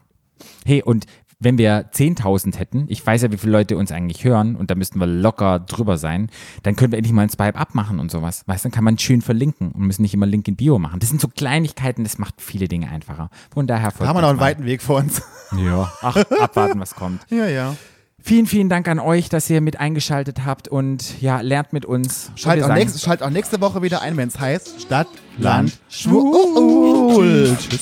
Hey, 0.65 0.81
und 0.81 1.05
wenn 1.41 1.57
wir 1.57 1.89
10.000 1.91 2.57
hätten, 2.57 2.85
ich 2.87 3.05
weiß 3.05 3.23
ja, 3.23 3.31
wie 3.31 3.37
viele 3.37 3.51
Leute 3.51 3.75
uns 3.75 3.91
eigentlich 3.91 4.23
hören 4.23 4.55
und 4.55 4.71
da 4.71 4.75
müssten 4.75 4.99
wir 4.99 5.07
locker 5.07 5.59
drüber 5.59 5.97
sein, 5.97 6.29
dann 6.63 6.75
können 6.75 6.91
wir 6.91 6.97
endlich 6.99 7.13
mal 7.13 7.23
ein 7.23 7.29
Swipe 7.29 7.57
abmachen 7.57 7.99
und 7.99 8.09
sowas. 8.11 8.43
Weißt 8.45 8.63
du, 8.63 8.69
dann 8.69 8.75
kann 8.75 8.83
man 8.83 8.97
schön 8.97 9.21
verlinken 9.21 9.71
und 9.71 9.81
müssen 9.81 10.03
nicht 10.03 10.13
immer 10.13 10.25
Link 10.27 10.47
in 10.47 10.55
Bio 10.55 10.79
machen. 10.79 10.99
Das 10.99 11.09
sind 11.09 11.19
so 11.19 11.27
Kleinigkeiten, 11.27 12.03
das 12.03 12.17
macht 12.19 12.35
viele 12.41 12.67
Dinge 12.67 12.89
einfacher. 12.89 13.29
Von 13.53 13.67
daher 13.67 13.89
Da 13.89 13.91
folgt 13.91 14.07
haben 14.09 14.17
wir 14.17 14.21
noch 14.21 14.29
einen 14.29 14.39
mal. 14.39 14.45
weiten 14.45 14.65
Weg 14.65 14.81
vor 14.81 14.97
uns. 14.99 15.21
Ja. 15.57 15.91
Ach, 16.01 16.15
abwarten, 16.39 16.79
was 16.79 16.95
kommt. 16.95 17.21
ja, 17.29 17.47
ja. 17.47 17.75
Vielen, 18.23 18.45
vielen 18.45 18.69
Dank 18.69 18.87
an 18.87 18.99
euch, 18.99 19.29
dass 19.29 19.49
ihr 19.49 19.61
mit 19.61 19.79
eingeschaltet 19.79 20.45
habt 20.45 20.67
und 20.67 21.19
ja, 21.21 21.41
lernt 21.41 21.73
mit 21.73 21.85
uns. 21.85 22.31
Schalt 22.35 22.61
auch, 22.61 22.67
sagen- 22.67 22.79
nächste, 22.79 22.99
schalt 22.99 23.23
auch 23.23 23.31
nächste 23.31 23.59
Woche 23.61 23.81
wieder 23.81 24.03
ein, 24.03 24.15
wenn 24.15 24.27
es 24.27 24.39
heißt 24.39 24.79
Stadt, 24.83 25.07
Land, 25.39 25.79
Schwul. 25.89 27.57
Tschüss. 27.59 27.81